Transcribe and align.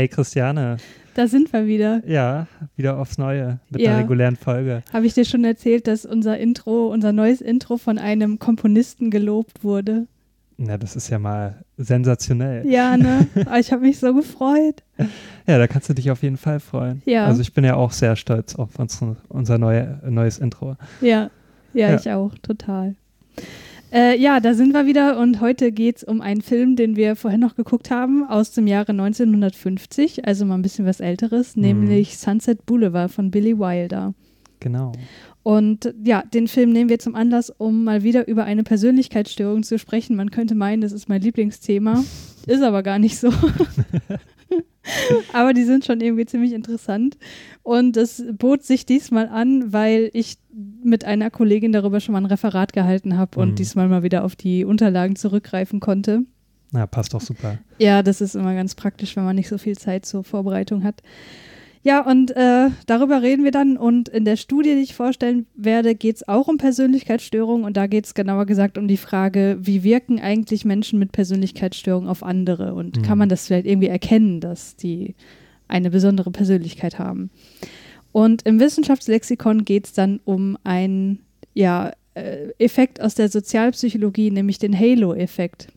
Hey 0.00 0.08
Christiane. 0.08 0.78
Da 1.14 1.26
sind 1.28 1.52
wir 1.52 1.66
wieder. 1.66 2.02
Ja, 2.06 2.46
wieder 2.74 2.96
aufs 2.98 3.18
Neue 3.18 3.58
mit 3.68 3.82
Ja. 3.82 3.90
der 3.90 3.98
regulären 4.00 4.36
Folge. 4.36 4.82
Habe 4.94 5.04
ich 5.04 5.12
dir 5.12 5.26
schon 5.26 5.44
erzählt, 5.44 5.86
dass 5.86 6.06
unser 6.06 6.38
Intro, 6.38 6.88
unser 6.90 7.12
neues 7.12 7.42
Intro 7.42 7.76
von 7.76 7.98
einem 7.98 8.38
Komponisten 8.38 9.10
gelobt 9.10 9.62
wurde? 9.62 10.06
Na, 10.56 10.78
das 10.78 10.96
ist 10.96 11.10
ja 11.10 11.18
mal 11.18 11.64
sensationell. 11.76 12.66
Ja, 12.66 12.96
ne? 12.96 13.26
Ich 13.60 13.72
habe 13.72 13.82
mich 13.82 13.98
so 13.98 14.14
gefreut. 14.14 14.82
Ja, 15.46 15.58
da 15.58 15.66
kannst 15.66 15.90
du 15.90 15.92
dich 15.94 16.10
auf 16.10 16.22
jeden 16.22 16.38
Fall 16.38 16.60
freuen. 16.60 17.02
Ja. 17.04 17.26
Also 17.26 17.42
ich 17.42 17.52
bin 17.52 17.64
ja 17.64 17.74
auch 17.76 17.92
sehr 17.92 18.16
stolz 18.16 18.54
auf 18.54 18.70
unser 19.28 19.58
neue, 19.58 20.00
neues 20.08 20.38
Intro. 20.38 20.76
Ja, 21.02 21.30
ja, 21.74 21.90
Ja. 21.90 21.96
ich 21.96 22.10
auch, 22.10 22.32
total. 22.40 22.94
Äh, 23.92 24.18
ja, 24.20 24.38
da 24.40 24.54
sind 24.54 24.72
wir 24.72 24.86
wieder 24.86 25.18
und 25.18 25.40
heute 25.40 25.72
geht 25.72 25.98
es 25.98 26.04
um 26.04 26.20
einen 26.20 26.42
Film, 26.42 26.76
den 26.76 26.94
wir 26.96 27.16
vorhin 27.16 27.40
noch 27.40 27.56
geguckt 27.56 27.90
haben, 27.90 28.24
aus 28.24 28.52
dem 28.52 28.66
Jahre 28.68 28.92
1950, 28.92 30.26
also 30.26 30.44
mal 30.44 30.54
ein 30.54 30.62
bisschen 30.62 30.86
was 30.86 31.00
Älteres, 31.00 31.56
Mhm. 31.56 31.62
nämlich 31.62 32.18
Sunset 32.18 32.66
Boulevard 32.66 33.10
von 33.10 33.30
Billy 33.30 33.58
Wilder. 33.58 34.14
Genau. 34.60 34.92
Und 35.42 35.92
ja, 36.04 36.22
den 36.22 36.46
Film 36.48 36.70
nehmen 36.70 36.90
wir 36.90 36.98
zum 36.98 37.14
Anlass, 37.14 37.50
um 37.50 37.82
mal 37.84 38.02
wieder 38.02 38.28
über 38.28 38.44
eine 38.44 38.62
Persönlichkeitsstörung 38.62 39.62
zu 39.62 39.78
sprechen. 39.78 40.14
Man 40.14 40.30
könnte 40.30 40.54
meinen, 40.54 40.82
das 40.82 40.92
ist 40.92 41.08
mein 41.08 41.22
Lieblingsthema. 41.22 42.04
Ist 42.46 42.62
aber 42.62 42.82
gar 42.82 42.98
nicht 42.98 43.18
so. 43.18 43.30
aber 45.32 45.52
die 45.52 45.64
sind 45.64 45.84
schon 45.84 46.00
irgendwie 46.00 46.26
ziemlich 46.26 46.52
interessant. 46.52 47.16
Und 47.62 47.96
es 47.96 48.24
bot 48.38 48.62
sich 48.62 48.86
diesmal 48.86 49.28
an, 49.28 49.72
weil 49.72 50.10
ich 50.12 50.38
mit 50.82 51.04
einer 51.04 51.30
Kollegin 51.30 51.72
darüber 51.72 52.00
schon 52.00 52.12
mal 52.14 52.20
ein 52.20 52.26
Referat 52.26 52.72
gehalten 52.72 53.16
habe 53.16 53.38
und 53.40 53.50
Mhm. 53.50 53.54
diesmal 53.56 53.88
mal 53.88 54.02
wieder 54.02 54.24
auf 54.24 54.36
die 54.36 54.64
Unterlagen 54.64 55.16
zurückgreifen 55.16 55.80
konnte. 55.80 56.22
Na, 56.72 56.86
passt 56.86 57.14
doch 57.14 57.20
super. 57.20 57.58
Ja, 57.78 58.02
das 58.02 58.20
ist 58.20 58.36
immer 58.36 58.54
ganz 58.54 58.74
praktisch, 58.74 59.16
wenn 59.16 59.24
man 59.24 59.36
nicht 59.36 59.48
so 59.48 59.58
viel 59.58 59.76
Zeit 59.76 60.06
zur 60.06 60.22
Vorbereitung 60.24 60.84
hat. 60.84 61.02
Ja, 61.82 62.06
und 62.06 62.30
äh, 62.36 62.68
darüber 62.86 63.22
reden 63.22 63.42
wir 63.42 63.52
dann. 63.52 63.78
Und 63.78 64.08
in 64.10 64.26
der 64.26 64.36
Studie, 64.36 64.74
die 64.74 64.82
ich 64.82 64.94
vorstellen 64.94 65.46
werde, 65.54 65.94
geht 65.94 66.16
es 66.16 66.28
auch 66.28 66.46
um 66.46 66.58
Persönlichkeitsstörungen. 66.58 67.64
Und 67.64 67.76
da 67.76 67.86
geht 67.86 68.04
es 68.04 68.12
genauer 68.14 68.44
gesagt 68.44 68.76
um 68.76 68.86
die 68.86 68.98
Frage, 68.98 69.56
wie 69.60 69.82
wirken 69.82 70.20
eigentlich 70.20 70.66
Menschen 70.66 70.98
mit 70.98 71.12
Persönlichkeitsstörungen 71.12 72.08
auf 72.08 72.22
andere? 72.22 72.74
Und 72.74 72.98
Mhm. 72.98 73.02
kann 73.02 73.16
man 73.18 73.28
das 73.30 73.46
vielleicht 73.46 73.66
irgendwie 73.66 73.88
erkennen, 73.88 74.40
dass 74.40 74.76
die 74.76 75.14
eine 75.68 75.90
besondere 75.90 76.30
Persönlichkeit 76.30 76.98
haben? 76.98 77.30
Und 78.12 78.42
im 78.42 78.60
Wissenschaftslexikon 78.60 79.64
geht 79.64 79.86
es 79.86 79.92
dann 79.94 80.20
um 80.24 80.58
einen 80.64 81.20
ja, 81.54 81.92
äh, 82.14 82.48
Effekt 82.58 83.00
aus 83.00 83.14
der 83.14 83.28
Sozialpsychologie, 83.30 84.30
nämlich 84.30 84.58
den 84.58 84.78
Halo-Effekt. 84.78 85.68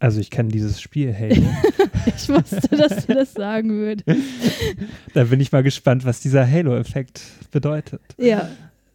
Also 0.00 0.18
ich 0.20 0.30
kenne 0.30 0.48
dieses 0.48 0.80
Spiel, 0.80 1.12
hey. 1.12 1.40
Ich 2.16 2.28
wusste, 2.30 2.76
dass 2.76 3.06
du 3.06 3.14
das 3.14 3.34
sagen 3.34 3.70
würdest. 3.70 4.08
da 5.14 5.24
bin 5.24 5.38
ich 5.40 5.52
mal 5.52 5.62
gespannt, 5.62 6.04
was 6.06 6.20
dieser 6.20 6.50
Halo-Effekt 6.50 7.20
bedeutet. 7.52 8.00
Ja, 8.18 8.48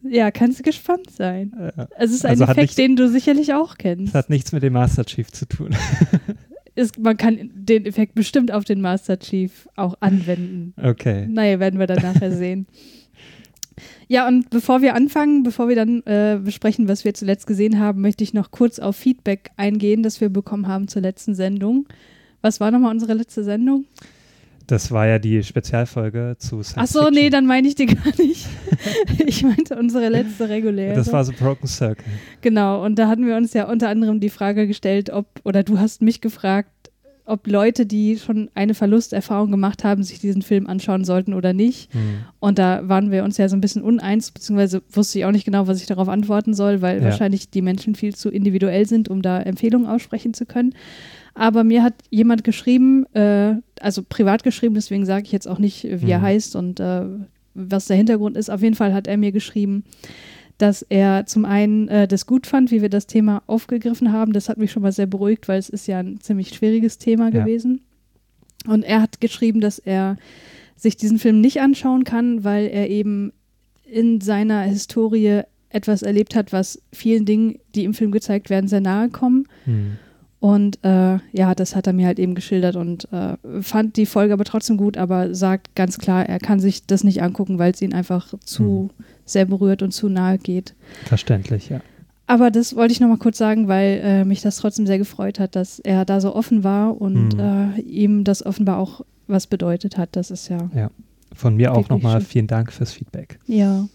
ja, 0.04 0.32
kannst 0.32 0.60
du 0.60 0.64
gespannt 0.64 1.10
sein. 1.16 1.54
Äh, 1.78 1.86
Es 1.98 2.12
ist 2.12 2.26
ein 2.26 2.32
Also 2.32 2.44
Effekt, 2.46 2.58
nichts- 2.60 2.76
den 2.76 2.96
du 2.96 3.08
sicherlich 3.08 3.54
auch 3.54 3.78
kennst. 3.78 4.14
Das 4.16 4.24
hat 4.26 4.30
nichts 4.32 4.52
mit 4.52 4.64
dem 4.64 4.74
Master 4.74 5.06
Chief 5.06 5.32
zu 5.32 5.46
tun. 5.48 5.76
Ist, 6.76 7.00
man 7.00 7.16
kann 7.16 7.52
den 7.54 7.86
Effekt 7.86 8.16
bestimmt 8.16 8.52
auf 8.52 8.66
den 8.66 8.82
Master 8.82 9.18
Chief 9.18 9.70
auch 9.78 9.96
anwenden. 10.02 10.74
Okay. 10.82 11.26
Naja, 11.28 11.60
werden 11.62 11.80
wir 11.80 11.88
dann 11.88 12.02
nachher 12.04 12.32
sehen. 12.34 12.68
Ja, 14.08 14.28
und 14.28 14.50
bevor 14.50 14.82
wir 14.82 14.94
anfangen, 14.96 15.44
bevor 15.44 15.68
wir 15.68 15.76
dann 15.76 16.02
äh, 16.06 16.40
besprechen, 16.44 16.88
was 16.88 17.04
wir 17.06 17.14
zuletzt 17.14 17.48
gesehen 17.48 17.80
haben, 17.80 18.02
möchte 18.02 18.24
ich 18.24 18.34
noch 18.34 18.52
kurz 18.52 18.80
auf 18.80 18.96
Feedback 18.96 19.52
eingehen, 19.58 20.04
das 20.04 20.22
wir 20.22 20.30
bekommen 20.30 20.68
haben 20.68 20.88
zur 20.88 21.02
letzten 21.02 21.36
Sendung. 21.36 21.88
Was 22.42 22.60
war 22.60 22.72
nochmal 22.72 22.92
unsere 22.92 23.14
letzte 23.14 23.44
Sendung? 23.44 23.86
Das 24.68 24.92
war 24.92 25.06
ja 25.06 25.20
die 25.20 25.44
Spezialfolge 25.44 26.36
zu 26.40 26.64
Science 26.64 26.78
Ach 26.78 26.88
so, 26.88 27.00
Fiction. 27.06 27.24
nee, 27.24 27.30
dann 27.30 27.46
meine 27.46 27.68
ich 27.68 27.76
die 27.76 27.86
gar 27.86 28.14
nicht. 28.18 28.48
ich 29.26 29.44
meinte 29.44 29.76
unsere 29.76 30.10
letzte 30.10 30.50
reguläre. 30.50 30.96
Das 30.96 31.12
war 31.14 31.24
so 31.24 31.34
Broken 31.34 31.68
Circle. 31.68 32.06
Genau, 32.42 32.84
und 32.84 32.98
da 32.98 33.08
hatten 33.08 33.28
wir 33.28 33.36
uns 33.36 33.54
ja 33.54 33.70
unter 33.70 33.90
anderem 33.90 34.20
die 34.20 34.30
Frage 34.30 34.66
gestellt, 34.68 35.12
ob, 35.12 35.28
oder 35.44 35.64
du 35.64 35.80
hast 35.80 36.02
mich 36.02 36.20
gefragt, 36.22 36.70
ob 37.26 37.48
Leute, 37.48 37.86
die 37.86 38.18
schon 38.18 38.50
eine 38.54 38.74
Verlusterfahrung 38.76 39.50
gemacht 39.52 39.84
haben, 39.84 40.04
sich 40.04 40.20
diesen 40.20 40.42
Film 40.44 40.68
anschauen 40.68 41.04
sollten 41.04 41.34
oder 41.34 41.54
nicht. 41.54 41.92
Hm. 41.94 42.20
Und 42.40 42.60
da 42.60 42.88
waren 42.88 43.10
wir 43.12 43.24
uns 43.24 43.38
ja 43.38 43.50
so 43.50 43.56
ein 43.56 43.62
bisschen 43.62 43.82
uneins, 43.82 44.32
beziehungsweise 44.32 44.84
wusste 44.92 45.20
ich 45.20 45.26
auch 45.26 45.32
nicht 45.32 45.46
genau, 45.46 45.68
was 45.68 45.82
ich 45.82 45.88
darauf 45.88 46.08
antworten 46.08 46.54
soll, 46.54 46.82
weil 46.82 47.00
Ja. 47.00 47.06
wahrscheinlich 47.06 47.50
die 47.50 47.62
Menschen 47.64 47.96
viel 47.96 48.16
zu 48.16 48.30
individuell 48.30 48.86
sind, 48.88 49.10
um 49.10 49.22
da 49.22 49.42
Empfehlungen 49.42 49.88
aussprechen 49.88 50.34
zu 50.34 50.46
können. 50.46 50.76
Aber 51.34 51.64
mir 51.64 51.84
hat 51.84 51.96
jemand 52.12 52.44
geschrieben, 52.44 53.06
äh, 53.14 53.56
also 53.82 54.04
privat 54.08 54.44
geschrieben, 54.44 54.76
deswegen 54.76 55.06
sage 55.06 55.26
ich 55.26 55.32
jetzt 55.32 55.48
auch 55.48 55.60
nicht, 55.60 55.84
wie 55.84 56.12
er 56.12 56.20
Mhm. 56.20 56.24
heißt 56.24 56.56
und 56.56 56.80
äh, 56.80 57.02
was 57.56 57.88
der 57.88 57.98
Hintergrund 57.98 58.38
ist. 58.38 58.50
Auf 58.50 58.62
jeden 58.62 58.76
Fall 58.76 58.94
hat 58.94 59.08
er 59.08 59.18
mir 59.18 59.32
geschrieben, 59.32 59.84
dass 60.58 60.82
er 60.84 61.26
zum 61.26 61.46
einen 61.46 61.88
äh, 61.88 62.08
das 62.08 62.26
gut 62.26 62.48
fand, 62.48 62.72
wie 62.72 62.82
wir 62.82 62.90
das 62.90 63.08
Thema 63.08 63.44
aufgegriffen 63.48 64.12
haben. 64.12 64.34
Das 64.34 64.48
hat 64.50 64.58
mich 64.58 64.72
schon 64.72 64.84
mal 64.84 64.92
sehr 64.92 65.06
beruhigt, 65.08 65.48
weil 65.48 65.60
es 65.60 65.70
ist 65.70 65.88
ja 65.88 66.00
ein 66.00 66.20
ziemlich 66.22 66.50
schwieriges 66.50 66.98
Thema 66.98 67.26
Ja. 67.26 67.42
gewesen. 67.42 67.82
Und 68.68 68.84
er 68.84 69.02
hat 69.02 69.22
geschrieben, 69.22 69.62
dass 69.62 69.80
er 69.80 70.18
sich 70.76 70.98
diesen 70.98 71.20
Film 71.20 71.42
nicht 71.42 71.62
anschauen 71.62 72.04
kann, 72.04 72.44
weil 72.44 72.68
er 72.68 72.90
eben 72.90 73.32
in 73.86 74.22
seiner 74.22 74.62
Historie 74.62 75.42
etwas 75.70 76.02
erlebt 76.02 76.36
hat, 76.36 76.54
was 76.54 76.82
vielen 76.94 77.26
Dingen, 77.26 77.60
die 77.76 77.84
im 77.84 77.94
Film 77.94 78.12
gezeigt 78.12 78.50
werden, 78.50 78.68
sehr 78.68 78.82
nahe 78.82 79.10
kommen. 79.10 79.48
Hm. 79.66 79.98
Und 80.40 80.80
äh, 80.84 81.18
ja, 81.32 81.56
das 81.56 81.76
hat 81.76 81.88
er 81.88 81.94
mir 81.94 82.06
halt 82.08 82.20
eben 82.20 82.36
geschildert 82.36 82.76
und 82.76 83.08
äh, 83.12 83.36
fand 83.62 83.98
die 83.98 84.06
Folge 84.06 84.34
aber 84.34 84.44
trotzdem 84.44 84.78
gut, 84.78 84.98
aber 84.98 85.34
sagt 85.34 85.76
ganz 85.76 85.98
klar, 85.98 86.28
er 86.28 86.40
kann 86.40 86.60
sich 86.60 86.86
das 86.86 87.04
nicht 87.04 87.22
angucken, 87.24 87.58
weil 87.58 87.72
es 87.72 87.82
ihn 87.82 87.94
einfach 87.94 88.34
zu 88.44 88.90
sehr 89.26 89.46
berührt 89.46 89.82
und 89.82 89.92
zu 89.92 90.08
nahe 90.10 90.38
geht. 90.38 90.76
Verständlich, 91.06 91.70
ja. 91.70 91.82
Aber 92.28 92.50
das 92.50 92.76
wollte 92.76 92.92
ich 92.92 93.00
nochmal 93.00 93.18
kurz 93.18 93.38
sagen, 93.38 93.68
weil 93.68 94.00
äh, 94.04 94.26
mich 94.26 94.42
das 94.42 94.58
trotzdem 94.58 94.88
sehr 94.88 94.98
gefreut 94.98 95.40
hat, 95.40 95.56
dass 95.56 95.80
er 95.80 96.06
da 96.06 96.20
so 96.22 96.36
offen 96.36 96.64
war 96.64 97.00
und 97.00 97.36
Mhm. 97.36 97.40
äh, 97.40 97.82
ihm 97.82 98.24
das 98.24 98.44
offenbar 98.46 98.78
auch 98.78 99.02
was 99.28 99.46
bedeutet 99.48 99.98
hat. 99.98 100.16
Das 100.16 100.32
ist 100.32 100.50
ja, 100.50 100.70
Von 101.34 101.56
mir 101.56 101.74
auch 101.74 101.90
nochmal 101.90 102.22
vielen 102.22 102.48
Dank 102.48 102.72
fürs 102.72 102.94
Feedback. 102.94 103.40
ja. 103.48 103.88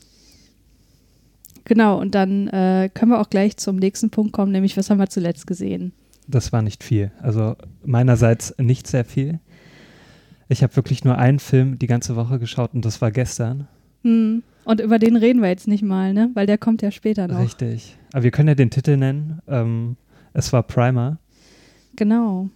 Genau, 1.65 2.01
und 2.01 2.15
dann 2.17 2.49
äh, 2.49 2.89
können 2.93 3.13
wir 3.13 3.21
auch 3.21 3.31
gleich 3.31 3.57
zum 3.57 3.77
nächsten 3.77 4.11
Punkt 4.11 4.33
kommen, 4.33 4.51
nämlich 4.51 4.77
was 4.77 4.91
haben 4.91 4.99
wir 4.99 5.09
zuletzt 5.09 5.47
gesehen? 5.47 5.93
Das 6.27 6.53
war 6.53 6.63
nicht 6.63 6.83
viel. 6.83 7.13
Also 7.21 7.55
meinerseits 7.85 8.55
nicht 8.59 8.87
sehr 8.89 9.05
viel. 9.05 9.39
Ich 10.49 10.65
habe 10.65 10.75
wirklich 10.75 11.05
nur 11.05 11.17
einen 11.19 11.39
Film 11.39 11.79
die 11.79 11.87
ganze 11.87 12.17
Woche 12.17 12.41
geschaut 12.41 12.75
und 12.75 12.85
das 12.85 13.01
war 13.01 13.13
gestern. 13.13 13.69
Hm. 14.03 14.43
Und 14.65 14.81
über 14.81 14.99
den 14.99 15.17
reden 15.17 15.43
wir 15.43 15.49
jetzt 15.49 15.69
nicht 15.69 15.83
mal, 15.83 16.13
ne? 16.13 16.31
Weil 16.35 16.47
der 16.47 16.59
kommt 16.59 16.83
ja 16.83 16.91
später 16.91 17.29
noch. 17.29 17.41
Richtig. 17.41 17.97
Aber 18.13 18.23
wir 18.25 18.31
können 18.31 18.49
ja 18.49 18.55
den 18.55 18.71
Titel 18.71 18.97
nennen. 18.97 19.41
Ähm, 19.49 19.97
es 20.33 20.53
war 20.53 20.63
Primer. 20.63 21.19
Genau. 21.97 22.49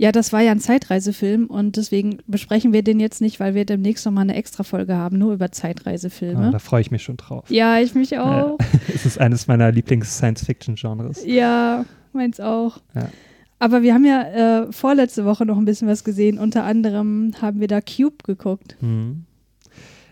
Ja, 0.00 0.12
das 0.12 0.32
war 0.32 0.40
ja 0.40 0.52
ein 0.52 0.60
Zeitreisefilm 0.60 1.46
und 1.46 1.76
deswegen 1.76 2.18
besprechen 2.28 2.72
wir 2.72 2.82
den 2.82 3.00
jetzt 3.00 3.20
nicht, 3.20 3.40
weil 3.40 3.56
wir 3.56 3.64
demnächst 3.64 4.06
nochmal 4.06 4.22
eine 4.22 4.36
Extra-Folge 4.36 4.94
haben, 4.94 5.18
nur 5.18 5.32
über 5.34 5.50
Zeitreisefilme. 5.50 6.46
Ah, 6.46 6.50
da 6.52 6.60
freue 6.60 6.82
ich 6.82 6.92
mich 6.92 7.02
schon 7.02 7.16
drauf. 7.16 7.50
ja, 7.50 7.80
ich 7.80 7.96
mich 7.96 8.16
auch. 8.16 8.58
es 8.94 9.04
ist 9.04 9.18
eines 9.18 9.48
meiner 9.48 9.72
Lieblings-Science-Fiction-Genres. 9.72 11.24
Ja, 11.26 11.84
meins 12.12 12.38
auch. 12.38 12.78
Ja. 12.94 13.08
Aber 13.58 13.82
wir 13.82 13.92
haben 13.92 14.04
ja 14.04 14.22
äh, 14.66 14.72
vorletzte 14.72 15.24
Woche 15.24 15.44
noch 15.44 15.58
ein 15.58 15.64
bisschen 15.64 15.88
was 15.88 16.04
gesehen. 16.04 16.38
Unter 16.38 16.62
anderem 16.62 17.32
haben 17.42 17.58
wir 17.58 17.66
da 17.66 17.80
Cube 17.80 18.18
geguckt. 18.22 18.76
Mhm. 18.80 19.24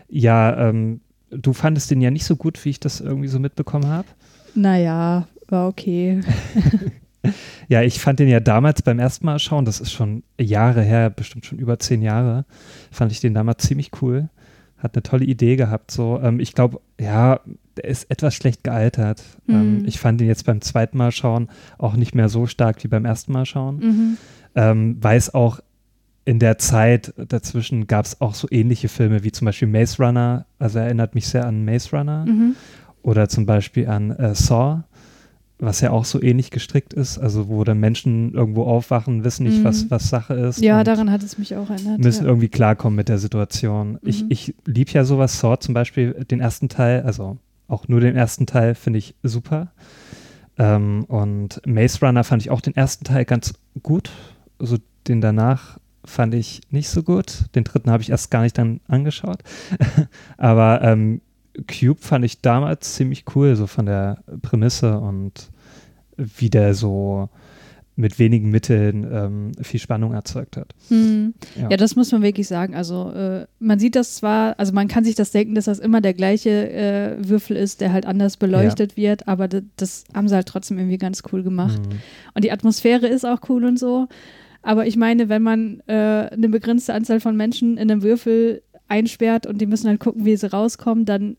Ja, 0.09 0.69
ähm, 0.69 1.01
du 1.31 1.53
fandest 1.53 1.91
den 1.91 2.01
ja 2.01 2.11
nicht 2.11 2.25
so 2.25 2.35
gut, 2.35 2.63
wie 2.65 2.69
ich 2.69 2.79
das 2.79 3.01
irgendwie 3.01 3.27
so 3.27 3.39
mitbekommen 3.39 3.87
habe. 3.87 4.07
Naja, 4.55 5.27
war 5.49 5.67
okay. 5.67 6.21
Ja, 7.67 7.81
ich 7.81 7.99
fand 7.99 8.19
den 8.19 8.29
ja 8.29 8.39
damals 8.39 8.81
beim 8.81 8.99
ersten 8.99 9.25
Mal 9.25 9.37
schauen, 9.39 9.65
das 9.65 9.81
ist 9.81 9.91
schon 9.91 10.23
Jahre 10.39 10.81
her, 10.81 11.09
bestimmt 11.09 11.45
schon 11.45 11.57
über 11.59 11.77
zehn 11.77 12.01
Jahre, 12.01 12.45
fand 12.89 13.11
ich 13.11 13.19
den 13.19 13.33
damals 13.33 13.65
ziemlich 13.65 13.91
cool. 14.01 14.29
hat 14.77 14.93
eine 14.95 15.01
tolle 15.03 15.25
Idee 15.25 15.55
gehabt. 15.57 15.89
So, 15.91 16.19
ähm, 16.21 16.39
ich 16.39 16.53
glaube, 16.53 16.79
ja, 17.01 17.39
der 17.75 17.85
ist 17.85 18.09
etwas 18.11 18.35
schlecht 18.35 18.63
gealtert. 18.63 19.23
Ähm, 19.49 19.79
Mhm. 19.79 19.85
ich 19.87 19.99
fand 19.99 20.21
ihn 20.21 20.27
jetzt 20.27 20.45
beim 20.45 20.61
zweiten 20.61 20.97
Mal 20.99 21.11
schauen 21.11 21.49
auch 21.79 21.95
nicht 21.95 22.13
mehr 22.13 22.29
so 22.29 22.45
stark 22.45 22.83
wie 22.83 22.87
beim 22.87 23.03
ersten 23.03 23.31
Mal 23.33 23.45
schauen. 23.47 23.77
Mhm. 23.79 24.17
Ähm, 24.55 24.97
weiß 25.03 25.33
auch, 25.33 25.59
in 26.27 26.39
der 26.39 26.57
Zeit 26.57 27.13
dazwischen 27.17 27.87
gab 27.87 28.03
es 28.05 28.19
auch 28.19 28.33
so 28.35 28.47
ähnliche 28.51 28.89
Filme 28.89 29.23
wie 29.23 29.31
zum 29.31 29.45
Beispiel 29.45 29.67
Maze 29.69 30.03
Runner. 30.03 30.45
Also 30.59 30.79
erinnert 30.79 31.15
mich 31.15 31.25
sehr 31.27 31.45
an 31.47 31.63
Maze 31.63 31.95
Runner. 31.95 32.25
Mhm. 32.27 32.55
Oder 33.01 33.29
zum 33.29 33.45
Beispiel 33.45 33.87
an 33.87 34.11
äh, 34.11 34.35
Saw, 34.35 34.83
was 35.57 35.79
ja 35.79 35.91
auch 35.91 36.03
so 36.03 36.21
ähnlich 36.21 36.51
gestrickt 36.51 36.93
ist. 36.93 37.17
Also 37.17 37.47
wo 37.47 37.63
dann 37.63 37.79
Menschen 37.79 38.33
irgendwo 38.33 38.63
aufwachen, 38.65 39.23
wissen 39.23 39.45
nicht, 39.45 39.59
Mhm. 39.59 39.63
was, 39.63 39.89
was 39.89 40.09
Sache 40.09 40.33
ist. 40.33 40.59
Ja, 40.61 40.83
daran 40.83 41.09
hat 41.11 41.23
es 41.23 41.37
mich 41.37 41.55
auch 41.55 41.69
erinnert. 41.69 41.99
müssen 41.99 42.23
ja. 42.23 42.27
irgendwie 42.29 42.49
klarkommen 42.49 42.97
mit 42.97 43.07
der 43.07 43.19
Situation. 43.19 43.97
Ich, 44.01 44.23
Mhm. 44.23 44.27
ich 44.29 44.53
liebe 44.65 44.91
ja 44.91 45.05
sowas, 45.05 45.39
Saw 45.39 45.57
zum 45.59 45.73
Beispiel, 45.73 46.11
den 46.29 46.41
ersten 46.41 46.67
Teil, 46.67 47.03
also 47.03 47.37
auch 47.69 47.87
nur 47.87 48.01
den 48.01 48.17
ersten 48.17 48.45
Teil 48.45 48.75
finde 48.75 48.99
ich 48.99 49.15
super. 49.23 49.71
Ähm, 50.57 51.05
und 51.07 51.61
Maze 51.65 52.05
Runner 52.05 52.25
fand 52.25 52.41
ich 52.41 52.49
auch 52.49 52.59
den 52.61 52.75
ersten 52.75 53.05
Teil 53.05 53.23
ganz 53.23 53.53
gut. 53.81 54.11
Also 54.59 54.75
den 55.07 55.21
danach 55.21 55.77
fand 56.09 56.33
ich 56.33 56.61
nicht 56.69 56.89
so 56.89 57.03
gut. 57.03 57.45
Den 57.55 57.63
dritten 57.63 57.91
habe 57.91 58.03
ich 58.03 58.09
erst 58.09 58.31
gar 58.31 58.41
nicht 58.41 58.57
dann 58.57 58.79
angeschaut. 58.87 59.39
Aber 60.37 60.81
ähm, 60.81 61.21
Cube 61.67 61.99
fand 61.99 62.25
ich 62.25 62.41
damals 62.41 62.93
ziemlich 62.93 63.25
cool, 63.35 63.55
so 63.55 63.67
von 63.67 63.85
der 63.85 64.19
Prämisse 64.41 64.99
und 64.99 65.49
wie 66.17 66.49
der 66.49 66.73
so 66.73 67.29
mit 67.97 68.19
wenigen 68.19 68.51
Mitteln 68.51 69.07
ähm, 69.11 69.51
viel 69.59 69.79
Spannung 69.79 70.13
erzeugt 70.13 70.55
hat. 70.55 70.75
Hm. 70.89 71.33
Ja. 71.55 71.69
Ja. 71.71 71.77
das 71.77 71.95
muss 71.95 72.11
man 72.11 72.21
wirklich 72.21 72.47
sagen. 72.47 72.75
Also 72.75 73.11
äh, 73.11 73.47
man 73.59 73.79
sieht 73.79 73.95
das 73.95 74.15
zwar, 74.15 74.57
also 74.59 74.71
man 74.71 74.87
kann 74.87 75.03
sich 75.03 75.15
das 75.15 75.31
denken, 75.31 75.55
dass 75.55 75.65
das 75.65 75.79
immer 75.79 75.99
der 75.99 76.13
gleiche 76.13 76.71
äh, 76.71 77.15
Würfel 77.17 77.57
ist, 77.57 77.81
der 77.81 77.91
halt 77.91 78.05
anders 78.05 78.37
beleuchtet 78.37 78.97
wird, 78.97 79.27
aber 79.27 79.47
das, 79.47 79.63
das 79.77 80.03
haben 80.13 80.27
sie 80.27 80.35
halt 80.35 80.47
trotzdem 80.47 80.77
irgendwie 80.77 80.99
ganz 80.99 81.23
cool 81.31 81.41
gemacht. 81.41 81.79
Mhm. 81.79 81.97
Und 82.35 82.43
die 82.43 82.51
Atmosphäre 82.51 83.07
ist 83.07 83.25
auch 83.25 83.39
cool 83.49 83.65
und 83.65 83.79
so. 83.79 84.07
Aber 84.67 84.85
ich 84.85 84.97
meine, 84.97 85.29
wenn 85.29 85.41
man 85.43 85.79
äh, 85.87 85.93
eine 85.93 86.49
begrenzte 86.49 86.93
Anzahl 86.93 87.21
von 87.21 87.37
Menschen 87.37 87.77
in 87.77 87.89
einem 87.89 88.01
Würfel 88.03 88.63
einsperrt 88.89 89.47
und 89.47 89.59
die 89.61 89.65
müssen 89.65 89.87
halt 89.87 90.01
gucken, 90.01 90.25
wie 90.25 90.35
sie 90.35 90.51
rauskommen, 90.51 91.05
dann 91.05 91.37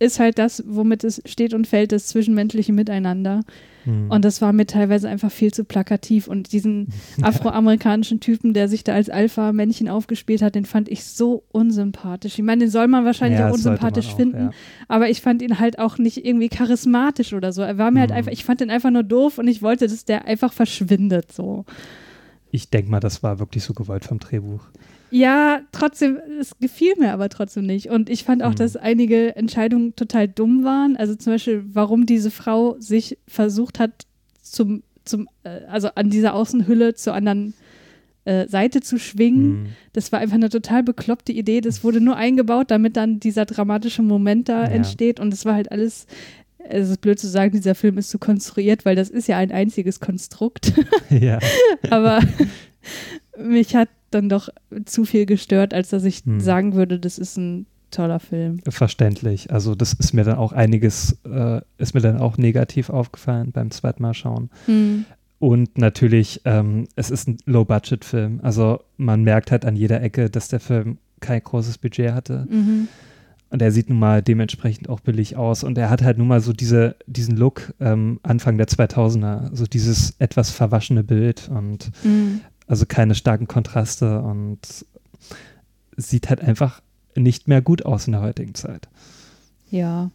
ist 0.00 0.18
halt 0.18 0.38
das, 0.40 0.64
womit 0.66 1.04
es 1.04 1.22
steht 1.26 1.54
und 1.54 1.68
fällt, 1.68 1.92
das 1.92 2.08
zwischenmenschliche 2.08 2.72
Miteinander. 2.72 3.42
Mhm. 3.84 4.10
Und 4.10 4.24
das 4.24 4.42
war 4.42 4.52
mir 4.52 4.66
teilweise 4.66 5.08
einfach 5.08 5.30
viel 5.30 5.54
zu 5.54 5.64
plakativ. 5.64 6.26
Und 6.26 6.50
diesen 6.50 6.88
afroamerikanischen 7.22 8.18
Typen, 8.18 8.52
der 8.52 8.66
sich 8.68 8.82
da 8.82 8.94
als 8.94 9.10
Alpha-Männchen 9.10 9.88
aufgespielt 9.88 10.42
hat, 10.42 10.56
den 10.56 10.64
fand 10.64 10.88
ich 10.88 11.04
so 11.04 11.44
unsympathisch. 11.52 12.36
Ich 12.36 12.44
meine, 12.44 12.64
den 12.64 12.70
soll 12.70 12.88
man 12.88 13.04
wahrscheinlich 13.04 13.38
Ja, 13.38 13.48
auch 13.50 13.54
unsympathisch 13.54 14.08
auch, 14.08 14.16
finden, 14.16 14.38
ja. 14.46 14.50
aber 14.88 15.08
ich 15.08 15.20
fand 15.20 15.40
ihn 15.40 15.60
halt 15.60 15.78
auch 15.78 15.98
nicht 15.98 16.26
irgendwie 16.26 16.48
charismatisch 16.48 17.32
oder 17.32 17.52
so. 17.52 17.62
Er 17.62 17.78
war 17.78 17.92
mir 17.92 18.00
halt 18.00 18.10
Mhm. 18.10 18.16
einfach, 18.16 18.32
ich 18.32 18.44
fand 18.44 18.60
ihn 18.60 18.70
einfach 18.70 18.90
nur 18.90 19.04
doof 19.04 19.38
und 19.38 19.46
ich 19.46 19.62
wollte, 19.62 19.86
dass 19.86 20.04
der 20.04 20.24
einfach 20.26 20.52
verschwindet 20.52 21.30
so. 21.32 21.64
Ich 22.54 22.70
denke 22.70 22.88
mal, 22.88 23.00
das 23.00 23.24
war 23.24 23.40
wirklich 23.40 23.64
so 23.64 23.74
gewollt 23.74 24.04
vom 24.04 24.20
Drehbuch. 24.20 24.60
Ja, 25.10 25.60
trotzdem, 25.72 26.18
es 26.40 26.56
gefiel 26.60 26.92
mir 27.00 27.12
aber 27.12 27.28
trotzdem 27.28 27.66
nicht. 27.66 27.90
Und 27.90 28.08
ich 28.08 28.22
fand 28.22 28.44
auch, 28.44 28.50
Mhm. 28.52 28.56
dass 28.56 28.76
einige 28.76 29.34
Entscheidungen 29.34 29.96
total 29.96 30.28
dumm 30.28 30.62
waren. 30.62 30.96
Also 30.96 31.16
zum 31.16 31.32
Beispiel, 31.32 31.64
warum 31.72 32.06
diese 32.06 32.30
Frau 32.30 32.76
sich 32.78 33.18
versucht 33.26 33.80
hat, 33.80 34.06
zum, 34.40 34.84
zum, 35.04 35.28
äh, 35.42 35.64
also 35.68 35.88
an 35.96 36.10
dieser 36.10 36.32
Außenhülle 36.34 36.94
zur 36.94 37.14
anderen 37.14 37.54
äh, 38.24 38.46
Seite 38.48 38.80
zu 38.80 38.98
schwingen. 39.00 39.48
Mhm. 39.64 39.66
Das 39.92 40.10
war 40.12 40.20
einfach 40.20 40.36
eine 40.36 40.48
total 40.48 40.82
bekloppte 40.84 41.32
Idee. 41.32 41.60
Das 41.60 41.82
wurde 41.84 42.00
nur 42.00 42.16
eingebaut, 42.16 42.70
damit 42.70 42.96
dann 42.96 43.18
dieser 43.20 43.44
dramatische 43.46 44.02
Moment 44.02 44.48
da 44.48 44.62
Ja. 44.62 44.68
entsteht. 44.70 45.18
Und 45.20 45.34
es 45.34 45.44
war 45.44 45.54
halt 45.54 45.70
alles. 45.72 46.06
Es 46.68 46.88
ist 46.90 47.00
blöd 47.00 47.18
zu 47.18 47.28
sagen, 47.28 47.52
dieser 47.52 47.74
Film 47.74 47.98
ist 47.98 48.10
so 48.10 48.18
konstruiert, 48.18 48.84
weil 48.84 48.96
das 48.96 49.10
ist 49.10 49.28
ja 49.28 49.36
ein 49.38 49.52
einziges 49.52 50.00
Konstrukt. 50.00 50.72
ja. 51.10 51.38
Aber 51.90 52.20
mich 53.38 53.74
hat 53.76 53.88
dann 54.10 54.28
doch 54.28 54.48
zu 54.84 55.04
viel 55.04 55.26
gestört, 55.26 55.74
als 55.74 55.90
dass 55.90 56.04
ich 56.04 56.22
Hm. 56.24 56.40
sagen 56.40 56.74
würde, 56.74 56.98
das 56.98 57.18
ist 57.18 57.36
ein 57.36 57.66
toller 57.90 58.20
Film. 58.20 58.60
Verständlich. 58.68 59.52
Also 59.52 59.74
das 59.74 59.92
ist 59.92 60.12
mir 60.14 60.24
dann 60.24 60.36
auch 60.36 60.52
einiges, 60.52 61.16
äh, 61.24 61.60
ist 61.78 61.94
mir 61.94 62.00
dann 62.00 62.18
auch 62.18 62.38
negativ 62.38 62.90
aufgefallen 62.90 63.52
beim 63.52 63.70
zweiten 63.70 64.02
Mal 64.02 64.14
schauen. 64.14 64.50
Und 65.38 65.78
natürlich, 65.78 66.40
ähm, 66.44 66.88
es 66.96 67.10
ist 67.10 67.28
ein 67.28 67.36
Low-Budget-Film. 67.44 68.40
Also 68.42 68.80
man 68.96 69.22
merkt 69.22 69.50
halt 69.50 69.64
an 69.64 69.76
jeder 69.76 70.00
Ecke, 70.02 70.30
dass 70.30 70.48
der 70.48 70.60
Film 70.60 70.98
kein 71.20 71.42
großes 71.42 71.78
Budget 71.78 72.12
hatte. 72.12 72.46
Mhm. 72.50 72.88
Und 73.54 73.62
er 73.62 73.70
sieht 73.70 73.88
nun 73.88 74.00
mal 74.00 74.20
dementsprechend 74.20 74.88
auch 74.88 74.98
billig 74.98 75.36
aus. 75.36 75.62
Und 75.62 75.78
er 75.78 75.88
hat 75.88 76.02
halt 76.02 76.18
nun 76.18 76.26
mal 76.26 76.40
so 76.40 76.52
diese, 76.52 76.96
diesen 77.06 77.36
Look 77.36 77.72
ähm, 77.78 78.18
Anfang 78.24 78.58
der 78.58 78.66
2000er, 78.66 79.54
so 79.54 79.64
dieses 79.66 80.16
etwas 80.18 80.50
verwaschene 80.50 81.04
Bild 81.04 81.48
und 81.54 81.92
Mhm. 82.02 82.40
also 82.66 82.84
keine 82.84 83.14
starken 83.14 83.46
Kontraste 83.46 84.20
und 84.22 84.58
sieht 85.96 86.28
halt 86.30 86.40
einfach 86.40 86.82
nicht 87.14 87.46
mehr 87.46 87.62
gut 87.62 87.86
aus 87.86 88.08
in 88.08 88.12
der 88.14 88.22
heutigen 88.22 88.56
Zeit. 88.56 88.88
Ja. 89.70 90.10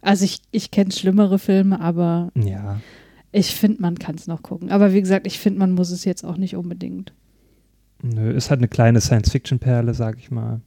Also 0.00 0.24
ich, 0.24 0.40
ich 0.52 0.70
kenne 0.70 0.92
schlimmere 0.92 1.40
Filme, 1.40 1.80
aber 1.80 2.30
Ja, 2.36 2.78
ich 3.32 3.52
finde, 3.56 3.82
man 3.82 3.98
kann 3.98 4.14
es 4.14 4.28
noch 4.28 4.42
gucken. 4.44 4.70
Aber 4.70 4.92
wie 4.92 5.00
gesagt, 5.00 5.26
ich 5.26 5.40
finde, 5.40 5.58
man 5.58 5.72
muss 5.72 5.90
es 5.90 6.04
jetzt 6.04 6.24
auch 6.24 6.36
nicht 6.36 6.54
unbedingt. 6.54 7.12
nö, 8.00 8.30
ist 8.30 8.48
halt 8.50 8.60
eine 8.60 8.68
kleine 8.68 9.00
Science-Fiction-Perle, 9.00 9.92
sag 9.92 10.18
ich 10.18 10.30
mal. 10.30 10.60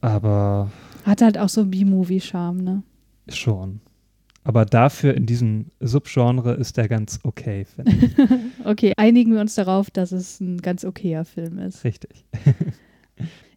Aber 0.00 0.70
Hat 1.04 1.22
halt 1.22 1.38
auch 1.38 1.48
so 1.48 1.66
B-Movie-Charme, 1.66 2.62
ne? 2.62 2.82
schon. 3.28 3.80
Aber 4.44 4.64
dafür 4.64 5.14
in 5.14 5.26
diesem 5.26 5.66
Subgenre 5.80 6.54
ist 6.54 6.76
der 6.76 6.86
ganz 6.86 7.18
okay, 7.24 7.64
finde 7.64 7.90
ich. 7.92 8.16
Okay, 8.64 8.92
einigen 8.96 9.32
wir 9.32 9.40
uns 9.40 9.56
darauf, 9.56 9.90
dass 9.90 10.12
es 10.12 10.40
ein 10.40 10.58
ganz 10.58 10.84
okayer 10.84 11.24
Film 11.24 11.58
ist. 11.58 11.82
Richtig. 11.84 12.24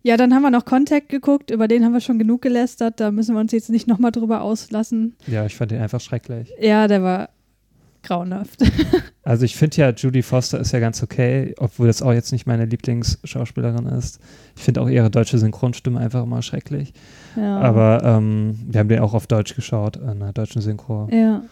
Ja, 0.01 0.15
dann 0.15 0.33
haben 0.33 0.43
wir 0.43 0.49
noch 0.49 0.63
Contact 0.63 1.09
geguckt, 1.09 1.51
über 1.51 1.67
den 1.67 1.83
haben 1.83 1.91
wir 1.91 1.99
schon 1.99 2.19
genug 2.19 2.41
gelästert, 2.41 3.01
da 3.01 3.11
müssen 3.11 3.35
wir 3.35 3.41
uns 3.41 3.51
jetzt 3.51 3.69
nicht 3.69 3.85
nochmal 3.85 4.11
drüber 4.11 4.41
auslassen. 4.41 5.17
Ja, 5.27 5.45
ich 5.45 5.57
fand 5.57 5.71
den 5.71 5.81
einfach 5.81 5.99
schrecklich. 5.99 6.53
Ja, 6.61 6.87
der 6.87 7.03
war 7.03 7.29
grauenhaft. 8.03 8.61
Also 9.23 9.45
ich 9.45 9.55
finde 9.55 9.77
ja, 9.77 9.89
Judy 9.91 10.23
Foster 10.23 10.59
ist 10.59 10.71
ja 10.71 10.79
ganz 10.79 11.03
okay, 11.03 11.53
obwohl 11.59 11.85
das 11.85 12.01
auch 12.01 12.13
jetzt 12.13 12.31
nicht 12.31 12.47
meine 12.47 12.65
Lieblingsschauspielerin 12.65 13.85
ist. 13.85 14.19
Ich 14.55 14.63
finde 14.63 14.81
auch 14.81 14.89
ihre 14.89 15.11
deutsche 15.11 15.37
Synchronstimme 15.37 15.99
einfach 15.99 16.23
immer 16.23 16.41
schrecklich. 16.41 16.93
Ja. 17.35 17.59
Aber 17.59 18.01
ähm, 18.03 18.57
wir 18.67 18.79
haben 18.79 18.89
den 18.89 19.01
auch 19.01 19.13
auf 19.13 19.27
Deutsch 19.27 19.53
geschaut, 19.53 19.97
in 19.97 20.09
einer 20.09 20.33
deutschen 20.33 20.63
Synchro. 20.63 21.09
Ja. 21.11 21.43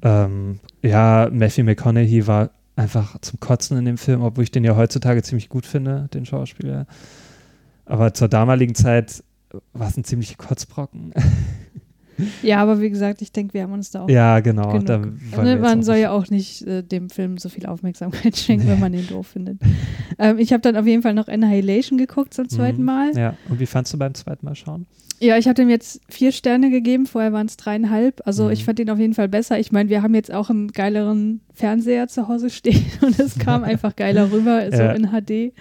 Ähm, 0.00 0.60
ja, 0.80 1.28
Matthew 1.30 1.64
McConaughey 1.64 2.26
war 2.26 2.52
einfach 2.74 3.18
zum 3.20 3.38
Kotzen 3.38 3.76
in 3.76 3.84
dem 3.84 3.98
Film, 3.98 4.22
obwohl 4.22 4.44
ich 4.44 4.50
den 4.50 4.64
ja 4.64 4.74
heutzutage 4.74 5.22
ziemlich 5.22 5.50
gut 5.50 5.66
finde, 5.66 6.08
den 6.14 6.24
Schauspieler. 6.24 6.86
Aber 7.84 8.14
zur 8.14 8.28
damaligen 8.28 8.74
Zeit 8.74 9.22
war 9.72 9.88
es 9.88 9.96
ein 9.98 10.04
ziemlicher 10.04 10.36
Kotzbrocken. 10.36 11.12
ja, 12.42 12.58
aber 12.58 12.80
wie 12.80 12.90
gesagt, 12.90 13.22
ich 13.22 13.32
denke, 13.32 13.54
wir 13.54 13.62
haben 13.62 13.72
uns 13.72 13.90
da 13.90 14.02
auch. 14.04 14.08
ja, 14.08 14.40
genau. 14.40 14.78
Da 14.78 15.02
jetzt 15.02 15.60
man 15.60 15.82
soll 15.82 15.96
ja 15.96 16.10
auch 16.10 16.28
nicht 16.30 16.62
äh, 16.66 16.82
dem 16.82 17.10
Film 17.10 17.38
so 17.38 17.48
viel 17.48 17.66
Aufmerksamkeit 17.66 18.36
schenken, 18.38 18.68
wenn 18.68 18.80
man 18.80 18.92
den 18.92 19.06
doof 19.06 19.26
findet. 19.28 19.58
ähm, 20.18 20.38
ich 20.38 20.52
habe 20.52 20.60
dann 20.62 20.76
auf 20.76 20.86
jeden 20.86 21.02
Fall 21.02 21.14
noch 21.14 21.28
Annihilation 21.28 21.98
geguckt 21.98 22.34
zum 22.34 22.48
zweiten 22.48 22.80
Mhm. 22.80 22.84
Mal. 22.86 23.16
Ja, 23.16 23.36
und 23.48 23.60
wie 23.60 23.66
fandst 23.66 23.92
du 23.92 23.98
beim 23.98 24.14
zweiten 24.14 24.44
Mal 24.46 24.54
schauen? 24.54 24.86
Ja, 25.20 25.38
ich 25.38 25.46
habe 25.46 25.54
dem 25.54 25.68
jetzt 25.70 26.00
vier 26.08 26.32
Sterne 26.32 26.70
gegeben, 26.70 27.06
vorher 27.06 27.32
waren 27.32 27.46
es 27.46 27.56
dreieinhalb. 27.56 28.20
Also 28.26 28.46
Mhm. 28.46 28.50
ich 28.50 28.64
fand 28.64 28.80
ihn 28.80 28.90
auf 28.90 28.98
jeden 28.98 29.14
Fall 29.14 29.28
besser. 29.28 29.58
Ich 29.58 29.70
meine, 29.72 29.88
wir 29.88 30.02
haben 30.02 30.14
jetzt 30.14 30.32
auch 30.32 30.50
einen 30.50 30.68
geileren 30.68 31.40
Fernseher 31.52 32.08
zu 32.08 32.26
Hause 32.28 32.50
stehen 32.50 32.84
und 33.00 33.18
es 33.18 33.38
kam 33.38 33.62
einfach 33.64 33.94
geiler 33.96 34.30
rüber, 34.32 34.68
so 34.70 34.76
Ja. 34.82 34.92
in 34.92 35.10
HD. 35.12 35.52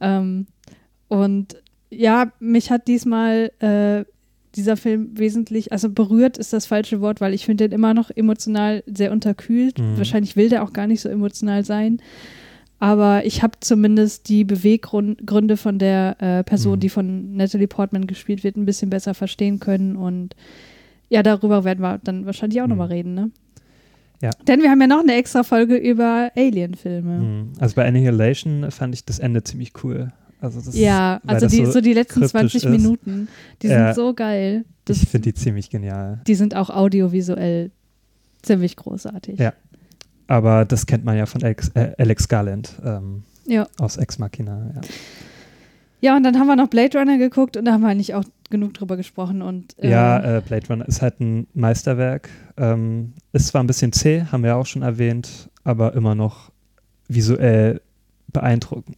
Ähm, 0.00 0.46
und 1.08 1.56
ja, 1.90 2.32
mich 2.40 2.70
hat 2.70 2.88
diesmal 2.88 3.50
äh, 3.60 4.04
dieser 4.56 4.76
Film 4.76 5.10
wesentlich, 5.18 5.70
also 5.72 5.90
berührt 5.90 6.38
ist 6.38 6.52
das 6.52 6.66
falsche 6.66 7.00
Wort, 7.00 7.20
weil 7.20 7.34
ich 7.34 7.44
finde 7.44 7.68
den 7.68 7.74
immer 7.74 7.94
noch 7.94 8.10
emotional 8.10 8.82
sehr 8.86 9.12
unterkühlt. 9.12 9.78
Mhm. 9.78 9.96
Wahrscheinlich 9.98 10.34
will 10.36 10.48
der 10.48 10.62
auch 10.64 10.72
gar 10.72 10.86
nicht 10.86 11.00
so 11.00 11.08
emotional 11.08 11.64
sein. 11.64 11.98
Aber 12.78 13.24
ich 13.24 13.42
habe 13.42 13.54
zumindest 13.60 14.28
die 14.28 14.44
Beweggründe 14.44 15.56
von 15.56 15.78
der 15.78 16.16
äh, 16.20 16.44
Person, 16.44 16.74
Mhm. 16.74 16.80
die 16.80 16.88
von 16.90 17.36
Natalie 17.36 17.68
Portman 17.68 18.06
gespielt 18.06 18.44
wird, 18.44 18.56
ein 18.56 18.66
bisschen 18.66 18.90
besser 18.90 19.14
verstehen 19.14 19.60
können. 19.60 19.96
Und 19.96 20.36
ja, 21.08 21.22
darüber 21.22 21.64
werden 21.64 21.80
wir 21.80 21.98
dann 22.04 22.26
wahrscheinlich 22.26 22.60
auch 22.60 22.66
Mhm. 22.66 22.70
nochmal 22.70 22.88
reden, 22.88 23.14
ne? 23.14 23.30
Ja. 24.22 24.30
Denn 24.48 24.62
wir 24.62 24.70
haben 24.70 24.80
ja 24.80 24.86
noch 24.86 25.00
eine 25.00 25.14
extra 25.14 25.42
Folge 25.42 25.76
über 25.76 26.30
Alien-Filme. 26.36 27.18
Mhm. 27.18 27.52
Also 27.58 27.74
bei 27.76 27.86
Annihilation 27.86 28.70
fand 28.70 28.94
ich 28.94 29.04
das 29.04 29.18
Ende 29.18 29.42
ziemlich 29.44 29.72
cool. 29.84 30.12
Also 30.40 30.60
das, 30.60 30.76
Ja, 30.76 31.20
also 31.26 31.46
die, 31.46 31.64
so 31.64 31.72
so 31.72 31.80
die 31.80 31.92
letzten 31.94 32.20
kryptisch 32.20 32.52
20 32.52 32.64
ist. 32.64 32.70
Minuten, 32.70 33.28
die 33.62 33.68
Ja. 33.68 33.86
sind 33.86 33.94
so 33.96 34.14
geil. 34.14 34.64
Das, 34.84 35.02
ich 35.02 35.08
finde 35.08 35.32
die 35.32 35.34
ziemlich 35.34 35.70
genial. 35.70 36.20
die 36.26 36.34
sind 36.34 36.54
auch 36.54 36.70
audiovisuell 36.70 37.70
ziemlich 38.42 38.76
großartig. 38.76 39.38
Ja. 39.40 39.52
Aber 40.28 40.64
das 40.64 40.86
kennt 40.86 41.04
man 41.04 41.16
ja 41.16 41.26
von 41.26 41.42
Alex, 41.42 41.68
äh, 41.74 41.92
Alex 41.98 42.28
Garland 42.28 42.72
ähm, 42.84 43.22
Ja. 43.46 43.66
aus 43.78 43.96
Ex 43.96 44.18
Machina. 44.18 44.72
Ja. 44.74 44.80
Ja, 46.02 46.16
und 46.16 46.22
dann 46.24 46.38
haben 46.38 46.46
wir 46.46 46.56
noch 46.56 46.68
Blade 46.68 46.96
Runner 46.98 47.16
geguckt 47.18 47.56
und 47.56 47.64
da 47.64 47.72
haben 47.72 47.80
wir 47.80 47.88
eigentlich 47.88 48.14
auch 48.14 48.24
genug 48.50 48.74
drüber 48.74 48.96
gesprochen. 48.96 49.40
Und, 49.42 49.76
äh 49.82 49.90
ja, 49.90 50.36
äh, 50.38 50.42
Blade 50.46 50.66
Runner 50.68 50.86
ist 50.86 51.00
halt 51.02 51.18
ein 51.20 51.46
Meisterwerk. 51.54 52.28
Ähm, 52.58 53.14
ist 53.32 53.48
zwar 53.48 53.62
ein 53.62 53.66
bisschen 53.66 53.92
zäh, 53.92 54.24
haben 54.30 54.44
wir 54.44 54.56
auch 54.56 54.66
schon 54.66 54.82
erwähnt, 54.82 55.48
aber 55.64 55.94
immer 55.94 56.14
noch 56.14 56.52
visuell 57.08 57.80
beeindruckend. 58.32 58.96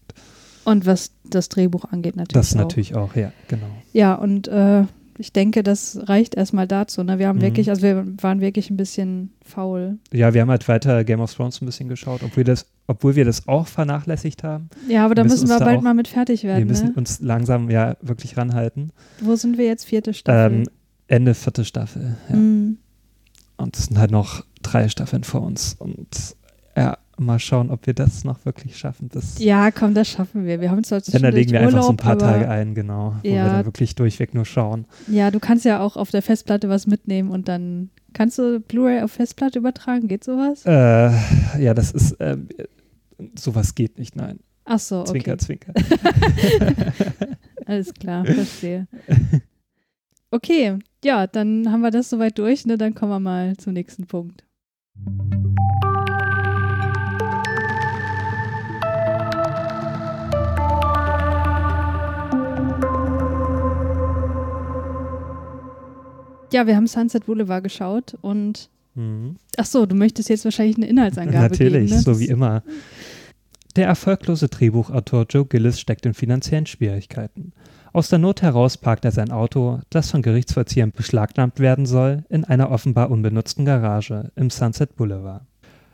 Und 0.69 0.87
was 0.87 1.13
das 1.25 1.49
Drehbuch 1.49 1.85
angeht, 1.87 2.17
natürlich. 2.17 2.33
Das 2.33 2.55
auch. 2.55 2.61
natürlich 2.61 2.95
auch, 2.95 3.17
ja, 3.17 3.33
genau. 3.49 3.67
Ja, 3.93 4.15
und 4.15 4.49
äh, 4.49 4.85
ich 5.19 5.33
denke, 5.33 5.63
das 5.63 5.99
reicht 6.09 6.35
erstmal 6.35 6.69
dazu. 6.69 7.03
Ne? 7.03 7.19
Wir 7.19 7.29
haben 7.29 7.39
mhm. 7.39 7.43
wirklich, 7.43 7.71
also 7.71 7.83
wir 7.83 8.05
waren 8.21 8.41
wirklich 8.41 8.71
ein 8.71 8.77
bisschen 8.77 9.33
faul. 9.45 9.99
Ja, 10.13 10.33
wir 10.33 10.43
haben 10.43 10.51
halt 10.51 10.69
weiter 10.69 11.05
Game 11.05 11.21
of 11.21 11.35
Thrones 11.35 11.61
ein 11.61 11.67
bisschen 11.67 11.89
geschaut, 11.89 12.23
obwohl, 12.23 12.45
das, 12.45 12.67
obwohl 12.87 13.17
wir 13.17 13.25
das 13.25 13.49
auch 13.49 13.67
vernachlässigt 13.67 14.45
haben. 14.45 14.69
Ja, 14.89 15.05
aber 15.05 15.15
da 15.15 15.25
müssen, 15.25 15.49
müssen 15.49 15.49
wir 15.49 15.65
bald 15.65 15.83
mal 15.83 15.95
mit 15.95 16.07
fertig 16.07 16.45
werden. 16.45 16.59
Wir 16.59 16.67
müssen 16.67 16.89
ne? 16.89 16.95
uns 16.97 17.21
langsam 17.21 17.71
ja 17.71 17.97
wirklich 18.01 18.37
ranhalten. 18.37 18.93
Wo 19.21 19.35
sind 19.37 19.59
wir 19.59 19.67
jetzt? 19.67 19.87
Vierte 19.87 20.15
Staffel? 20.15 20.59
Ähm, 20.59 20.69
Ende 21.09 21.35
vierte 21.35 21.65
Staffel, 21.65 22.17
ja. 22.29 22.37
Mhm. 22.37 22.79
Und 23.57 23.77
es 23.77 23.87
sind 23.87 23.99
halt 23.99 24.13
noch 24.13 24.45
drei 24.63 24.89
Staffeln 24.89 25.25
vor 25.25 25.43
uns. 25.43 25.75
Und 25.79 26.37
ja, 26.77 26.97
mal 27.19 27.39
schauen, 27.39 27.71
ob 27.71 27.87
wir 27.87 27.95
das 27.95 28.25
noch 28.25 28.45
wirklich 28.45 28.77
schaffen. 28.77 29.09
Das 29.13 29.39
ja, 29.39 29.71
komm, 29.71 29.95
das 29.95 30.09
schaffen 30.09 30.45
wir. 30.45 30.61
Wir 30.61 30.71
haben 30.71 30.85
zwar 30.85 31.01
Dann 31.01 31.23
da 31.23 31.29
legen 31.29 31.53
wir 31.53 31.61
Urlaub, 31.61 31.75
einfach 31.75 31.85
so 31.85 31.91
ein 31.91 31.97
paar 31.97 32.19
Tage 32.19 32.49
ein, 32.49 32.75
genau, 32.75 33.17
wo 33.23 33.29
ja, 33.29 33.45
wir 33.45 33.53
dann 33.53 33.65
wirklich 33.65 33.95
durchweg 33.95 34.35
nur 34.35 34.45
schauen. 34.45 34.87
Ja, 35.07 35.31
du 35.31 35.41
kannst 35.41 35.65
ja 35.65 35.81
auch 35.81 35.97
auf 35.97 36.11
der 36.11 36.23
Festplatte 36.23 36.69
was 36.69 36.87
mitnehmen 36.87 37.31
und 37.31 37.49
dann 37.49 37.91
kannst 38.13 38.39
du 38.39 38.61
Blu-ray 38.61 39.03
auf 39.03 39.13
Festplatte 39.13 39.59
übertragen. 39.59 40.09
Geht 40.09 40.25
sowas? 40.25 40.65
Äh, 40.65 41.11
ja, 41.63 41.75
das 41.75 41.93
ist 41.93 42.13
äh, 42.21 42.37
sowas 43.39 43.75
geht 43.75 43.99
nicht, 43.99 44.17
nein. 44.17 44.41
Ach 44.65 44.79
so, 44.79 45.01
okay. 45.01 45.11
Zwinker, 45.11 45.39
zwinker. 45.39 45.73
Alles 47.67 47.93
klar, 47.95 48.25
verstehe. 48.25 48.87
Okay, 50.31 50.79
ja, 51.03 51.27
dann 51.27 51.73
haben 51.73 51.81
wir 51.81 51.91
das 51.91 52.11
soweit 52.11 52.39
durch, 52.39 52.67
ne? 52.67 52.77
Dann 52.77 52.95
kommen 52.95 53.13
wir 53.13 53.19
mal 53.19 53.57
zum 53.57 53.73
nächsten 53.73 54.07
Punkt. 54.07 54.45
Ja, 66.53 66.67
wir 66.67 66.77
haben 66.77 66.87
Sunset 66.87 67.27
Boulevard 67.27 67.63
geschaut 67.63 68.17
und 68.23 68.71
mhm. 68.95 69.37
ach 69.57 69.67
so, 69.67 69.87
du 69.87 69.95
möchtest 69.95 70.29
jetzt 70.29 70.45
wahrscheinlich 70.45 70.77
eine 70.77 70.87
Inhaltsangabe 70.87 71.51
Natürlich, 71.51 71.91
geben, 71.91 71.97
ne? 71.97 72.03
so 72.03 72.19
wie 72.19 72.27
immer. 72.27 72.63
Der 73.77 73.87
erfolglose 73.87 74.49
Drehbuchautor 74.49 75.27
Joe 75.29 75.45
Gillis 75.45 75.79
steckt 75.79 76.07
in 76.07 76.15
finanziellen 76.15 76.67
Schwierigkeiten. 76.67 77.53
Aus 77.93 78.09
der 78.09 78.19
Not 78.19 78.43
heraus 78.43 78.77
parkt 78.77 79.05
er 79.05 79.13
sein 79.13 79.31
Auto, 79.31 79.81
das 79.91 80.11
von 80.11 80.23
Gerichtsvollziehern 80.23 80.93
beschlagnahmt 80.93 81.61
werden 81.61 81.87
soll, 81.87 82.25
in 82.29 82.45
einer 82.45 82.71
offenbar 82.71 83.11
unbenutzten 83.11 83.65
Garage 83.65 84.31
im 84.37 84.51
Sunset 84.51 84.97
Boulevard. 84.97 85.43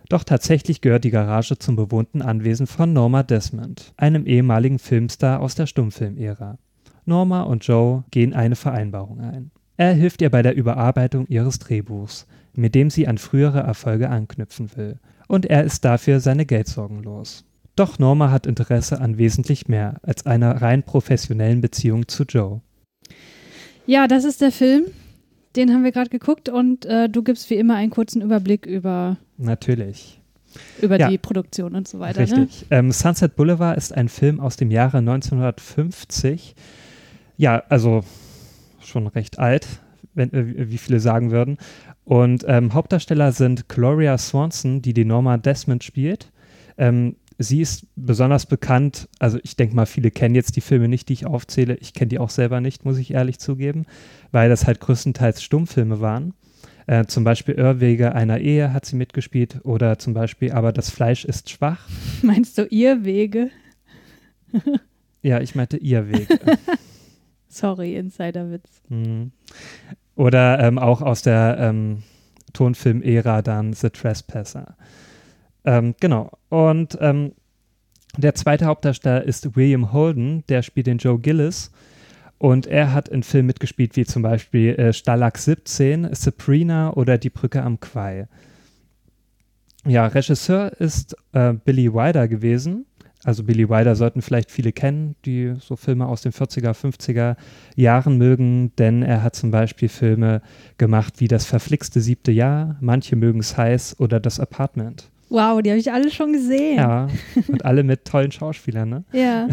Doch 0.08 0.24
tatsächlich 0.24 0.80
gehört 0.80 1.04
die 1.04 1.10
Garage 1.10 1.58
zum 1.58 1.76
bewohnten 1.76 2.22
Anwesen 2.22 2.66
von 2.66 2.92
Norma 2.92 3.22
Desmond, 3.22 3.92
einem 3.96 4.26
ehemaligen 4.26 4.78
Filmstar 4.78 5.40
aus 5.40 5.54
der 5.54 5.66
Stummfilmära. 5.66 6.58
Norma 7.06 7.42
und 7.42 7.66
Joe 7.66 8.04
gehen 8.10 8.34
eine 8.34 8.56
Vereinbarung 8.56 9.20
ein. 9.20 9.50
Er 9.76 9.92
hilft 9.92 10.22
ihr 10.22 10.30
bei 10.30 10.42
der 10.42 10.54
Überarbeitung 10.54 11.26
ihres 11.26 11.58
Drehbuchs, 11.58 12.26
mit 12.54 12.74
dem 12.74 12.90
sie 12.90 13.08
an 13.08 13.18
frühere 13.18 13.60
Erfolge 13.60 14.08
anknüpfen 14.08 14.76
will, 14.76 14.98
und 15.26 15.46
er 15.46 15.64
ist 15.64 15.84
dafür 15.84 16.20
seine 16.20 16.46
Geldsorgen 16.46 17.02
los. 17.02 17.44
Doch 17.76 17.98
Norma 17.98 18.30
hat 18.30 18.46
Interesse 18.46 19.00
an 19.00 19.18
wesentlich 19.18 19.66
mehr 19.66 19.96
als 20.02 20.26
einer 20.26 20.62
rein 20.62 20.84
professionellen 20.84 21.60
Beziehung 21.60 22.06
zu 22.06 22.22
Joe. 22.22 22.60
Ja, 23.86 24.06
das 24.06 24.24
ist 24.24 24.40
der 24.40 24.52
Film. 24.52 24.84
Den 25.56 25.72
haben 25.72 25.82
wir 25.82 25.92
gerade 25.92 26.10
geguckt 26.10 26.48
und 26.48 26.84
äh, 26.86 27.08
du 27.08 27.22
gibst 27.22 27.50
wie 27.50 27.54
immer 27.54 27.74
einen 27.74 27.90
kurzen 27.90 28.22
Überblick 28.22 28.66
über. 28.66 29.16
Natürlich. 29.38 30.20
Über 30.80 30.98
ja, 30.98 31.08
die 31.08 31.18
Produktion 31.18 31.74
und 31.74 31.88
so 31.88 31.98
weiter. 31.98 32.20
Ne? 32.20 32.42
Richtig. 32.42 32.70
Ne? 32.70 32.76
Ähm, 32.76 32.92
Sunset 32.92 33.34
Boulevard 33.34 33.76
ist 33.76 33.92
ein 33.92 34.08
Film 34.08 34.38
aus 34.38 34.56
dem 34.56 34.70
Jahre 34.70 34.98
1950. 34.98 36.54
Ja, 37.36 37.62
also 37.68 38.04
schon 38.86 39.06
recht 39.06 39.38
alt, 39.38 39.66
wenn, 40.14 40.32
äh, 40.32 40.70
wie 40.70 40.78
viele 40.78 41.00
sagen 41.00 41.30
würden. 41.30 41.58
Und 42.04 42.44
ähm, 42.46 42.74
Hauptdarsteller 42.74 43.32
sind 43.32 43.68
Gloria 43.68 44.18
Swanson, 44.18 44.82
die 44.82 44.94
die 44.94 45.04
Norma 45.04 45.38
Desmond 45.38 45.84
spielt. 45.84 46.30
Ähm, 46.76 47.16
sie 47.38 47.60
ist 47.60 47.86
besonders 47.96 48.46
bekannt, 48.46 49.08
also 49.18 49.38
ich 49.42 49.56
denke 49.56 49.74
mal, 49.74 49.86
viele 49.86 50.10
kennen 50.10 50.34
jetzt 50.34 50.56
die 50.56 50.60
Filme 50.60 50.88
nicht, 50.88 51.08
die 51.08 51.14
ich 51.14 51.26
aufzähle. 51.26 51.76
Ich 51.76 51.94
kenne 51.94 52.08
die 52.08 52.18
auch 52.18 52.30
selber 52.30 52.60
nicht, 52.60 52.84
muss 52.84 52.98
ich 52.98 53.12
ehrlich 53.12 53.38
zugeben, 53.38 53.86
weil 54.32 54.48
das 54.48 54.66
halt 54.66 54.80
größtenteils 54.80 55.42
Stummfilme 55.42 56.00
waren. 56.00 56.34
Äh, 56.86 57.06
zum 57.06 57.24
Beispiel 57.24 57.54
Irrwege 57.54 58.14
einer 58.14 58.38
Ehe 58.40 58.72
hat 58.72 58.84
sie 58.84 58.96
mitgespielt 58.96 59.60
oder 59.64 59.98
zum 59.98 60.12
Beispiel 60.12 60.52
Aber 60.52 60.70
das 60.72 60.90
Fleisch 60.90 61.24
ist 61.24 61.48
schwach. 61.48 61.88
Meinst 62.22 62.58
du 62.58 62.66
Irrwege? 62.66 63.50
ja, 65.22 65.40
ich 65.40 65.54
meinte 65.54 65.78
Irrwege. 65.78 66.38
Sorry, 67.54 67.94
Insiderwitz. 67.94 68.82
Mhm. 68.88 69.30
Oder 70.16 70.58
ähm, 70.58 70.78
auch 70.78 71.02
aus 71.02 71.22
der 71.22 71.56
ähm, 71.60 72.02
Tonfilm-Ära 72.52 73.42
dann 73.42 73.72
The 73.72 73.90
Trespasser. 73.90 74.76
Ähm, 75.64 75.94
genau. 76.00 76.32
Und 76.48 76.98
ähm, 77.00 77.32
der 78.16 78.34
zweite 78.34 78.66
Hauptdarsteller 78.66 79.22
ist 79.22 79.54
William 79.54 79.92
Holden, 79.92 80.42
der 80.48 80.62
spielt 80.62 80.88
den 80.88 80.98
Joe 80.98 81.18
Gillis. 81.18 81.70
Und 82.38 82.66
er 82.66 82.92
hat 82.92 83.08
in 83.08 83.22
Filmen 83.22 83.46
mitgespielt 83.46 83.94
wie 83.94 84.04
zum 84.04 84.22
Beispiel 84.22 84.74
äh, 84.74 84.92
Stalag 84.92 85.38
17, 85.38 86.12
Sabrina 86.12 86.92
oder 86.92 87.18
Die 87.18 87.30
Brücke 87.30 87.62
am 87.62 87.78
Quai. 87.78 88.26
Ja, 89.86 90.06
Regisseur 90.06 90.72
ist 90.80 91.16
äh, 91.32 91.52
Billy 91.52 91.94
Wilder 91.94 92.26
gewesen. 92.26 92.86
Also 93.24 93.42
Billy 93.42 93.68
Wilder 93.68 93.96
sollten 93.96 94.22
vielleicht 94.22 94.50
viele 94.50 94.72
kennen, 94.72 95.16
die 95.24 95.54
so 95.58 95.76
Filme 95.76 96.06
aus 96.06 96.22
den 96.22 96.32
40er, 96.32 96.72
50er 96.72 97.36
Jahren 97.74 98.18
mögen, 98.18 98.72
denn 98.76 99.02
er 99.02 99.22
hat 99.22 99.34
zum 99.34 99.50
Beispiel 99.50 99.88
Filme 99.88 100.42
gemacht 100.76 101.14
wie 101.18 101.28
Das 101.28 101.46
verflixte 101.46 102.00
siebte 102.00 102.32
Jahr, 102.32 102.76
Manche 102.80 103.16
mögen 103.16 103.40
es 103.40 103.56
heiß 103.56 103.98
oder 103.98 104.20
Das 104.20 104.40
Apartment. 104.40 105.10
Wow, 105.30 105.62
die 105.62 105.70
habe 105.70 105.80
ich 105.80 105.90
alle 105.90 106.10
schon 106.10 106.32
gesehen. 106.32 106.76
Ja, 106.76 107.08
und 107.48 107.64
alle 107.64 107.82
mit 107.82 108.04
tollen 108.04 108.30
Schauspielern, 108.30 108.88
ne? 108.88 109.04
Ja. 109.12 109.48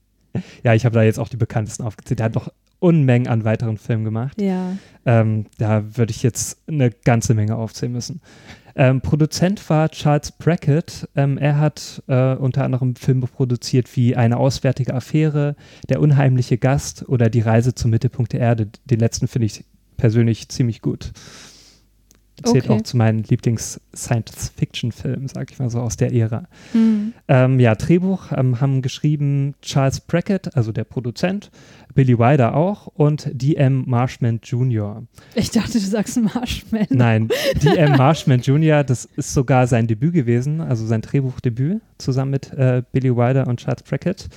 ja, 0.64 0.74
ich 0.74 0.84
habe 0.84 0.94
da 0.94 1.02
jetzt 1.02 1.18
auch 1.18 1.28
die 1.28 1.36
bekanntesten 1.36 1.84
aufgezählt. 1.84 2.20
Er 2.20 2.26
hat 2.26 2.36
doch 2.36 2.50
Unmengen 2.78 3.28
an 3.28 3.44
weiteren 3.44 3.78
Filmen 3.78 4.04
gemacht. 4.04 4.40
Ja. 4.40 4.76
Ähm, 5.06 5.46
da 5.58 5.96
würde 5.96 6.10
ich 6.10 6.24
jetzt 6.24 6.58
eine 6.66 6.90
ganze 6.90 7.34
Menge 7.34 7.54
aufzählen 7.54 7.92
müssen. 7.92 8.20
Ähm, 8.74 9.00
Produzent 9.00 9.68
war 9.68 9.88
Charles 9.90 10.32
Brackett. 10.32 11.08
Ähm, 11.16 11.38
er 11.38 11.58
hat 11.58 12.02
äh, 12.06 12.34
unter 12.34 12.64
anderem 12.64 12.96
Filme 12.96 13.26
produziert 13.26 13.94
wie 13.96 14.16
Eine 14.16 14.36
auswärtige 14.36 14.94
Affäre, 14.94 15.56
Der 15.88 16.00
unheimliche 16.00 16.58
Gast 16.58 17.08
oder 17.08 17.30
Die 17.30 17.40
Reise 17.40 17.74
zum 17.74 17.90
Mittelpunkt 17.90 18.32
der 18.32 18.40
Erde. 18.40 18.68
Den 18.84 19.00
letzten 19.00 19.28
finde 19.28 19.46
ich 19.46 19.64
persönlich 19.96 20.48
ziemlich 20.48 20.80
gut. 20.80 21.12
Zählt 22.44 22.64
okay. 22.64 22.72
auch 22.72 22.82
zu 22.82 22.96
meinen 22.96 23.22
Lieblings-Science-Fiction-Filmen, 23.22 25.28
sag 25.28 25.52
ich 25.52 25.58
mal 25.58 25.70
so, 25.70 25.80
aus 25.80 25.96
der 25.96 26.12
Ära. 26.12 26.44
Mhm. 26.72 27.14
Ähm, 27.28 27.60
ja, 27.60 27.74
Drehbuch 27.74 28.32
ähm, 28.32 28.60
haben 28.60 28.82
geschrieben 28.82 29.54
Charles 29.62 30.00
Brackett, 30.00 30.54
also 30.56 30.72
der 30.72 30.84
Produzent, 30.84 31.50
Billy 31.94 32.18
Wilder 32.18 32.56
auch 32.56 32.88
und 32.88 33.30
D.M. 33.32 33.84
Marshman 33.86 34.40
Jr. 34.42 35.02
Ich 35.34 35.50
dachte, 35.50 35.74
du 35.74 35.80
sagst 35.80 36.20
Marshman. 36.20 36.86
Nein, 36.90 37.28
D.M. 37.62 37.92
Marshman 37.98 38.40
Jr., 38.40 38.82
das 38.82 39.04
ist 39.04 39.34
sogar 39.34 39.66
sein 39.66 39.86
Debüt 39.86 40.14
gewesen, 40.14 40.60
also 40.60 40.86
sein 40.86 41.02
Drehbuchdebüt, 41.02 41.80
zusammen 41.98 42.32
mit 42.32 42.52
äh, 42.52 42.82
Billy 42.92 43.14
Wilder 43.14 43.46
und 43.46 43.60
Charles 43.60 43.82
Brackett. 43.82 44.28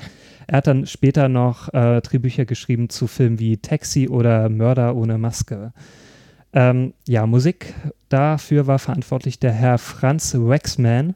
Er 0.48 0.58
hat 0.58 0.68
dann 0.68 0.86
später 0.86 1.28
noch 1.28 1.74
äh, 1.74 2.02
Drehbücher 2.02 2.46
geschrieben 2.46 2.90
zu 2.90 3.08
Filmen 3.08 3.40
wie 3.40 3.58
Taxi 3.58 4.10
oder 4.10 4.48
Mörder 4.50 4.96
ohne 4.96 5.18
Maske. 5.18 5.74
Ähm, 6.56 6.94
ja, 7.06 7.28
Musik 7.28 7.76
dafür 8.10 8.66
war 8.66 8.80
verantwortlich 8.80 9.40
der 9.40 9.52
Herr 9.52 9.78
Franz 9.78 10.34
Waxman. 10.34 11.14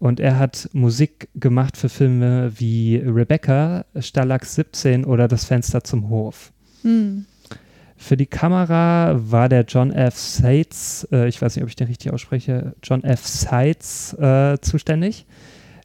Und 0.00 0.18
er 0.18 0.36
hat 0.36 0.68
Musik 0.72 1.28
gemacht 1.36 1.76
für 1.76 1.88
Filme 1.88 2.52
wie 2.56 2.96
Rebecca, 2.96 3.84
Stalag 4.00 4.44
17 4.44 5.04
oder 5.04 5.28
Das 5.28 5.44
Fenster 5.44 5.84
zum 5.84 6.08
Hof. 6.08 6.52
Mhm. 6.82 7.26
Für 7.96 8.16
die 8.16 8.26
Kamera 8.26 9.14
war 9.16 9.48
der 9.48 9.62
John 9.62 9.92
F. 9.92 10.18
Seitz, 10.18 11.06
äh, 11.12 11.28
ich 11.28 11.40
weiß 11.40 11.54
nicht, 11.54 11.62
ob 11.62 11.68
ich 11.68 11.76
den 11.76 11.86
richtig 11.86 12.12
ausspreche, 12.12 12.74
John 12.82 13.04
F. 13.04 13.24
Seitz 13.24 14.12
äh, 14.14 14.58
zuständig. 14.60 15.24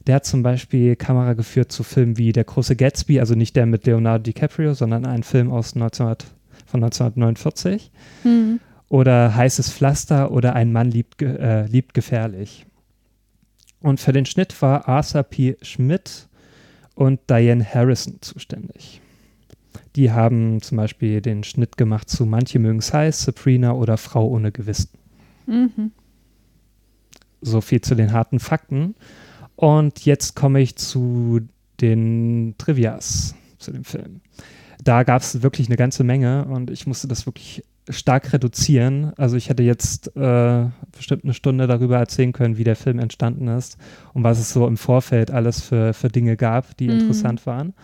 Der 0.08 0.16
hat 0.16 0.26
zum 0.26 0.42
Beispiel 0.42 0.96
Kamera 0.96 1.34
geführt 1.34 1.70
zu 1.70 1.84
Filmen 1.84 2.18
wie 2.18 2.32
Der 2.32 2.42
große 2.42 2.74
Gatsby, 2.74 3.20
also 3.20 3.36
nicht 3.36 3.54
der 3.54 3.66
mit 3.66 3.86
Leonardo 3.86 4.24
DiCaprio, 4.24 4.74
sondern 4.74 5.06
ein 5.06 5.22
Film 5.22 5.52
aus 5.52 5.76
19, 5.76 6.06
von 6.66 6.82
1949. 6.82 7.92
Mhm. 8.24 8.58
Oder 8.88 9.34
Heißes 9.34 9.70
Pflaster 9.70 10.30
oder 10.30 10.54
Ein 10.54 10.72
Mann 10.72 10.90
liebt, 10.90 11.20
äh, 11.20 11.66
liebt 11.66 11.94
gefährlich. 11.94 12.66
Und 13.80 14.00
für 14.00 14.12
den 14.12 14.26
Schnitt 14.26 14.60
war 14.62 14.88
Arthur 14.88 15.22
P. 15.22 15.56
Schmidt 15.62 16.28
und 16.94 17.20
Diane 17.30 17.64
Harrison 17.64 18.16
zuständig. 18.20 19.00
Die 19.94 20.10
haben 20.10 20.60
zum 20.62 20.78
Beispiel 20.78 21.20
den 21.20 21.44
Schnitt 21.44 21.76
gemacht 21.76 22.08
zu 22.08 22.26
Manche 22.26 22.58
mögen's 22.58 22.92
heiß, 22.92 23.22
Sabrina 23.22 23.72
oder 23.72 23.96
Frau 23.96 24.26
ohne 24.28 24.52
Gewissen. 24.52 24.90
Mhm. 25.46 25.92
So 27.40 27.60
viel 27.60 27.80
zu 27.80 27.94
den 27.94 28.12
harten 28.12 28.40
Fakten. 28.40 28.94
Und 29.54 30.04
jetzt 30.04 30.34
komme 30.34 30.60
ich 30.60 30.76
zu 30.76 31.40
den 31.80 32.54
Trivias 32.58 33.34
zu 33.58 33.72
dem 33.72 33.84
Film. 33.84 34.20
Da 34.82 35.02
gab 35.02 35.22
es 35.22 35.42
wirklich 35.42 35.68
eine 35.68 35.76
ganze 35.76 36.04
Menge 36.04 36.44
und 36.44 36.70
ich 36.70 36.86
musste 36.86 37.08
das 37.08 37.26
wirklich 37.26 37.64
stark 37.90 38.32
reduzieren. 38.32 39.12
Also 39.16 39.36
ich 39.36 39.48
hätte 39.48 39.62
jetzt 39.62 40.14
äh, 40.16 40.66
bestimmt 40.96 41.24
eine 41.24 41.34
Stunde 41.34 41.66
darüber 41.66 41.98
erzählen 41.98 42.32
können, 42.32 42.58
wie 42.58 42.64
der 42.64 42.76
Film 42.76 42.98
entstanden 42.98 43.48
ist 43.48 43.76
und 44.14 44.24
was 44.24 44.38
es 44.38 44.52
so 44.52 44.66
im 44.66 44.76
Vorfeld 44.76 45.30
alles 45.30 45.62
für, 45.62 45.94
für 45.94 46.08
Dinge 46.08 46.36
gab, 46.36 46.76
die 46.76 46.86
Mhm. 46.88 47.00
interessant 47.00 47.46
waren. 47.46 47.74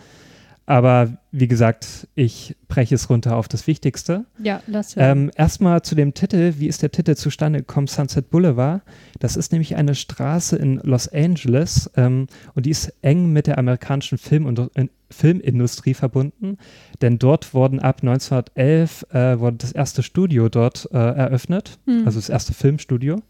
Aber 0.67 1.17
wie 1.31 1.47
gesagt, 1.47 2.07
ich 2.15 2.55
breche 2.67 2.95
es 2.95 3.09
runter 3.09 3.35
auf 3.35 3.47
das 3.47 3.67
Wichtigste. 3.67 4.25
Ja, 4.41 4.61
lass 4.65 4.95
hören. 4.95 5.25
Ähm, 5.25 5.31
Erstmal 5.35 5.83
zu 5.83 5.93
dem 5.93 6.15
Titel. 6.15 6.55
Wie 6.57 6.67
ist 6.67 6.81
der 6.81 6.91
Titel 6.91 7.15
zustande 7.15 7.59
gekommen? 7.59 7.85
Sunset 7.87 8.31
Boulevard. 8.31 8.81
Das 9.19 9.35
ist 9.37 9.51
nämlich 9.51 9.75
eine 9.75 9.93
Straße 9.93 10.55
in 10.55 10.79
Los 10.83 11.07
Angeles 11.07 11.91
ähm, 11.95 12.25
und 12.55 12.65
die 12.65 12.71
ist 12.71 12.91
eng 13.03 13.31
mit 13.31 13.45
der 13.45 13.59
amerikanischen 13.59 14.17
Film 14.17 14.45
und, 14.47 14.59
in, 14.75 14.89
Filmindustrie 15.11 15.93
verbunden, 15.93 16.57
denn 17.01 17.19
dort 17.19 17.53
wurden 17.53 17.79
ab 17.79 17.99
1911 18.01 19.05
äh, 19.13 19.39
wurde 19.39 19.57
das 19.57 19.71
erste 19.71 20.01
Studio 20.01 20.49
dort 20.49 20.89
äh, 20.91 20.97
eröffnet, 20.97 21.77
Hm. 21.85 22.05
also 22.07 22.17
das 22.19 22.27
erste 22.29 22.53
Filmstudio. 22.55 23.21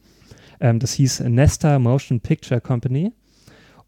Ähm, 0.61 0.79
das 0.79 0.93
hieß 0.93 1.19
Nesta 1.27 1.77
Motion 1.79 2.21
Picture 2.21 2.61
Company. 2.61 3.11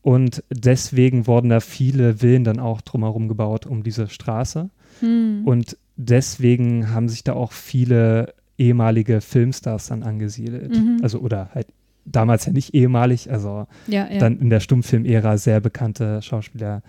Und 0.07 0.41
deswegen 0.49 1.27
wurden 1.27 1.49
da 1.49 1.59
viele 1.59 2.21
Villen 2.21 2.45
dann 2.45 2.61
auch 2.61 2.79
drumherum 2.79 3.27
gebaut 3.27 3.65
um 3.65 3.83
diese 3.83 4.07
Straße. 4.07 4.69
Hm. 5.01 5.41
Und 5.43 5.75
deswegen 5.97 6.93
haben 6.93 7.09
sich 7.09 7.25
da 7.25 7.33
auch 7.33 7.51
viele 7.51 8.33
ehemalige 8.57 9.19
Filmstars 9.19 9.87
dann 9.87 10.03
angesiedelt. 10.03 10.71
Mhm. 10.71 10.99
Also 11.03 11.19
oder 11.19 11.49
halt 11.53 11.67
damals 12.05 12.45
ja 12.45 12.53
nicht 12.53 12.73
ehemalig, 12.73 13.29
also 13.29 13.67
ja, 13.87 14.07
ja. 14.09 14.19
dann 14.19 14.39
in 14.39 14.49
der 14.49 14.61
Stummfilmära 14.61 15.37
sehr 15.37 15.59
bekannte 15.59 16.21
Schauspieler 16.21 16.83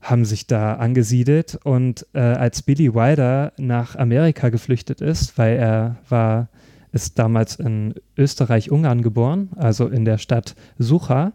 haben 0.00 0.24
sich 0.24 0.46
da 0.46 0.76
angesiedelt. 0.76 1.58
Und 1.64 2.06
äh, 2.14 2.20
als 2.20 2.62
Billy 2.62 2.94
Wilder 2.94 3.52
nach 3.58 3.94
Amerika 3.94 4.48
geflüchtet 4.48 5.02
ist, 5.02 5.36
weil 5.36 5.58
er 5.58 5.96
war, 6.08 6.48
ist 6.92 7.18
damals 7.18 7.56
in 7.56 7.92
Österreich-Ungarn 8.16 9.02
geboren, 9.02 9.50
also 9.56 9.86
in 9.86 10.06
der 10.06 10.16
Stadt 10.16 10.54
Sucha. 10.78 11.34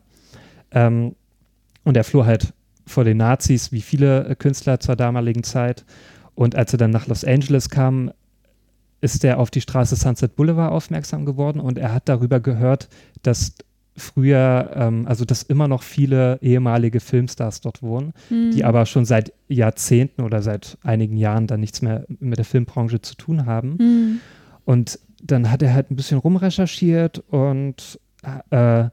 Ähm, 0.73 1.15
und 1.83 1.97
er 1.97 2.03
floh 2.03 2.25
halt 2.25 2.53
vor 2.85 3.03
den 3.03 3.17
Nazis, 3.17 3.71
wie 3.71 3.81
viele 3.81 4.27
äh, 4.27 4.35
Künstler 4.35 4.79
zur 4.79 4.95
damaligen 4.95 5.43
Zeit. 5.43 5.85
Und 6.35 6.55
als 6.55 6.73
er 6.73 6.77
dann 6.77 6.91
nach 6.91 7.07
Los 7.07 7.23
Angeles 7.23 7.69
kam, 7.69 8.11
ist 9.01 9.23
er 9.23 9.39
auf 9.39 9.51
die 9.51 9.61
Straße 9.61 9.95
Sunset 9.95 10.35
Boulevard 10.35 10.71
aufmerksam 10.71 11.25
geworden 11.25 11.59
und 11.59 11.77
er 11.77 11.93
hat 11.93 12.07
darüber 12.07 12.39
gehört, 12.39 12.87
dass 13.21 13.53
früher, 13.95 14.71
ähm, 14.75 15.05
also 15.07 15.25
dass 15.25 15.43
immer 15.43 15.67
noch 15.67 15.83
viele 15.83 16.39
ehemalige 16.41 16.99
Filmstars 16.99 17.61
dort 17.61 17.83
wohnen, 17.83 18.13
Hm. 18.29 18.51
die 18.51 18.63
aber 18.63 18.85
schon 18.85 19.05
seit 19.05 19.33
Jahrzehnten 19.47 20.21
oder 20.21 20.41
seit 20.41 20.77
einigen 20.83 21.17
Jahren 21.17 21.47
dann 21.47 21.59
nichts 21.59 21.81
mehr 21.81 22.05
mit 22.07 22.37
der 22.37 22.45
Filmbranche 22.45 23.01
zu 23.01 23.15
tun 23.15 23.45
haben. 23.45 23.77
Hm. 23.77 24.19
Und 24.65 24.99
dann 25.21 25.51
hat 25.51 25.61
er 25.61 25.73
halt 25.73 25.91
ein 25.91 25.95
bisschen 25.95 26.17
rumrecherchiert 26.17 27.19
und 27.29 27.99
äh, 28.49 28.85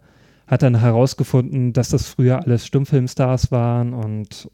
hat 0.50 0.62
dann 0.62 0.80
herausgefunden, 0.80 1.72
dass 1.72 1.90
das 1.90 2.08
früher 2.08 2.42
alles 2.42 2.66
Stummfilmstars 2.66 3.52
waren 3.52 3.94
und, 3.94 4.50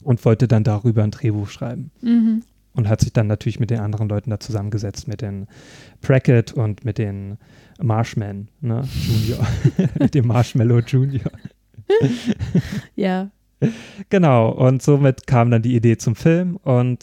und 0.00 0.24
wollte 0.24 0.46
dann 0.46 0.62
darüber 0.62 1.02
ein 1.02 1.10
Drehbuch 1.10 1.48
schreiben. 1.48 1.90
Mhm. 2.00 2.44
Und 2.72 2.88
hat 2.88 3.00
sich 3.00 3.12
dann 3.12 3.26
natürlich 3.26 3.58
mit 3.58 3.70
den 3.70 3.80
anderen 3.80 4.08
Leuten 4.08 4.30
da 4.30 4.38
zusammengesetzt, 4.38 5.08
mit 5.08 5.22
den 5.22 5.48
Brackett 6.02 6.52
und 6.52 6.84
mit 6.84 6.98
den 6.98 7.36
Marshman, 7.82 8.48
ne, 8.60 8.84
Junior, 9.06 9.46
mit 9.98 10.14
dem 10.14 10.28
Marshmallow 10.28 10.78
Junior. 10.80 11.32
Ja. 12.96 13.30
Genau, 14.10 14.50
und 14.50 14.82
somit 14.82 15.26
kam 15.26 15.50
dann 15.50 15.62
die 15.62 15.76
Idee 15.76 15.96
zum 15.96 16.16
Film 16.16 16.56
und 16.56 16.98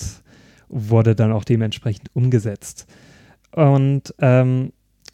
wurde 0.68 1.16
dann 1.16 1.32
auch 1.32 1.46
dementsprechend 1.46 2.10
umgesetzt. 2.14 2.86
Und 3.52 4.14
ähm, 4.20 4.74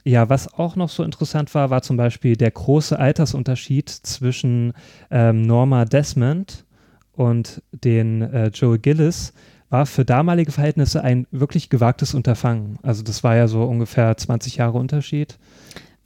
ja, 0.09 0.27
was 0.29 0.53
auch 0.53 0.75
noch 0.75 0.89
so 0.89 1.03
interessant 1.03 1.53
war, 1.53 1.69
war 1.69 1.81
zum 1.81 1.95
Beispiel 1.95 2.35
der 2.35 2.51
große 2.51 2.97
Altersunterschied 2.97 3.89
zwischen 3.89 4.73
ähm, 5.11 5.43
Norma 5.43 5.85
Desmond 5.85 6.65
und 7.13 7.61
den 7.71 8.21
äh, 8.21 8.47
Joe 8.47 8.79
Gillis 8.79 9.33
war 9.69 9.85
für 9.85 10.05
damalige 10.05 10.51
Verhältnisse 10.51 11.03
ein 11.03 11.27
wirklich 11.29 11.69
gewagtes 11.69 12.15
Unterfangen. 12.15 12.79
Also 12.81 13.03
das 13.03 13.23
war 13.23 13.35
ja 13.35 13.47
so 13.47 13.63
ungefähr 13.63 14.17
20 14.17 14.55
Jahre 14.55 14.79
Unterschied. 14.79 15.37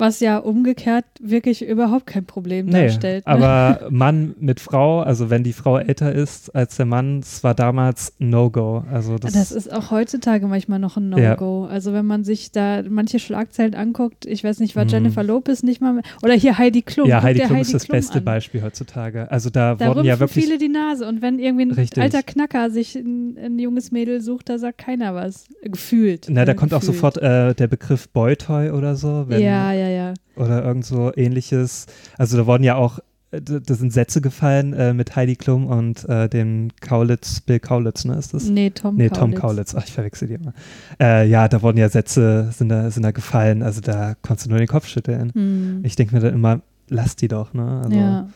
Was 0.03 0.19
ja 0.19 0.37
umgekehrt 0.37 1.05
wirklich 1.21 1.65
überhaupt 1.65 2.07
kein 2.07 2.25
Problem 2.25 2.65
Nee, 2.65 2.87
darstellt. 2.87 3.25
Ne? 3.25 3.31
aber 3.31 3.87
Mann 3.89 4.35
mit 4.39 4.59
Frau, 4.59 4.99
also 4.99 5.29
wenn 5.29 5.43
die 5.45 5.53
Frau 5.53 5.77
älter 5.77 6.11
ist 6.11 6.53
als 6.53 6.75
der 6.75 6.85
Mann, 6.85 7.19
es 7.19 7.41
war 7.43 7.55
damals 7.55 8.13
ein 8.19 8.29
No-Go. 8.29 8.83
Also 8.91 9.17
das, 9.17 9.31
Das 9.31 9.53
ist 9.53 9.71
auch 9.71 9.91
heutzutage 9.91 10.45
manchmal 10.47 10.79
noch 10.79 10.97
ein 10.97 11.09
Ja. 11.17 11.29
No-Go. 11.31 11.65
Also 11.65 11.93
wenn 11.93 12.05
man 12.05 12.25
sich 12.25 12.51
da 12.51 12.81
manche 12.87 13.17
Schlagzeilen 13.19 13.75
anguckt, 13.75 14.25
ich 14.25 14.43
weiß 14.43 14.59
nicht, 14.59 14.75
war 14.75 14.83
Mhm. 14.83 14.89
Jennifer 14.89 15.23
Lopez 15.23 15.63
nicht 15.63 15.79
mal 15.79 15.93
mehr, 15.93 16.03
oder 16.21 16.33
hier 16.33 16.57
Heidi 16.57 16.81
Klum. 16.81 17.07
ja, 17.07 17.23
Heidi 17.23 17.39
Klum 17.39 17.59
ist 17.59 17.73
das 17.73 17.85
Klum 17.85 17.97
beste 17.97 18.17
an. 18.17 18.25
Beispiel 18.25 18.61
heutzutage. 18.61 19.31
Also 19.31 19.49
da, 19.49 19.75
Da 19.75 19.87
wurden 19.87 20.03
ja 20.05 20.19
wirklich 20.19 20.43
viele 20.43 20.57
die 20.57 20.67
Nase 20.67 21.07
und 21.07 21.21
wenn 21.21 21.39
irgendwie 21.39 21.63
ein 21.67 21.71
Richtig. 21.71 22.03
alter 22.03 22.23
Knacker 22.23 22.69
sich 22.71 22.95
ein, 22.95 23.37
ein 23.41 23.57
junges 23.57 23.91
Mädel 23.93 24.19
sucht, 24.19 24.49
da 24.49 24.57
sagt 24.57 24.79
keiner 24.79 25.15
was. 25.15 25.45
Gefühlt. 25.63 26.27
Na, 26.29 26.43
da 26.43 26.53
kommt 26.55 26.73
auch 26.73 26.81
Gefühlt. 26.81 26.95
sofort 26.97 27.17
äh, 27.19 27.55
der 27.55 27.67
Begriff 27.67 28.09
Boytoy 28.09 28.71
oder 28.71 28.95
so. 28.97 29.25
Wenn, 29.29 29.41
Ja, 29.41 29.71
ja, 29.71 29.87
ja. 29.87 29.92
Oder 30.35 30.63
irgend 30.63 30.85
so 30.85 31.11
ähnliches. 31.15 31.85
Also 32.17 32.37
da 32.37 32.45
wurden 32.45 32.63
ja 32.63 32.75
auch, 32.75 32.99
äh, 33.31 33.41
da 33.41 33.73
sind 33.73 33.93
Sätze 33.93 34.21
gefallen 34.21 34.73
äh, 34.73 34.93
mit 34.93 35.15
Heidi 35.15 35.35
Klum 35.35 35.67
und 35.67 36.07
äh, 36.09 36.29
dem 36.29 36.69
Kaulitz, 36.81 37.41
Bill 37.41 37.59
Kaulitz, 37.59 38.05
ne, 38.05 38.15
ist 38.15 38.33
das? 38.33 38.45
Nee, 38.45 38.69
Tom 38.69 38.95
Nee, 38.95 39.09
Kaulitz. 39.09 39.19
Tom 39.19 39.33
Kaulitz. 39.35 39.75
Ach, 39.75 39.83
ich 39.85 39.93
verwechsel 39.93 40.27
die 40.27 40.35
immer. 40.35 40.53
Äh, 40.99 41.27
ja, 41.27 41.47
da 41.47 41.61
wurden 41.61 41.77
ja 41.77 41.89
Sätze, 41.89 42.51
sind 42.51 42.69
da, 42.69 42.89
sind 42.91 43.03
da 43.03 43.11
gefallen. 43.11 43.63
Also 43.63 43.81
da 43.81 44.15
konntest 44.21 44.47
du 44.47 44.49
nur 44.49 44.59
den 44.59 44.67
Kopf 44.67 44.87
schütteln. 44.87 45.31
Hm. 45.33 45.81
Ich 45.83 45.95
denke 45.95 46.15
mir 46.15 46.21
dann 46.21 46.33
immer, 46.33 46.61
lass 46.89 47.15
die 47.15 47.27
doch, 47.27 47.53
ne? 47.53 47.81
Also 47.83 47.97
ja. 47.97 48.29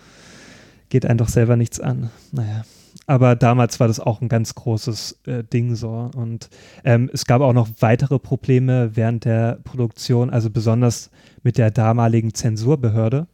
geht 0.89 1.05
einem 1.05 1.17
doch 1.17 1.29
selber 1.29 1.55
nichts 1.55 1.79
an. 1.79 2.09
Naja. 2.31 2.63
Aber 3.09 3.37
damals 3.37 3.79
war 3.79 3.87
das 3.87 4.01
auch 4.01 4.21
ein 4.21 4.27
ganz 4.27 4.53
großes 4.53 5.19
äh, 5.25 5.43
Ding 5.43 5.75
so. 5.75 6.11
Und 6.13 6.49
ähm, 6.83 7.09
es 7.13 7.25
gab 7.25 7.41
auch 7.41 7.53
noch 7.53 7.69
weitere 7.79 8.19
Probleme 8.19 8.95
während 8.95 9.23
der 9.23 9.59
Produktion, 9.63 10.29
also 10.29 10.49
besonders 10.49 11.09
mit 11.41 11.57
der 11.57 11.71
damaligen 11.71 12.33
Zensurbehörde. 12.33 13.27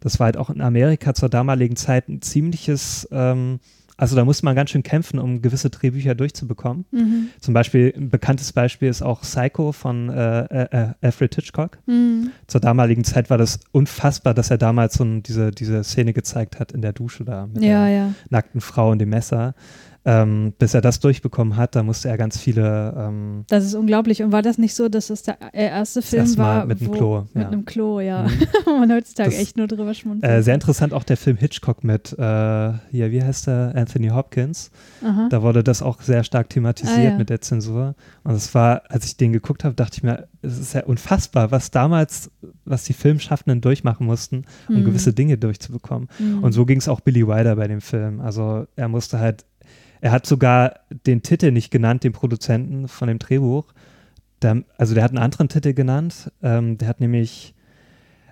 Das 0.00 0.18
war 0.18 0.26
halt 0.26 0.36
auch 0.36 0.50
in 0.50 0.60
Amerika 0.60 1.14
zur 1.14 1.28
damaligen 1.28 1.76
Zeit 1.76 2.08
ein 2.08 2.20
ziemliches, 2.20 3.08
ähm, 3.12 3.60
also 4.02 4.16
da 4.16 4.24
musste 4.24 4.44
man 4.44 4.56
ganz 4.56 4.70
schön 4.70 4.82
kämpfen, 4.82 5.20
um 5.20 5.42
gewisse 5.42 5.70
Drehbücher 5.70 6.16
durchzubekommen. 6.16 6.86
Mhm. 6.90 7.28
Zum 7.38 7.54
Beispiel, 7.54 7.94
ein 7.96 8.08
bekanntes 8.08 8.52
Beispiel 8.52 8.88
ist 8.88 9.00
auch 9.00 9.20
Psycho 9.20 9.70
von 9.70 10.08
äh, 10.10 10.40
äh, 10.46 10.66
äh, 10.72 10.88
Alfred 11.00 11.32
Hitchcock 11.36 11.78
Mhm. 11.86 12.32
zur 12.48 12.60
damaligen 12.60 13.04
Zeit 13.04 13.30
war 13.30 13.38
das 13.38 13.60
unfassbar, 13.70 14.34
dass 14.34 14.50
er 14.50 14.58
damals 14.58 14.94
so 14.94 15.04
diese, 15.04 15.52
diese 15.52 15.84
Szene 15.84 16.12
gezeigt 16.12 16.58
hat 16.58 16.72
in 16.72 16.82
der 16.82 16.92
Dusche 16.92 17.24
da 17.24 17.46
mit 17.46 17.62
Ja, 17.62 17.86
der 17.86 17.94
ja. 17.94 18.14
nackten 18.28 18.60
Frau 18.60 18.90
und 18.90 18.98
dem 18.98 19.10
Messer. 19.10 19.54
Ähm, 20.04 20.52
bis 20.58 20.74
er 20.74 20.80
das 20.80 20.98
durchbekommen 20.98 21.56
hat, 21.56 21.76
da 21.76 21.84
musste 21.84 22.08
er 22.08 22.18
ganz 22.18 22.36
viele 22.36 22.92
ähm, 22.98 23.44
Das 23.48 23.64
ist 23.64 23.74
unglaublich. 23.76 24.20
Und 24.24 24.32
war 24.32 24.42
das 24.42 24.58
nicht 24.58 24.74
so, 24.74 24.88
dass 24.88 25.06
das 25.06 25.22
der 25.22 25.36
erste 25.52 26.02
Film 26.02 26.24
Mal 26.34 26.36
war? 26.38 26.66
mit 26.66 26.80
einem 26.80 26.90
Klo, 26.90 27.20
Mit 27.34 27.42
ja. 27.44 27.48
einem 27.48 27.64
Klo, 27.64 28.00
ja. 28.00 28.24
Mhm. 28.24 28.30
Wo 28.64 28.70
man 28.78 28.90
heutzutage 28.92 29.30
Das- 29.30 29.38
echt 29.38 29.56
nur 29.56 29.68
drüber 29.68 29.94
schmunzelt. 29.94 30.32
äh, 30.32 30.42
sehr 30.42 30.54
interessant 30.54 30.92
auch 30.92 31.04
der 31.04 31.16
Film 31.16 31.36
Hitchcock 31.36 31.84
mit, 31.84 32.16
äh, 32.18 32.22
ja, 32.22 32.80
wie 32.92 33.22
heißt 33.22 33.46
der, 33.46 33.74
Anthony 33.76 34.08
Hopkins. 34.08 34.72
Aha. 35.04 35.28
Da 35.30 35.40
wurde 35.42 35.62
das 35.62 35.82
auch 35.82 36.02
sehr 36.02 36.24
stark 36.24 36.50
thematisiert 36.50 36.98
Ah, 36.98 37.02
ja. 37.12 37.16
mit 37.16 37.30
der 37.30 37.40
Zensur. 37.40 37.94
Und 38.24 38.34
es 38.34 38.52
war, 38.56 38.82
als 38.88 39.04
ich 39.06 39.16
den 39.16 39.32
geguckt 39.32 39.62
habe, 39.62 39.76
dachte 39.76 39.98
ich 39.98 40.02
mir, 40.02 40.26
es 40.42 40.58
ist 40.58 40.72
ja 40.74 40.82
unfassbar, 40.84 41.52
was 41.52 41.70
damals, 41.70 42.28
was 42.64 42.82
die 42.82 42.92
Filmschaffenden 42.92 43.60
durchmachen 43.60 44.04
mussten, 44.06 44.46
um 44.68 44.80
Mhm. 44.80 44.84
gewisse 44.84 45.12
Dinge 45.12 45.38
durchzubekommen. 45.38 46.08
Mhm. 46.18 46.42
Und 46.42 46.50
so 46.52 46.66
ging 46.66 46.78
es 46.78 46.88
auch 46.88 47.00
Billy 47.00 47.24
Wilder 47.28 47.54
bei 47.54 47.68
dem 47.68 47.80
Film. 47.80 48.20
Also 48.20 48.66
er 48.74 48.88
musste 48.88 49.20
halt, 49.20 49.44
er 50.02 50.10
hat 50.10 50.26
sogar 50.26 50.80
den 51.06 51.22
Titel 51.22 51.52
nicht 51.52 51.70
genannt, 51.70 52.02
den 52.02 52.12
Produzenten 52.12 52.88
von 52.88 53.06
dem 53.08 53.18
Drehbuch. 53.20 53.72
Der, 54.42 54.64
also 54.76 54.94
der 54.94 55.04
hat 55.04 55.12
einen 55.12 55.18
anderen 55.22 55.48
Titel 55.48 55.72
genannt. 55.74 56.30
Ähm, 56.42 56.76
der 56.76 56.88
hat 56.88 57.00
nämlich, 57.00 57.54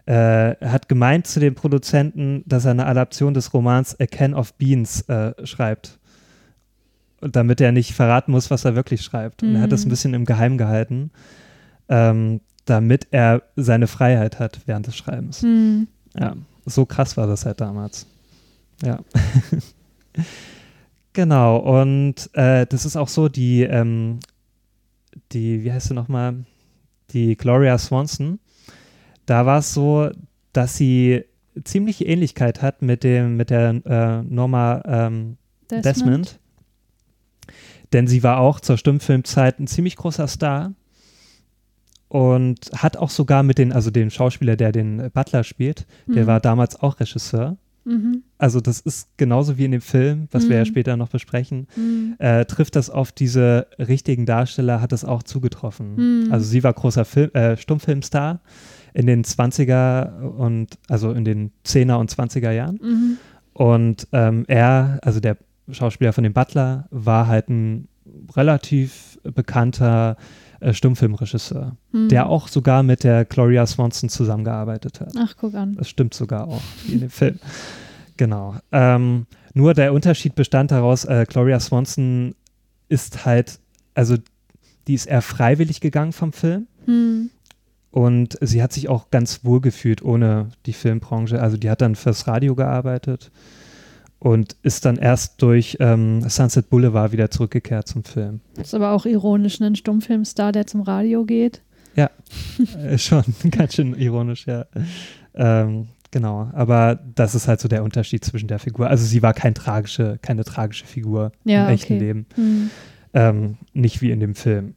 äh, 0.07 0.57
hat 0.57 0.89
gemeint 0.89 1.29
zu 1.29 1.39
dem 1.39 1.55
Produzenten, 1.55 2.43
dass 2.45 2.65
er 2.65 2.73
eine 2.73 2.87
Adaption 2.87 3.35
des 3.35 3.55
Romans 3.55 3.99
A 4.01 4.07
Can 4.07 4.35
of 4.35 4.53
Beans 4.55 5.03
äh, 5.09 5.33
schreibt. 5.47 6.01
Und 7.21 7.37
damit 7.37 7.61
er 7.61 7.71
nicht 7.71 7.95
verraten 7.95 8.33
muss, 8.33 8.51
was 8.51 8.65
er 8.65 8.75
wirklich 8.75 9.03
schreibt. 9.03 9.45
Und 9.45 9.55
er 9.55 9.63
hat 9.63 9.71
das 9.71 9.85
ein 9.85 9.89
Mhm. 9.89 9.91
bisschen 9.91 10.15
im 10.15 10.25
Geheim 10.25 10.59
gehalten, 10.59 11.13
ähm, 11.89 12.41
damit 12.65 13.07
er 13.13 13.43
seine 13.55 13.87
Freiheit 13.87 14.41
hat 14.41 14.61
während 14.67 14.89
des 14.89 14.97
Schreibens. 14.97 15.43
Mhm. 15.43 15.87
Ja, 16.19 16.35
so 16.67 16.85
krass 16.85 17.17
war 17.17 17.29
das 17.29 17.47
halt 17.47 17.61
damals. 17.61 18.07
Ja. 18.83 18.99
genau, 21.13 21.57
und 21.59 22.31
äh, 22.35 22.67
das 22.67 22.85
ist 22.85 22.97
auch 22.97 23.09
so, 23.09 23.29
die, 23.29 23.63
ähm, 23.63 24.21
die, 25.33 25.65
wie 25.65 25.73
heißt 25.73 25.89
sie 25.89 25.95
nochmal, 25.95 26.45
die 27.11 27.37
Gloria 27.37 27.79
Swanson, 27.79 28.39
da 29.27 29.47
war 29.47 29.59
es 29.59 29.75
so, 29.75 30.11
dass 30.53 30.77
sie 30.77 31.25
ziemliche 31.65 32.05
Ähnlichkeit 32.05 32.63
hat 32.63 32.83
mit 32.83 33.05
dem, 33.05 33.37
mit 33.37 33.51
der 33.51 33.81
äh, 33.85 34.23
Norma 34.23 34.83
ähm, 34.85 35.37
Desmond. 35.71 35.85
Desmond. 35.85 36.41
Denn 37.93 38.07
sie 38.07 38.23
war 38.23 38.39
auch 38.39 38.61
zur 38.61 38.79
Stummfilmzeit 38.79 39.59
ein 39.59 39.67
ziemlich 39.67 39.97
großer 39.97 40.29
Star 40.29 40.73
und 42.09 42.71
hat 42.75 42.97
auch 42.97 43.11
sogar 43.11 43.43
mit 43.43 43.59
den, 43.59 43.73
also 43.73 43.91
dem 43.91 44.11
Schauspieler, 44.11 44.57
der 44.57 44.73
den 44.73 45.11
Butler 45.13 45.45
spielt, 45.45 45.87
mhm. 46.07 46.15
der 46.15 46.27
war 46.27 46.41
damals 46.41 46.77
auch 46.77 47.01
Regisseur. 47.01 47.57
Mhm. 47.85 48.23
Also 48.39 48.61
das 48.61 48.81
ist 48.81 49.09
genauso 49.17 49.59
wie 49.59 49.65
in 49.65 49.73
dem 49.73 49.81
Film, 49.81 50.29
was 50.31 50.45
mhm. 50.45 50.49
wir 50.49 50.57
ja 50.57 50.63
mhm. 50.63 50.69
später 50.69 50.97
noch 50.97 51.09
besprechen, 51.09 51.67
mhm. 51.77 52.17
äh, 52.19 52.45
trifft 52.45 52.77
das 52.77 52.91
auf 52.91 53.13
diese 53.13 53.67
richtigen 53.79 54.27
Darsteller, 54.27 54.81
hat 54.81 54.93
das 54.93 55.05
auch 55.05 55.23
zugetroffen. 55.23 56.25
Mhm. 56.25 56.33
Also 56.33 56.47
sie 56.47 56.63
war 56.63 56.73
großer 56.73 57.05
Film, 57.05 57.31
äh, 57.33 57.57
Stummfilmstar 57.57 58.41
in 58.95 59.07
den 59.07 59.25
20er 59.25 60.21
und 60.21 60.79
also 60.89 61.13
in 61.13 61.25
den 61.25 61.53
10er 61.65 61.97
und 61.97 62.13
20er 62.13 62.51
Jahren. 62.51 62.79
Mhm. 62.83 63.17
Und 63.53 64.09
ähm, 64.13 64.45
er, 64.49 64.99
also 65.03 65.21
der 65.21 65.37
Schauspieler 65.71 66.13
von 66.13 66.25
dem 66.25 66.33
Butler, 66.33 66.87
war 66.91 67.27
halt 67.27 67.49
ein 67.49 67.89
relativ 68.35 69.19
bekannter 69.23 70.17
äh, 70.61 70.73
Stummfilmregisseur, 70.73 71.77
hm. 71.93 72.09
der 72.09 72.29
auch 72.29 72.49
sogar 72.49 72.83
mit 72.83 73.05
der 73.05 73.25
Gloria 73.25 73.67
Swanson 73.67 74.09
zusammengearbeitet 74.09 75.01
hat. 75.01 75.13
Ach, 75.19 75.35
guck 75.39 75.55
an. 75.55 75.75
Das 75.77 75.89
stimmt 75.89 76.15
sogar 76.15 76.49
auch, 76.49 76.63
wie 76.87 76.95
in 76.95 77.01
dem 77.01 77.11
Film. 77.11 77.39
Genau. 78.17 78.57
Ähm, 78.71 79.27
nur 79.55 79.75
der 79.75 79.93
Unterschied 79.93 80.35
bestand 80.35 80.71
daraus, 80.71 81.05
äh, 81.05 81.25
Gloria 81.29 81.59
Swanson 81.59 82.35
ist 82.89 83.25
halt, 83.25 83.59
also 83.95 84.17
die 84.87 84.95
ist 84.95 85.07
eher 85.07 85.23
freiwillig 85.23 85.81
gegangen 85.81 86.13
vom 86.13 86.33
Film. 86.33 86.67
Hm. 86.85 87.31
Und 87.91 88.39
sie 88.41 88.63
hat 88.63 88.73
sich 88.73 88.89
auch 88.89 89.11
ganz 89.11 89.45
wohl 89.45 89.61
gefühlt 89.61 90.03
ohne 90.03 90.51
die 90.67 90.73
Filmbranche. 90.73 91.41
Also 91.41 91.57
die 91.57 91.69
hat 91.71 91.81
dann 91.81 91.97
fürs 91.97 92.27
Radio 92.29 92.55
gearbeitet 92.55 93.33
und 94.21 94.55
ist 94.63 94.85
dann 94.85 94.97
erst 94.97 95.43
durch 95.43 95.79
ähm, 95.81 96.29
Sunset 96.29 96.69
Boulevard 96.69 97.11
wieder 97.11 97.31
zurückgekehrt 97.31 97.89
zum 97.89 98.05
Film. 98.05 98.41
Das 98.55 98.69
ist 98.69 98.75
aber 98.75 98.93
auch 98.93 99.07
ironisch, 99.07 99.59
ne? 99.61 99.69
ein 99.69 99.77
Stummfilmstar, 99.77 100.53
der 100.53 100.67
zum 100.67 100.83
Radio 100.83 101.25
geht. 101.25 101.63
Ja, 101.97 102.11
äh, 102.79 102.99
schon 102.99 103.25
ganz 103.51 103.75
schön 103.75 103.95
ironisch, 103.95 104.47
ja. 104.47 104.67
Ähm, 105.35 105.89
genau, 106.11 106.51
aber 106.53 107.01
das 107.15 107.35
ist 107.35 107.49
halt 107.49 107.61
so 107.61 107.69
der 107.69 107.83
Unterschied 107.83 108.23
zwischen 108.23 108.47
der 108.47 108.59
Figur. 108.59 108.89
Also 108.89 109.07
sie 109.07 109.23
war 109.23 109.33
kein 109.33 109.55
tragische, 109.55 110.19
keine 110.21 110.45
tragische 110.45 110.87
Figur 110.87 111.33
ja, 111.45 111.65
im 111.65 111.75
echten 111.75 111.95
okay. 111.95 112.05
Leben. 112.05 112.27
Hm. 112.35 112.71
Ähm, 113.15 113.57
nicht 113.73 114.03
wie 114.03 114.11
in 114.11 114.21
dem 114.21 114.35
Film. 114.35 114.75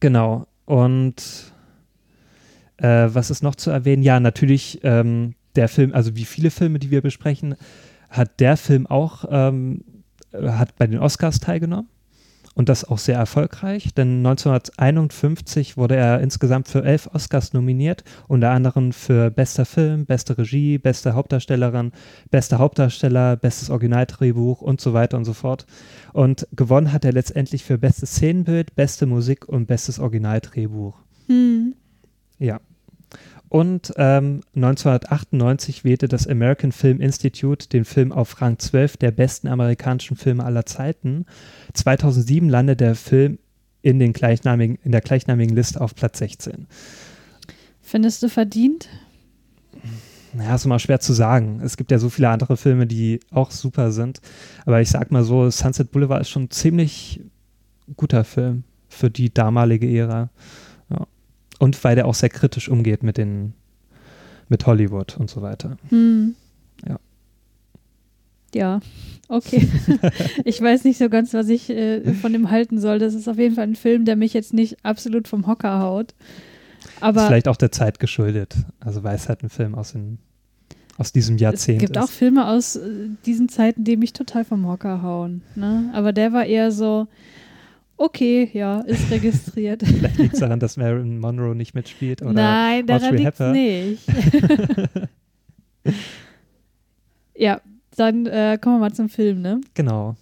Genau. 0.00 0.48
Und 0.64 1.52
äh, 2.78 3.08
was 3.12 3.30
ist 3.30 3.44
noch 3.44 3.54
zu 3.54 3.70
erwähnen? 3.70 4.02
Ja, 4.02 4.18
natürlich 4.18 4.80
ähm, 4.82 5.34
der 5.54 5.68
Film, 5.68 5.94
also 5.94 6.16
wie 6.16 6.24
viele 6.24 6.50
Filme, 6.50 6.80
die 6.80 6.90
wir 6.90 7.00
besprechen, 7.00 7.54
hat 8.16 8.40
der 8.40 8.56
Film 8.56 8.86
auch, 8.86 9.24
ähm, 9.30 9.84
hat 10.32 10.76
bei 10.76 10.86
den 10.86 10.98
Oscars 10.98 11.40
teilgenommen 11.40 11.88
und 12.54 12.68
das 12.68 12.84
auch 12.84 12.98
sehr 12.98 13.16
erfolgreich, 13.16 13.94
denn 13.94 14.18
1951 14.18 15.76
wurde 15.76 15.96
er 15.96 16.20
insgesamt 16.20 16.68
für 16.68 16.84
elf 16.84 17.08
Oscars 17.12 17.52
nominiert, 17.52 18.04
unter 18.28 18.50
anderem 18.50 18.92
für 18.92 19.30
bester 19.30 19.64
Film, 19.64 20.06
beste 20.06 20.38
Regie, 20.38 20.78
beste 20.78 21.14
Hauptdarstellerin, 21.14 21.92
bester 22.30 22.58
Hauptdarsteller, 22.58 23.36
bestes 23.36 23.70
Originaldrehbuch 23.70 24.60
und 24.62 24.80
so 24.80 24.92
weiter 24.94 25.16
und 25.16 25.24
so 25.24 25.32
fort. 25.32 25.66
Und 26.12 26.46
gewonnen 26.52 26.92
hat 26.92 27.04
er 27.04 27.12
letztendlich 27.12 27.64
für 27.64 27.76
bestes 27.76 28.12
Szenenbild, 28.12 28.76
beste 28.76 29.06
Musik 29.06 29.48
und 29.48 29.66
bestes 29.66 29.98
Originaldrehbuch. 29.98 30.96
Hm. 31.26 31.74
Ja. 32.38 32.60
Und 33.54 33.92
ähm, 33.98 34.40
1998 34.56 35.84
wählte 35.84 36.08
das 36.08 36.26
American 36.26 36.72
Film 36.72 37.00
Institute 37.00 37.68
den 37.68 37.84
Film 37.84 38.10
auf 38.10 38.40
Rang 38.40 38.58
12 38.58 38.96
der 38.96 39.12
besten 39.12 39.46
amerikanischen 39.46 40.16
Filme 40.16 40.44
aller 40.44 40.66
Zeiten. 40.66 41.24
2007 41.72 42.48
landet 42.48 42.80
der 42.80 42.96
Film 42.96 43.38
in, 43.80 44.00
den 44.00 44.12
gleichnamigen, 44.12 44.80
in 44.82 44.90
der 44.90 45.02
gleichnamigen 45.02 45.54
Liste 45.54 45.80
auf 45.80 45.94
Platz 45.94 46.18
16. 46.18 46.66
Findest 47.80 48.24
du 48.24 48.28
verdient? 48.28 48.88
Naja, 50.32 50.56
ist 50.56 50.64
immer 50.64 50.80
schwer 50.80 50.98
zu 50.98 51.12
sagen. 51.12 51.60
Es 51.62 51.76
gibt 51.76 51.92
ja 51.92 52.00
so 52.00 52.10
viele 52.10 52.30
andere 52.30 52.56
Filme, 52.56 52.88
die 52.88 53.20
auch 53.30 53.52
super 53.52 53.92
sind. 53.92 54.20
Aber 54.66 54.80
ich 54.80 54.90
sag 54.90 55.12
mal 55.12 55.22
so, 55.22 55.48
Sunset 55.48 55.92
Boulevard 55.92 56.22
ist 56.22 56.30
schon 56.30 56.46
ein 56.46 56.50
ziemlich 56.50 57.20
guter 57.96 58.24
Film 58.24 58.64
für 58.88 59.10
die 59.10 59.32
damalige 59.32 59.86
Ära. 59.86 60.30
Und 61.58 61.82
weil 61.84 61.94
der 61.94 62.06
auch 62.06 62.14
sehr 62.14 62.28
kritisch 62.28 62.68
umgeht 62.68 63.02
mit 63.02 63.16
den, 63.16 63.54
mit 64.48 64.66
Hollywood 64.66 65.16
und 65.16 65.30
so 65.30 65.42
weiter. 65.42 65.76
Hm. 65.90 66.34
Ja. 66.86 66.98
Ja, 68.54 68.80
okay. 69.28 69.68
ich 70.44 70.60
weiß 70.60 70.84
nicht 70.84 70.98
so 70.98 71.08
ganz, 71.08 71.34
was 71.34 71.48
ich 71.48 71.70
äh, 71.70 72.14
von 72.14 72.32
dem 72.32 72.50
halten 72.50 72.78
soll. 72.78 72.98
Das 73.00 73.14
ist 73.14 73.28
auf 73.28 73.38
jeden 73.38 73.56
Fall 73.56 73.64
ein 73.64 73.76
Film, 73.76 74.04
der 74.04 74.16
mich 74.16 74.32
jetzt 74.32 74.54
nicht 74.54 74.84
absolut 74.84 75.26
vom 75.26 75.46
Hocker 75.46 75.80
haut. 75.80 76.14
Aber 77.00 77.22
ist 77.22 77.26
vielleicht 77.26 77.48
auch 77.48 77.56
der 77.56 77.72
Zeit 77.72 77.98
geschuldet. 77.98 78.54
Also 78.80 79.02
weil 79.02 79.16
es 79.16 79.28
halt 79.28 79.42
ein 79.42 79.48
Film 79.48 79.74
aus, 79.74 79.92
den, 79.92 80.18
aus 80.98 81.12
diesem 81.12 81.36
Jahrzehnt 81.36 81.78
Es 81.82 81.86
gibt 81.86 81.96
ist. 81.96 82.02
auch 82.02 82.10
Filme 82.10 82.46
aus 82.46 82.76
äh, 82.76 83.08
diesen 83.26 83.48
Zeiten, 83.48 83.82
die 83.82 83.96
mich 83.96 84.12
total 84.12 84.44
vom 84.44 84.68
Hocker 84.68 85.02
hauen. 85.02 85.42
Ne? 85.56 85.90
Aber 85.92 86.12
der 86.12 86.32
war 86.32 86.44
eher 86.44 86.70
so, 86.70 87.08
Okay, 87.96 88.50
ja, 88.52 88.80
ist 88.80 89.10
registriert. 89.10 89.82
Vielleicht 89.84 90.18
liegt 90.18 90.34
es 90.34 90.40
daran, 90.40 90.60
dass 90.60 90.76
Marilyn 90.76 91.18
Monroe 91.18 91.54
nicht 91.54 91.74
mitspielt. 91.74 92.22
Oder 92.22 92.32
Nein, 92.32 92.86
daran 92.86 93.16
liegt 93.16 93.38
es 93.38 93.52
nicht. 93.52 94.02
ja, 97.36 97.60
dann 97.96 98.26
äh, 98.26 98.58
kommen 98.60 98.76
wir 98.76 98.80
mal 98.80 98.92
zum 98.92 99.08
Film, 99.08 99.42
ne? 99.42 99.60
Genau. 99.74 100.16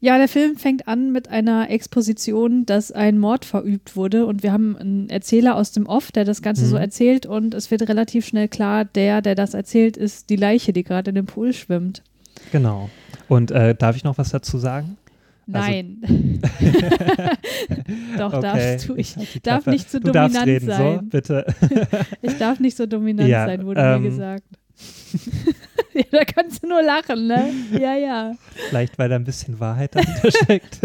Ja, 0.00 0.16
der 0.16 0.28
Film 0.28 0.56
fängt 0.56 0.86
an 0.86 1.10
mit 1.10 1.28
einer 1.28 1.70
Exposition, 1.70 2.64
dass 2.66 2.92
ein 2.92 3.18
Mord 3.18 3.44
verübt 3.44 3.96
wurde 3.96 4.26
und 4.26 4.44
wir 4.44 4.52
haben 4.52 4.76
einen 4.76 5.10
Erzähler 5.10 5.56
aus 5.56 5.72
dem 5.72 5.86
Off, 5.86 6.12
der 6.12 6.24
das 6.24 6.40
Ganze 6.40 6.66
mhm. 6.66 6.68
so 6.68 6.76
erzählt 6.76 7.26
und 7.26 7.52
es 7.52 7.72
wird 7.72 7.88
relativ 7.88 8.24
schnell 8.24 8.46
klar, 8.46 8.84
der, 8.84 9.22
der 9.22 9.34
das 9.34 9.54
erzählt, 9.54 9.96
ist 9.96 10.30
die 10.30 10.36
Leiche, 10.36 10.72
die 10.72 10.84
gerade 10.84 11.08
in 11.08 11.16
dem 11.16 11.26
Pool 11.26 11.52
schwimmt. 11.52 12.04
Genau. 12.52 12.90
Und 13.28 13.50
äh, 13.50 13.74
darf 13.74 13.96
ich 13.96 14.04
noch 14.04 14.18
was 14.18 14.30
dazu 14.30 14.58
sagen? 14.58 14.96
Also 15.50 15.68
Nein. 15.70 16.00
Doch, 18.18 18.32
okay. 18.34 18.42
darfst 18.42 18.88
du. 18.88 18.96
Ich 18.96 19.14
darf 19.42 19.66
nicht 19.66 19.90
so 19.90 19.98
du 19.98 20.12
dominant 20.12 20.46
reden, 20.46 20.66
sein. 20.66 21.00
So, 21.00 21.06
bitte. 21.06 21.46
ich 22.22 22.36
darf 22.38 22.60
nicht 22.60 22.76
so 22.76 22.86
dominant 22.86 23.28
ja, 23.28 23.46
sein, 23.46 23.64
wurde 23.64 23.80
ähm, 23.80 24.02
mir 24.02 24.10
gesagt. 24.10 24.44
ja, 25.94 26.04
da 26.10 26.24
kannst 26.24 26.62
du 26.62 26.68
nur 26.68 26.82
lachen, 26.82 27.26
ne? 27.26 27.50
Ja, 27.72 27.96
ja. 27.96 28.34
Vielleicht, 28.68 28.98
weil 28.98 29.08
da 29.08 29.16
ein 29.16 29.24
bisschen 29.24 29.58
Wahrheit 29.58 29.96
dahinter 29.96 30.30
steckt. 30.30 30.80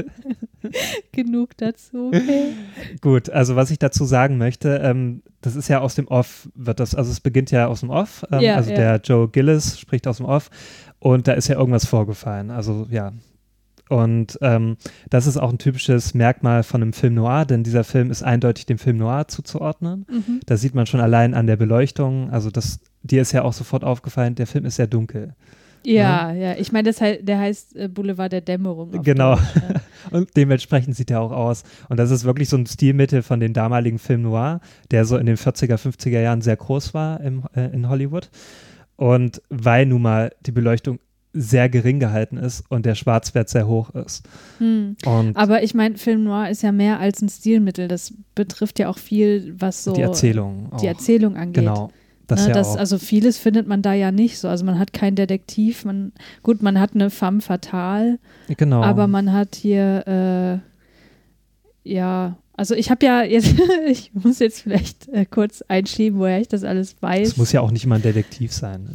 Genug 1.12 1.58
dazu, 1.58 2.08
okay. 2.08 2.54
Gut, 3.02 3.30
also 3.30 3.56
was 3.56 3.70
ich 3.70 3.80
dazu 3.80 4.06
sagen 4.06 4.38
möchte, 4.38 4.78
ähm, 4.78 5.22
das 5.42 5.58
ist 5.58 5.68
ja 5.68 5.82
aus 5.82 5.96
dem 5.96 6.08
Off, 6.08 6.48
wird 6.56 6.80
das, 6.80 6.96
also 6.96 7.12
es 7.12 7.20
beginnt 7.20 7.52
ja 7.52 7.68
aus 7.68 7.82
dem 7.82 7.90
Off, 7.90 8.26
ähm, 8.32 8.40
ja, 8.40 8.56
also 8.56 8.72
ja. 8.72 8.78
der 8.78 9.02
Joe 9.04 9.28
Gillis 9.28 9.78
spricht 9.78 10.08
aus 10.08 10.18
dem 10.18 10.26
Off 10.26 10.50
und 11.00 11.28
da 11.28 11.34
ist 11.34 11.50
ja 11.50 11.58
irgendwas 11.58 11.86
vorgefallen. 11.86 12.50
Also 12.50 12.88
ja, 12.90 13.12
und 13.90 14.40
ähm, 14.42 14.78
das 15.10 15.28
ist 15.28 15.38
auch 15.38 15.52
ein 15.52 15.58
typisches 15.58 16.14
Merkmal 16.14 16.64
von 16.64 16.82
einem 16.82 16.94
Film 16.94 17.16
noir, 17.16 17.46
denn 17.46 17.64
dieser 17.64 17.84
Film 17.84 18.12
ist 18.12 18.24
eindeutig 18.24 18.66
dem 18.66 18.78
Film 18.78 18.98
noir 18.98 19.28
zuzuordnen. 19.28 20.06
Mhm. 20.10 20.40
Das 20.46 20.62
sieht 20.62 20.74
man 20.74 20.86
schon 20.86 21.02
allein 21.02 21.34
an 21.34 21.48
der 21.48 21.58
Beleuchtung. 21.58 22.30
Also 22.32 22.50
das, 22.50 22.80
dir 23.04 23.22
ist 23.22 23.34
ja 23.34 23.44
auch 23.44 23.54
sofort 23.54 23.84
aufgefallen, 23.84 24.36
der 24.36 24.48
Film 24.48 24.66
ist 24.66 24.78
sehr 24.78 24.88
dunkel. 24.88 25.36
Ja, 25.86 26.32
ja, 26.32 26.34
ja. 26.34 26.56
ich 26.58 26.72
meine, 26.72 26.92
der 26.94 27.40
heißt 27.40 27.76
äh, 27.76 27.90
Boulevard 27.90 28.32
der 28.32 28.40
Dämmerung. 28.40 29.04
Genau. 29.04 29.36
Deutsch, 29.36 29.44
ja. 29.56 29.82
und 30.18 30.30
dementsprechend 30.38 30.96
sieht 30.96 31.12
er 31.12 31.20
auch 31.20 31.32
aus. 31.32 31.64
Und 31.90 31.98
das 31.98 32.10
ist 32.10 32.24
wirklich 32.24 32.48
so 32.48 32.56
ein 32.56 32.66
Stilmittel 32.66 33.22
von 33.22 33.42
dem 33.42 33.52
damaligen 33.52 34.00
Film 34.00 34.22
Noir, 34.22 34.62
der 34.92 35.04
so 35.04 35.18
in 35.18 35.26
den 35.26 35.36
40er, 35.36 35.76
50er 35.76 36.22
Jahren 36.22 36.42
sehr 36.42 36.56
groß 36.56 36.94
war 36.94 37.20
im, 37.20 37.44
äh, 37.54 37.66
in 37.74 37.90
Hollywood. 37.90 38.30
Und 38.96 39.42
weil 39.50 39.86
nun 39.86 40.02
mal 40.02 40.32
die 40.46 40.52
Beleuchtung 40.52 41.00
sehr 41.34 41.68
gering 41.68 42.00
gehalten 42.00 42.38
ist 42.38 42.64
und 42.70 42.86
der 42.86 42.96
Schwarzwert 42.96 43.50
sehr 43.50 43.68
hoch 43.68 43.90
ist. 43.92 44.24
Hm. 44.60 44.96
Aber 45.34 45.64
ich 45.64 45.74
meine, 45.74 45.98
Film 45.98 46.24
Noir 46.24 46.50
ist 46.50 46.62
ja 46.62 46.72
mehr 46.72 47.00
als 47.00 47.22
ein 47.22 47.30
Stilmittel. 47.30 47.88
Das 47.88 48.14
betrifft 48.36 48.78
ja 48.80 48.88
auch 48.88 49.00
viel, 49.00 49.56
was 49.58 49.84
so 49.84 49.94
die 49.94 50.02
Erzählung, 50.02 50.72
die 50.80 50.88
Erzählung 50.88 51.36
angeht. 51.36 51.64
Genau. 51.64 51.90
Das 52.28 52.44
ne, 52.44 52.50
ja 52.50 52.54
das, 52.54 52.78
also 52.78 52.98
vieles 52.98 53.38
findet 53.38 53.68
man 53.68 53.82
da 53.82 53.94
ja 53.94 54.12
nicht 54.12 54.40
so. 54.40 54.48
Also 54.48 54.64
man 54.64 54.80
hat 54.80 54.94
keinen 54.94 55.16
Detektiv, 55.16 55.86
man, 55.86 56.14
gut, 56.42 56.62
man 56.62 56.80
hat 56.80 56.94
eine 56.94 57.10
femme 57.10 57.42
fatale, 57.42 58.20
genau. 58.56 58.82
aber 58.82 59.08
man 59.08 59.34
hat 59.34 59.56
hier 59.56 60.62
äh, 61.84 61.90
ja 61.90 62.38
Also 62.56 62.76
ich 62.76 62.92
habe 62.92 63.06
ja 63.06 63.24
jetzt, 63.24 63.56
ich 63.88 64.12
muss 64.14 64.40
jetzt 64.40 64.62
vielleicht 64.62 65.10
äh, 65.10 65.26
kurz 65.26 65.64
einschieben, 65.68 66.20
woher 66.20 66.40
ich 66.40 66.48
das 66.48 66.64
alles 66.64 66.96
weiß. 67.02 67.30
Es 67.30 67.38
muss 67.38 67.52
ja 67.52 67.62
auch 67.62 67.72
nicht 67.72 67.86
mal 67.88 67.96
ein 67.96 68.02
Detektiv 68.04 68.52
sein? 68.54 68.88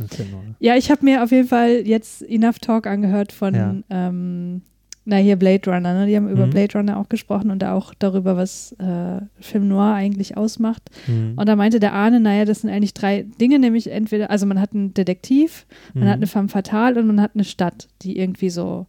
Ja, 0.61 0.77
ich 0.77 0.91
habe 0.91 1.05
mir 1.05 1.25
auf 1.25 1.33
jeden 1.33 1.49
Fall 1.49 1.83
jetzt 1.87 2.23
Enough 2.23 2.61
Talk 2.61 2.87
angehört 2.87 3.33
von, 3.33 3.55
Ja. 3.55 3.75
ähm, 3.91 4.63
na 5.11 5.17
hier 5.17 5.37
Blade 5.37 5.69
Runner, 5.71 5.95
ne? 5.95 6.07
Die 6.07 6.15
haben 6.17 6.29
über 6.29 6.47
Mhm. 6.47 6.51
Blade 6.51 6.79
Runner 6.79 6.99
auch 6.99 7.09
gesprochen 7.09 7.51
und 7.51 7.65
auch 7.65 7.95
darüber, 7.99 8.37
was 8.37 8.73
äh, 8.79 9.21
Film 9.41 9.67
Noir 9.69 9.95
eigentlich 9.95 10.37
ausmacht. 10.37 10.83
Mhm. 11.07 11.33
Und 11.37 11.49
da 11.49 11.57
meinte 11.57 11.81
der 11.81 11.95
Arne, 11.95 12.21
naja, 12.21 12.45
das 12.45 12.61
sind 12.61 12.69
eigentlich 12.71 12.93
drei 12.95 13.23
Dinge, 13.41 13.59
nämlich 13.59 13.91
entweder, 13.91 14.31
also 14.31 14.45
man 14.45 14.61
hat 14.61 14.75
einen 14.75 14.93
Detektiv, 14.95 15.67
man 15.95 16.05
Mhm. 16.05 16.09
hat 16.11 16.17
eine 16.17 16.27
femme 16.27 16.49
fatale 16.49 17.01
und 17.01 17.07
man 17.07 17.21
hat 17.23 17.31
eine 17.35 17.45
Stadt, 17.45 17.89
die 18.03 18.19
irgendwie 18.19 18.51
so, 18.51 18.87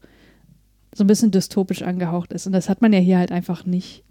so 0.93 1.05
ein 1.05 1.07
bisschen 1.07 1.31
dystopisch 1.31 1.83
angehaucht 1.83 2.33
ist. 2.33 2.45
Und 2.47 2.53
das 2.53 2.67
hat 2.69 2.81
man 2.81 2.91
ja 2.93 2.99
hier 2.99 3.17
halt 3.17 3.31
einfach 3.31 3.65
nicht. 3.65 4.03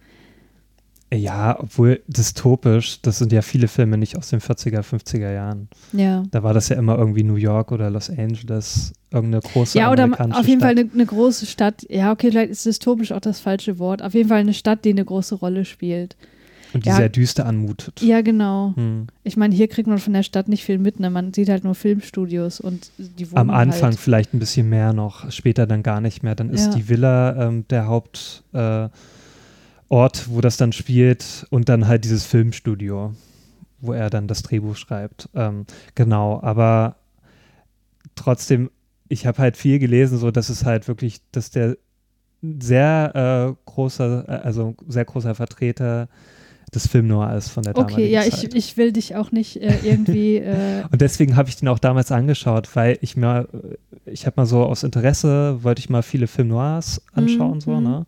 Ja, 1.12 1.56
obwohl 1.58 2.02
dystopisch, 2.06 3.00
das 3.00 3.18
sind 3.18 3.32
ja 3.32 3.40
viele 3.40 3.66
Filme 3.68 3.96
nicht 3.96 4.16
aus 4.18 4.28
den 4.28 4.40
40er, 4.40 4.82
50er 4.82 5.32
Jahren. 5.32 5.68
Ja. 5.92 6.24
Da 6.30 6.42
war 6.42 6.52
das 6.52 6.68
ja 6.68 6.76
immer 6.76 6.98
irgendwie 6.98 7.22
New 7.22 7.36
York 7.36 7.72
oder 7.72 7.88
Los 7.88 8.10
Angeles, 8.10 8.92
irgendeine 9.10 9.40
große 9.40 9.78
Ja, 9.78 9.90
oder 9.90 10.04
auf 10.04 10.46
jeden 10.46 10.60
Stadt. 10.60 10.60
Fall 10.60 10.70
eine, 10.78 10.90
eine 10.92 11.06
große 11.06 11.46
Stadt. 11.46 11.86
Ja, 11.88 12.12
okay, 12.12 12.30
vielleicht 12.30 12.50
ist 12.50 12.66
dystopisch 12.66 13.12
auch 13.12 13.20
das 13.20 13.40
falsche 13.40 13.78
Wort. 13.78 14.02
Auf 14.02 14.12
jeden 14.12 14.28
Fall 14.28 14.40
eine 14.40 14.52
Stadt, 14.52 14.84
die 14.84 14.90
eine 14.90 15.04
große 15.04 15.36
Rolle 15.36 15.64
spielt. 15.64 16.16
Und 16.74 16.84
die 16.84 16.90
ja. 16.90 16.96
sehr 16.96 17.08
düster 17.08 17.46
anmutet. 17.46 18.02
Ja, 18.02 18.20
genau. 18.20 18.74
Hm. 18.76 19.06
Ich 19.24 19.38
meine, 19.38 19.54
hier 19.54 19.68
kriegt 19.68 19.88
man 19.88 19.96
von 19.96 20.12
der 20.12 20.22
Stadt 20.22 20.48
nicht 20.48 20.64
viel 20.64 20.76
mit. 20.76 21.00
Ne? 21.00 21.08
Man 21.08 21.32
sieht 21.32 21.48
halt 21.48 21.64
nur 21.64 21.74
Filmstudios 21.74 22.60
und 22.60 22.90
die 22.98 23.30
wohnen 23.30 23.38
Am 23.38 23.48
Anfang 23.48 23.92
Halt. 23.92 23.98
vielleicht 23.98 24.34
ein 24.34 24.38
bisschen 24.38 24.68
mehr 24.68 24.92
noch, 24.92 25.30
später 25.32 25.66
dann 25.66 25.82
gar 25.82 26.02
nicht 26.02 26.22
mehr. 26.22 26.34
Dann 26.34 26.50
ist 26.50 26.66
Ja. 26.66 26.74
die 26.74 26.88
Villa 26.90 27.46
ähm, 27.48 27.64
der 27.70 27.86
Hauptort, 27.86 28.42
äh, 28.52 28.88
Ort, 29.88 30.28
wo 30.30 30.40
das 30.40 30.56
dann 30.56 30.72
spielt 30.72 31.46
und 31.50 31.68
dann 31.68 31.88
halt 31.88 32.04
dieses 32.04 32.24
Filmstudio, 32.26 33.14
wo 33.80 33.92
er 33.92 34.10
dann 34.10 34.26
das 34.28 34.42
Drehbuch 34.42 34.76
schreibt. 34.76 35.28
Ähm, 35.34 35.64
genau, 35.94 36.40
aber 36.42 36.96
trotzdem, 38.14 38.70
ich 39.08 39.26
habe 39.26 39.38
halt 39.38 39.56
viel 39.56 39.78
gelesen, 39.78 40.18
so 40.18 40.30
dass 40.30 40.48
es 40.48 40.64
halt 40.64 40.88
wirklich, 40.88 41.20
dass 41.32 41.50
der 41.50 41.76
sehr 42.42 43.56
äh, 43.56 43.70
großer, 43.70 44.24
äh, 44.28 44.32
also 44.46 44.74
sehr 44.86 45.04
großer 45.04 45.34
Vertreter 45.34 46.08
des 46.74 46.86
Film 46.86 47.06
Noir 47.06 47.34
ist 47.34 47.48
von 47.48 47.62
der 47.62 47.72
damaligen 47.72 47.94
Okay, 48.02 48.12
ja, 48.12 48.20
Zeit. 48.22 48.44
ich, 48.52 48.54
ich 48.54 48.76
will 48.76 48.92
dich 48.92 49.16
auch 49.16 49.32
nicht 49.32 49.56
äh, 49.56 49.78
irgendwie. 49.82 50.36
Äh, 50.48 50.82
Und 50.92 51.00
deswegen 51.00 51.34
habe 51.36 51.48
ich 51.48 51.56
den 51.56 51.68
auch 51.68 51.78
damals 51.78 52.12
angeschaut, 52.12 52.76
weil 52.76 52.98
ich 53.00 53.16
mir, 53.16 53.48
ich 54.04 54.26
habe 54.26 54.34
mal 54.36 54.46
so 54.46 54.62
aus 54.64 54.82
Interesse, 54.82 55.62
wollte 55.64 55.80
ich 55.80 55.88
mal 55.88 56.02
viele 56.02 56.26
Film 56.26 56.48
Noirs 56.48 57.00
anschauen, 57.14 57.54
Mhm, 57.54 57.60
so, 57.62 57.70
mhm. 57.72 57.82
ne? 57.84 58.06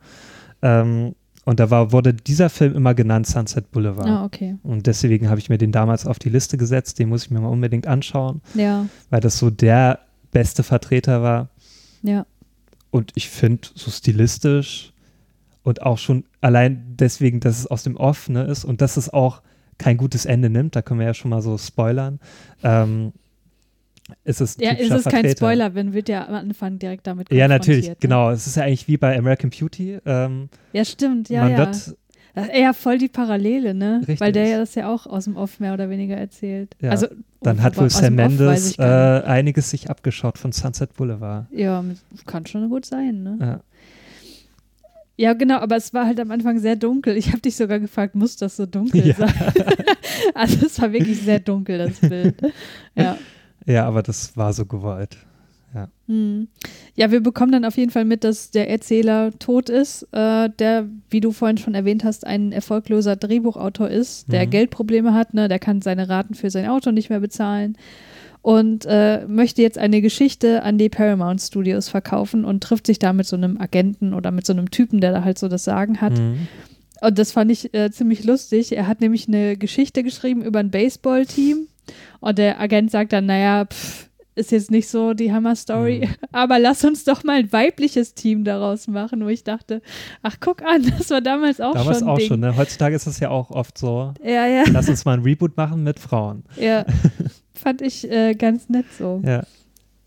Ähm, 0.63 1.15
und 1.45 1.59
da 1.61 1.71
war, 1.71 1.93
wurde 1.93 2.13
dieser 2.15 2.51
Film 2.51 2.75
immer 2.75 2.95
genannt 2.95 3.27
Sunset 3.27 3.71
Boulevard. 3.71 4.07
ah, 4.09 4.25
okay. 4.25 4.57
Und 4.63 4.87
deswegen 4.87 5.29
habe 5.31 5.41
ich 5.41 5.49
mir 5.49 5.59
den 5.59 5.73
damals 5.73 6.07
auf 6.07 6.19
die 6.19 6.29
Liste 6.29 6.57
gesetzt, 6.59 6.99
den 6.99 7.09
muss 7.09 7.25
ich 7.25 7.31
mir 7.31 7.41
mal 7.41 7.49
unbedingt 7.49 7.87
anschauen, 7.87 8.41
Ja, 8.55 8.87
weil 9.11 9.21
das 9.21 9.39
so 9.39 9.51
der 9.51 10.01
beste 10.33 10.63
Vertreter 10.63 11.23
war. 11.23 11.49
ja. 12.03 12.27
Und 12.93 13.13
ich 13.15 13.29
finde, 13.31 13.69
so 13.77 13.89
stilistisch 13.89 14.93
und 15.63 15.83
auch 15.83 15.97
schon 15.99 16.25
allein 16.41 16.83
deswegen, 16.97 17.39
dass 17.39 17.59
es 17.61 17.67
aus 17.69 17.85
dem 17.85 17.97
Off 17.97 18.29
ne, 18.29 18.43
ist 18.43 18.65
und 18.65 18.81
dass 18.81 18.97
es 18.97 19.09
auch 19.13 19.43
kein 19.79 19.97
gutes 19.97 20.27
Ende 20.27 20.51
nimmt, 20.51 20.75
da 20.75 20.83
können 20.83 20.99
wir 20.99 21.07
ja 21.07 21.15
schon 21.15 21.31
mal 21.31 21.41
so 21.41 21.57
spoilern, 21.57 22.19
ähm, 22.65 23.13
ist 24.25 24.41
es 24.41 24.57
Ja, 24.61 24.73
ist 24.73 24.91
es 24.91 25.05
kein 25.05 25.13
Vertreter. 25.13 25.37
Spoiler, 25.37 25.75
wenn 25.75 25.93
wird 25.95 26.09
ja 26.09 26.27
am 26.27 26.35
Anfang 26.35 26.79
direkt 26.79 27.07
damit 27.07 27.33
Ja, 27.33 27.49
natürlich, 27.49 27.87
konfrontiert, 27.87 28.03
ne? 28.03 28.09
genau. 28.09 28.31
Es 28.31 28.47
ist 28.47 28.57
ja 28.57 28.65
eigentlich 28.65 28.89
wie 28.89 28.97
bei 28.97 29.17
American 29.19 29.51
Beauty. 29.51 29.99
Ähm, 30.07 30.49
Ja, 30.73 30.85
stimmt, 30.85 31.29
ja, 31.29 31.43
man 31.43 31.53
ja. 31.53 31.59
wird, 31.59 31.97
ja 32.57 32.73
voll 32.73 32.99
die 32.99 33.09
Parallele, 33.09 33.75
ne? 33.75 33.99
Richtig. 34.01 34.21
Weil 34.21 34.33
der 34.33 34.47
ja 34.47 34.59
das 34.59 34.75
ja 34.75 34.89
auch 34.89 35.07
aus 35.07 35.25
dem 35.25 35.37
Off 35.37 35.59
mehr 35.61 35.75
oder 35.75 35.91
weniger 35.91 36.17
erzählt. 36.17 36.75
Ja, 36.81 36.91
Also, 36.91 37.09
dann 37.43 37.63
hat 37.63 37.75
wobei 37.77 37.83
wohl 37.85 37.91
Sam 37.91 38.15
Mendes 38.15 38.79
äh, 38.79 38.83
einiges 38.83 39.71
sich 39.71 39.91
abgeschaut 39.91 40.39
von 40.39 40.53
Sunset 40.53 40.95
Boulevard. 40.95 41.47
Ja, 41.51 41.85
kann 42.27 42.47
schon 42.47 42.69
gut 42.69 42.87
sein, 42.87 43.23
ne? 43.23 43.37
Ja. 43.41 43.61
Ja, 45.17 45.35
genau, 45.35 45.59
aber 45.59 45.77
es 45.77 45.93
war 45.93 46.07
halt 46.07 46.19
am 46.19 46.31
Anfang 46.31 46.59
sehr 46.61 46.77
dunkel. 46.77 47.15
Ich 47.19 47.29
habe 47.29 47.41
dich 47.41 47.55
sogar 47.55 47.79
gefragt, 47.79 48.15
muss 48.15 48.37
das 48.37 48.57
so 48.57 48.65
dunkel 48.65 49.07
Ja. 49.09 49.15
sein? 49.17 49.35
also 50.35 50.65
es 50.65 50.81
war 50.81 50.91
wirklich 50.95 51.21
sehr 51.21 51.41
dunkel, 51.41 51.77
das 51.77 52.01
Bild. 52.01 52.37
Ja. 52.97 53.19
Ja, 53.67 53.87
aber 53.87 54.03
das 54.03 54.37
war 54.37 54.53
so 54.53 54.67
gewollt. 54.67 55.17
Hm. 56.09 56.49
Ja, 56.97 57.13
wir 57.13 57.21
bekommen 57.21 57.53
dann 57.53 57.65
auf 57.65 57.77
jeden 57.77 57.93
Fall 57.93 58.05
mit, 58.05 58.25
dass 58.25 58.51
der 58.51 58.69
Erzähler 58.69 59.31
tot 59.39 59.69
ist, 59.69 60.03
äh, 60.11 60.51
der, 60.59 60.87
wie 61.09 61.21
du 61.21 61.31
vorhin 61.31 61.59
schon 61.59 61.75
erwähnt 61.75 62.03
hast, 62.03 62.27
ein 62.27 62.51
erfolgloser 62.51 63.15
Drehbuchautor 63.15 63.89
ist, 63.89 64.33
der 64.33 64.47
Mhm. 64.47 64.51
Geldprobleme 64.51 65.15
hat, 65.15 65.33
ne? 65.33 65.47
der 65.47 65.61
kann 65.61 65.81
seine 65.81 66.09
Raten 66.09 66.35
für 66.35 66.51
sein 66.51 66.69
Auto 66.69 66.91
nicht 66.91 67.11
mehr 67.11 67.21
bezahlen 67.21 67.79
und 68.43 68.87
äh, 68.87 69.25
möchte 69.29 69.63
jetzt 69.63 69.79
eine 69.79 70.01
Geschichte 70.01 70.65
an 70.65 70.79
die 70.79 70.89
Paramount 70.89 71.41
Studios 71.41 71.89
verkaufen 71.89 72.45
und 72.45 72.63
trifft 72.65 72.89
sich 72.89 72.99
da 72.99 73.13
mit 73.13 73.27
so 73.27 73.37
einem 73.37 73.61
Agenten 73.61 74.13
oder 74.13 74.33
mit 74.33 74.47
so 74.47 74.53
einem 74.53 74.71
Typen, 74.73 75.01
der 75.01 75.13
da 75.13 75.23
halt 75.23 75.39
so 75.39 75.47
das 75.47 75.63
Sagen 75.63 76.01
hat. 76.01 76.19
Mhm. 76.19 76.49
Und 77.01 77.19
das 77.19 77.33
fand 77.33 77.53
ich 77.53 77.73
äh, 77.73 77.91
ziemlich 77.93 78.25
lustig. 78.25 78.77
Er 78.77 78.87
hat 78.89 79.01
nämlich 79.01 79.29
eine 79.29 79.57
Geschichte 79.57 80.03
geschrieben 80.03 80.43
über 80.43 80.59
ein 80.59 80.71
Baseballteam. 80.71 81.69
Und 82.21 82.39
der 82.39 82.61
Agent 82.61 82.91
sagt 82.91 83.13
dann, 83.13 83.27
naja, 83.27 83.65
pff, 83.67 84.09
ist 84.37 84.53
jetzt 84.53 84.71
nicht 84.71 84.89
so 84.89 85.13
die 85.13 85.33
Hammer-Story, 85.33 86.07
Mhm. 86.07 86.15
aber 86.33 86.59
lass 86.59 86.85
uns 86.85 87.05
doch 87.05 87.25
mal 87.25 87.41
ein 87.41 87.53
weibliches 87.53 88.15
Team 88.15 88.45
daraus 88.45 88.87
machen, 88.87 89.23
wo 89.25 89.29
ich 89.29 89.45
dachte, 89.45 89.83
ach, 90.23 90.37
guck 90.41 90.63
an, 90.63 90.83
das 90.99 91.11
war 91.11 91.21
damals 91.21 91.61
auch 91.61 91.75
Damals 91.75 91.99
schon 91.99 92.09
ein 92.09 92.15
auch 92.15 92.19
Ding. 92.19 92.29
schon, 92.29 92.41
ne? 92.41 92.57
Heutzutage 92.57 92.95
ist 92.97 93.07
es 93.07 93.19
ja 93.21 93.29
auch 93.31 93.51
oft 93.51 93.77
so. 93.77 94.15
Ja, 94.25 94.47
ja, 94.47 94.65
Lass 94.73 94.89
uns 94.89 95.05
mal 95.05 95.15
ein 95.19 95.23
Reboot 95.23 95.57
machen 95.57 95.83
mit 95.83 95.99
Frauen. 95.99 96.45
ja. 96.57 96.85
Fand 97.53 97.83
ich 97.83 98.11
äh, 98.11 98.35
ganz 98.35 98.71
nett 98.71 98.87
so. 98.99 99.21
Ja. 99.27 99.43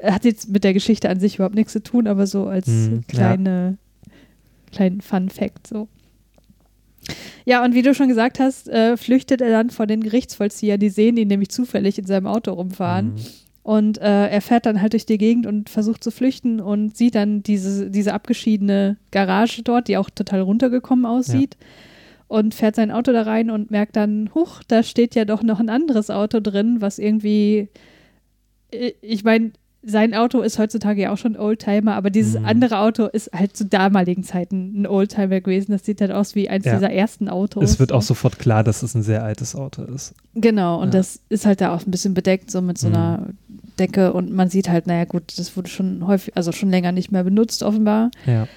Hat 0.02 0.26
jetzt 0.26 0.50
mit 0.50 0.64
der 0.64 0.74
Geschichte 0.74 1.08
an 1.10 1.20
sich 1.20 1.36
überhaupt 1.36 1.54
nichts 1.54 1.72
zu 1.74 1.84
tun, 1.84 2.08
aber 2.08 2.26
so 2.26 2.48
als 2.48 2.66
Mhm, 2.68 2.94
ja. 2.94 3.02
kleine, 3.08 3.78
kleinen 4.72 5.02
Fun-Fact 5.02 5.68
so. 5.68 5.88
Ja, 7.46 7.64
und 7.64 7.74
wie 7.76 7.82
du 7.82 7.94
schon 7.94 8.08
gesagt 8.08 8.40
hast, 8.40 8.70
äh, 8.70 8.98
flüchtet 8.98 9.42
er 9.42 9.50
dann 9.50 9.70
vor 9.70 9.88
den 9.88 10.02
Gerichtsvollziehern. 10.02 10.80
Die 10.80 10.90
sehen 10.90 11.18
ihn 11.18 11.28
nämlich 11.28 11.50
zufällig 11.50 11.98
in 11.98 12.06
seinem 12.06 12.28
Auto 12.28 12.52
rumfahren. 12.52 13.14
Mhm. 13.14 13.26
Und 13.64 13.98
äh, 14.00 14.28
er 14.28 14.42
fährt 14.42 14.66
dann 14.66 14.82
halt 14.82 14.92
durch 14.92 15.06
die 15.06 15.18
Gegend 15.18 15.46
und 15.46 15.70
versucht 15.70 16.04
zu 16.04 16.12
flüchten 16.12 16.60
und 16.60 16.98
sieht 16.98 17.16
dann 17.16 17.44
diese, 17.44 17.90
diese 17.90 18.14
abgeschiedene 18.14 18.98
Garage 19.12 19.64
dort, 19.64 19.88
die 19.88 19.96
auch 19.96 20.10
total 20.10 20.42
runtergekommen 20.42 21.06
aussieht. 21.06 21.56
Und 22.28 22.56
fährt 22.56 22.76
sein 22.76 22.92
Auto 22.92 23.14
da 23.14 23.22
rein 23.22 23.50
und 23.52 23.72
merkt 23.72 23.96
dann, 23.96 24.32
huch, 24.34 24.64
da 24.68 24.84
steht 24.84 25.16
ja 25.16 25.24
doch 25.24 25.44
noch 25.44 25.60
ein 25.60 25.70
anderes 25.70 26.10
Auto 26.10 26.40
drin, 26.40 26.82
was 26.82 27.00
irgendwie, 27.00 27.70
äh, 28.72 28.94
ich 29.02 29.24
meine, 29.24 29.52
sein 29.86 30.14
Auto 30.14 30.42
ist 30.42 30.60
heutzutage 30.60 31.02
ja 31.02 31.12
auch 31.12 31.18
schon 31.18 31.36
Oldtimer, 31.36 31.96
aber 31.96 32.10
dieses 32.10 32.40
Mhm. 32.40 32.46
andere 32.46 32.80
Auto 32.80 33.06
ist 33.08 33.32
halt 33.34 33.58
zu 33.58 33.66
damaligen 33.66 34.24
Zeiten 34.24 34.82
ein 34.82 34.88
Oldtimer 34.88 35.42
gewesen. 35.42 35.72
Das 35.74 35.84
sieht 35.86 36.00
halt 36.00 36.12
aus 36.12 36.36
wie 36.36 36.50
eins 36.50 36.66
Ja. 36.66 36.76
dieser 36.76 36.92
ersten 36.92 37.28
Autos. 37.28 37.64
Es 37.64 37.80
wird 37.80 37.92
auch 37.92 38.02
so. 38.02 38.14
sofort 38.14 38.40
klar, 38.40 38.64
dass 38.64 38.82
es 38.84 38.96
ein 38.96 39.04
sehr 39.04 39.24
altes 39.24 39.56
Auto 39.56 39.84
ist. 39.84 40.14
Genau, 40.36 40.80
und 40.82 40.94
Ja. 40.94 41.00
das 41.00 41.20
ist 41.30 41.46
halt 41.46 41.60
da 41.62 41.74
auch 41.76 41.86
ein 41.86 41.92
bisschen 41.92 42.14
bedeckt, 42.14 42.50
so 42.50 42.62
mit 42.62 42.78
so 42.78 42.88
Mhm. 42.88 42.94
einer 42.96 43.28
Decke 43.80 44.14
und 44.14 44.32
man 44.32 44.50
sieht 44.50 44.70
halt, 44.70 44.88
naja 44.88 45.04
gut, 45.06 45.38
das 45.38 45.58
wurde 45.58 45.70
schon 45.70 46.06
häufig, 46.08 46.38
also 46.38 46.52
schon 46.52 46.70
länger 46.70 46.92
nicht 46.92 47.12
mehr 47.12 47.24
benutzt 47.24 47.64
offenbar. 47.64 48.12
Ja. 48.26 48.48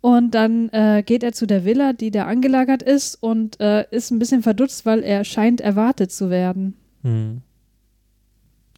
Und 0.00 0.34
dann 0.34 0.68
äh, 0.70 1.02
geht 1.04 1.22
er 1.22 1.32
zu 1.32 1.46
der 1.46 1.64
Villa, 1.64 1.92
die 1.92 2.10
da 2.10 2.24
angelagert 2.26 2.82
ist 2.82 3.16
und 3.20 3.58
äh, 3.60 3.84
ist 3.90 4.10
ein 4.10 4.18
bisschen 4.18 4.42
verdutzt, 4.42 4.86
weil 4.86 5.02
er 5.02 5.24
scheint 5.24 5.60
erwartet 5.60 6.12
zu 6.12 6.30
werden. 6.30 6.74
Mhm. 7.02 7.42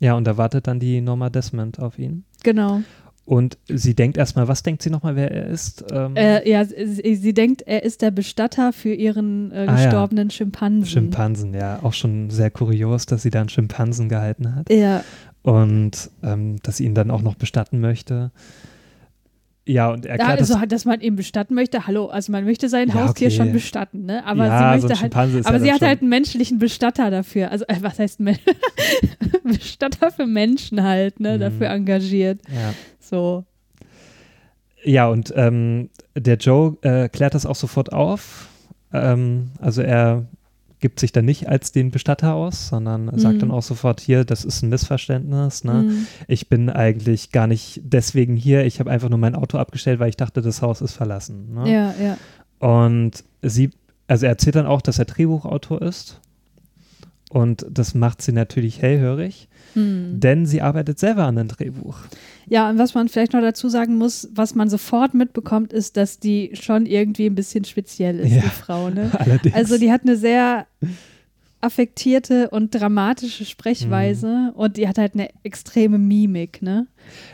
Ja, 0.00 0.14
und 0.14 0.24
da 0.24 0.36
wartet 0.36 0.66
dann 0.66 0.80
die 0.80 1.00
Norma 1.00 1.30
Desmond 1.30 1.78
auf 1.78 1.98
ihn. 1.98 2.24
Genau. 2.42 2.80
Und 3.26 3.58
sie 3.68 3.94
denkt 3.94 4.16
erstmal, 4.16 4.48
was 4.48 4.64
denkt 4.64 4.82
sie 4.82 4.90
nochmal, 4.90 5.14
wer 5.14 5.30
er 5.30 5.46
ist? 5.46 5.84
Ähm, 5.92 6.16
Äh, 6.16 6.50
ja, 6.50 6.64
sie, 6.64 7.14
sie 7.14 7.32
denkt, 7.32 7.62
er 7.62 7.84
ist 7.84 8.02
der 8.02 8.10
Bestatter 8.10 8.72
für 8.72 8.92
ihren 8.92 9.52
äh, 9.52 9.54
Ah, 9.54 9.64
ja. 9.66 9.84
gestorbenen 9.84 10.30
Schimpansen. 10.30 10.86
Schimpansen, 10.86 11.54
ja. 11.54 11.78
Auch 11.82 11.92
schon 11.92 12.30
sehr 12.30 12.50
kurios, 12.50 13.06
dass 13.06 13.22
sie 13.22 13.30
da 13.30 13.38
einen 13.40 13.48
Schimpansen 13.48 14.08
gehalten 14.08 14.56
hat. 14.56 14.68
Ja, 14.72 15.04
Und 15.42 16.10
ähm, 16.24 16.56
dass 16.62 16.78
sie 16.78 16.86
ihn 16.86 16.94
dann 16.96 17.10
auch 17.12 17.22
noch 17.22 17.36
bestatten 17.36 17.78
möchte. 17.78 18.32
Ja, 19.66 19.90
und 19.90 20.04
ja 20.04 20.12
erklärt 20.12 20.40
also, 20.40 20.54
das. 20.54 20.68
dass 20.68 20.84
man 20.84 21.00
ihn 21.00 21.16
bestatten 21.16 21.54
möchte. 21.54 21.86
Hallo, 21.86 22.06
also 22.06 22.32
man 22.32 22.44
möchte 22.44 22.68
sein 22.68 22.88
Ja, 22.88 22.94
Haustier 22.94 23.28
okay. 23.28 23.36
schon 23.36 23.52
bestatten, 23.52 24.06
ne? 24.06 24.24
Aber 24.24 24.46
ja, 24.46 24.74
sie 24.74 24.80
so 24.80 24.88
möchte 24.88 24.88
halt 24.88 25.12
Schimpanse 25.12 25.38
ist 25.38 25.46
Aber 25.46 25.56
ja 25.58 25.62
sie 25.62 25.72
hat 25.72 25.82
halt 25.82 26.00
einen 26.00 26.08
menschlichen 26.08 26.58
Bestatter 26.58 27.10
dafür. 27.10 27.50
Also, 27.50 27.64
äh, 27.68 27.76
was 27.80 27.98
heißt 27.98 28.20
Men 28.20 28.38
Bestatter 29.44 30.10
für 30.10 30.26
Menschen 30.26 30.82
halt, 30.82 31.20
ne? 31.20 31.36
Mhm. 31.36 31.40
Dafür 31.40 31.68
engagiert. 31.68 32.40
Ja. 32.48 32.74
So. 32.98 33.44
Ja, 34.82 35.08
und 35.08 35.32
ähm, 35.36 35.90
der 36.16 36.36
Joe 36.36 36.76
äh, 36.82 37.08
klärt 37.08 37.34
das 37.34 37.44
auch 37.44 37.56
sofort 37.56 37.92
auf. 37.92 38.48
Ähm, 38.92 39.50
also 39.60 39.82
er 39.82 40.26
gibt 40.80 41.00
sich 41.00 41.12
dann 41.12 41.24
nicht 41.24 41.48
als 41.48 41.72
den 41.72 41.90
Bestatter 41.90 42.34
aus, 42.34 42.68
sondern 42.68 43.16
sagt 43.18 43.36
Mhm. 43.36 43.40
dann 43.40 43.50
auch 43.50 43.62
sofort 43.62 44.00
hier, 44.00 44.24
das 44.24 44.44
ist 44.44 44.62
ein 44.62 44.70
Missverständnis. 44.70 45.64
Ne? 45.64 45.74
Mhm. 45.74 46.06
Ich 46.26 46.48
bin 46.48 46.70
eigentlich 46.70 47.30
gar 47.32 47.46
nicht 47.46 47.80
deswegen 47.84 48.36
hier. 48.36 48.64
Ich 48.64 48.80
habe 48.80 48.90
einfach 48.90 49.08
nur 49.08 49.18
mein 49.18 49.34
Auto 49.34 49.58
abgestellt, 49.58 50.00
weil 50.00 50.08
ich 50.08 50.16
dachte, 50.16 50.42
das 50.42 50.62
Haus 50.62 50.80
ist 50.80 50.94
verlassen. 50.94 51.54
Ne? 51.54 51.72
Ja, 51.72 51.94
ja. 52.02 52.16
Und 52.58 53.24
sie 53.42 53.70
also 54.10 54.26
er 54.26 54.30
erzählt 54.30 54.56
dann 54.56 54.66
auch, 54.66 54.82
dass 54.82 54.98
er 54.98 55.04
Drehbuchautor 55.04 55.80
ist. 55.82 56.20
Und 57.30 57.64
das 57.70 57.94
macht 57.94 58.22
sie 58.22 58.32
natürlich 58.32 58.82
hellhörig, 58.82 59.48
Hm. 59.74 60.18
denn 60.20 60.46
sie 60.46 60.62
arbeitet 60.62 60.98
selber 60.98 61.24
an 61.24 61.38
einem 61.38 61.48
Drehbuch. 61.48 61.96
Ja, 62.48 62.68
und 62.68 62.78
was 62.78 62.94
man 62.94 63.08
vielleicht 63.08 63.32
noch 63.32 63.40
dazu 63.40 63.68
sagen 63.68 63.96
muss, 63.96 64.28
was 64.34 64.54
man 64.54 64.68
sofort 64.68 65.14
mitbekommt, 65.14 65.72
ist, 65.72 65.96
dass 65.96 66.18
die 66.18 66.50
schon 66.54 66.86
irgendwie 66.86 67.26
ein 67.26 67.34
bisschen 67.36 67.64
speziell 67.64 68.18
ist, 68.18 68.32
Ja. 68.32 68.42
die 68.42 68.48
Frau. 68.48 68.90
Ne? 68.90 69.10
Allerdings. 69.18 69.54
Also 69.54 69.78
die 69.78 69.92
hat 69.92 70.02
eine 70.02 70.16
sehr 70.16 70.66
affektierte 71.60 72.50
und 72.50 72.74
dramatische 72.74 73.44
Sprechweise 73.44 74.52
und 74.54 74.76
die 74.76 74.88
hat 74.88 74.98
halt 74.98 75.14
eine 75.14 75.28
extreme 75.42 75.98
Mimik, 75.98 76.62
ne? 76.62 76.86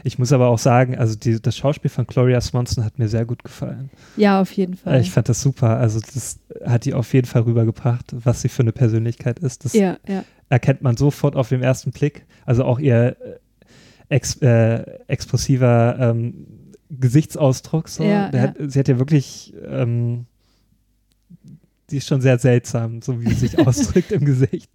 ich 0.05 0.19
muss 0.19 0.33
aber 0.33 0.49
auch 0.49 0.59
sagen, 0.59 0.97
also 0.97 1.17
die, 1.17 1.41
das 1.41 1.57
Schauspiel 1.57 1.91
von 1.91 2.07
Gloria 2.07 2.41
Swanson 2.41 2.85
hat 2.85 2.99
mir 2.99 3.09
sehr 3.09 3.25
gut 3.25 3.45
gefallen. 3.45 3.91
Ja, 4.17 4.41
auf 4.41 4.53
jeden 4.53 4.77
Fall. 4.77 5.01
Ich 5.01 5.11
fand 5.11 5.29
das 5.29 5.41
super. 5.41 5.79
Also 5.79 6.01
das 6.01 6.39
hat 6.65 6.85
die 6.85 6.95
auf 6.95 7.13
jeden 7.13 7.27
Fall 7.27 7.43
rübergebracht, 7.43 8.15
was 8.25 8.43
sie 8.43 8.49
für 8.49 8.63
eine 8.63 8.73
Persönlichkeit 8.73 9.39
ist. 9.39 9.65
Das 9.65 9.73
ja, 9.73 9.97
ja. 10.09 10.25
erkennt 10.49 10.83
man 10.83 10.97
sofort 10.97 11.37
auf 11.37 11.49
den 11.49 11.63
ersten 11.63 11.91
Blick. 11.91 12.27
Also 12.45 12.65
auch 12.65 12.79
ihr 12.79 13.17
äh, 13.21 14.15
ex, 14.15 14.37
äh, 14.37 14.83
expressiver 15.07 15.97
ähm, 15.99 16.47
Gesichtsausdruck. 16.91 17.89
So. 17.89 18.05
Ja, 18.05 18.31
Hat, 18.33 18.55
sie 18.67 18.79
hat 18.79 18.89
ja 18.89 18.99
wirklich, 18.99 19.55
ähm, 19.69 20.27
die 21.91 21.99
ist 21.99 22.09
schon 22.09 22.21
sehr 22.21 22.39
seltsam, 22.39 23.01
so 23.01 23.21
wie 23.21 23.29
sie 23.29 23.47
sich 23.47 23.59
ausdrückt 23.67 24.11
im 24.13 24.25
Gesicht. 24.25 24.69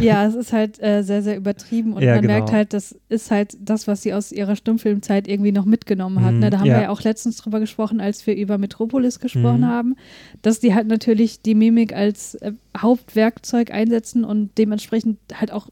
Ja, 0.00 0.26
es 0.26 0.34
ist 0.34 0.52
halt 0.52 0.82
äh, 0.82 1.02
sehr, 1.02 1.22
sehr 1.22 1.36
übertrieben 1.36 1.92
und 1.92 2.02
Ja, 2.02 2.12
man 2.14 2.22
genau. 2.22 2.34
merkt 2.34 2.52
halt, 2.52 2.72
das 2.72 2.94
ist 3.08 3.30
halt 3.30 3.56
das, 3.60 3.86
was 3.86 4.02
sie 4.02 4.14
aus 4.14 4.32
ihrer 4.32 4.56
Stummfilmzeit 4.56 5.28
irgendwie 5.28 5.52
noch 5.52 5.64
mitgenommen 5.66 6.24
hat. 6.24 6.32
Mhm, 6.34 6.38
Ne? 6.40 6.50
Da 6.50 6.58
haben 6.60 6.66
ja. 6.66 6.76
wir 6.76 6.82
ja 6.84 6.88
auch 6.90 7.02
letztens 7.02 7.36
drüber 7.36 7.60
gesprochen, 7.60 8.00
als 8.00 8.26
wir 8.26 8.34
über 8.36 8.56
Metropolis 8.58 9.20
gesprochen 9.20 9.60
Mhm. 9.60 9.66
haben, 9.66 9.96
dass 10.42 10.60
die 10.60 10.74
halt 10.74 10.86
natürlich 10.88 11.42
die 11.42 11.54
Mimik 11.54 11.92
als 11.94 12.34
äh, 12.36 12.52
Hauptwerkzeug 12.76 13.70
einsetzen 13.70 14.24
und 14.24 14.56
dementsprechend 14.58 15.18
halt 15.34 15.52
auch, 15.52 15.68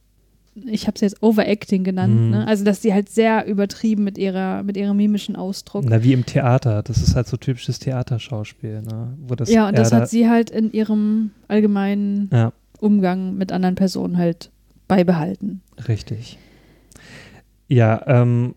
ich 0.64 0.86
habe 0.86 0.94
es 0.94 1.00
jetzt 1.02 1.22
Overacting 1.22 1.84
genannt, 1.84 2.14
Mhm. 2.14 2.30
ne? 2.30 2.46
also 2.46 2.64
dass 2.64 2.80
die 2.80 2.92
halt 2.94 3.08
sehr 3.10 3.46
übertrieben 3.46 4.04
mit 4.04 4.16
ihrer, 4.18 4.62
mit 4.62 4.76
ihrem 4.76 4.96
mimischen 4.96 5.36
Ausdruck. 5.36 5.84
Na, 5.86 6.02
wie 6.02 6.12
im 6.12 6.24
Theater. 6.24 6.82
Das 6.82 6.98
ist 7.02 7.14
halt 7.14 7.26
so 7.26 7.36
typisches 7.36 7.78
Theaterschauspiel. 7.78 8.82
Ne? 8.82 9.16
Wo 9.26 9.34
das 9.34 9.50
ja, 9.50 9.68
und 9.68 9.76
das 9.76 9.92
hat 9.92 10.08
sie 10.08 10.28
halt 10.28 10.50
in 10.50 10.72
ihrem 10.72 11.30
allgemeinen 11.48 12.30
Ja, 12.32 12.52
Umgang 12.80 13.36
mit 13.36 13.52
anderen 13.52 13.74
Personen 13.74 14.16
halt 14.16 14.50
beibehalten. 14.88 15.60
richtig. 15.88 16.38
Ja, 17.68 18.02
ähm, 18.06 18.54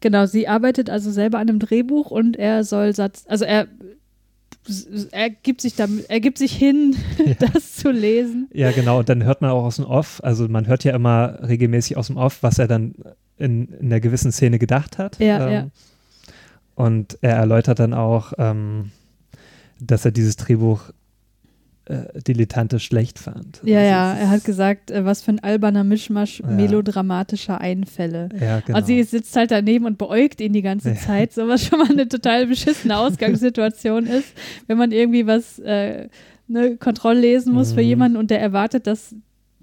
Genau, 0.00 0.26
sie 0.26 0.48
arbeitet 0.48 0.90
also 0.90 1.12
selber 1.12 1.38
an 1.38 1.48
einem 1.48 1.58
Drehbuch 1.60 2.10
und 2.10 2.36
er 2.36 2.64
soll 2.64 2.92
Satz, 2.92 3.24
also 3.28 3.44
er, 3.44 3.68
er 5.10 5.30
gibt 5.30 5.60
sich 5.60 5.74
damit, 5.74 6.08
er 6.08 6.20
gibt 6.20 6.38
sich 6.38 6.54
hin, 6.54 6.96
das 7.38 7.76
zu 7.76 7.90
lesen. 7.90 8.48
Ja, 8.52 8.70
genau. 8.70 9.00
Und 9.00 9.08
dann 9.08 9.24
hört 9.24 9.40
man 9.40 9.50
auch 9.50 9.64
aus 9.64 9.76
dem 9.76 9.86
Off, 9.86 10.20
also 10.22 10.48
man 10.48 10.66
hört 10.66 10.84
ja 10.84 10.94
immer 10.94 11.38
regelmäßig 11.42 11.96
aus 11.96 12.06
dem 12.08 12.16
Off, 12.16 12.42
was 12.42 12.58
er 12.58 12.68
dann 12.68 12.94
in, 13.38 13.68
in 13.68 13.86
einer 13.86 14.00
gewissen 14.00 14.30
Szene 14.32 14.58
gedacht 14.58 14.98
hat. 14.98 15.18
Ja, 15.18 15.46
ähm, 15.46 15.52
ja. 15.52 15.66
Und 16.74 17.18
er 17.20 17.36
erläutert 17.36 17.80
dann 17.80 17.92
auch, 17.92 18.32
ähm, 18.38 18.92
dass 19.80 20.04
er 20.04 20.12
dieses 20.12 20.36
Drehbuch 20.36 20.92
äh, 21.92 22.20
dilettantisch 22.26 22.84
schlecht 22.86 23.18
fand. 23.18 23.60
Ja, 23.64 23.78
Also 23.78 23.90
ja, 23.90 24.14
er 24.14 24.30
hat 24.30 24.44
gesagt, 24.44 24.90
äh, 24.90 25.04
was 25.04 25.22
für 25.22 25.32
ein 25.32 25.40
alberner 25.40 25.84
Mischmasch 25.84 26.40
Ja. 26.40 26.46
melodramatischer 26.46 27.60
Einfälle. 27.60 28.28
Ja, 28.40 28.60
genau. 28.60 28.78
Und 28.78 28.86
sie 28.86 29.02
sitzt 29.02 29.34
halt 29.36 29.50
daneben 29.50 29.84
und 29.86 29.98
beäugt 29.98 30.40
ihn 30.40 30.52
die 30.52 30.62
ganze 30.62 30.90
Ja. 30.90 30.94
Zeit, 30.96 31.32
so 31.32 31.48
was 31.48 31.64
schon 31.64 31.78
mal 31.78 31.90
eine 31.90 32.08
total 32.08 32.46
beschissene 32.46 32.96
Ausgangssituation 32.98 34.06
ist, 34.06 34.28
wenn 34.66 34.78
man 34.78 34.90
irgendwie 34.92 35.26
was 35.26 35.58
äh, 35.58 36.08
ne, 36.48 36.76
Kontroll 36.76 37.16
lesen 37.16 37.52
muss 37.52 37.72
für 37.72 37.80
Mhm. 37.82 37.86
jemanden 37.86 38.16
und 38.16 38.30
der 38.30 38.40
erwartet, 38.40 38.86
dass 38.86 39.14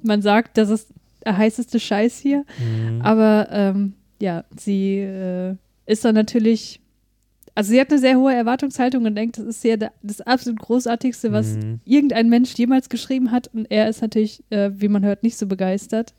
man 0.03 0.21
sagt, 0.21 0.57
das 0.57 0.69
ist 0.69 0.87
der 1.25 1.37
heißeste 1.37 1.79
Scheiß 1.79 2.19
hier. 2.19 2.45
Mhm. 2.59 3.01
Aber 3.01 3.47
ähm, 3.51 3.93
ja, 4.21 4.43
sie 4.57 4.99
äh, 4.99 5.55
ist 5.85 6.05
dann 6.05 6.15
natürlich, 6.15 6.79
also 7.59 7.71
sie 7.71 7.79
hat 7.81 7.89
eine 7.91 7.99
sehr 7.99 8.17
hohe 8.17 8.33
Erwartungshaltung 8.33 9.03
und 9.05 9.15
denkt, 9.15 9.37
das 9.37 9.45
ist 9.45 9.63
ja 9.65 9.75
da- 9.75 9.91
das 10.01 10.21
absolut 10.21 10.59
Großartigste, 10.59 11.33
was 11.33 11.55
Mhm. 11.57 11.81
irgendein 11.83 12.29
Mensch 12.29 12.53
jemals 12.53 12.87
geschrieben 12.87 13.31
hat. 13.31 13.49
Und 13.53 13.65
er 13.69 13.89
ist 13.89 14.01
natürlich, 14.01 14.41
äh, 14.49 14.71
wie 14.73 14.87
man 14.87 15.03
hört, 15.03 15.23
nicht 15.23 15.37
so 15.37 15.45
begeistert. 15.45 16.13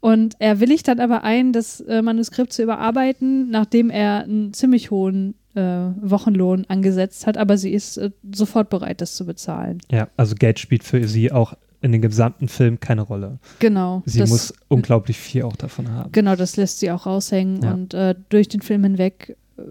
Und 0.00 0.36
er 0.38 0.60
willigt 0.60 0.86
dann 0.86 1.00
aber 1.00 1.24
ein, 1.24 1.52
das 1.52 1.80
äh, 1.80 2.02
Manuskript 2.02 2.52
zu 2.52 2.62
überarbeiten, 2.62 3.50
nachdem 3.50 3.90
er 3.90 4.22
einen 4.22 4.52
ziemlich 4.52 4.92
hohen 4.92 5.34
äh, 5.56 5.60
Wochenlohn 6.00 6.66
angesetzt 6.68 7.26
hat. 7.26 7.36
Aber 7.36 7.58
sie 7.58 7.72
ist 7.72 7.96
äh, 7.96 8.10
sofort 8.32 8.70
bereit, 8.70 9.00
das 9.00 9.16
zu 9.16 9.26
bezahlen. 9.26 9.78
Ja, 9.90 10.06
also 10.16 10.36
Geld 10.36 10.60
spielt 10.60 10.84
für 10.84 11.08
sie 11.08 11.32
auch 11.32 11.54
in 11.80 11.90
dem 11.90 12.00
gesamten 12.02 12.46
Film 12.48 12.78
keine 12.78 13.02
Rolle. 13.02 13.38
Genau. 13.58 14.02
Sie 14.06 14.20
das, 14.20 14.30
muss 14.30 14.54
unglaublich 14.68 15.16
viel 15.18 15.42
auch 15.42 15.56
davon 15.56 15.90
haben. 15.90 16.12
Genau, 16.12 16.36
das 16.36 16.56
lässt 16.56 16.78
sie 16.78 16.90
auch 16.92 17.06
raushängen 17.06 17.62
Ja. 17.62 17.72
und 17.74 17.94
äh, 17.94 18.14
durch 18.28 18.46
den 18.48 18.60
Film 18.62 18.84
hinweg, 18.84 19.36
äh, 19.56 19.62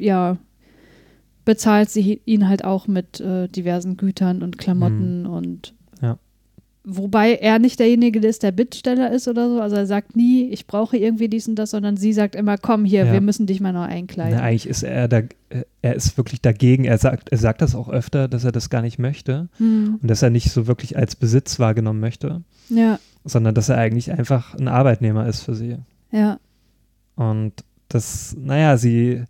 ja, 0.00 0.36
bezahlt 1.44 1.90
sie 1.90 2.20
ihn 2.26 2.48
halt 2.48 2.64
auch 2.64 2.86
mit 2.86 3.20
äh, 3.20 3.48
diversen 3.48 3.96
Gütern 3.96 4.42
und 4.42 4.58
Klamotten 4.58 5.26
und 5.26 5.74
Mhm. 6.00 6.06
Ja. 6.06 6.18
wobei 6.84 7.34
er 7.34 7.58
nicht 7.58 7.78
derjenige 7.80 8.20
ist, 8.26 8.42
der 8.42 8.52
Bittsteller 8.52 9.10
ist 9.12 9.26
oder 9.28 9.48
so. 9.50 9.60
Also 9.60 9.76
er 9.76 9.86
sagt 9.86 10.16
nie, 10.16 10.44
ich 10.50 10.66
brauche 10.66 10.96
irgendwie 10.96 11.28
dies 11.28 11.48
und 11.48 11.56
das, 11.56 11.70
sondern 11.70 11.96
sie 11.96 12.12
sagt 12.12 12.34
immer, 12.34 12.56
komm 12.58 12.84
hier, 12.84 13.04
Ja. 13.06 13.12
wir 13.12 13.20
müssen 13.20 13.46
dich 13.46 13.60
mal 13.60 13.72
neu 13.72 13.82
einkleiden. 13.82 14.38
Na, 14.38 14.44
eigentlich 14.44 14.66
ist 14.68 14.82
er 14.82 15.08
da, 15.08 15.18
äh, 15.48 15.64
er 15.82 15.94
ist 15.94 16.16
wirklich 16.16 16.40
dagegen. 16.40 16.84
Er 16.84 16.98
sagt, 16.98 17.30
er 17.30 17.38
sagt 17.38 17.62
das 17.62 17.74
auch 17.74 17.88
öfter, 17.88 18.28
dass 18.28 18.44
er 18.44 18.52
das 18.52 18.70
gar 18.70 18.82
nicht 18.82 18.98
möchte 18.98 19.48
Hm, 19.58 19.98
und 20.00 20.10
dass 20.10 20.22
er 20.22 20.30
nicht 20.30 20.50
so 20.50 20.66
wirklich 20.66 20.96
als 20.96 21.16
Besitz 21.16 21.58
wahrgenommen 21.58 22.00
möchte, 22.00 22.42
ja, 22.68 22.98
sondern 23.24 23.54
dass 23.54 23.68
er 23.68 23.76
eigentlich 23.78 24.12
einfach 24.12 24.54
ein 24.54 24.68
Arbeitnehmer 24.68 25.26
ist 25.26 25.40
für 25.42 25.54
sie. 25.54 25.76
ja, 26.12 26.38
Und 27.16 27.52
das, 27.88 28.36
naja, 28.38 28.76
sie 28.76 29.24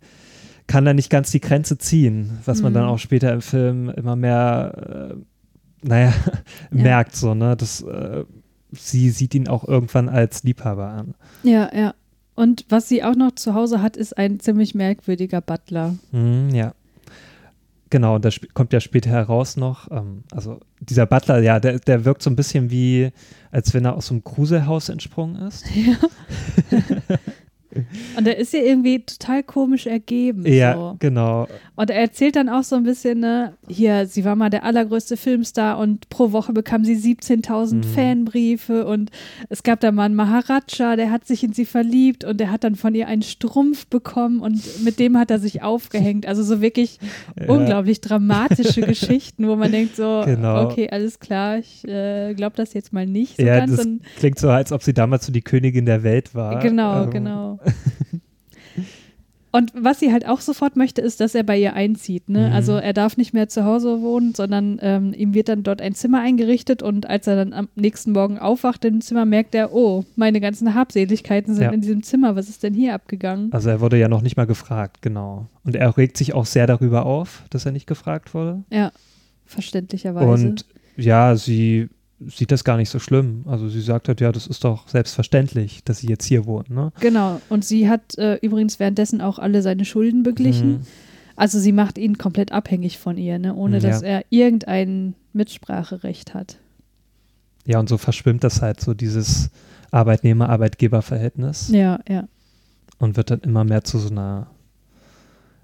kann 0.71 0.85
da 0.85 0.93
nicht 0.93 1.09
ganz 1.09 1.31
die 1.31 1.41
Grenze 1.41 1.77
ziehen, 1.77 2.39
was 2.45 2.61
man 2.61 2.71
Mhm. 2.71 2.75
dann 2.75 2.85
auch 2.85 2.97
später 2.99 3.33
im 3.33 3.41
Film 3.41 3.89
immer 3.89 4.15
mehr, 4.15 5.11
äh, 5.11 5.87
naja, 5.87 6.13
Ja. 6.71 6.81
merkt 6.83 7.15
so, 7.15 7.33
ne? 7.33 7.57
Das, 7.57 7.81
äh, 7.81 8.23
sie 8.71 9.09
sieht 9.09 9.35
ihn 9.35 9.47
auch 9.49 9.67
irgendwann 9.67 10.07
als 10.07 10.43
Liebhaber 10.43 10.87
an. 10.87 11.13
ja, 11.43 11.69
ja. 11.75 11.93
Und 12.33 12.65
was 12.69 12.87
sie 12.87 13.03
auch 13.03 13.15
noch 13.15 13.33
zu 13.35 13.53
Hause 13.53 13.81
hat, 13.81 13.97
ist 13.97 14.17
ein 14.17 14.39
ziemlich 14.39 14.73
merkwürdiger 14.73 15.41
Butler. 15.41 15.95
Mhm, 16.13 16.49
ja. 16.55 16.73
Genau, 17.89 18.15
und 18.15 18.23
das 18.23 18.39
kommt 18.53 18.71
ja 18.71 18.79
später 18.79 19.09
heraus 19.09 19.57
noch. 19.57 19.91
Ähm, 19.91 20.23
also 20.31 20.61
dieser 20.79 21.05
Butler, 21.05 21.39
ja, 21.41 21.59
der, 21.59 21.79
der 21.79 22.05
wirkt 22.05 22.23
so 22.23 22.29
ein 22.29 22.37
bisschen 22.37 22.71
wie, 22.71 23.11
als 23.51 23.73
wenn 23.73 23.83
er 23.83 23.95
aus 23.97 24.07
so 24.07 24.13
einem 24.13 24.23
Gruselhaus 24.23 24.87
entsprungen 24.89 25.35
ist. 25.47 25.65
Ja. 25.75 25.97
Und 28.17 28.27
er 28.27 28.37
ist 28.37 28.53
ja 28.53 28.59
irgendwie 28.59 29.03
total 29.05 29.43
komisch 29.43 29.87
ergeben. 29.87 30.45
Ja, 30.45 30.73
So. 30.75 30.95
genau. 30.99 31.47
Und 31.75 31.89
er 31.89 31.99
erzählt 32.01 32.35
dann 32.35 32.49
auch 32.49 32.63
so 32.63 32.75
ein 32.75 32.83
bisschen, 32.83 33.19
ne, 33.19 33.53
hier, 33.67 34.05
sie 34.05 34.23
war 34.25 34.35
mal 34.35 34.49
der 34.49 34.63
allergrößte 34.63 35.17
Filmstar 35.17 35.77
und 35.79 36.09
pro 36.09 36.31
Woche 36.31 36.53
bekam 36.53 36.83
sie 36.85 36.95
17.000 36.95 37.75
Mhm. 37.75 37.83
Fanbriefe 37.83 38.85
und 38.85 39.09
es 39.49 39.63
gab 39.63 39.79
da 39.79 39.91
mal 39.91 40.05
einen 40.05 40.15
Maharaja, 40.15 40.95
der 40.95 41.11
hat 41.11 41.25
sich 41.25 41.43
in 41.43 41.53
sie 41.53 41.65
verliebt 41.65 42.23
und 42.23 42.39
der 42.39 42.51
hat 42.51 42.63
dann 42.63 42.75
von 42.75 42.93
ihr 42.95 43.07
einen 43.07 43.21
Strumpf 43.21 43.87
bekommen 43.87 44.39
und 44.39 44.83
mit 44.83 44.99
dem 44.99 45.17
hat 45.17 45.31
er 45.31 45.39
sich 45.39 45.61
aufgehängt. 45.63 46.25
Also 46.27 46.43
so 46.43 46.61
wirklich 46.61 46.99
Ja. 47.39 47.47
unglaublich 47.53 48.01
dramatische 48.01 48.81
Geschichten, 48.85 49.47
wo 49.47 49.55
man 49.55 49.71
denkt 49.71 49.95
so, 49.95 50.23
Genau. 50.25 50.65
okay, 50.65 50.89
alles 50.91 51.19
klar, 51.19 51.57
ich 51.57 51.87
äh, 51.87 52.33
glaube 52.33 52.55
das 52.57 52.73
jetzt 52.73 52.93
mal 52.93 53.05
nicht 53.07 53.37
so 53.37 53.43
Ja, 53.43 53.59
ganz. 53.59 53.77
das 53.77 53.87
klingt 54.17 54.39
so, 54.39 54.49
als 54.49 54.71
ob 54.71 54.83
sie 54.83 54.93
damals 54.93 55.25
so 55.25 55.31
die 55.31 55.41
Königin 55.41 55.85
der 55.85 56.03
Welt 56.03 56.35
war. 56.35 56.59
Genau, 56.59 57.03
Ähm, 57.05 57.09
genau. 57.11 57.59
Und 59.53 59.73
was 59.75 59.99
sie 59.99 60.13
halt 60.13 60.25
auch 60.25 60.39
sofort 60.39 60.77
möchte, 60.77 61.01
ist, 61.01 61.19
dass 61.19 61.35
er 61.35 61.43
bei 61.43 61.59
ihr 61.59 61.73
einzieht. 61.73 62.29
Ne? 62.29 62.47
Mhm. 62.47 62.53
Also 62.53 62.77
er 62.77 62.93
darf 62.93 63.17
nicht 63.17 63.33
mehr 63.33 63.49
zu 63.49 63.65
Hause 63.65 64.01
wohnen, 64.01 64.33
sondern 64.33 64.79
ähm, 64.81 65.13
ihm 65.13 65.33
wird 65.33 65.49
dann 65.49 65.63
dort 65.63 65.81
ein 65.81 65.93
Zimmer 65.93 66.21
eingerichtet 66.21 66.81
und 66.81 67.09
als 67.09 67.27
er 67.27 67.35
dann 67.35 67.51
am 67.51 67.67
nächsten 67.75 68.13
Morgen 68.13 68.39
aufwacht 68.39 68.85
im 68.85 69.01
Zimmer, 69.01 69.25
merkt 69.25 69.53
er, 69.53 69.73
oh, 69.73 70.05
meine 70.15 70.39
ganzen 70.39 70.73
Habseligkeiten 70.73 71.53
sind 71.53 71.65
Ja. 71.65 71.71
in 71.71 71.81
diesem 71.81 72.01
Zimmer. 72.01 72.37
Was 72.37 72.47
ist 72.47 72.63
denn 72.63 72.73
hier 72.73 72.93
abgegangen? 72.93 73.51
Also 73.51 73.69
er 73.69 73.81
wurde 73.81 73.97
ja 73.97 74.07
noch 74.07 74.21
nicht 74.21 74.37
mal 74.37 74.47
gefragt, 74.47 75.01
genau. 75.01 75.47
Und 75.65 75.75
er 75.75 75.97
regt 75.97 76.15
sich 76.15 76.33
auch 76.33 76.45
sehr 76.45 76.65
darüber 76.65 77.05
auf, 77.05 77.43
dass 77.49 77.65
er 77.65 77.73
nicht 77.73 77.87
gefragt 77.87 78.33
wurde. 78.33 78.63
Ja, 78.71 78.93
verständlicherweise. 79.45 80.47
Und 80.47 80.65
ja, 80.95 81.35
sie 81.35 81.89
sieht 82.27 82.51
das 82.51 82.63
gar 82.63 82.77
nicht 82.77 82.89
so 82.89 82.99
schlimm. 82.99 83.43
Also 83.47 83.67
sie 83.69 83.81
sagt 83.81 84.07
halt, 84.07 84.21
ja, 84.21 84.31
das 84.31 84.47
ist 84.47 84.63
doch 84.63 84.87
selbstverständlich, 84.87 85.83
dass 85.83 85.99
sie 85.99 86.07
jetzt 86.07 86.25
hier 86.25 86.45
wohnt, 86.45 86.69
ne? 86.69 86.91
genau. 86.99 87.41
Und 87.49 87.65
sie 87.65 87.89
hat 87.89 88.17
äh, 88.17 88.35
übrigens 88.41 88.79
währenddessen 88.79 89.21
auch 89.21 89.39
alle 89.39 89.61
seine 89.61 89.85
Schulden 89.85 90.23
beglichen. 90.23 90.69
Mhm. 90.71 90.81
Also 91.35 91.59
sie 91.59 91.71
macht 91.71 91.97
ihn 91.97 92.17
komplett 92.17 92.51
abhängig 92.51 92.99
von 92.99 93.17
ihr, 93.17 93.39
ne? 93.39 93.55
ohne 93.55 93.77
Ja. 93.79 93.89
dass 93.89 94.01
er 94.03 94.23
irgendein 94.29 95.15
Mitspracherecht 95.33 96.33
hat. 96.33 96.57
Ja, 97.65 97.79
und 97.79 97.89
so 97.89 97.97
verschwimmt 97.97 98.43
das 98.43 98.61
halt 98.61 98.81
so 98.81 98.93
dieses 98.93 99.49
Arbeitnehmer-Arbeitgeber-Verhältnis 99.91 101.69
Ja, 101.69 101.99
ja. 102.07 102.27
und 102.99 103.17
wird 103.17 103.31
dann 103.31 103.39
immer 103.41 103.63
mehr 103.63 103.83
zu 103.83 103.97
so 103.99 104.09
einer 104.09 104.47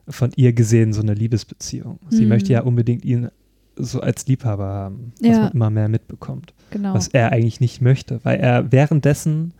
von 0.10 0.32
ihr 0.36 0.54
gesehen 0.54 0.94
so 0.94 1.02
eine 1.02 1.14
Liebesbeziehung. 1.14 2.00
Sie 2.10 2.24
Mhm. 2.24 2.30
möchte 2.30 2.54
ja 2.54 2.62
unbedingt 2.62 3.04
ihn 3.04 3.30
so 3.78 4.00
als 4.02 4.28
Liebhaber 4.28 4.66
haben, 4.66 5.14
Ja. 5.22 5.32
was 5.32 5.38
man 5.40 5.52
immer 5.52 5.70
mehr 5.70 5.90
mitbekommt. 5.90 6.54
Genau. 6.72 6.94
Was 6.94 7.08
er 7.08 7.32
eigentlich 7.32 7.60
nicht 7.60 7.82
möchte, 7.82 8.20
weil 8.24 8.40
er 8.40 8.72
währenddessen 8.72 9.54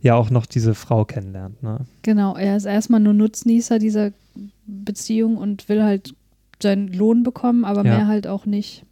ja 0.00 0.14
auch 0.16 0.30
noch 0.30 0.46
diese 0.46 0.74
Frau 0.74 1.04
kennenlernt. 1.04 1.62
Ne? 1.62 1.80
Genau, 2.02 2.34
er 2.36 2.56
ist 2.56 2.64
erstmal 2.64 3.00
nur 3.00 3.12
Nutznießer 3.14 3.78
dieser 3.78 4.10
Beziehung 4.66 5.36
und 5.36 5.68
will 5.68 5.82
halt 5.82 6.14
seinen 6.60 6.88
Lohn 6.92 7.22
bekommen, 7.22 7.64
aber 7.64 7.84
Ja. 7.84 7.96
mehr 7.98 8.06
halt 8.08 8.26
auch 8.26 8.46
nicht. 8.46 8.84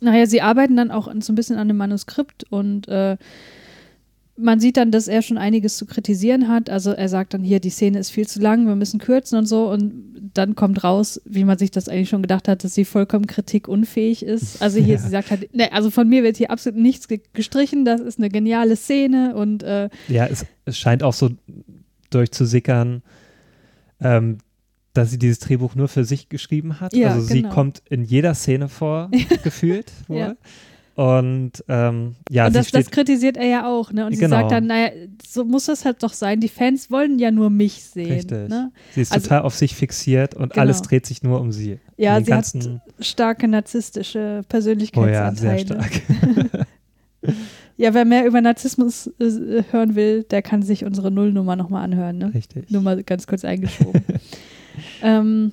Naja, 0.00 0.26
sie 0.26 0.40
arbeiten 0.42 0.76
dann 0.76 0.90
auch 0.90 1.12
so 1.20 1.32
ein 1.32 1.36
bisschen 1.36 1.58
an 1.58 1.68
dem 1.68 1.76
Manuskript 1.76 2.44
und 2.50 2.88
äh, 2.88 3.16
man 4.36 4.60
sieht 4.60 4.76
dann, 4.78 4.90
dass 4.90 5.08
er 5.08 5.20
schon 5.22 5.36
einiges 5.38 5.76
zu 5.76 5.84
kritisieren 5.86 6.48
hat. 6.48 6.70
Also 6.70 6.92
er 6.92 7.08
sagt 7.08 7.34
dann 7.34 7.42
hier, 7.44 7.60
die 7.60 7.70
Szene 7.70 7.98
ist 7.98 8.10
viel 8.10 8.26
zu 8.26 8.40
lang, 8.40 8.66
wir 8.66 8.76
müssen 8.76 8.98
kürzen 8.98 9.38
und 9.38 9.46
so. 9.46 9.70
Und 9.70 10.30
dann 10.34 10.54
kommt 10.54 10.82
raus, 10.82 11.20
wie 11.26 11.44
man 11.44 11.58
sich 11.58 11.70
das 11.70 11.88
eigentlich 11.88 12.08
schon 12.08 12.22
gedacht 12.22 12.48
hat, 12.48 12.64
dass 12.64 12.74
sie 12.74 12.86
vollkommen 12.86 13.26
kritikunfähig 13.26 14.24
ist. 14.24 14.62
Also 14.62 14.78
hier, 14.80 14.94
Ja. 14.94 15.00
sie 15.00 15.08
sagt 15.10 15.30
halt, 15.30 15.54
ne, 15.54 15.70
also 15.72 15.90
von 15.90 16.08
mir 16.08 16.22
wird 16.22 16.38
hier 16.38 16.50
absolut 16.50 16.80
nichts 16.80 17.08
ge 17.08 17.20
gestrichen, 17.34 17.84
das 17.84 18.00
ist 18.00 18.18
eine 18.18 18.30
geniale 18.30 18.76
Szene 18.76 19.34
und 19.36 19.62
äh, 19.62 19.90
Ja, 20.08 20.26
es, 20.26 20.46
es 20.64 20.78
scheint 20.78 21.02
auch 21.02 21.12
so 21.12 21.30
durchzusickern, 22.10 23.02
ähm, 24.00 24.38
dass 24.94 25.10
sie 25.10 25.18
dieses 25.18 25.38
Drehbuch 25.40 25.74
nur 25.74 25.88
für 25.88 26.04
sich 26.04 26.28
geschrieben 26.28 26.80
hat. 26.80 26.94
Ja, 26.94 27.12
also 27.12 27.26
sie 27.26 27.42
genau. 27.42 27.54
kommt 27.54 27.82
in 27.88 28.04
jeder 28.04 28.34
Szene 28.34 28.68
vor, 28.68 29.10
gefühlt 29.44 29.92
wohl. 30.08 30.18
Ja. 30.18 30.34
Und 30.94 31.52
ähm, 31.68 32.16
ja, 32.30 32.46
und 32.46 32.52
sie 32.52 32.58
das, 32.58 32.70
das 32.70 32.82
steht, 32.82 32.92
kritisiert 32.92 33.36
er 33.38 33.46
ja 33.46 33.66
auch, 33.66 33.92
ne? 33.92 34.04
Und 34.06 34.12
sie 34.14 34.20
Genau. 34.20 34.36
sagt 34.40 34.52
dann, 34.52 34.66
naja, 34.66 34.90
so 35.26 35.44
muss 35.44 35.64
das 35.66 35.84
halt 35.86 36.02
doch 36.02 36.12
sein. 36.12 36.40
Die 36.40 36.48
Fans 36.48 36.90
wollen 36.90 37.18
ja 37.18 37.30
nur 37.30 37.48
mich 37.48 37.82
sehen. 37.84 38.12
richtig. 38.12 38.48
Ne? 38.50 38.70
Sie 38.94 39.00
ist 39.00 39.12
Also- 39.12 39.24
total 39.28 39.42
auf 39.42 39.54
sich 39.54 39.74
fixiert 39.74 40.34
und 40.34 40.52
Genau. 40.52 40.60
alles 40.60 40.82
dreht 40.82 41.06
sich 41.06 41.22
nur 41.22 41.40
um 41.40 41.50
sie. 41.50 41.78
Ja, 41.96 42.16
sie 42.16 42.32
hat 42.32 42.44
ganzen- 42.44 42.82
starke 43.00 43.48
narzisstische 43.48 44.18
Oh 44.18 44.22
ja, 44.24 44.40
sehr 44.40 44.42
Persönlichkeitsanteile. 44.48 45.64
stark. 45.66 46.66
Ja, 47.76 47.94
wer 47.94 48.04
mehr 48.04 48.26
über 48.26 48.40
Narzissmus 48.40 49.06
äh, 49.18 49.62
hören 49.70 49.94
will, 49.94 50.24
der 50.24 50.42
kann 50.42 50.62
sich 50.62 50.84
unsere 50.84 51.10
Nullnummer 51.10 51.56
nochmal 51.56 51.84
anhören. 51.84 52.18
Ne? 52.18 52.34
Richtig. 52.34 52.70
Nur 52.70 52.82
mal 52.82 53.02
ganz 53.02 53.26
kurz 53.26 53.44
eingeschoben. 53.44 54.02
ähm, 55.02 55.52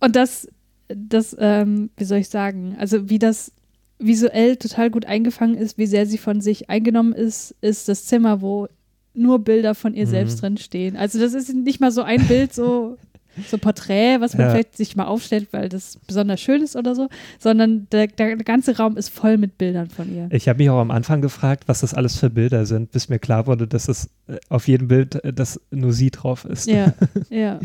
und 0.00 0.16
das, 0.16 0.48
das 0.88 1.36
ähm, 1.38 1.90
wie 1.96 2.04
soll 2.04 2.18
ich 2.18 2.28
sagen, 2.28 2.76
also 2.78 3.08
wie 3.10 3.18
das 3.18 3.52
visuell 3.98 4.56
total 4.56 4.90
gut 4.90 5.06
eingefangen 5.06 5.56
ist, 5.56 5.78
wie 5.78 5.86
sehr 5.86 6.06
sie 6.06 6.18
von 6.18 6.40
sich 6.40 6.68
eingenommen 6.70 7.12
ist, 7.12 7.54
ist 7.60 7.88
das 7.88 8.04
Zimmer, 8.06 8.40
wo 8.40 8.68
nur 9.14 9.38
Bilder 9.38 9.74
von 9.74 9.94
ihr 9.94 10.06
Mhm. 10.06 10.10
selbst 10.10 10.42
drin 10.42 10.56
stehen. 10.56 10.96
Also 10.96 11.18
das 11.20 11.34
ist 11.34 11.54
nicht 11.54 11.80
mal 11.80 11.92
so 11.92 12.02
ein 12.02 12.26
Bild, 12.26 12.52
so 12.52 12.96
so 13.50 13.58
Porträt, 13.58 14.20
was 14.20 14.34
man 14.34 14.46
Ja. 14.46 14.50
vielleicht 14.52 14.76
sich 14.76 14.94
mal 14.96 15.06
aufstellt, 15.06 15.48
weil 15.52 15.68
das 15.68 15.98
besonders 16.06 16.40
schön 16.40 16.62
ist 16.62 16.76
oder 16.76 16.94
so, 16.94 17.08
sondern 17.40 17.88
der, 17.90 18.06
der 18.06 18.36
ganze 18.36 18.76
Raum 18.76 18.96
ist 18.96 19.08
voll 19.08 19.38
mit 19.38 19.58
Bildern 19.58 19.88
von 19.90 20.12
ihr. 20.14 20.28
Ich 20.30 20.48
habe 20.48 20.58
mich 20.58 20.70
auch 20.70 20.78
am 20.80 20.90
Anfang 20.92 21.20
gefragt, 21.20 21.64
was 21.66 21.80
das 21.80 21.94
alles 21.94 22.16
für 22.16 22.30
Bilder 22.30 22.64
sind, 22.66 22.92
bis 22.92 23.08
mir 23.08 23.18
klar 23.18 23.46
wurde, 23.48 23.66
dass 23.66 23.88
es 23.88 24.08
äh, 24.28 24.36
auf 24.48 24.68
jedem 24.68 24.86
Bild, 24.88 25.16
äh, 25.24 25.32
dass 25.32 25.60
nur 25.70 25.92
sie 25.92 26.10
drauf 26.10 26.44
ist. 26.44 26.66
Ja, 26.68 26.94
ja. 27.30 27.58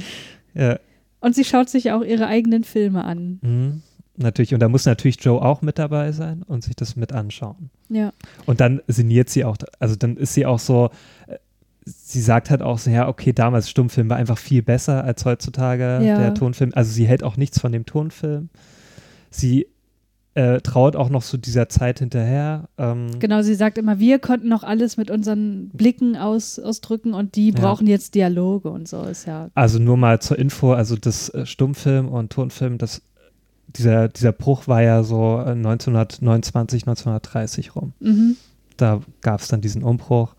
ja. 0.55 0.79
Und 1.19 1.35
sie 1.35 1.43
schaut 1.43 1.69
sich 1.69 1.91
auch 1.91 2.01
ihre 2.03 2.27
eigenen 2.27 2.63
Filme 2.63 3.03
an. 3.03 3.39
Mhm. 3.41 3.81
Natürlich, 4.21 4.53
und 4.53 4.59
da 4.59 4.67
muss 4.67 4.85
natürlich 4.85 5.23
Joe 5.23 5.41
auch 5.41 5.61
mit 5.61 5.79
dabei 5.79 6.11
sein 6.11 6.43
und 6.45 6.63
sich 6.63 6.75
das 6.75 6.95
mit 6.97 7.13
anschauen. 7.13 7.69
Ja. 7.87 8.11
Und 8.45 8.59
dann 8.59 8.81
sinniert 8.87 9.29
sie 9.29 9.45
auch, 9.45 9.55
also 9.79 9.95
dann 9.95 10.17
ist 10.17 10.33
sie 10.33 10.45
auch 10.45 10.59
so, 10.59 10.89
äh, 11.27 11.37
sie 11.85 12.21
sagt 12.21 12.49
halt 12.49 12.61
auch 12.61 12.77
so, 12.79 12.89
ja, 12.89 13.07
okay, 13.07 13.31
damals 13.31 13.69
Stummfilm 13.69 14.09
war 14.09 14.17
einfach 14.17 14.37
viel 14.37 14.61
besser 14.61 15.03
als 15.05 15.23
heutzutage 15.23 16.01
Ja. 16.05 16.17
der 16.19 16.33
Tonfilm. 16.33 16.71
Also 16.75 16.91
sie 16.91 17.07
hält 17.07 17.23
auch 17.23 17.37
nichts 17.37 17.59
von 17.61 17.71
dem 17.71 17.85
Tonfilm. 17.85 18.49
Sie 19.31 19.67
äh, 20.35 20.61
traut 20.61 20.95
auch 20.95 21.09
noch 21.09 21.23
so 21.23 21.37
dieser 21.37 21.69
Zeit 21.69 21.99
hinterher. 21.99 22.69
Ähm, 22.77 23.07
Genau, 23.19 23.41
sie 23.41 23.55
sagt 23.55 23.77
immer, 23.77 23.99
wir 23.99 24.19
konnten 24.19 24.47
noch 24.47 24.63
alles 24.63 24.95
mit 24.95 25.09
unseren 25.11 25.69
Blicken 25.69 26.15
aus, 26.15 26.59
ausdrücken 26.59 27.13
und 27.13 27.35
die 27.35 27.49
Ja. 27.49 27.59
brauchen 27.59 27.87
jetzt 27.87 28.15
Dialoge 28.15 28.69
und 28.69 28.87
so 28.87 29.01
ist 29.03 29.25
ja. 29.25 29.49
Also 29.55 29.79
nur 29.79 29.97
mal 29.97 30.19
zur 30.21 30.37
Info, 30.37 30.73
also 30.73 30.95
das 30.97 31.29
äh, 31.29 31.45
Stummfilm 31.45 32.07
und 32.07 32.31
Tonfilm, 32.31 32.77
das, 32.77 33.01
dieser, 33.75 34.07
dieser 34.07 34.31
Bruch 34.31 34.67
war 34.67 34.81
ja 34.81 35.03
so 35.03 35.37
äh, 35.39 35.51
1929, 35.51 36.83
1930 36.83 37.75
rum. 37.75 37.93
Mhm. 37.99 38.37
Da 38.77 39.01
gab 39.21 39.41
es 39.41 39.47
dann 39.47 39.61
diesen 39.61 39.83
Umbruch. 39.83 40.35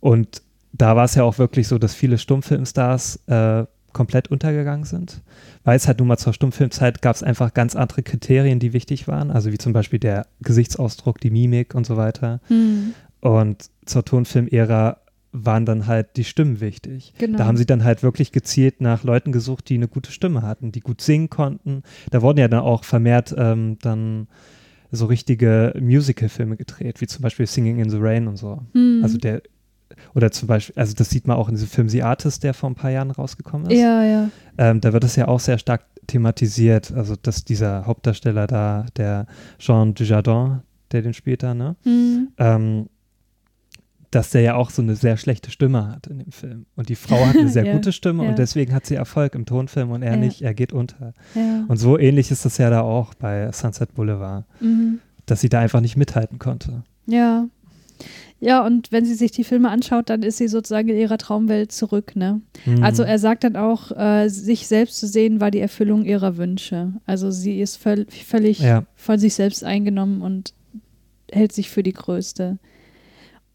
Und 0.00 0.42
da 0.72 0.96
war 0.96 1.04
es 1.04 1.14
ja 1.14 1.22
auch 1.24 1.38
wirklich 1.38 1.68
so, 1.68 1.78
dass 1.78 1.94
viele 1.94 2.18
Stummfilmstars 2.18 3.20
äh, 3.26 3.64
komplett 3.92 4.28
untergegangen 4.28 4.84
sind. 4.84 5.22
Weil 5.62 5.76
es 5.76 5.86
halt 5.86 6.00
nun 6.00 6.08
mal 6.08 6.18
zur 6.18 6.32
Stummfilmzeit 6.32 7.00
gab 7.00 7.14
es 7.14 7.22
einfach 7.22 7.54
ganz 7.54 7.76
andere 7.76 8.02
Kriterien, 8.02 8.58
die 8.58 8.72
wichtig 8.72 9.06
waren. 9.08 9.30
Also 9.30 9.52
wie 9.52 9.58
zum 9.58 9.72
Beispiel 9.72 10.00
der 10.00 10.26
Gesichtsausdruck, 10.40 11.20
die 11.20 11.30
Mimik 11.30 11.74
und 11.74 11.86
so 11.86 11.96
weiter. 11.96 12.40
Hm, 12.48 12.94
Und 13.20 13.70
zur 13.86 14.04
Tonfilmära 14.04 14.98
waren 15.34 15.66
dann 15.66 15.86
halt 15.86 16.16
die 16.16 16.24
Stimmen 16.24 16.60
wichtig. 16.60 17.12
genau. 17.18 17.38
Da 17.38 17.46
haben 17.46 17.56
sie 17.56 17.66
dann 17.66 17.82
halt 17.82 18.02
wirklich 18.02 18.30
gezielt 18.30 18.80
nach 18.80 19.02
Leuten 19.02 19.32
gesucht, 19.32 19.68
die 19.68 19.74
eine 19.74 19.88
gute 19.88 20.12
Stimme 20.12 20.42
hatten, 20.42 20.70
die 20.70 20.80
gut 20.80 21.00
singen 21.00 21.28
konnten. 21.28 21.82
Da 22.10 22.22
wurden 22.22 22.38
ja 22.38 22.46
dann 22.46 22.60
auch 22.60 22.84
vermehrt 22.84 23.34
ähm, 23.36 23.76
dann 23.82 24.28
so 24.92 25.06
richtige 25.06 25.74
Musical-Filme 25.78 26.56
gedreht, 26.56 27.00
wie 27.00 27.08
zum 27.08 27.22
Beispiel 27.22 27.46
Singing 27.46 27.80
in 27.80 27.90
the 27.90 27.98
Rain 27.98 28.28
und 28.28 28.36
so. 28.36 28.62
Hm. 28.74 29.00
Also 29.02 29.18
der, 29.18 29.42
oder 30.14 30.30
zum 30.30 30.46
Beispiel, 30.46 30.74
also 30.78 30.94
das 30.94 31.10
sieht 31.10 31.26
man 31.26 31.36
auch 31.36 31.48
in 31.48 31.56
diesem 31.56 31.68
Film 31.68 31.88
The 31.88 32.04
Artist, 32.04 32.44
der 32.44 32.54
vor 32.54 32.70
ein 32.70 32.76
paar 32.76 32.90
Jahren 32.90 33.10
rausgekommen 33.10 33.70
ist. 33.70 33.78
Ja, 33.80 34.04
ja. 34.04 34.30
Ähm, 34.56 34.80
da 34.80 34.92
wird 34.92 35.02
es 35.02 35.16
ja 35.16 35.26
auch 35.26 35.40
sehr 35.40 35.58
stark 35.58 35.84
thematisiert, 36.06 36.92
also 36.92 37.16
dass 37.16 37.44
dieser 37.44 37.86
Hauptdarsteller 37.86 38.46
da, 38.46 38.86
der 38.96 39.26
Jean 39.58 39.94
Dujardin, 39.94 40.60
der 40.92 41.02
den 41.02 41.12
spielt 41.12 41.42
da, 41.42 41.54
ne? 41.54 41.74
Hm. 41.82 42.28
ähm, 42.38 42.86
dass 44.14 44.30
der 44.30 44.40
ja 44.42 44.54
auch 44.54 44.70
so 44.70 44.82
eine 44.82 44.96
sehr 44.96 45.16
schlechte 45.16 45.50
Stimme 45.50 45.88
hat 45.90 46.06
in 46.06 46.18
dem 46.18 46.32
Film. 46.32 46.66
Und 46.76 46.88
die 46.88 46.94
Frau 46.96 47.24
hat 47.26 47.36
eine 47.36 47.48
sehr 47.50 47.64
Ja, 47.66 47.72
gute 47.74 47.92
Stimme 47.92 48.24
ja. 48.24 48.30
und 48.30 48.38
deswegen 48.38 48.72
hat 48.74 48.86
sie 48.86 48.94
Erfolg 48.94 49.34
im 49.34 49.46
Tonfilm 49.46 49.90
und 49.90 50.02
er 50.02 50.12
Ja. 50.12 50.16
nicht, 50.16 50.42
er 50.42 50.54
geht 50.54 50.72
unter. 50.72 51.12
Und 51.68 51.76
so 51.76 51.98
ähnlich 51.98 52.30
ist 52.30 52.44
das 52.44 52.58
ja 52.58 52.70
da 52.70 52.80
auch 52.82 53.14
bei 53.14 53.50
Sunset 53.52 53.94
Boulevard, 53.94 54.44
Mhm. 54.60 55.00
dass 55.26 55.40
sie 55.40 55.48
da 55.48 55.60
einfach 55.60 55.80
nicht 55.80 55.96
mithalten 55.96 56.38
konnte. 56.38 56.82
Ja. 57.06 57.46
Ja, 58.40 58.66
und 58.66 58.92
wenn 58.92 59.06
sie 59.06 59.14
sich 59.14 59.30
die 59.30 59.44
Filme 59.44 59.70
anschaut, 59.70 60.10
dann 60.10 60.22
ist 60.22 60.36
sie 60.36 60.48
sozusagen 60.48 60.88
in 60.88 60.98
ihrer 60.98 61.16
Traumwelt 61.16 61.72
zurück, 61.72 62.14
ne? 62.14 62.42
Mhm. 62.66 62.82
Also 62.82 63.02
er 63.02 63.18
sagt 63.18 63.44
dann 63.44 63.56
auch, 63.56 63.90
äh, 63.96 64.28
sich 64.28 64.66
selbst 64.66 64.98
zu 64.98 65.06
sehen 65.06 65.40
war 65.40 65.50
die 65.50 65.60
Erfüllung 65.60 66.04
ihrer 66.04 66.36
Wünsche. 66.36 66.92
Also 67.06 67.30
sie 67.30 67.60
ist 67.60 67.76
völ 67.76 68.06
völlig 68.10 68.62
von 68.96 69.18
sich 69.18 69.34
selbst 69.34 69.64
eingenommen 69.64 70.20
und 70.20 70.52
hält 71.32 71.52
sich 71.52 71.70
für 71.70 71.82
die 71.82 71.94
Größte. 71.94 72.58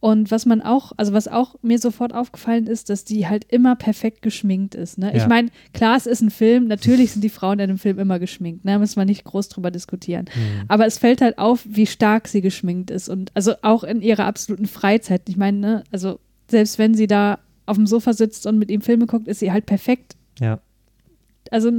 Und 0.02 0.32
was 0.32 0.46
man 0.46 0.62
auch, 0.62 0.94
also 0.96 1.12
was 1.12 1.28
auch 1.28 1.56
mir 1.62 1.78
sofort 1.78 2.14
aufgefallen 2.14 2.68
ist, 2.68 2.90
dass 2.90 3.04
die 3.04 3.28
halt 3.28 3.46
immer 3.50 3.76
perfekt 3.76 4.22
geschminkt 4.22 4.74
ist. 4.74 4.98
Ne? 4.98 5.12
Ich 5.14 5.24
Ja. 5.24 5.28
meine, 5.28 5.50
klar, 5.74 5.98
es 5.98 6.06
ist 6.06 6.22
ein 6.22 6.30
Film, 6.32 6.68
natürlich 6.68 7.12
sind 7.12 7.22
die 7.22 7.30
Frauen 7.30 7.60
in 7.60 7.64
einem 7.70 7.78
Film 7.78 8.00
immer 8.00 8.18
geschminkt, 8.18 8.64
ne? 8.64 8.80
müssen 8.80 8.96
wir 8.96 9.04
nicht 9.04 9.26
groß 9.26 9.50
drüber 9.50 9.72
diskutieren. 9.72 10.26
Mhm. 10.34 10.66
Aber 10.70 10.86
es 10.86 10.98
fällt 10.98 11.20
halt 11.22 11.38
auf, 11.38 11.66
wie 11.68 11.86
stark 11.86 12.30
sie 12.30 12.40
geschminkt 12.40 12.92
ist 12.92 13.10
und 13.10 13.32
also 13.34 13.56
auch 13.62 13.84
in 13.84 14.02
ihrer 14.02 14.26
absoluten 14.26 14.68
Freizeit. 14.68 15.24
Ich 15.28 15.36
meine, 15.36 15.58
ne, 15.58 15.84
also 15.92 16.20
selbst 16.48 16.80
wenn 16.80 16.94
sie 16.94 17.08
da 17.08 17.40
auf 17.66 17.76
dem 17.76 17.86
Sofa 17.86 18.14
sitzt 18.14 18.46
und 18.48 18.58
mit 18.58 18.72
ihm 18.72 18.80
Filme 18.82 19.06
guckt, 19.06 19.28
ist 19.28 19.40
sie 19.40 19.52
halt 19.52 19.66
perfekt. 19.66 20.16
Ja. 20.40 20.60
Also 21.52 21.72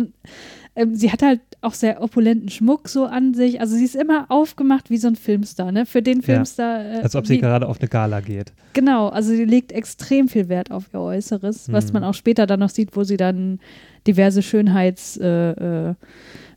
ähm, 0.77 0.95
sie 0.95 1.11
hat 1.13 1.23
halt 1.23 1.41
auch 1.63 1.75
sehr 1.75 2.03
opulenten 2.03 2.49
Schmuck 2.49 2.89
so 2.89 3.05
an 3.05 3.35
sich. 3.35 3.61
Also 3.61 3.77
sie 3.77 3.85
ist 3.85 3.95
immer 3.97 4.27
aufgemacht 4.31 4.89
wie 4.91 4.97
so 4.97 5.09
ein 5.09 5.17
Filmstar, 5.17 5.73
ne? 5.73 5.85
Für 5.87 6.01
den 6.03 6.19
Ja. 6.21 6.23
Filmstar. 6.25 6.85
Äh, 6.85 7.01
Als 7.03 7.15
ob 7.17 7.27
sie 7.27 7.35
wie, 7.35 7.39
gerade 7.41 7.67
auf 7.69 7.81
eine 7.81 7.89
Gala 7.89 8.21
geht. 8.21 8.53
genau, 8.73 9.09
also 9.09 9.31
sie 9.31 9.45
legt 9.45 9.73
extrem 9.73 10.29
viel 10.29 10.49
Wert 10.49 10.71
auf 10.71 10.85
ihr 10.95 11.01
Äußeres, 11.01 11.71
was 11.73 11.89
Mhm. 11.89 11.93
man 11.95 12.05
auch 12.05 12.15
später 12.15 12.47
dann 12.47 12.61
noch 12.61 12.71
sieht, 12.71 12.97
wo 12.97 13.05
sie 13.05 13.17
dann 13.17 13.59
diverse 14.07 14.43
Schönheitsmaßnahmen 14.43 15.91
äh, 15.91 15.95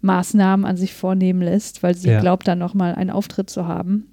Maßnahmen 0.02 0.66
an 0.66 0.78
sich 0.78 0.94
vornehmen 0.94 1.42
lässt, 1.42 1.82
weil 1.84 1.96
sie 1.96 2.10
Ja. 2.10 2.20
glaubt, 2.22 2.48
dann 2.48 2.60
nochmal 2.60 2.96
einen 2.96 3.10
Auftritt 3.10 3.50
zu 3.50 3.68
haben. 3.68 4.13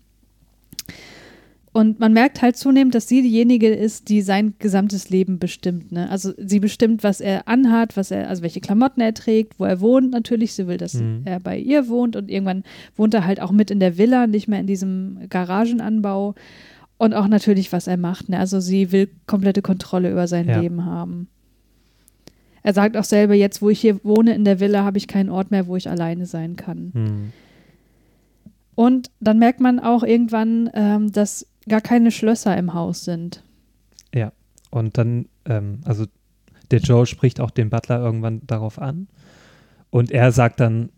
Und 1.73 2.01
man 2.01 2.13
merkt 2.13 2.43
halt 2.43 2.57
zunehmend, 2.57 2.97
dass 2.97 3.07
sie 3.07 3.23
diejenige 3.23 3.69
ist, 3.69 4.09
die 4.09 4.23
sein 4.23 4.55
gesamtes 4.59 5.09
Leben 5.09 5.39
bestimmt. 5.39 5.93
Ne? 5.93 6.11
Also 6.11 6.33
sie 6.37 6.59
bestimmt, 6.59 7.05
was 7.05 7.21
er 7.21 7.47
anhat, 7.47 7.97
was 7.97 8.11
er, 8.11 8.29
also 8.29 8.43
welche 8.43 8.61
Klamotten 8.61 9.01
er 9.01 9.15
trägt, 9.15 9.61
wo 9.61 9.65
er 9.67 9.81
wohnt 9.81 10.11
natürlich. 10.11 10.53
Sie 10.55 10.67
will, 10.67 10.79
dass 10.79 10.95
Mhm. 10.95 11.23
er 11.27 11.39
bei 11.39 11.57
ihr 11.57 11.87
wohnt 11.89 12.17
und 12.17 12.29
irgendwann 12.29 12.65
wohnt 12.97 13.15
er 13.15 13.25
halt 13.25 13.41
auch 13.41 13.53
mit 13.53 13.71
in 13.71 13.79
der 13.79 13.97
Villa, 13.99 14.27
nicht 14.27 14.49
mehr 14.49 14.59
in 14.59 14.67
diesem 14.67 15.19
Garagenanbau. 15.29 16.35
Und 16.99 17.15
auch 17.15 17.29
natürlich, 17.29 17.73
was 17.73 17.87
er 17.87 17.97
macht. 17.97 18.29
Ne? 18.29 18.39
Also 18.41 18.59
sie 18.59 18.91
will 18.91 19.09
komplette 19.27 19.63
Kontrolle 19.63 20.11
über 20.11 20.27
sein 20.27 20.49
Ja. 20.49 20.61
Leben 20.61 20.85
haben. 20.85 21.29
Er 22.65 22.75
sagt 22.75 22.97
auch 22.97 23.05
selber, 23.05 23.35
jetzt 23.35 23.63
wo 23.63 23.71
ich 23.71 23.81
hier 23.81 24.03
wohne 24.05 24.35
in 24.35 24.45
der 24.45 24.59
Villa, 24.59 24.85
habe 24.85 24.99
ich 24.99 25.07
keinen 25.07 25.31
Ort 25.31 25.53
mehr, 25.53 25.69
wo 25.69 25.77
ich 25.77 25.89
alleine 25.89 26.27
sein 26.27 26.57
kann. 26.57 26.91
Mhm. 26.93 27.33
Und 28.75 29.11
dann 29.21 29.39
merkt 29.39 29.61
man 29.61 29.79
auch 29.79 30.03
irgendwann, 30.03 30.69
ähm, 30.75 31.13
dass 31.13 31.47
gar 31.71 31.81
keine 31.81 32.11
Schlösser 32.11 32.55
im 32.59 32.75
Haus 32.75 33.05
sind. 33.05 33.43
Und 34.71 34.99
dann, 34.99 35.27
ähm, 35.47 35.81
also 35.85 36.05
der 36.71 36.81
Joe 36.81 37.07
spricht 37.07 37.41
auch 37.41 37.51
den 37.51 37.71
Butler 37.71 37.99
irgendwann 38.01 38.47
darauf 38.47 38.79
an. 38.79 39.09
Und 39.91 40.13
er 40.13 40.31
sagt 40.31 40.61
dann, 40.61 40.91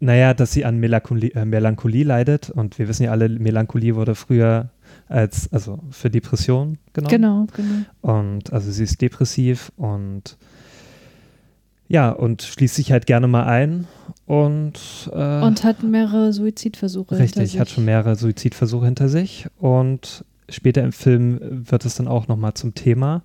Naja, 0.00 0.34
dass 0.34 0.52
sie 0.52 0.64
an 0.64 0.78
Melancholie, 0.78 1.30
äh, 1.34 1.44
Melancholie 1.44 2.04
leidet 2.04 2.50
und 2.50 2.78
wir 2.78 2.88
wissen 2.88 3.04
ja 3.04 3.10
alle, 3.12 3.28
Melancholie 3.28 3.94
wurde 3.94 4.14
früher 4.14 4.70
als, 5.08 5.50
also 5.52 5.78
für 5.90 6.10
Depression 6.10 6.78
genommen. 6.92 7.10
Genau, 7.10 7.46
genau. 7.54 7.84
Und 8.02 8.52
also 8.52 8.70
sie 8.70 8.84
ist 8.84 9.00
depressiv 9.00 9.72
und 9.76 10.36
ja, 11.88 12.10
und 12.10 12.42
schließt 12.42 12.74
sich 12.74 12.92
halt 12.92 13.06
gerne 13.06 13.26
mal 13.26 13.44
ein 13.44 13.86
und 14.26 15.10
äh, 15.12 15.42
Und 15.42 15.64
hat 15.64 15.82
mehrere 15.82 16.32
Suizidversuche. 16.32 17.16
hinter 17.16 17.24
richtig, 17.24 17.50
sich. 17.52 17.60
hat 17.60 17.68
schon 17.68 17.84
mehrere 17.84 18.16
Suizidversuche 18.16 18.86
hinter 18.86 19.08
sich 19.08 19.46
und 19.58 20.24
später 20.48 20.82
im 20.82 20.92
Film 20.92 21.38
wird 21.42 21.84
es 21.84 21.96
dann 21.96 22.08
auch 22.08 22.28
nochmal 22.28 22.54
zum 22.54 22.74
Thema. 22.74 23.22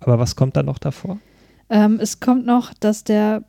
Aber 0.00 0.18
was 0.18 0.36
kommt 0.36 0.56
da 0.56 0.62
noch 0.62 0.78
davor? 0.78 1.18
Ähm, 1.70 1.98
es 2.00 2.20
kommt 2.20 2.46
noch, 2.46 2.72
dass 2.74 3.04
der 3.04 3.42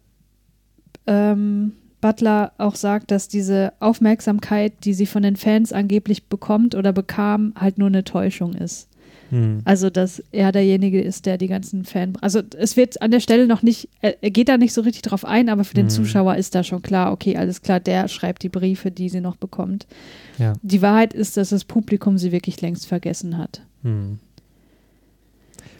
ähm, 1.05 1.73
Butler 2.01 2.53
auch 2.57 2.75
sagt, 2.75 3.11
dass 3.11 3.27
diese 3.27 3.73
Aufmerksamkeit, 3.79 4.85
die 4.85 4.93
sie 4.93 5.05
von 5.05 5.23
den 5.23 5.35
Fans 5.35 5.73
angeblich 5.73 6.27
bekommt 6.27 6.75
oder 6.75 6.93
bekam, 6.93 7.53
halt 7.59 7.77
nur 7.77 7.87
eine 7.87 8.03
Täuschung 8.03 8.53
ist. 8.53 8.89
Hm. 9.29 9.59
Also, 9.65 9.89
dass 9.89 10.23
er 10.31 10.51
derjenige 10.51 11.01
ist, 11.01 11.25
der 11.25 11.37
die 11.37 11.47
ganzen 11.47 11.83
Fan. 11.85 12.13
Also, 12.21 12.41
es 12.57 12.77
wird 12.77 13.01
an 13.01 13.11
der 13.11 13.19
Stelle 13.19 13.47
noch 13.47 13.61
nicht, 13.61 13.89
er, 14.01 14.13
geht 14.29 14.49
da 14.49 14.57
nicht 14.57 14.73
so 14.73 14.81
richtig 14.81 15.01
drauf 15.03 15.25
ein, 15.25 15.49
aber 15.49 15.63
für 15.63 15.73
den 15.73 15.85
Mhm. 15.87 15.91
Zuschauer 15.91 16.35
ist 16.35 16.55
da 16.55 16.63
schon 16.63 16.81
klar, 16.81 17.11
okay, 17.11 17.35
alles 17.37 17.61
klar, 17.61 17.79
der 17.79 18.07
schreibt 18.07 18.43
die 18.43 18.49
Briefe, 18.49 18.91
die 18.91 19.09
sie 19.09 19.21
noch 19.21 19.35
bekommt. 19.35 19.87
Ja. 20.37 20.53
Die 20.61 20.81
Wahrheit 20.81 21.13
ist, 21.13 21.37
dass 21.37 21.49
das 21.49 21.65
Publikum 21.65 22.17
sie 22.17 22.31
wirklich 22.31 22.61
längst 22.61 22.87
vergessen 22.87 23.37
hat. 23.37 23.61
Hm. 23.83 24.19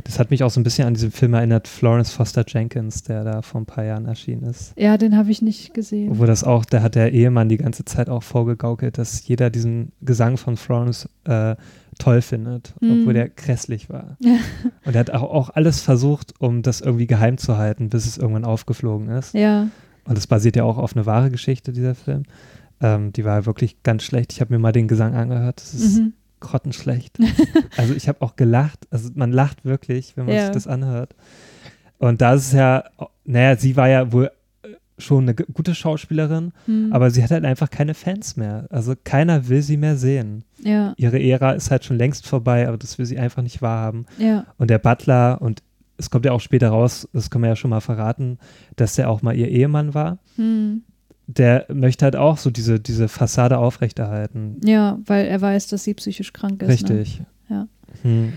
Das 0.04 0.20
hat 0.20 0.32
mich 0.32 0.42
auch 0.44 0.50
so 0.50 0.60
ein 0.60 0.64
bisschen 0.64 0.88
an 0.88 0.94
diesen 0.94 1.12
Film 1.12 1.34
erinnert, 1.34 1.68
Florence 1.68 2.12
Foster 2.12 2.46
Jenkins, 2.48 3.04
der 3.04 3.26
da 3.26 3.42
vor 3.42 3.60
ein 3.60 3.66
paar 3.66 3.84
Jahren 3.84 4.06
erschienen 4.06 4.44
ist. 4.44 4.72
Ja, 4.78 4.98
den 4.98 5.18
habe 5.18 5.32
ich 5.32 5.42
nicht 5.42 5.74
gesehen. 5.74 6.18
Wo 6.18 6.26
das 6.26 6.46
auch, 6.46 6.64
da 6.64 6.82
hat 6.82 6.96
der 6.96 7.12
Ehemann 7.12 7.50
die 7.50 7.58
ganze 7.58 7.84
Zeit 7.84 8.10
auch 8.10 8.24
vorgegaukelt, 8.24 8.98
dass 8.98 9.28
jeder 9.28 9.50
diesen 9.50 9.92
Gesang 10.02 10.38
von 10.38 10.56
Florence 10.56 11.10
äh, 11.26 11.56
toll 11.98 12.22
findet, 12.22 12.74
Mhm. 12.80 13.02
obwohl 13.02 13.14
der 13.14 13.30
grässlich 13.30 13.90
war. 13.90 14.18
Ja. 14.20 14.38
Und 14.86 14.96
er 14.96 15.00
hat 15.00 15.12
auch, 15.12 15.24
auch 15.24 15.50
alles 15.52 15.82
versucht, 15.82 16.34
um 16.40 16.62
das 16.62 16.82
irgendwie 16.82 17.08
geheim 17.08 17.38
zu 17.38 17.58
halten, 17.58 17.90
bis 17.90 18.06
es 18.06 18.18
irgendwann 18.18 18.46
aufgeflogen 18.46 19.10
ist. 19.10 19.34
Ja, 19.34 19.68
Und 20.06 20.18
das 20.18 20.28
basiert 20.28 20.56
ja 20.56 20.64
auch 20.64 20.78
auf 20.78 20.96
eine 20.96 21.06
wahre 21.06 21.30
Geschichte, 21.32 21.74
dieser 21.74 21.96
Film. 21.96 22.24
Ähm, 22.80 23.12
die 23.14 23.26
war 23.26 23.46
wirklich 23.46 23.82
ganz 23.84 24.04
schlecht. 24.04 24.32
Ich 24.34 24.40
habe 24.42 24.54
mir 24.54 24.60
mal 24.60 24.72
den 24.72 24.88
Gesang 24.88 25.16
angehört. 25.16 25.60
Das 25.62 25.74
ist 25.74 26.00
mhm. 26.00 26.14
grottenschlecht. 26.40 27.18
also 27.78 27.94
ich 27.94 28.08
habe 28.08 28.22
auch 28.22 28.36
gelacht. 28.36 28.88
Also 28.92 29.10
man 29.16 29.32
lacht 29.32 29.66
wirklich, 29.66 30.16
wenn 30.16 30.26
man 30.28 30.36
Ja. 30.36 30.44
sich 30.46 30.52
das 30.52 30.68
anhört. 30.68 31.16
Und 31.98 32.22
da 32.22 32.36
ist 32.36 32.48
es 32.48 32.52
ja, 32.54 32.84
naja, 33.26 33.58
sie 33.58 33.76
war 33.76 33.90
ja 33.90 34.12
wohl 34.12 34.30
schon 34.98 35.24
eine 35.26 35.36
gute 35.36 35.76
Schauspielerin, 35.76 36.52
Mhm. 36.66 36.92
aber 36.92 37.12
sie 37.12 37.24
hat 37.24 37.32
halt 37.32 37.46
einfach 37.46 37.70
keine 37.70 37.94
Fans 37.94 38.36
mehr. 38.36 38.66
Also 38.70 38.94
keiner 39.04 39.48
will 39.48 39.62
sie 39.62 39.78
mehr 39.78 39.96
sehen. 39.98 40.44
ja, 40.64 40.94
Ihre 40.98 41.20
Ära 41.22 41.52
ist 41.52 41.70
halt 41.70 41.86
schon 41.86 41.98
längst 41.98 42.26
vorbei, 42.28 42.68
aber 42.68 42.78
das 42.78 42.98
will 42.98 43.06
sie 43.06 43.20
einfach 43.20 43.44
nicht 43.44 43.62
wahrhaben. 43.62 44.06
ja, 44.18 44.46
Und 44.58 44.70
der 44.70 44.80
Butler, 44.80 45.40
und 45.42 45.62
es 45.98 46.10
kommt 46.10 46.26
ja 46.26 46.32
auch 46.32 46.42
später 46.42 46.70
raus, 46.70 47.08
das 47.14 47.30
können 47.30 47.44
wir 47.44 47.50
ja 47.50 47.56
schon 47.56 47.70
mal 47.70 47.80
verraten, 47.82 48.40
dass 48.76 48.96
der 48.96 49.10
auch 49.10 49.22
mal 49.22 49.36
ihr 49.36 49.50
Ehemann 49.50 49.94
war. 49.94 50.18
mhm. 50.36 50.84
Der 51.30 51.66
möchte 51.74 52.06
halt 52.06 52.16
auch 52.16 52.38
so 52.38 52.50
diese, 52.50 52.80
diese 52.80 53.10
Fassade 53.10 53.58
aufrechterhalten. 53.58 54.62
ja, 54.64 54.98
weil 55.06 55.26
er 55.26 55.42
weiß, 55.42 55.68
dass 55.68 55.84
sie 55.84 55.94
psychisch 55.94 56.32
krank 56.32 56.62
ist. 56.62 56.68
Ne? 56.68 56.74
Richtig. 56.74 57.22
Ja. 57.50 57.68
Hm. 58.02 58.32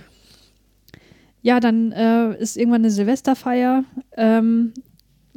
Ja, 1.42 1.60
dann 1.60 1.92
äh, 1.92 2.34
ist 2.36 2.56
irgendwann 2.56 2.82
eine 2.82 2.90
Silvesterfeier, 2.90 3.84
ähm, 4.16 4.72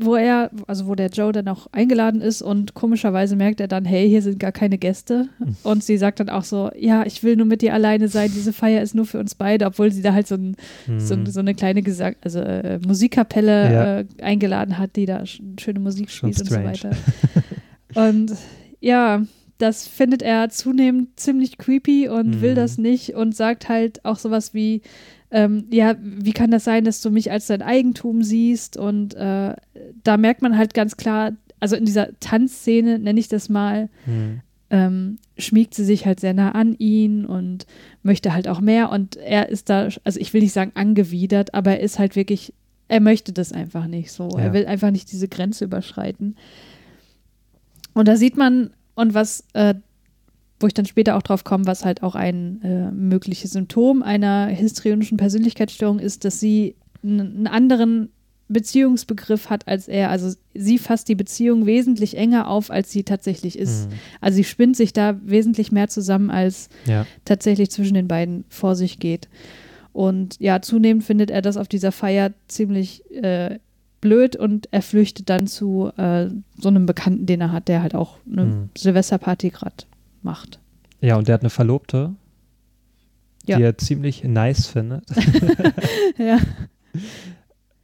wo 0.05 0.15
er, 0.15 0.49
also 0.67 0.87
wo 0.87 0.95
der 0.95 1.09
Joe 1.09 1.31
dann 1.31 1.47
auch 1.47 1.67
eingeladen 1.71 2.21
ist 2.21 2.41
und 2.41 2.73
komischerweise 2.73 3.35
merkt 3.35 3.59
er 3.61 3.67
dann, 3.67 3.85
hey, 3.85 4.07
hier 4.09 4.21
sind 4.21 4.39
gar 4.39 4.51
keine 4.51 4.77
Gäste. 4.77 5.27
Hm. 5.39 5.55
Und 5.63 5.83
sie 5.83 5.97
sagt 5.97 6.19
dann 6.19 6.29
auch 6.29 6.43
so, 6.43 6.69
ja, 6.77 7.05
ich 7.05 7.23
will 7.23 7.35
nur 7.35 7.45
mit 7.45 7.61
dir 7.61 7.73
alleine 7.73 8.07
sein, 8.07 8.31
diese 8.33 8.53
Feier 8.53 8.81
ist 8.81 8.95
nur 8.95 9.05
für 9.05 9.19
uns 9.19 9.35
beide, 9.35 9.65
obwohl 9.65 9.91
sie 9.91 10.01
da 10.01 10.13
halt 10.13 10.27
so, 10.27 10.35
ein, 10.35 10.55
so, 10.97 11.15
Hm. 11.15 11.25
so 11.25 11.39
eine 11.39 11.53
kleine 11.55 11.81
Gesang 11.81 12.15
also 12.21 12.39
äh, 12.39 12.79
Musikkapelle 12.85 13.73
Ja. 13.73 13.99
äh, 13.99 14.05
eingeladen 14.21 14.77
hat, 14.77 14.95
die 14.95 15.05
da 15.05 15.25
sch 15.25 15.41
schöne 15.59 15.79
Musik 15.79 16.09
spielt 16.09 16.39
und 16.39 16.49
so 16.49 16.55
weiter. 16.55 16.91
und 17.95 18.33
ja, 18.79 19.23
das 19.59 19.87
findet 19.87 20.21
er 20.21 20.49
zunehmend 20.49 21.19
ziemlich 21.19 21.57
creepy 21.57 22.09
und 22.09 22.27
Mhm. 22.37 22.41
will 22.41 22.55
das 22.55 22.77
nicht 22.77 23.15
und 23.15 23.35
sagt 23.35 23.69
halt 23.69 24.03
auch 24.03 24.17
sowas 24.17 24.53
wie, 24.53 24.81
ähm, 25.33 25.65
ja, 25.71 25.95
wie 25.99 26.31
kann 26.31 26.51
das 26.51 26.63
sein, 26.63 26.85
dass 26.85 27.01
du 27.01 27.09
mich 27.09 27.31
als 27.31 27.47
dein 27.47 27.61
Eigentum 27.61 28.21
siehst? 28.23 28.77
Und 28.77 29.15
äh, 29.15 29.55
da 30.03 30.17
merkt 30.17 30.41
man 30.41 30.57
halt 30.57 30.73
ganz 30.73 30.95
klar, 30.95 31.31
also 31.59 31.75
in 31.75 31.85
dieser 31.85 32.17
Tanzszene, 32.19 32.99
nenne 32.99 33.19
ich 33.19 33.27
das 33.27 33.49
mal, 33.49 33.89
Hm. 34.05 34.41
ähm, 34.69 35.17
schmiegt 35.37 35.73
sie 35.73 35.85
sich 35.85 36.05
halt 36.05 36.19
sehr 36.19 36.33
nah 36.33 36.51
an 36.51 36.75
ihn 36.77 37.25
und 37.25 37.65
möchte 38.03 38.33
halt 38.33 38.47
auch 38.47 38.61
mehr. 38.61 38.91
Und 38.91 39.15
er 39.15 39.49
ist 39.49 39.69
da, 39.69 39.89
also 40.03 40.19
ich 40.19 40.33
will 40.33 40.41
nicht 40.41 40.53
sagen 40.53 40.71
angewidert, 40.75 41.53
aber 41.53 41.71
er 41.71 41.79
ist 41.79 41.97
halt 41.99 42.15
wirklich, 42.15 42.53
er 42.87 42.99
möchte 42.99 43.33
das 43.33 43.51
einfach 43.51 43.87
nicht 43.87 44.11
so. 44.11 44.29
Ja. 44.37 44.45
Er 44.45 44.53
will 44.53 44.65
einfach 44.67 44.91
nicht 44.91 45.11
diese 45.11 45.27
Grenze 45.27 45.65
überschreiten. 45.65 46.35
Und 47.93 48.07
da 48.07 48.17
sieht 48.17 48.37
man, 48.37 48.69
und 48.95 49.13
was, 49.15 49.45
äh, 49.53 49.73
wo 50.59 50.67
ich 50.67 50.73
dann 50.73 50.85
später 50.85 51.17
auch 51.17 51.21
drauf 51.23 51.43
komme, 51.43 51.65
was 51.65 51.83
halt 51.85 52.03
auch 52.03 52.15
ein 52.15 52.61
äh, 52.63 52.91
mögliches 52.91 53.51
Symptom 53.51 54.01
einer 54.03 54.47
histrionischen 54.47 55.17
Persönlichkeitsstörung 55.17 55.99
ist, 55.99 56.23
dass 56.25 56.39
sie 56.39 56.75
einen 57.03 57.47
anderen 57.47 58.09
Beziehungsbegriff 58.63 59.49
hat 59.49 59.67
als 59.67 59.87
er. 59.87 60.09
Also 60.09 60.35
sie 60.53 60.77
fasst 60.77 61.09
die 61.09 61.15
Beziehung 61.15 61.65
wesentlich 61.65 62.17
enger 62.17 62.47
auf, 62.47 62.71
als 62.71 62.91
sie 62.91 63.03
tatsächlich 63.03 63.57
ist. 63.57 63.85
Hm. 63.89 63.97
Also 64.21 64.35
sie 64.37 64.43
spinnt 64.43 64.77
sich 64.77 64.93
da 64.93 65.19
wesentlich 65.25 65.71
mehr 65.71 65.89
zusammen, 65.89 66.29
als 66.29 66.69
Ja. 66.85 67.05
tatsächlich 67.25 67.71
zwischen 67.71 67.93
den 67.95 68.07
beiden 68.07 68.45
vor 68.49 68.75
sich 68.75 68.99
geht. 68.99 69.27
Und 69.91 70.39
ja, 70.39 70.61
zunehmend 70.61 71.03
findet 71.03 71.29
er 71.29 71.41
das 71.41 71.57
auf 71.57 71.67
dieser 71.67 71.91
Feier 71.91 72.31
ziemlich 72.47 73.03
äh, 73.13 73.59
blöd 74.01 74.35
und 74.35 74.67
er 74.71 74.81
flüchtet 74.81 75.29
dann 75.29 75.47
zu 75.47 75.91
äh, 75.97 76.27
so 76.59 76.67
einem 76.69 76.85
Bekannten, 76.85 77.25
den 77.25 77.41
er 77.41 77.51
hat, 77.51 77.67
der 77.67 77.81
halt 77.81 77.95
auch 77.95 78.17
eine 78.31 78.41
Hm. 78.43 78.69
Silvesterparty 78.77 79.49
gerade 79.49 79.75
macht. 80.23 80.59
ja, 81.01 81.15
und 81.17 81.27
der 81.27 81.33
hat 81.35 81.41
eine 81.41 81.49
Verlobte, 81.49 82.13
Ja. 83.45 83.57
die 83.57 83.63
er 83.63 83.77
ziemlich 83.77 84.23
nice 84.23 84.67
findet. 84.67 85.03
ja. 86.17 86.37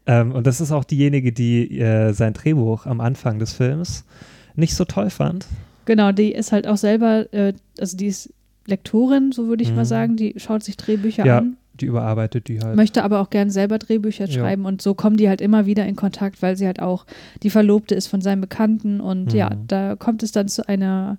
ähm, 0.06 0.32
und 0.32 0.48
das 0.48 0.62
ist 0.62 0.72
auch 0.72 0.84
diejenige, 0.84 1.32
die 1.32 1.80
äh, 1.80 2.14
sein 2.14 2.34
Drehbuch 2.34 2.86
am 2.86 3.02
Anfang 3.02 3.40
des 3.40 3.54
Films 3.54 4.06
nicht 4.56 4.76
so 4.76 4.86
toll 4.86 5.10
fand. 5.10 5.46
Genau, 5.86 6.12
die 6.12 6.32
ist 6.34 6.52
halt 6.52 6.68
auch 6.68 6.78
selber, 6.78 7.32
äh, 7.34 7.54
also 7.80 7.98
die 7.98 8.08
ist 8.08 8.34
Lektorin, 8.68 9.32
so 9.32 9.48
würde 9.48 9.64
ich 9.64 9.70
Mhm. 9.72 9.76
mal 9.78 9.86
sagen, 9.86 10.16
die 10.16 10.36
schaut 10.38 10.64
sich 10.64 10.78
Drehbücher 10.78 11.26
Ja. 11.26 11.40
an. 11.40 11.58
Die 11.80 11.86
überarbeitet 11.86 12.50
die 12.50 12.60
halt. 12.60 12.76
möchte 12.76 13.04
aber 13.06 13.22
auch 13.22 13.30
gern 13.30 13.50
selber 13.50 13.80
Drehbücher 13.80 14.26
Ja. 14.26 14.32
schreiben 14.34 14.66
und 14.66 14.82
so 14.82 14.94
kommen 14.94 15.16
die 15.16 15.30
halt 15.30 15.40
immer 15.40 15.66
wieder 15.66 15.86
in 15.86 15.96
Kontakt, 15.96 16.42
weil 16.42 16.58
sie 16.58 16.66
halt 16.66 16.82
auch 16.82 17.06
die 17.42 17.50
Verlobte 17.50 17.96
ist 17.96 18.08
von 18.08 18.20
seinem 18.20 18.42
Bekannten 18.42 19.00
und 19.00 19.32
ja, 19.34 19.50
Mhm. 19.50 19.68
da 19.68 19.96
kommt 19.96 20.22
es 20.22 20.34
dann 20.34 20.50
zu 20.50 20.68
einer 20.68 21.18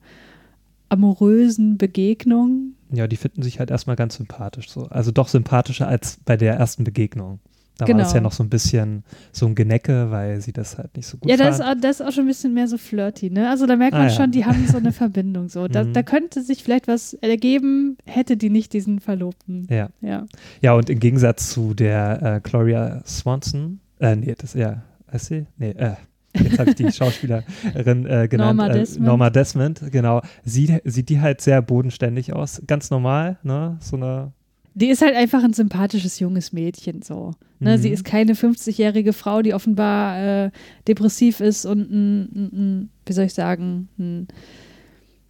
amorösen 0.91 1.79
Begegnung. 1.79 2.75
Ja, 2.93 3.07
die 3.07 3.17
finden 3.17 3.43
sich 3.43 3.59
halt 3.59 3.71
erstmal 3.71 3.97
ganz 3.97 4.17
sympathisch 4.17 4.69
so. 4.71 4.87
Also 4.89 5.11
doch 5.13 5.29
sympathischer 5.29 5.89
als 5.89 6.19
bei 6.25 6.37
der 6.37 6.55
ersten 6.55 6.85
Begegnung. 6.85 7.41
Da 7.79 7.89
war 7.89 7.95
das 7.97 8.09
Genau. 8.09 8.15
ja 8.17 8.21
noch 8.21 8.33
so 8.33 8.43
ein 8.43 8.51
bisschen 8.51 9.05
so 9.33 9.47
ein 9.47 9.55
Genecke, 9.55 10.11
weil 10.11 10.43
sie 10.43 10.53
das 10.53 10.77
halt 10.77 10.95
nicht 10.97 11.07
so 11.07 11.17
gut 11.17 11.31
ja, 11.31 11.39
das 11.39 11.61
ist, 11.61 11.65
auch, 11.65 11.75
das 11.81 12.01
ist 12.01 12.07
auch 12.07 12.13
schon 12.13 12.25
ein 12.25 12.27
bisschen 12.27 12.53
mehr 12.53 12.69
so 12.69 12.77
flirty, 12.77 13.31
ne? 13.31 13.49
Also 13.49 13.65
da 13.67 13.75
merkt 13.77 13.95
Ah, 13.95 14.01
man 14.01 14.09
ja. 14.09 14.15
schon, 14.15 14.31
die 14.33 14.45
haben 14.45 14.67
so 14.67 14.77
eine 14.77 14.93
Verbindung 14.93 15.49
so. 15.49 15.67
Da, 15.67 15.85
Mhm. 15.85 15.95
da 15.95 16.03
könnte 16.03 16.43
sich 16.43 16.63
vielleicht 16.63 16.89
was 16.89 17.15
ergeben, 17.15 17.97
hätte 18.05 18.37
die 18.37 18.51
nicht 18.51 18.75
diesen 18.75 19.01
Verlobten. 19.01 19.67
Ja. 19.71 19.89
Ja. 20.03 20.27
ja, 20.61 20.75
und 20.75 20.91
im 20.91 20.99
Gegensatz 21.01 21.49
zu 21.51 21.73
der 21.73 22.23
äh, 22.23 22.41
Gloria 22.43 23.03
Swanson, 23.07 23.81
äh, 23.99 24.15
nee, 24.15 24.35
das, 24.37 24.53
ja, 24.53 24.83
heißt 25.11 25.27
sie? 25.27 25.47
Nee, 25.57 25.71
äh, 25.71 25.95
jetzt 26.35 26.59
habe 26.59 26.71
ich 26.71 26.77
die 26.77 26.93
Schauspielerin 26.93 28.07
äh, 28.07 28.29
genannt. 28.29 28.57
Norma 28.57 28.69
äh, 28.69 28.79
Desmond. 28.79 29.07
Norma 29.07 29.31
Desmond, 29.31 29.83
genau. 29.91 30.23
Sie, 30.45 30.79
sieht 30.85 31.09
die 31.09 31.21
halt 31.21 31.41
sehr 31.41 31.63
bodenständig 31.63 32.33
aus. 32.33 32.63
Ganz 32.67 32.91
normal, 32.91 33.39
ne? 33.43 33.79
So 33.81 33.97
eine, 33.97 34.33
Die 34.75 34.89
ist 34.89 35.03
halt 35.03 35.15
einfach 35.17 35.43
ein 35.43 35.53
sympathisches 35.53 36.19
junges 36.19 36.53
Mädchen 36.53 37.03
so. 37.03 37.33
Ne? 37.59 37.77
Mhm. 37.77 37.83
Sie 37.83 37.91
ist 37.91 38.05
keine 38.05 38.35
50-jährige 38.35 39.13
Frau, 39.13 39.43
die 39.43 39.55
offenbar 39.55 40.19
äh, 40.47 40.51
depressiv 40.89 41.41
ist 41.41 41.67
und 41.67 41.91
ein, 41.91 42.21
ein, 42.23 42.51
ein, 42.53 42.91
wie 43.07 43.13
soll 43.13 43.25
ich 43.25 43.35
sagen, 43.35 43.89
ein, 43.99 44.29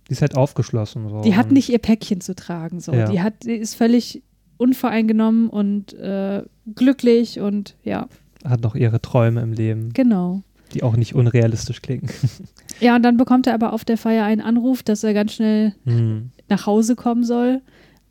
die 0.09 0.15
ist 0.15 0.23
halt 0.23 0.37
aufgeschlossen. 0.37 1.09
So. 1.09 1.21
die 1.21 1.37
hat 1.37 1.53
nicht 1.53 1.69
ihr 1.69 1.79
Päckchen 1.79 2.21
zu 2.21 2.35
tragen. 2.35 2.81
So. 2.81 2.93
Ja. 2.93 3.09
Die, 3.09 3.21
hat, 3.21 3.45
die 3.45 3.55
ist 3.55 3.77
völlig 3.77 4.25
unvoreingenommen 4.57 5.49
und 5.49 5.95
äh, 5.95 6.43
glücklich 6.75 7.39
und 7.39 7.77
ja, 7.85 8.09
Hat 8.45 8.61
noch 8.61 8.75
ihre 8.75 9.01
Träume 9.01 9.41
im 9.41 9.53
Leben, 9.53 9.93
genau. 9.93 10.43
Die 10.75 10.83
auch 10.83 10.97
nicht 10.97 11.15
unrealistisch 11.15 11.83
klingen. 11.83 12.09
Ja, 12.81 12.97
und 12.97 13.03
dann 13.03 13.19
bekommt 13.19 13.47
er 13.47 13.53
aber 13.53 13.75
auf 13.75 13.85
der 13.85 13.99
Feier 13.99 14.25
einen 14.25 14.41
Anruf, 14.41 14.83
dass 14.83 15.05
er 15.05 15.13
ganz 15.13 15.35
schnell 15.35 15.75
Hm. 15.85 16.31
nach 16.49 16.65
Hause 16.65 16.97
kommen 16.97 17.25
soll, 17.25 17.61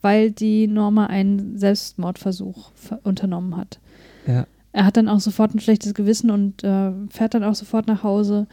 weil 0.03 0.29
die 0.29 0.67
Norma 0.67 1.07
einen 1.07 1.57
Selbstmordversuch 1.57 2.71
ver- 2.75 2.99
unternommen 3.03 3.57
hat. 3.57 3.79
Ja. 4.27 4.45
Er 4.71 4.85
hat 4.85 4.95
dann 4.95 5.07
auch 5.09 5.21
sofort 5.21 5.55
ein 5.55 5.59
schlechtes 5.59 5.95
Gewissen 5.95 6.29
und 6.29 6.63
äh, 6.63 6.91
fährt 7.09 7.33
dann 7.33 7.43
auch 7.43 7.55
sofort 7.55 7.87
nach 7.87 8.03
Hause. 8.03 8.45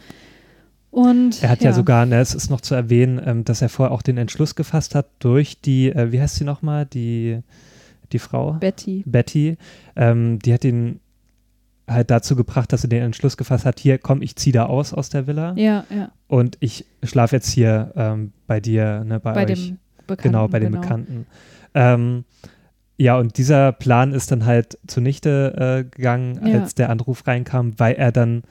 Und 0.91 1.43
Er 1.43 1.51
hat 1.51 1.63
ja, 1.63 1.75
sogar, 1.75 2.07
ne, 2.07 2.19
es 2.21 2.35
ist 2.35 2.49
noch 2.49 2.63
zu 2.63 2.75
erwähnen, 2.75 3.21
ähm, 3.23 3.45
dass 3.45 3.61
er 3.61 3.69
vorher 3.69 3.93
auch 3.93 4.01
den 4.03 4.17
Entschluss 4.17 4.55
gefasst 4.55 4.95
hat 4.95 5.07
durch 5.19 5.61
die, 5.61 5.91
äh, 5.91 6.13
wie 6.13 6.21
heißt 6.23 6.37
sie 6.37 6.45
nochmal, 6.45 6.87
die, 6.87 7.41
die 8.13 8.19
Frau? 8.19 8.53
Betty. 8.53 9.03
Betty, 9.05 9.59
ähm, 9.97 10.39
die 10.39 10.55
hat 10.55 10.65
ihn 10.65 11.01
halt 11.89 12.11
dazu 12.11 12.35
gebracht, 12.37 12.73
dass 12.73 12.83
er 12.85 12.89
den 12.91 13.03
Entschluss 13.03 13.37
gefasst 13.37 13.65
hat, 13.65 13.79
hier, 13.79 13.99
komm, 13.99 14.21
ich 14.23 14.37
ziehe 14.37 14.53
da 14.53 14.67
aus 14.67 14.93
aus 14.93 15.09
der 15.09 15.27
Villa 15.27 15.55
Ja, 15.57 15.85
ja. 15.95 16.11
und 16.27 16.57
ich 16.61 16.85
schlafe 17.05 17.37
jetzt 17.37 17.51
hier 17.51 17.93
ähm, 17.97 18.33
bei 18.47 18.61
dir, 18.61 19.05
ne, 19.05 19.21
bei, 19.21 19.33
Bei 19.33 19.45
euch. 19.45 19.69
dem 19.69 19.79
Bekannten. 20.07 20.23
genau, 20.23 20.49
bei 20.49 20.59
dem 20.59 20.71
genau. 20.73 20.81
Bekannten. 20.83 21.27
Ähm, 21.75 22.25
ja, 22.99 23.19
und 23.19 23.37
dieser 23.39 23.73
Plan 23.73 24.13
ist 24.13 24.33
dann 24.33 24.47
halt 24.47 24.79
zunichte 24.87 25.85
äh, 25.85 25.89
gegangen, 25.89 26.41
Ja. 26.47 26.61
als 26.61 26.75
der 26.75 26.91
Anruf 26.91 27.27
reinkam, 27.27 27.79
weil 27.79 27.95
er 27.95 28.11
dann 28.11 28.43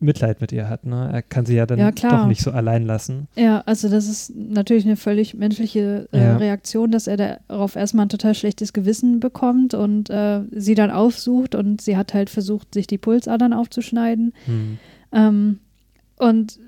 Mitleid 0.00 0.40
mit 0.40 0.52
ihr 0.52 0.68
hat. 0.68 0.86
Ne? 0.86 1.10
Er 1.12 1.22
kann 1.22 1.44
sie 1.44 1.54
ja 1.56 1.66
dann 1.66 1.78
Ja, 1.78 1.90
klar. 1.92 2.22
doch 2.22 2.26
nicht 2.28 2.40
so 2.40 2.50
allein 2.52 2.84
lassen. 2.86 3.26
Ja, 3.34 3.62
also 3.66 3.88
das 3.88 4.06
ist 4.08 4.32
natürlich 4.36 4.84
eine 4.86 4.96
völlig 4.96 5.34
menschliche 5.34 6.08
äh, 6.12 6.18
Ja. 6.18 6.36
Reaktion, 6.36 6.90
dass 6.92 7.06
er 7.08 7.16
darauf 7.16 7.74
erstmal 7.74 8.06
ein 8.06 8.10
total 8.10 8.34
schlechtes 8.34 8.72
Gewissen 8.72 9.18
bekommt 9.18 9.74
und 9.74 10.08
äh, 10.10 10.42
sie 10.52 10.74
dann 10.76 10.90
aufsucht 10.90 11.54
und 11.54 11.80
sie 11.80 11.96
hat 11.96 12.14
halt 12.14 12.30
versucht, 12.30 12.74
sich 12.74 12.86
die 12.86 12.98
Pulsadern 12.98 13.52
aufzuschneiden. 13.52 14.32
Hm. 14.46 14.78
Ähm, 15.12 15.58
und 16.16 16.58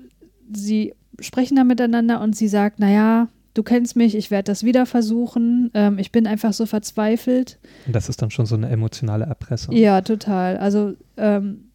sie 0.51 0.93
sprechen 1.19 1.55
dann 1.55 1.67
miteinander 1.67 2.19
und 2.21 2.35
sie 2.35 2.47
sagt, 2.47 2.79
naja, 2.79 3.27
du 3.53 3.63
kennst 3.63 3.95
mich, 3.95 4.15
ich 4.15 4.31
werde 4.31 4.45
das 4.51 4.63
wieder 4.63 4.85
versuchen. 4.85 5.71
Ähm, 5.73 5.99
ich 5.99 6.11
bin 6.11 6.27
einfach 6.27 6.53
so 6.53 6.65
verzweifelt. 6.65 7.59
Und 7.85 7.95
das 7.95 8.09
ist 8.09 8.21
dann 8.21 8.31
schon 8.31 8.45
so 8.45 8.55
eine 8.55 8.69
emotionale 8.69 9.25
Erpressung. 9.25 9.75
Ja, 9.75 10.01
total. 10.01 10.57
Also 10.57 10.93
ähm, 11.17 11.65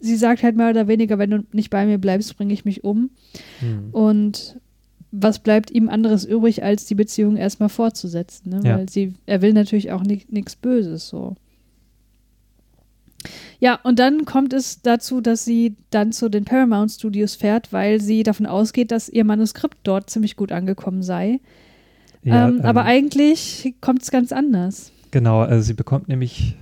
sie 0.00 0.16
sagt 0.16 0.42
halt 0.42 0.56
mehr 0.56 0.70
oder 0.70 0.88
weniger, 0.88 1.18
wenn 1.18 1.30
du 1.30 1.44
nicht 1.52 1.70
bei 1.70 1.86
mir 1.86 1.98
bleibst, 1.98 2.36
bringe 2.36 2.52
ich 2.52 2.64
mich 2.64 2.84
um. 2.84 3.10
Hm. 3.60 3.90
Und 3.92 4.60
was 5.12 5.40
bleibt 5.40 5.70
ihm 5.70 5.88
anderes 5.88 6.24
übrig, 6.24 6.62
als 6.62 6.86
die 6.86 6.94
Beziehung 6.94 7.36
erstmal 7.36 7.68
fortzusetzen? 7.68 8.50
Ne? 8.50 8.60
Ja. 8.64 8.78
Weil 8.78 8.88
sie, 8.88 9.14
er 9.26 9.42
will 9.42 9.52
natürlich 9.52 9.90
auch 9.92 10.02
nichts 10.02 10.56
Böses 10.56 11.08
so. 11.08 11.36
Ja, 13.58 13.78
und 13.82 13.98
dann 13.98 14.24
kommt 14.24 14.54
es 14.54 14.80
dazu, 14.80 15.20
dass 15.20 15.44
sie 15.44 15.76
dann 15.90 16.12
zu 16.12 16.30
den 16.30 16.44
Paramount 16.44 16.92
Studios 16.92 17.34
fährt, 17.34 17.72
weil 17.72 18.00
sie 18.00 18.22
davon 18.22 18.46
ausgeht, 18.46 18.90
dass 18.90 19.10
ihr 19.10 19.24
Manuskript 19.24 19.76
dort 19.82 20.08
ziemlich 20.08 20.36
gut 20.36 20.52
angekommen 20.52 21.02
sei. 21.02 21.40
Ja, 22.22 22.48
ähm, 22.48 22.62
aber 22.62 22.82
ähm, 22.82 22.86
eigentlich 22.86 23.74
kommt 23.80 24.02
es 24.02 24.10
ganz 24.10 24.32
anders. 24.32 24.92
Genau, 25.10 25.40
also 25.40 25.62
sie 25.62 25.74
bekommt 25.74 26.08
nämlich 26.08 26.56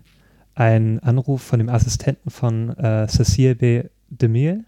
einen 0.58 0.98
Anruf 1.00 1.42
von 1.42 1.58
dem 1.60 1.68
Assistenten 1.68 2.30
von 2.30 2.76
äh, 2.78 3.06
Cecile 3.08 3.54
B. 3.54 3.82
DeMille. 4.10 4.64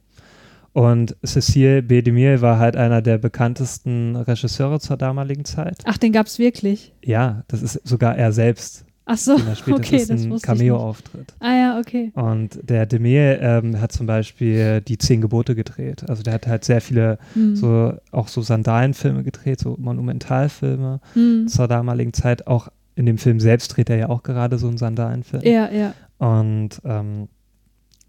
Und 0.72 1.16
Cecile 1.26 1.82
B. 1.82 2.00
DeMille 2.00 2.40
war 2.42 2.58
halt 2.60 2.76
einer 2.76 3.02
der 3.02 3.18
bekanntesten 3.18 4.14
Regisseure 4.14 4.78
zur 4.78 4.96
damaligen 4.96 5.44
Zeit. 5.44 5.78
Ach, 5.84 5.98
den 5.98 6.12
gab 6.12 6.26
es 6.26 6.38
wirklich. 6.38 6.92
Ja, 7.04 7.42
das 7.48 7.60
ist 7.62 7.80
sogar 7.88 8.16
er 8.16 8.32
selbst, 8.32 8.84
Ach 9.04 9.16
so, 9.18 9.36
den 9.36 9.48
er 9.48 9.56
spielt. 9.56 9.78
okay, 9.78 9.98
das 9.98 10.10
ist 10.10 10.26
ein. 10.26 10.38
Cameo-Auftritt. 10.38 11.34
Ah 11.40 11.52
ja, 11.54 11.78
okay. 11.80 12.12
Und 12.14 12.60
der 12.62 12.86
DeMille 12.86 13.38
ähm, 13.40 13.80
hat 13.80 13.90
zum 13.90 14.06
Beispiel 14.06 14.80
die 14.82 14.98
Zehn 14.98 15.20
Gebote 15.20 15.56
gedreht. 15.56 16.08
Also 16.08 16.22
der 16.22 16.34
hat 16.34 16.46
halt 16.46 16.64
sehr 16.64 16.80
viele 16.80 17.18
Hm. 17.32 17.56
so 17.56 17.94
auch 18.12 18.28
so 18.28 18.40
Sandalenfilme 18.40 19.24
gedreht, 19.24 19.58
so 19.58 19.76
Monumentalfilme 19.80 21.00
Hm. 21.14 21.48
zur 21.48 21.66
damaligen 21.66 22.12
Zeit. 22.12 22.46
Auch 22.46 22.68
in 22.94 23.06
dem 23.06 23.18
Film 23.18 23.40
selbst 23.40 23.68
dreht 23.68 23.90
er 23.90 23.96
ja 23.96 24.08
auch 24.08 24.22
gerade 24.22 24.58
so 24.58 24.68
einen 24.68 24.78
Sandalenfilm. 24.78 25.42
Ja, 25.42 25.70
ja. 25.70 25.94
Und 26.18 26.80
ähm, 26.84 27.28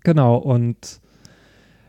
genau, 0.04 0.38
und 0.38 1.00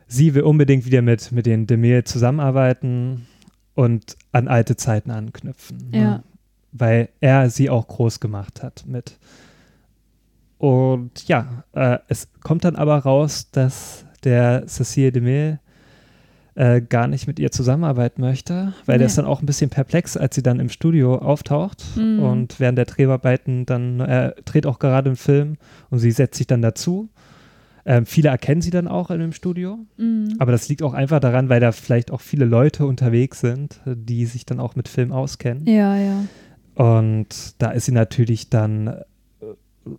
sie 0.06 0.34
will 0.34 0.42
unbedingt 0.42 0.86
wieder 0.86 1.02
mit, 1.02 1.32
mit 1.32 1.46
den 1.46 1.66
Demir 1.66 2.04
zusammenarbeiten 2.04 3.26
und 3.74 4.16
an 4.32 4.48
alte 4.48 4.76
Zeiten 4.76 5.10
anknüpfen. 5.10 5.90
ne? 5.90 5.98
Ja. 5.98 6.22
Weil 6.72 7.08
er 7.20 7.50
sie 7.50 7.70
auch 7.70 7.88
groß 7.88 8.20
gemacht 8.20 8.62
hat 8.62 8.84
mit. 8.86 9.18
Und 10.58 11.26
ja, 11.26 11.64
äh, 11.72 11.98
es 12.08 12.28
kommt 12.42 12.64
dann 12.64 12.76
aber 12.76 12.98
raus, 12.98 13.50
dass 13.50 14.06
der 14.22 14.66
Cecile 14.68 15.12
Demille 15.12 15.60
äh, 16.54 16.80
gar 16.82 17.06
nicht 17.08 17.26
mit 17.26 17.38
ihr 17.38 17.50
zusammenarbeiten 17.50 18.20
möchte, 18.20 18.74
weil 18.86 18.98
der 18.98 19.06
Nee. 19.06 19.10
ist 19.10 19.18
dann 19.18 19.24
auch 19.24 19.40
ein 19.40 19.46
bisschen 19.46 19.70
perplex, 19.70 20.16
als 20.16 20.34
sie 20.34 20.42
dann 20.42 20.60
im 20.60 20.68
Studio 20.68 21.16
auftaucht 21.16 21.82
Mhm. 21.96 22.18
und 22.22 22.60
während 22.60 22.76
der 22.78 22.84
Dreharbeiten 22.84 23.64
dann, 23.66 24.00
er 24.00 24.34
dreht 24.44 24.66
auch 24.66 24.78
gerade 24.78 25.08
einen 25.10 25.16
Film 25.16 25.56
und 25.90 25.98
sie 25.98 26.10
setzt 26.10 26.36
sich 26.38 26.46
dann 26.46 26.60
dazu. 26.62 27.08
Ähm, 27.84 28.06
viele 28.06 28.28
erkennen 28.28 28.60
sie 28.62 28.70
dann 28.70 28.86
auch 28.86 29.10
in 29.10 29.18
dem 29.18 29.32
Studio, 29.32 29.78
Mhm. 29.96 30.34
aber 30.38 30.52
das 30.52 30.68
liegt 30.68 30.82
auch 30.82 30.94
einfach 30.94 31.18
daran, 31.20 31.48
weil 31.48 31.58
da 31.60 31.72
vielleicht 31.72 32.10
auch 32.12 32.20
viele 32.20 32.44
Leute 32.44 32.86
unterwegs 32.86 33.40
sind, 33.40 33.80
die 33.86 34.26
sich 34.26 34.44
dann 34.46 34.60
auch 34.60 34.76
mit 34.76 34.88
Film 34.88 35.10
auskennen. 35.10 35.66
Ja, 35.66 35.96
ja. 35.96 36.24
Und 36.74 37.60
da 37.60 37.70
ist 37.70 37.86
sie 37.86 37.92
natürlich 37.92 38.50
dann 38.50 38.94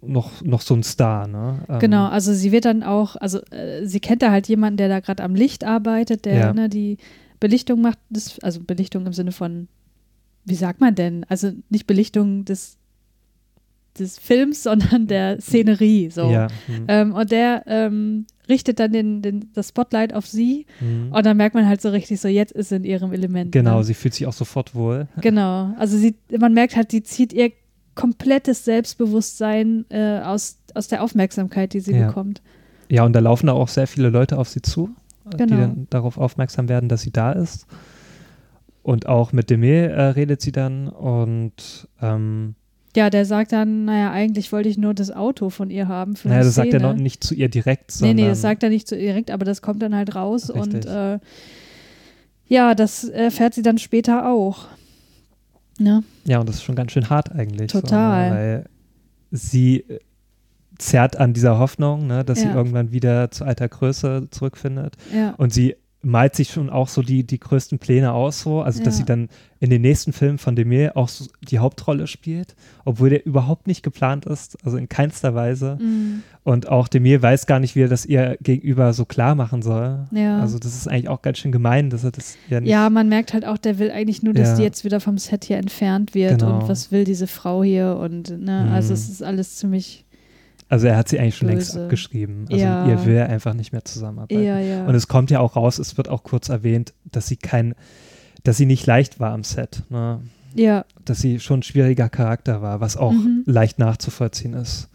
noch, 0.02 0.42
noch 0.42 0.62
so 0.62 0.74
ein 0.76 0.84
Star, 0.84 1.28
ne? 1.28 1.60
Ähm, 1.70 1.80
Genau, 1.80 2.08
also 2.08 2.34
sie 2.34 2.52
wird 2.52 2.66
dann 2.66 2.84
auch, 2.84 3.16
also 3.18 3.40
äh, 3.52 3.86
sie 3.86 4.00
kennt 4.00 4.22
da 4.22 4.32
halt 4.32 4.48
jemanden, 4.48 4.78
der 4.78 4.90
da 4.90 5.00
gerade 5.00 5.24
am 5.24 5.36
Licht 5.36 5.64
arbeitet, 5.64 6.26
der 6.26 6.36
Ja. 6.36 6.54
ne, 6.54 6.70
die 6.70 6.98
Belichtung 7.40 7.82
macht, 7.82 8.00
des, 8.10 8.40
also 8.40 8.62
Belichtung 8.62 9.06
im 9.06 9.14
Sinne 9.14 9.32
von, 9.34 9.68
wie 10.46 10.56
sagt 10.56 10.80
man 10.82 10.96
denn? 10.96 11.26
Also 11.28 11.52
nicht 11.70 11.88
Belichtung 11.88 12.46
des, 12.46 12.78
des 14.00 14.18
Films, 14.18 14.64
sondern 14.70 15.08
der 15.08 15.42
Szenerie. 15.42 16.10
So. 16.10 16.30
Ja. 16.32 16.48
hm, 16.68 16.86
Ähm, 16.88 17.14
und 17.14 17.32
der 17.32 17.64
ähm, 17.68 18.26
richtet 18.50 18.80
dann 18.80 18.92
den, 18.94 19.22
den, 19.22 19.50
das 19.54 19.70
Spotlight 19.70 20.14
auf 20.14 20.26
sie 20.26 20.66
hm. 20.80 21.12
und 21.12 21.26
dann 21.26 21.38
merkt 21.38 21.56
man 21.56 21.66
halt 21.68 21.82
so 21.82 21.90
richtig, 21.90 22.20
so 22.22 22.28
jetzt 22.28 22.52
ist 22.54 22.70
sie 22.70 22.76
in 22.78 22.84
ihrem 22.86 23.12
Element. 23.14 23.52
Genau, 23.52 23.78
Ne? 23.80 23.84
sie 23.84 23.94
fühlt 23.94 24.14
sich 24.14 24.26
auch 24.28 24.34
sofort 24.34 24.74
wohl. 24.76 25.08
Genau, 25.22 25.74
also 25.78 25.98
sie, 25.98 26.16
man 26.38 26.54
merkt 26.54 26.76
halt, 26.76 26.92
die 26.94 27.04
zieht 27.04 27.32
ihr 27.34 27.52
komplettes 27.96 28.66
Selbstbewusstsein 28.66 29.86
äh, 29.90 30.20
aus, 30.20 30.58
aus 30.74 30.88
der 30.88 31.04
Aufmerksamkeit, 31.04 31.74
die 31.74 31.80
sie 31.80 31.94
Ja. 31.94 32.08
bekommt. 32.08 32.42
Ja, 32.90 33.04
und 33.06 33.14
da 33.14 33.20
laufen 33.20 33.48
da 33.48 33.54
auch 33.54 33.68
sehr 33.70 33.88
viele 33.88 34.10
Leute 34.10 34.38
auf 34.38 34.50
sie 34.50 34.62
zu, 34.62 34.90
äh, 35.26 35.32
die 35.32 35.38
Genau. 35.46 35.58
dann 35.62 35.88
darauf 35.90 36.18
aufmerksam 36.18 36.70
werden, 36.70 36.90
dass 36.90 37.02
sie 37.02 37.12
da 37.12 37.32
ist. 37.32 37.66
Und 38.82 39.08
auch 39.08 39.32
mit 39.32 39.50
Demir 39.50 39.92
äh, 39.92 40.02
redet 40.10 40.42
sie 40.42 40.52
dann 40.52 40.90
und 40.90 41.88
ähm, 42.02 42.56
Ja, 42.96 43.10
der 43.10 43.26
sagt 43.26 43.54
dann, 43.54 43.86
naja, 43.86 44.12
eigentlich 44.12 44.52
wollte 44.52 44.68
ich 44.70 44.78
nur 44.78 44.94
das 44.94 45.10
Auto 45.10 45.50
von 45.50 45.70
ihr 45.70 45.88
haben 45.88 46.16
für 46.18 46.28
naja, 46.28 46.44
das 46.44 46.56
sagt 46.56 46.74
er 46.74 46.80
Szene. 46.80 46.94
noch 46.94 47.00
nicht 47.02 47.24
zu 47.24 47.34
ihr 47.34 47.48
direkt, 47.50 47.92
Nee, 47.92 47.94
sondern 47.98 48.16
nee, 48.18 48.28
das 48.28 48.42
sagt 48.42 48.62
er 48.64 48.70
nicht 48.70 48.88
so 48.90 48.96
direkt, 48.98 49.32
aber 49.32 49.46
das 49.46 49.62
kommt 49.62 49.82
dann 49.82 49.96
halt 49.96 50.16
raus 50.16 50.50
und 50.50 50.74
Richtig. 50.76 50.92
äh, 50.92 51.20
ja, 52.48 52.76
das 52.76 53.06
erfährt 53.06 53.54
sie 53.54 53.62
dann 53.62 53.78
später 53.78 54.30
auch. 54.30 54.68
Ne? 55.80 56.04
ja, 56.26 56.40
und 56.40 56.48
das 56.48 56.58
ist 56.58 56.64
schon 56.64 56.76
ganz 56.76 56.92
schön 56.92 57.10
hart 57.10 57.32
eigentlich. 57.32 57.72
Total. 57.72 58.30
So, 58.30 58.34
ne, 58.36 58.40
weil 58.40 58.66
sie 59.32 59.80
äh, 59.80 60.00
zerrt 60.78 61.18
an 61.18 61.34
dieser 61.34 61.58
Hoffnung, 61.60 62.08
ne, 62.08 62.24
dass 62.24 62.40
sie 62.40 62.48
Ja. 62.48 62.56
irgendwann 62.56 62.92
wieder 62.92 63.32
zu 63.32 63.44
alter 63.44 63.68
Größe 63.70 64.28
zurückfindet. 64.30 64.96
Ja. 65.14 65.32
Und 65.38 65.54
sie 65.54 65.76
malt 66.06 66.36
sich 66.36 66.50
schon 66.52 66.70
auch 66.70 66.90
so 66.90 67.02
die, 67.02 67.24
die 67.26 67.40
größten 67.40 67.80
Pläne 67.80 68.12
aus, 68.12 68.42
so, 68.42 68.62
also 68.62 68.84
dass 68.84 68.96
Ja. 68.96 69.00
sie 69.00 69.06
dann 69.06 69.30
in 69.62 69.70
den 69.70 69.82
nächsten 69.82 70.12
Filmen 70.12 70.38
von 70.38 70.56
Demir 70.56 70.98
auch 70.98 71.08
so 71.08 71.26
die 71.50 71.60
Hauptrolle 71.60 72.08
spielt, 72.08 72.56
obwohl 72.84 73.10
der 73.10 73.26
überhaupt 73.26 73.68
nicht 73.68 73.82
geplant 73.84 74.26
ist, 74.26 74.58
also 74.66 74.76
in 74.76 74.90
keinster 74.90 75.34
Weise. 75.34 75.78
Mhm. 75.82 76.24
Und 76.44 76.68
auch 76.68 76.90
Demir 76.90 77.22
weiß 77.22 77.46
gar 77.46 77.62
nicht, 77.62 77.76
wie 77.76 77.84
er 77.84 77.88
das 77.88 78.06
ihr 78.06 78.38
gegenüber 78.42 78.92
so 78.92 79.06
klar 79.06 79.34
machen 79.36 79.62
soll. 79.62 80.06
Ja. 80.12 80.40
Also 80.42 80.60
das 80.60 80.76
ist 80.76 80.90
eigentlich 80.90 81.08
auch 81.08 81.22
ganz 81.22 81.38
schön 81.38 81.54
gemein, 81.54 81.90
dass 81.90 82.04
er 82.04 82.12
das 82.12 82.36
ja 82.50 82.60
nicht. 82.60 82.70
Ja, 82.70 82.90
man 82.90 83.08
merkt 83.08 83.32
halt 83.34 83.46
auch, 83.46 83.58
der 83.58 83.80
will 83.80 83.90
eigentlich 83.90 84.22
nur, 84.22 84.34
dass 84.34 84.50
Ja. 84.50 84.56
die 84.58 84.64
jetzt 84.64 84.84
wieder 84.84 85.00
vom 85.00 85.18
Set 85.18 85.46
hier 85.46 85.58
entfernt 85.58 86.14
wird 86.14 86.40
Genau. 86.42 86.60
und 86.60 86.68
was 86.68 86.92
will 86.92 87.06
diese 87.06 87.28
Frau 87.28 87.64
hier 87.64 87.96
und 87.98 88.30
ne, 88.38 88.66
Mhm. 88.68 88.74
also 88.74 88.94
es 88.94 89.08
ist 89.08 89.24
alles 89.24 89.56
ziemlich, 89.56 90.04
also 90.74 90.88
er 90.88 90.98
hat 90.98 91.08
sie 91.08 91.20
eigentlich 91.20 91.38
schon 91.38 91.48
längst 91.50 91.74
Böse. 91.74 91.84
abgeschrieben. 91.84 92.46
Also 92.50 92.64
Ja. 92.64 92.88
ihr 92.88 93.06
will 93.06 93.16
er 93.16 93.30
einfach 93.30 93.54
nicht 93.54 93.72
mehr 93.72 93.86
zusammenarbeiten. 93.86 94.44
ja, 94.44 94.60
ja. 94.60 94.86
Und 94.86 94.96
es 94.96 95.08
kommt 95.08 95.30
ja 95.32 95.40
auch 95.40 95.56
raus, 95.56 95.78
es 95.80 95.98
wird 95.98 96.10
auch 96.10 96.24
kurz 96.24 96.50
erwähnt, 96.50 96.94
dass 97.12 97.28
sie 97.28 97.38
kein, 97.38 97.76
dass 98.44 98.58
sie 98.58 98.66
nicht 98.66 98.86
leicht 98.86 99.20
war 99.20 99.32
am 99.32 99.44
Set. 99.44 99.84
Ne? 99.90 100.20
ja, 100.56 100.86
dass 101.06 101.20
sie 101.20 101.40
schon 101.40 101.60
ein 101.60 101.64
schwieriger 101.64 102.10
Charakter 102.10 102.62
war, 102.62 102.80
was 102.82 102.96
auch 102.98 103.12
Mhm. 103.14 103.44
leicht 103.46 103.80
nachzuvollziehen 103.80 104.54
ist. 104.54 104.88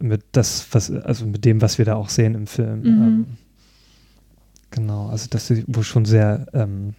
Mit 0.00 0.22
das, 0.32 0.66
was, 0.72 0.90
also 0.90 1.26
mit 1.26 1.44
dem, 1.44 1.60
was 1.62 1.78
wir 1.78 1.84
da 1.84 1.94
auch 1.94 2.08
sehen 2.08 2.34
im 2.34 2.46
Film. 2.48 2.80
Mhm. 2.80 2.86
Ähm, 2.86 3.26
genau, 4.70 5.08
also 5.08 5.28
dass 5.30 5.46
sie 5.46 5.64
wohl 5.68 5.84
schon 5.84 6.04
sehr 6.04 6.46
ähm, 6.52 6.94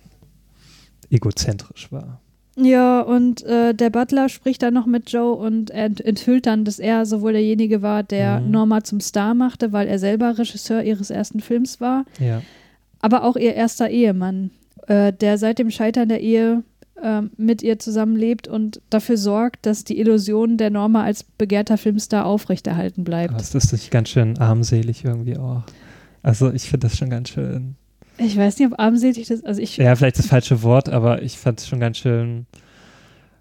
egozentrisch 1.09 1.91
war. 1.91 2.21
Ja, 2.57 3.01
und 3.01 3.43
äh, 3.43 3.73
der 3.73 3.89
Butler 3.89 4.29
spricht 4.29 4.63
dann 4.63 4.73
noch 4.73 4.85
mit 4.85 5.11
Joe 5.11 5.33
und 5.35 5.71
ent- 5.71 5.99
enthüllt 5.99 6.45
dann, 6.45 6.63
dass 6.63 6.79
er 6.79 7.05
sowohl 7.05 7.33
derjenige 7.33 7.81
war, 7.81 8.01
der 8.03 8.39
Mhm. 8.39 8.51
Norma 8.51 8.83
zum 8.83 9.01
Star 9.01 9.33
machte, 9.33 9.73
weil 9.73 9.87
er 9.87 9.99
selber 9.99 10.37
Regisseur 10.37 10.81
ihres 10.81 11.09
ersten 11.09 11.41
Films 11.41 11.81
war, 11.81 12.05
Ja. 12.19 12.41
aber 13.01 13.23
auch 13.25 13.35
ihr 13.35 13.55
erster 13.55 13.89
Ehemann, 13.89 14.51
äh, 14.87 15.11
der 15.11 15.37
seit 15.37 15.59
dem 15.59 15.69
Scheitern 15.69 16.07
der 16.07 16.21
Ehe 16.21 16.63
ähm, 17.03 17.31
mit 17.35 17.61
ihr 17.61 17.77
zusammenlebt 17.77 18.47
und 18.47 18.79
dafür 18.89 19.17
sorgt, 19.17 19.65
dass 19.65 19.83
die 19.83 19.99
Illusion 19.99 20.55
der 20.55 20.69
Norma 20.69 21.03
als 21.03 21.23
begehrter 21.25 21.77
Filmstar 21.77 22.25
aufrechterhalten 22.25 23.03
bleibt. 23.03 23.33
Aber 23.33 23.41
ist 23.41 23.53
das 23.53 23.73
nicht 23.73 23.91
ganz 23.91 24.07
schön 24.07 24.37
armselig 24.39 25.03
irgendwie 25.03 25.37
auch? 25.37 25.63
Also 26.23 26.53
ich 26.53 26.69
finde 26.69 26.87
das 26.87 26.97
schon 26.97 27.09
ganz 27.09 27.27
schön. 27.29 27.75
Ich 28.17 28.37
weiß 28.37 28.59
nicht, 28.59 28.71
ob 28.71 28.79
armselig 28.79 29.27
das, 29.27 29.43
also 29.43 29.61
ich. 29.61 29.77
Ja, 29.77 29.95
vielleicht 29.95 30.19
das 30.19 30.27
falsche 30.27 30.63
Wort, 30.63 30.89
aber 30.89 31.21
ich 31.21 31.37
fand 31.37 31.59
es 31.59 31.67
schon 31.67 31.79
ganz 31.79 31.97
schön. 31.97 32.45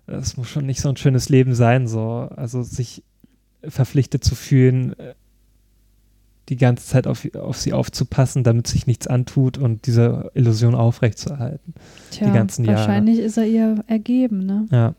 Es 0.07 0.37
muss 0.37 0.49
schon 0.49 0.66
nicht 0.66 0.81
so 0.81 0.89
ein 0.89 0.97
schönes 0.97 1.29
Leben 1.29 1.55
sein, 1.55 1.87
so. 1.87 2.29
Also 2.37 2.62
sich 2.62 3.03
verpflichtet 3.62 4.25
zu 4.25 4.35
fühlen, 4.35 4.99
äh, 4.99 5.14
die 6.49 6.57
ganze 6.57 6.87
Zeit 6.87 7.07
auf, 7.07 7.27
auf 7.35 7.57
sie 7.57 7.72
aufzupassen, 7.72 8.45
damit 8.45 8.66
sich 8.66 8.87
nichts 8.87 9.07
antut 9.07 9.57
und 9.57 9.87
diese 9.87 10.31
Illusion 10.35 10.75
aufrechtzuerhalten. 10.75 11.75
Tja, 12.11 12.27
die 12.27 12.33
ganzen 12.33 12.64
Jahre. 12.64 12.79
wahrscheinlich 12.79 13.18
ist 13.18 13.39
er 13.39 13.47
ihr 13.47 13.83
ergeben, 13.87 14.45
ne? 14.45 14.66
Ja. 14.70 14.95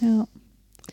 Ja. 0.00 0.28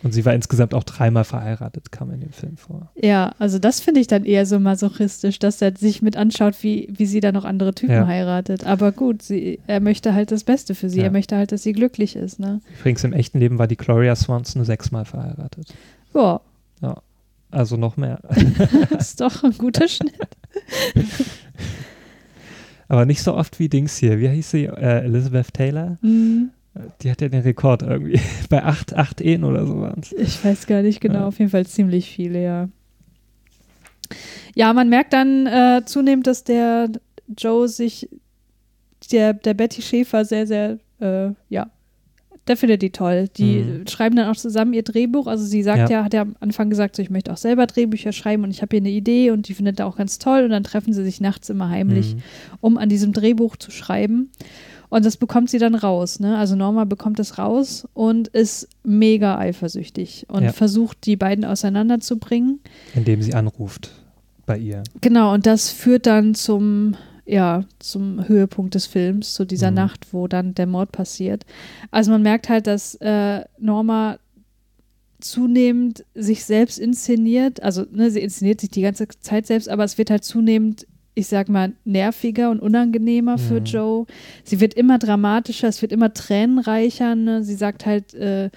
Und 0.04 0.12
sie 0.14 0.26
war 0.26 0.34
insgesamt 0.34 0.74
auch 0.74 0.84
dreimal 0.84 1.24
verheiratet, 1.24 1.92
kam 1.92 2.12
in 2.12 2.20
dem 2.20 2.32
Film 2.34 2.58
vor. 2.58 2.92
Ja, 2.96 3.34
also 3.40 3.58
das 3.58 3.80
finde 3.80 4.02
ich 4.02 4.08
dann 4.08 4.26
eher 4.26 4.46
so 4.46 4.60
masochistisch, 4.60 5.40
dass 5.40 5.62
er 5.62 5.76
sich 5.78 6.02
mit 6.02 6.18
anschaut, 6.18 6.62
wie, 6.62 6.90
wie 6.96 7.06
sie 7.06 7.22
da 7.22 7.32
noch 7.32 7.46
andere 7.46 7.74
Typen 7.74 7.94
Ja. 7.96 8.06
heiratet. 8.08 8.66
Aber 8.66 8.92
gut, 8.92 9.22
sie, 9.22 9.60
er 9.66 9.80
möchte 9.80 10.14
halt 10.14 10.32
das 10.32 10.44
Beste 10.44 10.76
für 10.76 10.90
sie. 10.90 11.00
Ja. 11.00 11.06
Er 11.06 11.12
möchte 11.12 11.38
halt, 11.38 11.52
dass 11.54 11.64
sie 11.64 11.72
glücklich 11.72 12.16
ist, 12.18 12.40
ne? 12.40 12.60
Übrigens 12.80 13.04
im 13.06 13.14
echten 13.14 13.40
Leben 13.40 13.58
war 13.60 13.68
die 13.68 13.78
Gloria 13.78 14.16
Swanson 14.16 14.60
nur 14.60 14.66
sechsmal 14.66 15.06
verheiratet. 15.06 15.74
Ja, 16.14 16.42
Also 17.52 17.78
noch 17.78 17.96
mehr. 17.96 18.20
ist 19.00 19.22
doch 19.22 19.44
ein 19.44 19.58
guter 19.58 19.88
Schnitt. 19.88 20.14
Aber 22.88 23.06
nicht 23.06 23.24
so 23.24 23.34
oft 23.36 23.60
wie 23.60 23.70
Dings 23.70 23.98
hier. 23.98 24.20
Wie 24.20 24.28
hieß 24.28 24.52
sie? 24.52 24.66
Äh, 24.66 25.06
Elizabeth 25.06 25.54
Taylor? 25.54 25.98
Hm, 26.02 26.50
Die 27.02 27.12
hat 27.12 27.22
ja 27.22 27.30
den 27.30 27.42
Rekord 27.42 27.84
irgendwie. 27.84 28.20
Bei 28.50 28.64
acht, 28.64 28.94
acht 28.96 29.22
Ehen 29.22 29.44
oder 29.44 29.66
so 29.68 29.80
waren 29.82 30.02
es. 30.02 30.12
Ich 30.14 30.44
weiß 30.44 30.66
gar 30.68 30.82
nicht 30.82 31.02
genau, 31.02 31.20
Ja. 31.20 31.28
auf 31.28 31.38
jeden 31.40 31.52
Fall 31.52 31.66
ziemlich 31.68 32.10
viele, 32.10 32.44
ja. 32.44 32.70
Ja, 34.56 34.74
man 34.74 34.90
merkt 34.90 35.14
dann 35.14 35.48
äh, 35.48 35.82
zunehmend, 35.86 36.28
dass 36.28 36.44
der 36.44 36.90
Joe 37.38 37.68
sich, 37.68 38.10
der, 39.12 39.34
der 39.34 39.54
Betty 39.54 39.82
Schäfer 39.82 40.26
sehr, 40.26 40.46
sehr, 40.48 40.78
äh, 41.00 41.32
ja, 41.50 41.70
der 42.48 42.58
findet 42.58 42.82
die 42.82 42.92
toll. 42.92 43.30
Die 43.38 43.60
Mhm. 43.64 43.88
schreiben 43.88 44.16
dann 44.18 44.30
auch 44.30 44.36
zusammen 44.36 44.74
ihr 44.74 44.84
Drehbuch. 44.84 45.28
Also 45.28 45.46
sie 45.46 45.64
sagt 45.64 45.90
ja, 45.90 46.00
Ja. 46.00 46.04
hat 46.04 46.14
ja 46.14 46.22
am 46.24 46.36
Anfang 46.42 46.70
gesagt, 46.70 46.96
so, 46.96 47.02
ich 47.02 47.10
möchte 47.10 47.32
auch 47.32 47.38
selber 47.38 47.66
Drehbücher 47.68 48.12
schreiben 48.12 48.44
und 48.44 48.52
ich 48.52 48.62
habe 48.62 48.76
hier 48.76 48.82
eine 48.82 48.90
Idee 48.90 49.32
und 49.32 49.48
die 49.48 49.54
findet 49.54 49.80
er 49.80 49.88
auch 49.88 49.96
ganz 49.96 50.20
toll 50.20 50.44
und 50.44 50.50
dann 50.50 50.64
treffen 50.64 50.92
sie 50.94 51.04
sich 51.06 51.22
nachts 51.22 51.50
immer 51.50 51.70
heimlich 51.70 52.16
Mhm. 52.16 52.22
um 52.60 52.78
an 52.78 52.90
diesem 52.90 53.14
Drehbuch 53.14 53.56
zu 53.56 53.72
schreiben. 53.72 54.30
Und 54.94 55.06
das 55.06 55.18
bekommt 55.18 55.50
sie 55.50 55.58
dann 55.58 55.74
raus. 55.74 56.20
Ne? 56.20 56.38
Also 56.38 56.56
Norma 56.56 56.84
bekommt 56.86 57.20
es 57.20 57.40
raus 57.40 57.88
und 57.96 58.28
ist 58.28 58.68
mega 58.84 59.40
eifersüchtig 59.40 60.28
und 60.30 60.44
Ja. 60.44 60.52
versucht, 60.52 61.06
die 61.08 61.16
beiden 61.16 61.46
auseinanderzubringen. 61.46 62.60
Indem 62.94 63.24
sie 63.24 63.34
anruft 63.34 63.90
bei 64.46 64.58
ihr. 64.58 64.84
Genau, 65.02 65.34
und 65.34 65.48
das 65.48 65.72
führt 65.72 66.06
dann 66.06 66.36
zum, 66.36 66.96
ja, 67.26 67.64
zum 67.80 68.28
Höhepunkt 68.28 68.76
des 68.76 68.86
Films, 68.86 69.34
zu 69.34 69.46
dieser 69.46 69.72
Mhm. 69.72 69.78
Nacht, 69.78 70.14
wo 70.14 70.28
dann 70.28 70.54
der 70.54 70.68
Mord 70.68 70.92
passiert. 70.92 71.44
Also 71.90 72.12
man 72.12 72.22
merkt 72.22 72.48
halt, 72.50 72.68
dass 72.68 72.94
äh, 72.96 73.46
Norma 73.58 74.20
zunehmend 75.20 76.06
sich 76.14 76.44
selbst 76.46 76.78
inszeniert, 76.78 77.64
also 77.64 77.86
ne, 77.92 78.12
sie 78.12 78.20
inszeniert 78.20 78.60
sich 78.62 78.70
die 78.72 78.82
ganze 78.82 79.08
Zeit 79.22 79.48
selbst, 79.48 79.70
aber 79.70 79.86
es 79.86 79.98
wird 79.98 80.10
halt 80.10 80.24
zunehmend, 80.24 80.86
ich 81.16 81.28
sag 81.28 81.50
mal, 81.50 81.74
nerviger 81.86 82.50
und 82.50 82.60
unangenehmer 82.60 83.38
für 83.38 83.60
Mhm. 83.60 83.66
Joe. 83.66 84.06
Sie 84.44 84.60
wird 84.60 84.74
immer 84.74 84.98
dramatischer, 85.00 85.68
es 85.68 85.82
wird 85.82 85.92
immer 85.92 86.14
tränenreicher. 86.14 87.16
Ne? 87.16 87.44
Sie 87.44 87.56
sagt 87.56 87.86
halt, 87.86 88.14
äh, 88.14 88.50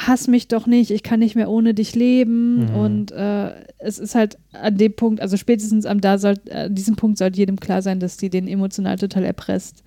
hass 0.00 0.28
mich 0.28 0.46
doch 0.46 0.68
nicht, 0.68 0.92
ich 0.92 1.02
kann 1.02 1.18
nicht 1.18 1.34
mehr 1.34 1.50
ohne 1.50 1.74
dich 1.74 1.96
leben. 1.96 2.66
Mhm. 2.66 2.74
Und 2.74 3.10
äh, 3.12 3.50
es 3.78 3.98
ist 3.98 4.14
halt 4.14 4.38
an 4.52 4.76
dem 4.76 4.94
Punkt, 4.94 5.20
also 5.20 5.36
spätestens 5.36 5.86
am 5.86 6.00
da 6.00 6.18
soll, 6.18 6.34
äh, 6.46 6.66
an 6.66 6.74
diesem 6.74 6.94
Punkt 6.94 7.18
sollte 7.18 7.38
jedem 7.38 7.58
klar 7.58 7.82
sein, 7.82 7.98
dass 7.98 8.16
die 8.16 8.30
den 8.30 8.46
emotional 8.46 8.96
total 8.96 9.24
erpresst. 9.24 9.82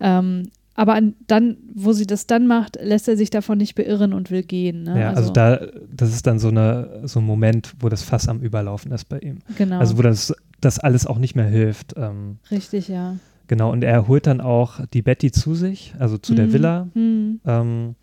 Ähm, 0.00 0.48
aber 0.76 0.94
an, 0.94 1.14
dann, 1.28 1.56
wo 1.72 1.92
sie 1.92 2.04
das 2.04 2.26
dann 2.26 2.48
macht, 2.48 2.78
lässt 2.82 3.06
er 3.06 3.16
sich 3.16 3.30
davon 3.30 3.58
nicht 3.58 3.76
beirren 3.76 4.12
und 4.12 4.32
will 4.32 4.42
gehen. 4.42 4.82
Ne? 4.82 4.98
Ja, 5.02 5.12
also, 5.12 5.30
da, 5.32 5.60
das 5.96 6.12
ist 6.12 6.26
dann 6.26 6.40
so, 6.40 6.48
eine, 6.48 7.02
so 7.04 7.20
ein 7.20 7.24
Moment, 7.24 7.74
wo 7.78 7.88
das 7.88 8.02
Fass 8.02 8.26
am 8.26 8.40
Überlaufen 8.40 8.90
ist 8.90 9.04
bei 9.08 9.20
ihm. 9.20 9.38
genau, 9.56 9.78
Also 9.78 9.96
wo 9.96 10.02
das, 10.02 10.34
das 10.64 10.78
alles 10.78 11.06
auch 11.06 11.18
nicht 11.18 11.34
mehr 11.36 11.46
hilft. 11.46 11.94
Ähm, 11.96 12.38
richtig, 12.50 12.88
ja. 12.88 13.16
genau, 13.46 13.70
und 13.72 13.84
er 13.84 14.08
holt 14.08 14.26
dann 14.26 14.40
auch 14.40 14.80
die 14.92 15.02
Betty 15.02 15.30
zu 15.32 15.54
sich, 15.54 15.94
also 15.98 16.18
zu 16.18 16.34
der 16.34 16.46
Mhm. 16.46 16.52
Villa. 16.52 16.88
Mhm. 16.94 17.40
Ähm, 17.44 17.94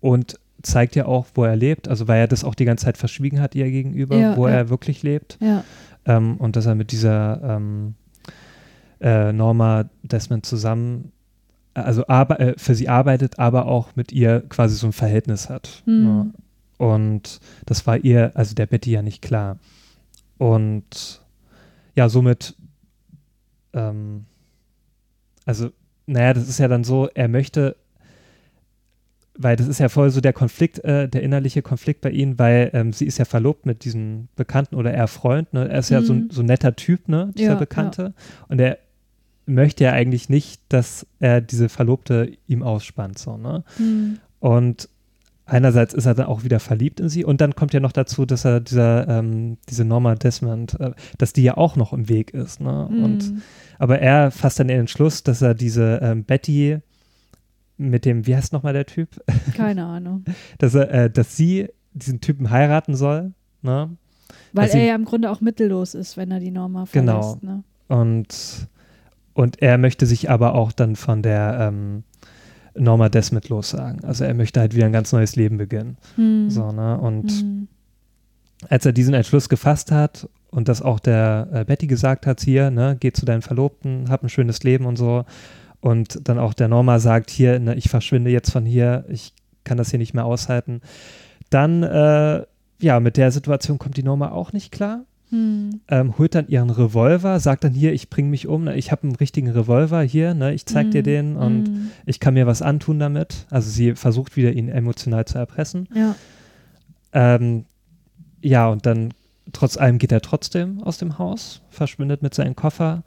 und 0.00 0.38
zeigt 0.62 0.96
ja 0.96 1.06
auch, 1.06 1.26
wo 1.34 1.44
er 1.44 1.56
lebt, 1.56 1.88
also 1.88 2.08
weil 2.08 2.20
er 2.20 2.28
das 2.28 2.44
auch 2.44 2.54
die 2.54 2.64
ganze 2.64 2.84
Zeit 2.86 2.96
verschwiegen 2.98 3.40
hat 3.40 3.54
ihr 3.54 3.70
gegenüber, 3.70 4.16
Ja, 4.16 4.36
wo 4.36 4.48
ja. 4.48 4.54
er 4.54 4.68
wirklich 4.70 5.02
lebt. 5.02 5.38
Ja, 5.40 5.64
Ähm, 6.04 6.36
und 6.38 6.56
dass 6.56 6.66
er 6.66 6.74
mit 6.74 6.90
dieser 6.92 7.40
ähm, 7.42 7.94
äh, 9.00 9.32
Norma 9.32 9.84
Desmond 10.02 10.46
zusammen, 10.46 11.12
äh, 11.74 11.80
also 11.80 12.04
äh, 12.06 12.54
für 12.56 12.74
sie 12.74 12.88
arbeitet, 12.88 13.38
aber 13.38 13.66
auch 13.66 13.94
mit 13.94 14.10
ihr 14.12 14.40
quasi 14.48 14.74
so 14.76 14.86
ein 14.88 14.92
Verhältnis 14.92 15.48
hat. 15.48 15.82
Mhm. 15.86 16.34
Und 16.78 17.40
das 17.66 17.86
war 17.86 17.98
ihr, 17.98 18.32
also 18.34 18.54
der 18.54 18.66
Betty 18.66 18.90
ja 18.92 19.02
nicht 19.02 19.20
klar. 19.22 19.58
Und 20.38 21.20
ja, 21.98 22.08
somit, 22.08 22.54
ähm, 23.72 24.24
also, 25.44 25.70
naja, 26.06 26.32
das 26.32 26.48
ist 26.48 26.58
ja 26.58 26.68
dann 26.68 26.84
so, 26.84 27.08
er 27.12 27.26
möchte, 27.26 27.74
weil 29.36 29.56
das 29.56 29.66
ist 29.66 29.80
ja 29.80 29.88
voll 29.88 30.10
so 30.10 30.20
der 30.20 30.32
Konflikt, 30.32 30.78
äh, 30.84 31.08
der 31.08 31.22
innerliche 31.24 31.60
Konflikt 31.62 32.00
bei 32.00 32.10
ihnen, 32.10 32.38
weil 32.38 32.70
ähm, 32.72 32.92
sie 32.92 33.04
ist 33.04 33.18
ja 33.18 33.24
verlobt 33.24 33.66
mit 33.66 33.84
diesem 33.84 34.28
Bekannten 34.36 34.76
oder 34.76 34.92
er 34.92 35.08
Freund, 35.08 35.52
ne? 35.52 35.68
Er 35.68 35.80
ist 35.80 35.90
ja 35.90 36.02
so, 36.02 36.12
ein- 36.12 36.24
Mhm. 36.26 36.30
so 36.30 36.42
ein 36.42 36.46
netter 36.46 36.76
Typ, 36.76 37.08
ne, 37.08 37.32
dieser 37.36 37.54
Ja, 37.54 37.58
Bekannte. 37.58 38.14
Und 38.48 38.60
er 38.60 38.78
möchte 39.46 39.82
ja 39.84 39.92
eigentlich 39.92 40.28
nicht, 40.28 40.60
dass 40.68 41.04
er 41.18 41.40
diese 41.40 41.68
Verlobte 41.68 42.32
ihm 42.46 42.62
ausspannt, 42.62 43.18
so, 43.18 43.36
ne? 43.36 43.64
Mhm. 43.78 44.18
Und 44.40 44.88
einerseits 45.48 45.94
ist 45.94 46.06
er 46.06 46.14
dann 46.14 46.26
auch 46.26 46.44
wieder 46.44 46.60
verliebt 46.60 47.00
in 47.00 47.08
sie 47.08 47.24
und 47.24 47.40
dann 47.40 47.54
kommt 47.56 47.72
ja 47.72 47.80
noch 47.80 47.92
dazu, 47.92 48.24
dass 48.26 48.44
er 48.44 48.60
dieser, 48.60 49.08
ähm, 49.08 49.56
diese 49.68 49.84
Norma 49.84 50.14
Desmond, 50.14 50.78
äh, 50.78 50.92
dass 51.18 51.32
die 51.32 51.42
ja 51.42 51.56
auch 51.56 51.74
noch 51.76 51.92
im 51.92 52.08
Weg 52.08 52.32
ist. 52.32 52.60
Ne? 52.60 52.86
Und, 52.86 53.30
Mhm. 53.32 53.42
aber 53.78 53.98
er 54.00 54.30
fasst 54.30 54.60
dann 54.60 54.68
den 54.68 54.80
Entschluss, 54.80 55.22
dass 55.22 55.42
er 55.42 55.54
diese 55.54 55.98
ähm, 56.02 56.24
Betty 56.24 56.78
mit 57.76 58.04
dem, 58.04 58.26
wie 58.26 58.36
heißt 58.36 58.52
nochmal 58.52 58.72
der 58.72 58.86
Typ, 58.86 59.08
keine 59.56 59.84
Ahnung. 59.86 60.24
dass 60.58 60.74
er, 60.74 60.90
äh, 60.92 61.10
dass 61.10 61.36
sie 61.36 61.68
diesen 61.92 62.20
Typen 62.20 62.50
heiraten 62.50 62.94
soll. 62.94 63.32
Ne? 63.62 63.90
Weil 64.52 64.66
Dass 64.66 64.74
er 64.74 64.80
sie- 64.80 64.86
ja 64.86 64.94
im 64.94 65.04
Grunde 65.04 65.30
auch 65.30 65.40
mittellos 65.40 65.94
ist, 65.94 66.16
wenn 66.16 66.30
er 66.30 66.40
die 66.40 66.50
Norma 66.50 66.84
Genau. 66.92 67.22
verlässt. 67.22 67.42
Ne? 67.42 67.62
Und, 67.88 68.68
und 69.34 69.62
er 69.62 69.78
möchte 69.78 70.04
sich 70.06 70.28
aber 70.30 70.54
auch 70.54 70.72
dann 70.72 70.96
von 70.96 71.22
der 71.22 71.58
ähm, 71.72 72.04
Norma 72.78 73.08
Desmond 73.08 73.48
lossagen. 73.48 74.04
Also 74.04 74.24
er 74.24 74.34
möchte 74.34 74.60
halt 74.60 74.74
wieder 74.74 74.86
ein 74.86 74.92
ganz 74.92 75.12
neues 75.12 75.36
Leben 75.36 75.58
beginnen. 75.58 75.96
Mhm. 76.16 76.50
So, 76.50 76.72
ne? 76.72 76.98
Und 76.98 77.42
Mhm. 77.42 77.68
als 78.68 78.86
er 78.86 78.92
diesen 78.92 79.14
Entschluss 79.14 79.48
gefasst 79.48 79.90
hat 79.92 80.28
und 80.50 80.68
das 80.68 80.82
auch 80.82 81.00
der 81.00 81.48
äh, 81.52 81.64
Betty 81.64 81.86
gesagt 81.86 82.26
hat, 82.26 82.40
hier, 82.40 82.70
ne, 82.70 82.96
geh 82.98 83.12
zu 83.12 83.24
deinem 83.26 83.42
Verlobten, 83.42 84.08
hab 84.08 84.22
ein 84.22 84.28
schönes 84.28 84.62
Leben 84.62 84.86
und 84.86 84.96
so. 84.96 85.24
Und 85.80 86.26
dann 86.28 86.38
auch 86.38 86.54
der 86.54 86.68
Norma 86.68 86.98
sagt, 86.98 87.30
hier, 87.30 87.58
ne, 87.60 87.74
ich 87.74 87.88
verschwinde 87.88 88.30
jetzt 88.30 88.50
von 88.50 88.64
hier, 88.66 89.04
ich 89.08 89.32
kann 89.64 89.76
das 89.78 89.90
hier 89.90 89.98
nicht 89.98 90.14
mehr 90.14 90.24
aushalten. 90.24 90.80
Dann, 91.50 91.82
äh, 91.82 92.42
ja, 92.80 93.00
mit 93.00 93.16
der 93.16 93.30
Situation 93.30 93.78
kommt 93.78 93.96
die 93.96 94.02
Norma 94.02 94.30
auch 94.30 94.52
nicht 94.52 94.72
klar. 94.72 95.04
Mhm. 95.30 95.80
Ähm, 95.88 96.16
holt 96.18 96.34
dann 96.34 96.48
ihren 96.48 96.70
Revolver, 96.70 97.38
sagt 97.40 97.64
dann 97.64 97.74
hier, 97.74 97.92
ich 97.92 98.08
bring 98.08 98.30
mich 98.30 98.46
um, 98.46 98.64
ne, 98.64 98.76
ich 98.76 98.90
habe 98.92 99.02
einen 99.04 99.16
richtigen 99.16 99.50
Revolver 99.50 100.00
hier, 100.02 100.32
ne, 100.34 100.54
ich 100.54 100.64
zeig 100.66 100.90
dir 100.90 101.00
Mhm. 101.02 101.04
den 101.04 101.36
und 101.36 101.62
Mhm. 101.70 101.90
ich 102.06 102.18
kann 102.20 102.34
mir 102.34 102.46
was 102.46 102.62
antun 102.62 102.98
damit. 102.98 103.46
Also 103.50 103.68
sie 103.70 103.94
versucht 103.94 104.36
wieder, 104.36 104.52
ihn 104.52 104.68
emotional 104.68 105.24
zu 105.26 105.36
erpressen. 105.38 105.86
Ja. 105.94 106.14
Ähm, 107.12 107.64
ja, 108.42 108.68
und 108.68 108.86
dann 108.86 109.12
trotz 109.52 109.76
allem 109.76 109.98
geht 109.98 110.12
er 110.12 110.20
trotzdem 110.20 110.82
aus 110.82 110.98
dem 110.98 111.18
Haus, 111.18 111.62
verschwindet 111.70 112.22
mit 112.22 112.34
seinem 112.34 112.54
Koffer 112.56 113.02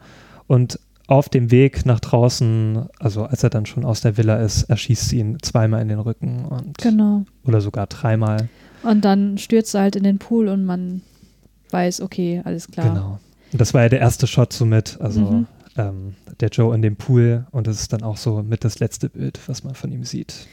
und 0.48 0.80
auf 1.08 1.28
dem 1.30 1.52
Weg 1.52 1.86
nach 1.86 2.00
draußen, 2.00 2.86
also 3.00 3.24
als 3.26 3.44
er 3.44 3.50
dann 3.50 3.66
schon 3.66 3.84
aus 3.84 4.02
der 4.02 4.18
Villa 4.18 4.38
ist, 4.38 4.64
erschießt 4.64 5.10
sie 5.10 5.20
ihn 5.20 5.38
zweimal 5.42 5.82
in 5.82 5.90
den 5.90 6.00
Rücken 6.00 6.46
und 6.46 6.78
Genau. 6.78 7.26
oder 7.46 7.60
sogar 7.62 7.88
dreimal. 7.88 8.48
Und 8.84 9.04
dann 9.06 9.38
stürzt 9.38 9.76
er 9.76 9.82
halt 9.82 9.96
in 9.96 10.04
den 10.04 10.20
Pool 10.20 10.48
und 10.48 10.64
man 10.66 11.02
weiß, 11.72 12.02
okay, 12.02 12.42
alles 12.46 12.68
klar. 12.68 12.90
Genau. 12.94 13.20
Und 13.52 13.60
das 13.62 13.74
war 13.74 13.84
ja 13.84 13.90
der 13.90 14.00
erste 14.00 14.28
Shot 14.28 14.54
somit, 14.54 14.98
also 15.02 15.22
Mhm. 15.22 15.48
ähm, 15.78 16.16
der 16.40 16.50
Joe 16.50 16.74
in 16.74 16.82
dem 16.82 16.96
Pool 16.96 17.46
und 17.52 17.68
das 17.68 17.82
ist 17.82 17.94
dann 17.94 18.04
auch 18.04 18.18
so 18.18 18.42
mit 18.44 18.64
das 18.64 18.80
letzte 18.80 19.10
Bild, 19.10 19.40
was 19.48 19.64
man 19.64 19.76
von 19.76 19.92
ihm 19.92 20.04
sieht. 20.06 20.48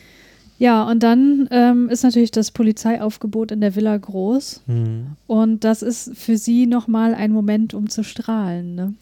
Ja, 0.59 0.83
und 0.83 1.05
dann 1.05 1.49
ähm, 1.53 1.89
ist 1.89 2.03
natürlich 2.03 2.33
das 2.33 2.51
Polizeiaufgebot 2.51 3.53
in 3.53 3.61
der 3.61 3.77
Villa 3.77 3.97
groß. 3.97 4.62
Hm. 4.66 5.12
Und 5.29 5.62
das 5.62 5.83
ist 5.83 6.16
für 6.16 6.37
sie 6.37 6.66
nochmal 6.66 7.14
ein 7.14 7.31
Moment, 7.31 7.75
um 7.75 7.89
zu 7.89 8.03
strahlen. 8.03 8.75
Ne? 8.75 8.95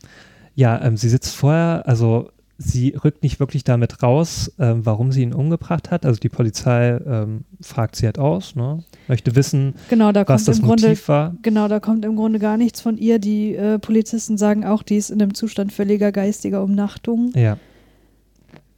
Ja, 0.55 0.79
ähm, 0.83 0.99
sie 0.99 1.09
sitzt 1.09 1.35
vorher, 1.35 1.85
also 1.87 2.29
sie 2.59 2.95
rückt 3.05 3.23
nicht 3.23 3.39
wirklich 3.39 3.65
damit 3.65 4.03
raus, 4.03 4.53
ähm, 4.59 4.87
warum 4.87 5.13
sie 5.13 5.23
ihn 5.23 5.35
umgebracht 5.35 5.91
hat. 5.91 6.07
Also 6.07 6.19
die 6.19 6.29
Polizei 6.29 6.99
ähm, 7.07 7.45
fragt 7.61 7.97
sie 7.97 8.07
halt 8.07 8.19
aus, 8.19 8.55
ne? 8.57 8.83
möchte 9.09 9.37
wissen, 9.37 9.75
Genau, 9.91 10.13
da 10.13 10.21
was 10.21 10.27
kommt 10.27 10.49
das 10.49 10.59
im 10.59 10.65
Grunde 10.65 10.89
Motiv 10.89 11.09
war. 11.09 11.37
Genau, 11.43 11.69
da 11.69 11.81
kommt 11.81 12.05
im 12.05 12.17
Grunde 12.17 12.39
gar 12.39 12.57
nichts 12.57 12.81
von 12.81 12.97
ihr. 12.97 13.19
Die 13.19 13.55
äh, 13.55 13.79
Polizisten 13.79 14.39
sagen 14.39 14.65
auch, 14.65 14.83
die 14.83 14.97
ist 14.97 15.11
in 15.11 15.21
einem 15.21 15.35
Zustand 15.35 15.73
völliger 15.73 16.13
geistiger 16.13 16.63
Umnachtung. 16.63 17.33
Ja, 17.35 17.59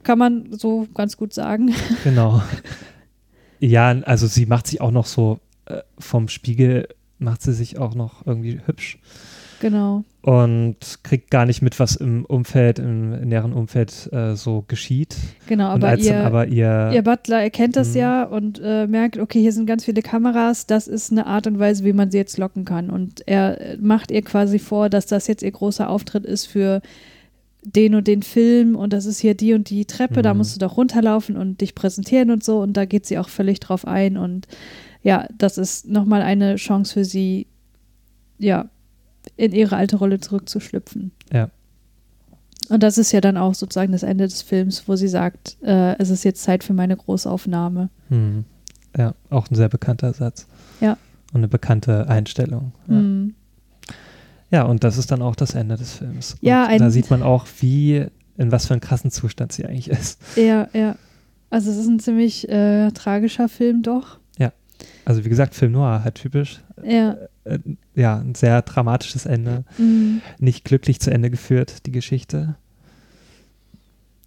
Kann 0.03 0.19
man 0.19 0.47
so 0.51 0.87
ganz 0.93 1.15
gut 1.15 1.33
sagen. 1.33 1.73
genau. 2.03 2.41
ja, 3.59 3.89
also 4.01 4.27
sie 4.27 4.45
macht 4.45 4.67
sich 4.67 4.81
auch 4.81 4.91
noch 4.91 5.05
so 5.05 5.39
äh, 5.65 5.81
vom 5.97 6.27
Spiegel, 6.27 6.89
macht 7.17 7.41
sie 7.41 7.53
sich 7.53 7.77
auch 7.77 7.95
noch 7.95 8.25
irgendwie 8.25 8.59
hübsch. 8.65 8.99
Genau. 9.61 10.03
und 10.21 10.75
kriegt 11.03 11.31
gar 11.31 11.45
nicht 11.45 11.61
mit, 11.61 11.79
was 11.79 11.95
im 11.95 12.25
Umfeld, 12.25 12.79
im 12.79 13.11
näheren 13.27 13.53
Umfeld 13.53 14.09
äh, 14.13 14.35
so 14.35 14.63
geschieht. 14.67 15.15
Genau, 15.47 15.67
aber 15.69 15.97
ihr, 15.97 16.13
dann 16.13 16.25
aber 16.25 16.47
ihr, 16.47 16.91
ihr 16.93 17.01
Butler 17.03 17.41
erkennt 17.41 17.75
das 17.75 17.89
Mhm. 17.93 17.97
ja 17.99 18.23
und 18.23 18.59
äh, 18.63 18.87
merkt, 18.87 19.17
okay, 19.17 19.41
hier 19.41 19.53
sind 19.53 19.65
ganz 19.65 19.85
viele 19.85 20.01
Kameras, 20.01 20.65
das 20.65 20.87
ist 20.87 21.11
eine 21.11 21.25
Art 21.25 21.47
und 21.47 21.57
Weise, 21.59 21.83
wie 21.83 21.93
man 21.93 22.11
sie 22.11 22.17
jetzt 22.17 22.37
locken 22.37 22.65
kann. 22.65 22.89
Und 22.89 23.27
er 23.27 23.59
äh, 23.61 23.77
macht 23.77 24.11
ihr 24.11 24.21
quasi 24.21 24.59
vor, 24.59 24.89
dass 24.89 25.05
das 25.05 25.27
jetzt 25.27 25.43
ihr 25.43 25.51
großer 25.51 25.89
Auftritt 25.89 26.25
ist 26.25 26.45
für 26.45 26.81
den 27.63 27.93
und 27.95 28.07
den 28.07 28.23
Film 28.23 28.75
und 28.77 28.93
das 28.93 29.05
ist 29.05 29.19
hier 29.19 29.35
die 29.35 29.53
und 29.53 29.69
die 29.69 29.83
Treppe, 29.85 30.21
da 30.21 30.33
Mhm. 30.33 30.37
musst 30.39 30.55
du 30.55 30.59
doch 30.59 30.77
runterlaufen 30.77 31.35
und 31.35 31.59
dich 31.59 31.75
präsentieren 31.75 32.31
und 32.31 32.41
so 32.43 32.61
und 32.61 32.73
da 32.77 32.85
geht 32.85 33.05
sie 33.05 33.17
auch 33.17 33.27
völlig 33.27 33.59
drauf 33.59 33.85
ein 33.85 34.15
und 34.17 34.47
ja, 35.03 35.27
das 35.37 35.57
ist 35.57 35.87
nochmal 35.87 36.21
eine 36.21 36.55
Chance 36.55 36.93
für 36.93 37.03
sie, 37.05 37.47
ja, 38.37 38.69
in 39.35 39.51
ihre 39.51 39.75
alte 39.75 39.97
Rolle 39.97 40.19
zurückzuschlüpfen. 40.19 41.11
Ja. 41.31 41.49
Und 42.69 42.83
das 42.83 42.97
ist 42.97 43.11
ja 43.11 43.21
dann 43.21 43.37
auch 43.37 43.55
sozusagen 43.55 43.91
das 43.91 44.03
Ende 44.03 44.27
des 44.27 44.41
Films, 44.41 44.87
wo 44.87 44.95
sie 44.95 45.07
sagt, 45.07 45.57
äh, 45.63 45.97
es 45.97 46.09
ist 46.09 46.23
jetzt 46.23 46.43
Zeit 46.43 46.63
für 46.63 46.73
meine 46.73 46.95
Großaufnahme. 46.95 47.89
hm, 48.09 48.45
ja, 48.97 49.13
auch 49.29 49.49
ein 49.49 49.55
sehr 49.55 49.69
bekannter 49.69 50.13
Satz. 50.13 50.47
Ja. 50.81 50.97
Und 51.33 51.41
eine 51.41 51.47
bekannte 51.47 52.07
Einstellung. 52.07 52.71
Ja. 52.87 52.95
Hm. 52.95 53.33
ja, 54.51 54.63
und 54.63 54.83
das 54.83 54.97
ist 54.97 55.11
dann 55.11 55.21
auch 55.21 55.35
das 55.35 55.55
Ende 55.55 55.77
des 55.77 55.93
Films. 55.93 56.37
Ja, 56.41 56.69
und 56.71 56.79
da 56.79 56.89
sieht 56.89 57.09
man 57.09 57.23
auch, 57.23 57.47
wie, 57.59 58.05
in 58.37 58.51
was 58.51 58.67
für 58.67 58.73
einem 58.73 58.81
krassen 58.81 59.11
Zustand 59.11 59.51
sie 59.51 59.65
eigentlich 59.65 59.89
ist. 59.89 60.19
Ja, 60.35 60.67
ja. 60.73 60.95
Also 61.49 61.71
es 61.71 61.77
ist 61.77 61.87
ein 61.87 61.99
ziemlich 61.99 62.47
äh, 62.49 62.91
tragischer 62.91 63.49
Film 63.49 63.81
doch. 63.81 64.18
Also 65.05 65.25
wie 65.25 65.29
gesagt, 65.29 65.55
Film 65.55 65.73
Noir, 65.73 66.03
halt 66.03 66.15
typisch. 66.15 66.61
Ja. 66.83 67.17
Äh, 67.43 67.59
ja, 67.95 68.17
ein 68.17 68.35
sehr 68.35 68.61
dramatisches 68.61 69.25
Ende. 69.25 69.65
Mhm. 69.77 70.21
Nicht 70.39 70.63
glücklich 70.65 70.99
zu 70.99 71.11
Ende 71.11 71.29
geführt, 71.29 71.85
die 71.85 71.91
Geschichte. 71.91 72.55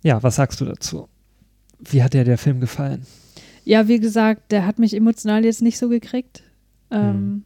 Ja, 0.02 0.22
was 0.22 0.36
sagst 0.36 0.60
du 0.60 0.64
dazu? 0.64 1.08
Wie 1.78 2.02
hat 2.02 2.14
dir 2.14 2.24
der 2.24 2.38
Film 2.38 2.60
gefallen? 2.60 3.06
Ja, 3.64 3.86
wie 3.88 4.00
gesagt, 4.00 4.50
der 4.50 4.66
hat 4.66 4.78
mich 4.78 4.94
emotional 4.94 5.44
jetzt 5.44 5.62
nicht 5.62 5.78
so 5.78 5.88
gekriegt. 5.88 6.42
Ähm, 6.90 7.44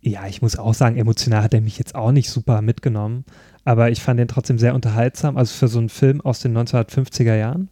Ja, 0.00 0.26
ich 0.28 0.42
muss 0.42 0.56
auch 0.56 0.74
sagen, 0.74 0.96
emotional 0.96 1.42
hat 1.42 1.54
er 1.54 1.60
mich 1.60 1.78
jetzt 1.78 1.94
auch 1.94 2.12
nicht 2.12 2.30
super 2.30 2.62
mitgenommen, 2.62 3.24
aber 3.64 3.90
ich 3.90 4.00
fand 4.00 4.20
den 4.20 4.28
trotzdem 4.28 4.58
sehr 4.58 4.74
unterhaltsam. 4.74 5.36
Also 5.36 5.54
für 5.54 5.68
so 5.68 5.80
einen 5.80 5.88
Film 5.88 6.20
aus 6.20 6.40
den 6.40 6.56
1950er 6.56 7.34
Jahren 7.34 7.68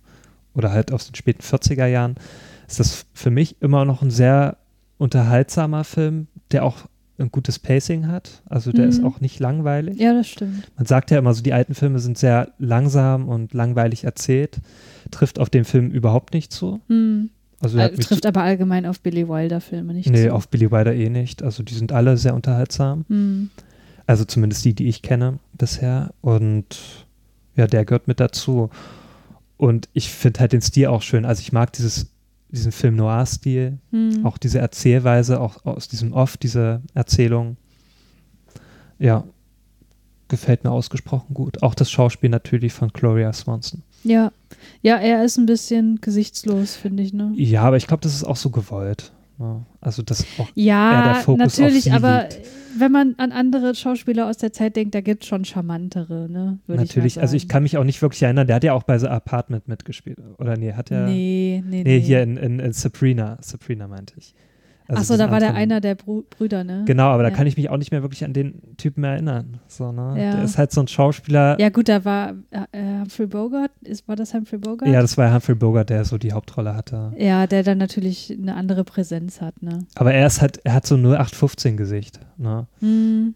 oder 0.55 0.73
halt 0.73 0.93
aus 0.93 1.07
den 1.07 1.15
späten 1.15 1.43
40er 1.43 1.87
Jahren 1.87 2.17
ist 2.67 2.81
das 2.81 3.07
für 3.13 3.31
mich 3.31 3.57
immer 3.61 3.85
noch 3.85 4.03
ein 4.03 4.11
sehr 4.11 4.57
unterhaltsamer 4.99 5.85
Film, 5.85 6.27
der 6.53 6.65
auch 6.65 6.77
ein 7.19 7.31
gutes 7.31 7.59
Pacing 7.59 8.09
hat. 8.09 8.43
Also 8.47 8.73
der 8.73 8.87
ist 8.87 9.01
Mhm. 9.01 9.07
auch 9.07 9.21
nicht 9.21 9.41
langweilig. 9.41 9.99
ja, 9.99 10.13
das 10.13 10.29
stimmt. 10.29 10.71
Man 10.77 10.85
sagt 10.87 11.11
ja 11.11 11.19
immer 11.19 11.33
so, 11.33 11.43
die 11.43 11.53
alten 11.55 11.75
Filme 11.75 11.99
sind 11.99 12.19
sehr 12.19 12.53
langsam 12.59 13.29
und 13.29 13.55
langweilig 13.55 14.05
erzählt. 14.05 14.59
Trifft 15.11 15.39
auf 15.39 15.49
den 15.49 15.65
Film 15.65 15.91
überhaupt 15.91 16.35
nicht 16.35 16.53
zu. 16.53 16.81
Mhm. 16.89 17.31
Also 17.61 17.79
mich 17.79 18.01
trifft 18.01 18.27
aber 18.27 18.43
allgemein 18.43 18.85
auf 18.85 19.01
Billy 19.01 19.27
Wilder-Filme 19.29 19.95
nicht 19.95 20.11
nee, 20.11 20.25
zu. 20.29 20.35
auf 20.35 20.49
Billy 20.49 20.71
Wilder 20.71 20.95
eh 20.95 21.09
nicht. 21.09 21.43
Also 21.43 21.63
die 21.63 21.73
sind 21.73 21.91
alle 21.91 22.19
sehr 22.19 22.35
unterhaltsam. 22.35 23.07
Mhm. 23.09 23.51
Also 24.07 24.25
zumindest 24.27 24.65
die, 24.67 24.75
die 24.75 24.87
ich 24.89 25.01
kenne 25.01 25.39
bisher. 25.55 26.13
Und 26.21 27.07
ja, 27.57 27.67
der 27.67 27.87
gehört 27.87 28.09
mit 28.09 28.21
dazu. 28.21 28.69
Und 29.57 29.89
ich 29.95 30.11
finde 30.11 30.41
halt 30.41 30.53
den 30.53 30.61
Stil 30.61 30.89
auch 30.89 31.01
schön. 31.01 31.25
Also 31.25 31.41
ich 31.41 31.51
mag 31.53 31.73
dieses, 31.73 32.11
diesen 32.57 32.73
Film 32.73 32.97
Noir-Stil, 32.97 33.79
Mhm. 33.91 34.27
auch 34.27 34.39
diese 34.39 34.59
Erzählweise, 34.59 35.41
auch 35.41 35.65
aus 35.65 35.89
diesem 35.89 36.13
Off, 36.13 36.37
diese 36.37 36.83
Erzählung. 36.95 37.57
Ja, 38.99 39.25
gefällt 40.29 40.65
mir 40.65 40.71
ausgesprochen 40.71 41.35
gut. 41.35 41.63
Auch 41.63 41.75
das 41.75 41.91
Schauspiel 41.91 42.31
natürlich 42.31 42.73
von 42.73 42.89
Gloria 42.89 43.33
Swanson. 43.33 43.83
Ja. 44.03 44.33
ja, 44.83 44.97
er 44.97 45.25
ist 45.25 45.37
ein 45.37 45.47
bisschen 45.47 46.01
gesichtslos, 46.01 46.77
finde 46.77 47.03
ich. 47.03 47.13
Ne? 47.13 47.33
Ja, 47.37 47.63
aber 47.63 47.77
ich 47.77 47.87
glaube, 47.87 48.03
das 48.03 48.15
ist 48.15 48.25
auch 48.25 48.37
so 48.37 48.51
gewollt. 48.51 49.13
Also 49.81 50.03
das 50.03 50.25
auch 50.39 50.49
Ja, 50.55 51.05
der 51.13 51.15
Fokus 51.17 51.55
auf 51.55 51.59
natürlich, 51.59 51.93
aber 51.93 52.23
liegt. 52.23 52.41
wenn 52.79 52.93
man 52.93 53.15
an 53.19 53.33
andere 53.33 53.75
Schauspieler 53.75 54.29
aus 54.29 54.39
der 54.39 54.53
Zeit 54.53 54.77
denkt, 54.77 54.95
da 54.95 55.01
gibt 55.03 55.25
es 55.25 55.29
schon 55.29 55.45
charmantere, 55.45 56.29
ne? 56.31 56.59
Würde 56.67 56.83
natürlich, 56.83 57.17
ich 57.17 57.23
also 57.23 57.37
ich 57.37 57.49
kann 57.49 57.63
mich 57.63 57.77
auch 57.77 57.85
nicht 57.85 58.01
wirklich 58.01 58.23
erinnern, 58.23 58.47
der 58.47 58.57
hat 58.57 58.65
ja 58.65 58.73
auch 58.73 58.85
bei 58.85 58.99
The 58.99 59.09
Apartment 59.09 59.69
mitgespielt. 59.69 60.19
Oder 60.39 60.57
nee, 60.57 60.73
hat 60.73 60.91
er. 60.91 61.07
Nee, 61.07 61.63
nee, 61.67 61.83
nee. 61.83 61.99
Nee, 61.99 62.01
hier 62.01 62.23
in, 62.23 62.37
in, 62.37 62.59
in 62.61 62.73
Sabrina. 62.73 63.37
Sabrina 63.43 63.89
meinte 63.89 64.15
ich. 64.17 64.35
Also 64.89 65.15
Achso, 65.15 65.17
da 65.17 65.31
war 65.31 65.41
der 65.41 65.55
einer 65.55 65.81
der 65.81 65.95
Bru 65.97 66.23
Brüder, 66.31 66.63
ne? 66.63 66.85
Genau, 66.87 67.09
aber 67.09 67.25
da 67.25 67.31
Ja. 67.31 67.35
kann 67.35 67.47
ich 67.47 67.57
mich 67.57 67.69
auch 67.71 67.77
nicht 67.77 67.91
mehr 67.91 68.03
wirklich 68.03 68.25
an 68.25 68.33
den 68.33 68.77
Typen 68.77 69.03
erinnern. 69.05 69.59
So, 69.67 69.91
ne? 69.91 70.15
Ja. 70.17 70.33
Der 70.37 70.45
ist 70.45 70.59
halt 70.59 70.71
so 70.73 70.81
ein 70.81 70.89
Schauspieler. 70.89 71.59
Ja, 71.61 71.71
gut, 71.71 71.89
da 71.89 72.05
war 72.05 72.35
äh, 72.51 73.01
Humphrey 73.01 73.27
Bogart. 73.27 73.71
Ist, 73.83 74.07
war 74.07 74.15
das 74.17 74.33
Humphrey 74.33 74.59
Bogart? 74.59 74.89
Ja, 74.89 75.03
das 75.03 75.19
war 75.19 75.33
Humphrey 75.33 75.55
Bogart, 75.57 75.91
der 75.91 76.05
so 76.05 76.19
die 76.19 76.33
Hauptrolle 76.33 76.75
hatte. 76.77 77.13
Ja, 77.19 77.47
der 77.47 77.63
dann 77.65 77.79
natürlich 77.79 78.33
eine 78.41 78.55
andere 78.55 78.85
Präsenz 78.85 79.41
hat, 79.41 79.61
ne? 79.63 79.81
Aber 79.97 80.15
er 80.15 80.27
ist 80.27 80.41
halt, 80.41 80.61
er 80.65 80.75
hat 80.75 80.87
so 80.87 80.97
0815 80.97 81.77
Gesicht. 81.77 82.21
Ne? 82.37 82.67
Hm. 82.81 83.35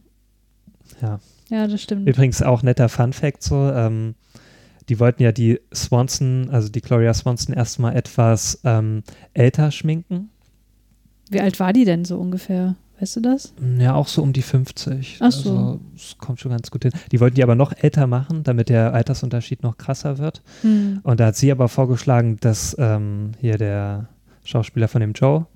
Ja. 1.03 1.18
Ja, 1.48 1.66
das 1.66 1.82
stimmt. 1.82 2.09
Übrigens 2.09 2.42
auch 2.42 2.62
netter 2.62 2.88
Fun 2.88 3.12
Fact 3.12 3.42
so, 3.42 3.70
ähm, 3.72 4.14
die 4.88 5.01
wollten 5.01 5.22
ja 5.22 5.32
die 5.32 5.61
Swanson, 5.74 6.48
also 6.51 6.68
die 6.68 6.80
Gloria 6.80 7.12
Swanson 7.14 7.55
erstmal 7.55 7.96
etwas 7.96 8.61
ähm, 8.64 9.03
älter 9.34 9.70
schminken. 9.70 10.30
Wie 11.31 11.41
alt 11.41 11.59
war 11.61 11.72
die 11.72 11.85
denn 11.85 12.05
so 12.05 12.18
ungefähr? 12.18 12.74
Weißt 13.01 13.16
du 13.16 13.20
das? 13.20 13.55
Ja, 13.78 13.95
auch 13.95 14.09
so 14.09 14.22
um 14.22 14.35
die 14.35 14.43
50. 14.43 15.18
Ach 15.20 15.33
so. 15.33 15.51
Also, 15.51 15.81
das 15.95 16.18
kommt 16.18 16.39
schon 16.39 16.51
ganz 16.51 16.70
gut 16.70 16.83
hin. 16.83 16.93
Die 17.11 17.20
wollten 17.20 17.37
die 17.37 17.43
aber 17.43 17.55
noch 17.55 17.72
älter 17.72 18.07
machen, 18.07 18.43
damit 18.43 18.68
der 18.68 18.93
Altersunterschied 18.93 19.62
noch 19.62 19.78
krasser 19.78 20.18
wird. 20.18 20.43
Hm. 20.61 21.01
Und 21.03 21.18
da 21.18 21.26
hat 21.26 21.37
sie 21.37 21.51
aber 21.51 21.68
vorgeschlagen, 21.68 22.37
dass 22.41 22.76
ähm, 22.78 23.33
hier 23.41 23.57
der 23.57 24.09
Schauspieler 24.45 24.87
von 24.87 25.01
dem 25.01 25.12
Joe, 25.12 25.47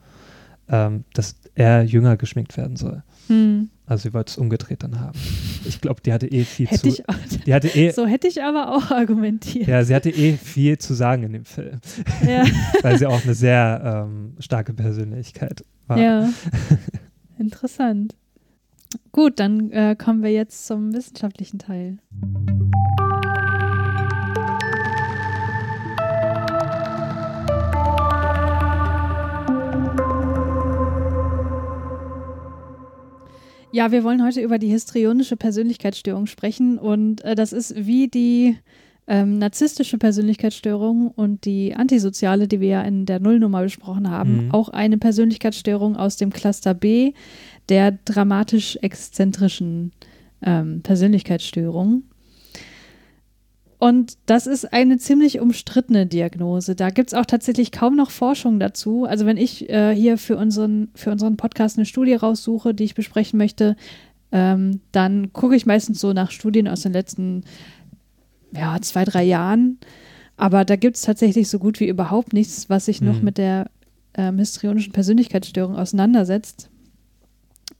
ähm, 0.70 1.04
dass 1.12 1.36
er 1.54 1.82
jünger 1.82 2.16
geschminkt 2.16 2.56
werden 2.56 2.76
soll. 2.76 3.02
Hm. 3.28 3.68
Also 3.86 4.08
sie 4.08 4.14
wollte 4.14 4.30
es 4.30 4.38
umgedreht 4.38 4.82
dann 4.82 4.98
haben. 5.00 5.18
Ich 5.66 5.80
glaube, 5.80 6.00
die 6.00 6.12
hatte 6.12 6.26
eh 6.26 6.44
viel 6.44 6.66
Hätte 6.66 6.80
zu. 6.82 6.88
ich 6.88 7.08
auch, 7.08 7.14
die 7.46 7.52
hatte 7.54 7.68
eh, 7.68 7.90
so 7.90 8.06
hätte 8.06 8.28
ich 8.28 8.42
aber 8.42 8.74
auch 8.74 8.90
argumentiert. 8.90 9.66
ja, 9.66 9.84
sie 9.84 9.94
hatte 9.94 10.10
eh 10.10 10.36
viel 10.36 10.78
zu 10.78 10.94
sagen 10.94 11.22
in 11.24 11.32
dem 11.32 11.44
Film, 11.44 11.80
Ja. 12.26 12.44
weil 12.82 12.98
sie 12.98 13.06
auch 13.06 13.22
eine 13.22 13.34
sehr 13.34 14.04
ähm, 14.06 14.36
starke 14.38 14.72
Persönlichkeit 14.72 15.64
war. 15.86 15.98
ja. 15.98 16.28
Interessant. 17.38 18.14
Gut, 19.12 19.40
dann 19.40 19.70
äh, 19.72 19.96
kommen 19.98 20.22
wir 20.22 20.30
jetzt 20.30 20.66
zum 20.66 20.94
wissenschaftlichen 20.94 21.58
Teil. 21.58 21.98
Ja, 33.74 33.90
wir 33.90 34.04
wollen 34.04 34.22
heute 34.22 34.40
über 34.40 34.60
die 34.60 34.68
histrionische 34.68 35.36
Persönlichkeitsstörung 35.36 36.26
sprechen 36.26 36.78
und 36.78 37.24
äh, 37.24 37.34
das 37.34 37.52
ist 37.52 37.74
wie 37.74 38.06
die 38.06 38.56
ähm, 39.08 39.38
narzisstische 39.38 39.98
Persönlichkeitsstörung 39.98 41.08
und 41.08 41.44
die 41.44 41.74
antisoziale, 41.74 42.46
die 42.46 42.60
wir 42.60 42.68
ja 42.68 42.82
in 42.82 43.04
der 43.04 43.18
Nullnummer 43.18 43.62
besprochen 43.64 44.08
haben, 44.08 44.44
Mhm. 44.44 44.50
auch 44.52 44.68
eine 44.68 44.96
Persönlichkeitsstörung 44.96 45.96
aus 45.96 46.16
dem 46.16 46.30
Cluster 46.30 46.72
B 46.72 47.14
der 47.68 47.98
dramatisch-exzentrischen 48.04 49.90
ähm, 50.40 50.82
Persönlichkeitsstörung. 50.82 52.04
Und 53.84 54.16
das 54.24 54.46
ist 54.46 54.72
eine 54.72 54.96
ziemlich 54.96 55.40
umstrittene 55.40 56.06
Diagnose. 56.06 56.74
Da 56.74 56.88
gibt 56.88 57.10
es 57.10 57.14
auch 57.14 57.26
tatsächlich 57.26 57.70
kaum 57.70 57.96
noch 57.96 58.10
Forschung 58.10 58.58
dazu. 58.58 59.04
Also 59.04 59.26
wenn 59.26 59.36
ich 59.36 59.68
äh, 59.68 59.94
hier 59.94 60.16
für 60.16 60.38
unseren, 60.38 60.88
für 60.94 61.10
unseren 61.10 61.36
Podcast 61.36 61.76
eine 61.76 61.84
Studie 61.84 62.14
raussuche, 62.14 62.72
die 62.72 62.84
ich 62.84 62.94
besprechen 62.94 63.36
möchte, 63.36 63.76
ähm, 64.32 64.80
dann 64.92 65.34
gucke 65.34 65.54
ich 65.54 65.66
meistens 65.66 66.00
so 66.00 66.14
nach 66.14 66.30
Studien 66.30 66.66
aus 66.66 66.80
den 66.80 66.94
letzten 66.94 67.44
ja, 68.52 68.80
zwei, 68.80 69.04
drei 69.04 69.22
Jahren. 69.22 69.76
Aber 70.38 70.64
da 70.64 70.76
gibt 70.76 70.96
es 70.96 71.02
tatsächlich 71.02 71.50
so 71.50 71.58
gut 71.58 71.78
wie 71.78 71.88
überhaupt 71.88 72.32
nichts, 72.32 72.70
was 72.70 72.86
sich 72.86 73.02
noch 73.02 73.18
Mhm. 73.18 73.24
mit 73.24 73.36
der 73.36 73.70
ähm, 74.14 74.38
histrionischen 74.38 74.94
Persönlichkeitsstörung 74.94 75.76
auseinandersetzt. 75.76 76.70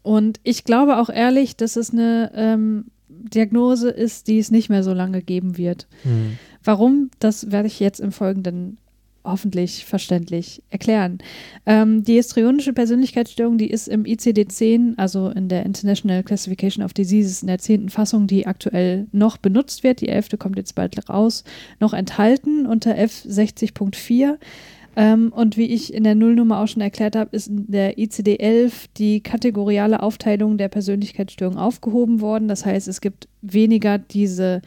Und 0.02 0.38
ich 0.42 0.64
glaube 0.64 0.98
auch 0.98 1.08
ehrlich, 1.08 1.56
dass 1.56 1.76
es 1.76 1.92
eine 1.94 2.30
ähm, 2.34 2.88
Diagnose 3.30 3.90
ist, 3.90 4.28
die 4.28 4.38
es 4.38 4.50
nicht 4.50 4.68
mehr 4.68 4.82
so 4.82 4.92
lange 4.92 5.22
geben 5.22 5.56
wird. 5.56 5.86
Hm. 6.02 6.38
Warum, 6.62 7.10
das 7.18 7.50
werde 7.50 7.68
ich 7.68 7.80
jetzt 7.80 8.00
im 8.00 8.12
Folgenden 8.12 8.78
hoffentlich 9.24 9.86
verständlich 9.86 10.62
erklären. 10.68 11.18
Ähm, 11.64 12.04
die 12.04 12.14
histrionische 12.14 12.74
Persönlichkeitsstörung, 12.74 13.56
die 13.56 13.70
ist 13.70 13.88
im 13.88 14.04
ICD-10, 14.04 14.98
also 14.98 15.30
in 15.30 15.48
der 15.48 15.64
International 15.64 16.22
Classification 16.22 16.84
of 16.84 16.92
Diseases, 16.92 17.40
in 17.40 17.48
der 17.48 17.58
zehnten 17.58 17.88
Fassung, 17.88 18.26
die 18.26 18.46
aktuell 18.46 19.06
noch 19.12 19.38
benutzt 19.38 19.82
wird, 19.82 20.02
die 20.02 20.08
elfte 20.08 20.36
kommt 20.36 20.58
jetzt 20.58 20.74
bald 20.74 21.08
raus, 21.08 21.44
noch 21.80 21.94
enthalten 21.94 22.66
unter 22.66 22.94
F60.4. 22.94 24.36
Ähm, 24.96 25.32
und 25.34 25.56
wie 25.56 25.66
ich 25.66 25.92
in 25.92 26.04
der 26.04 26.14
Nullnummer 26.14 26.60
auch 26.60 26.68
schon 26.68 26.82
erklärt 26.82 27.16
habe, 27.16 27.34
ist 27.34 27.48
in 27.48 27.70
der 27.70 27.98
ICD-11 27.98 28.88
die 28.96 29.20
kategoriale 29.20 30.02
Aufteilung 30.02 30.58
der 30.58 30.68
Persönlichkeitsstörung 30.68 31.56
aufgehoben 31.56 32.20
worden. 32.20 32.48
Das 32.48 32.64
heißt, 32.64 32.88
es 32.88 33.00
gibt 33.00 33.28
weniger 33.42 33.98
diese 33.98 34.62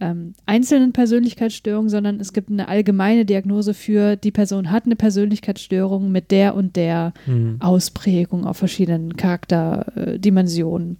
ähm, 0.00 0.34
einzelnen 0.46 0.92
Persönlichkeitsstörungen, 0.92 1.88
sondern 1.88 2.20
es 2.20 2.32
gibt 2.32 2.50
eine 2.50 2.68
allgemeine 2.68 3.24
Diagnose 3.24 3.74
für 3.74 4.16
die 4.16 4.30
Person 4.30 4.70
hat 4.70 4.86
eine 4.86 4.96
Persönlichkeitsstörung 4.96 6.10
mit 6.10 6.30
der 6.30 6.54
und 6.54 6.76
der 6.76 7.12
mhm. 7.26 7.56
Ausprägung 7.60 8.44
auf 8.44 8.56
verschiedenen 8.56 9.16
Charakterdimensionen. 9.16 10.98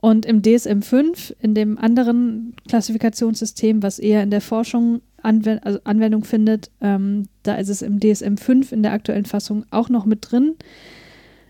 Und 0.00 0.26
im 0.26 0.42
DSM-5, 0.42 1.34
in 1.40 1.54
dem 1.54 1.76
anderen 1.76 2.54
Klassifikationssystem, 2.68 3.82
was 3.82 3.98
eher 3.98 4.22
in 4.22 4.30
der 4.30 4.40
Forschung 4.40 5.00
Anwend 5.20 5.66
also 5.66 5.80
Anwendung 5.82 6.22
findet, 6.22 6.70
ähm, 6.80 7.24
da 7.42 7.56
ist 7.56 7.68
es 7.68 7.82
im 7.82 7.98
DSM-5 7.98 8.72
in 8.72 8.84
der 8.84 8.92
aktuellen 8.92 9.24
Fassung 9.24 9.64
auch 9.70 9.88
noch 9.88 10.04
mit 10.04 10.30
drin. 10.30 10.54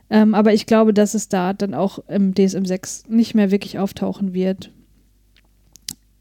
Ähm, 0.08 0.34
aber 0.34 0.54
ich 0.54 0.64
glaube, 0.64 0.94
dass 0.94 1.12
es 1.12 1.28
da 1.28 1.52
dann 1.52 1.74
auch 1.74 1.98
im 2.08 2.32
DSM-6 2.32 3.10
nicht 3.10 3.34
mehr 3.34 3.50
wirklich 3.50 3.78
auftauchen 3.78 4.32
wird 4.32 4.70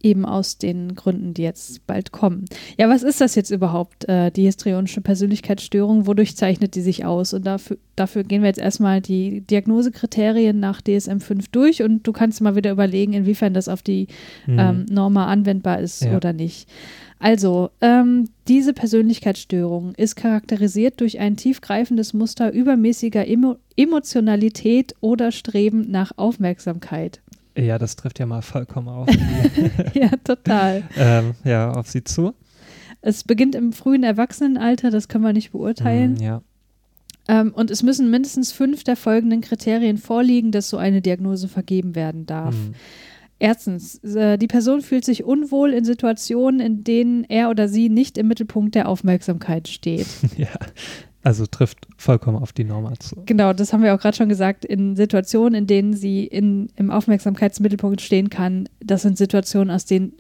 eben 0.02 0.26
aus 0.26 0.58
den 0.58 0.96
Gründen, 0.96 1.34
die 1.34 1.42
jetzt 1.42 1.86
bald 1.88 2.12
kommen. 2.12 2.46
Ja, 2.78 2.90
was 2.90 3.04
ist 3.04 3.22
das 3.22 3.36
jetzt 3.36 3.50
überhaupt, 3.50 4.08
äh, 4.08 4.32
die 4.32 4.44
histrionische 4.44 5.02
Persönlichkeitsstörung? 5.02 6.08
Wodurch 6.08 6.36
zeichnet 6.36 6.76
die 6.76 6.82
sich 6.82 7.06
aus? 7.06 7.34
Und 7.34 7.46
dafür, 7.46 7.78
dafür 7.96 8.24
gehen 8.24 8.42
wir 8.42 8.48
jetzt 8.48 8.60
erstmal 8.60 9.02
die 9.02 9.42
Diagnosekriterien 9.42 10.60
nach 10.60 10.82
DSM-5 10.82 11.46
durch 11.52 11.84
und 11.84 12.06
du 12.06 12.12
kannst 12.12 12.42
mal 12.42 12.56
wieder 12.56 12.72
überlegen, 12.72 13.14
inwiefern 13.14 13.54
das 13.54 13.70
auf 13.70 13.82
die 13.82 14.08
mhm. 14.46 14.60
ähm, 14.60 14.86
Norma 14.90 15.28
anwendbar 15.28 15.80
ist 15.80 16.04
ja. 16.04 16.16
oder 16.16 16.34
nicht. 16.34 16.70
Also, 17.20 17.72
ähm, 17.82 18.30
diese 18.48 18.74
Persönlichkeitsstörung 18.74 19.96
ist 19.96 20.16
charakterisiert 20.16 21.02
durch 21.02 21.20
ein 21.20 21.36
tiefgreifendes 21.36 22.14
Muster 22.14 22.54
übermäßiger 22.54 23.28
Emo 23.28 23.56
Emotionalität 23.76 24.96
oder 25.02 25.32
Streben 25.32 25.90
nach 25.90 26.12
Aufmerksamkeit. 26.16 27.22
Ja, 27.58 27.80
das 27.80 27.96
trifft 27.96 28.20
ja 28.20 28.26
mal 28.26 28.42
vollkommen 28.42 28.88
auf. 28.88 29.10
ja, 29.94 30.10
total. 30.24 30.84
ähm, 30.98 31.34
ja, 31.44 31.72
auf 31.72 31.88
sie 31.88 32.04
zu. 32.04 32.34
Es 33.02 33.24
beginnt 33.24 33.56
im 33.56 33.74
frühen 33.74 34.04
Erwachsenenalter, 34.04 34.92
das 34.92 35.08
können 35.08 35.24
wir 35.24 35.34
nicht 35.34 35.52
beurteilen. 35.52 36.16
Mm, 36.16 36.22
ja. 36.22 36.42
Ähm, 37.28 37.54
und 37.54 37.72
es 37.72 37.84
müssen 37.84 38.10
mindestens 38.10 38.52
fünf 38.52 38.84
der 38.84 38.96
folgenden 38.96 39.42
Kriterien 39.42 39.98
vorliegen, 39.98 40.52
dass 40.52 40.70
so 40.70 40.78
eine 40.78 41.02
Diagnose 41.02 41.48
vergeben 41.48 41.96
werden 41.96 42.26
darf. 42.26 42.56
Mm. 42.56 42.74
Erstens, 43.40 44.04
äh, 44.04 44.38
die 44.38 44.48
Person 44.48 44.82
fühlt 44.82 45.06
sich 45.06 45.24
unwohl 45.24 45.74
in 45.74 45.86
Situationen, 45.86 46.60
in 46.60 46.84
denen 46.84 47.24
er 47.24 47.50
oder 47.50 47.68
sie 47.68 47.90
nicht 47.90 48.18
im 48.18 48.28
Mittelpunkt 48.28 48.74
der 48.74 48.88
Aufmerksamkeit 48.88 49.68
steht. 49.68 50.08
ja, 50.38 50.48
also 51.28 51.46
trifft 51.46 51.88
vollkommen 51.98 52.38
auf 52.38 52.54
die 52.54 52.64
Norma 52.64 52.94
zu. 53.00 53.22
Genau, 53.26 53.52
das 53.52 53.74
haben 53.74 53.84
wir 53.84 53.94
auch 53.94 54.00
gerade 54.00 54.16
schon 54.16 54.30
gesagt. 54.30 54.64
In 54.64 54.96
Situationen, 54.96 55.56
in 55.56 55.68
denen 55.68 55.94
sie 55.94 56.24
in, 56.24 56.70
im 56.78 56.90
Aufmerksamkeitsmittelpunkt 56.90 58.00
stehen 58.00 58.30
kann, 58.30 58.70
das 58.80 59.02
sind 59.02 59.18
Situationen, 59.18 59.70
aus 59.70 59.84
denen 59.84 60.14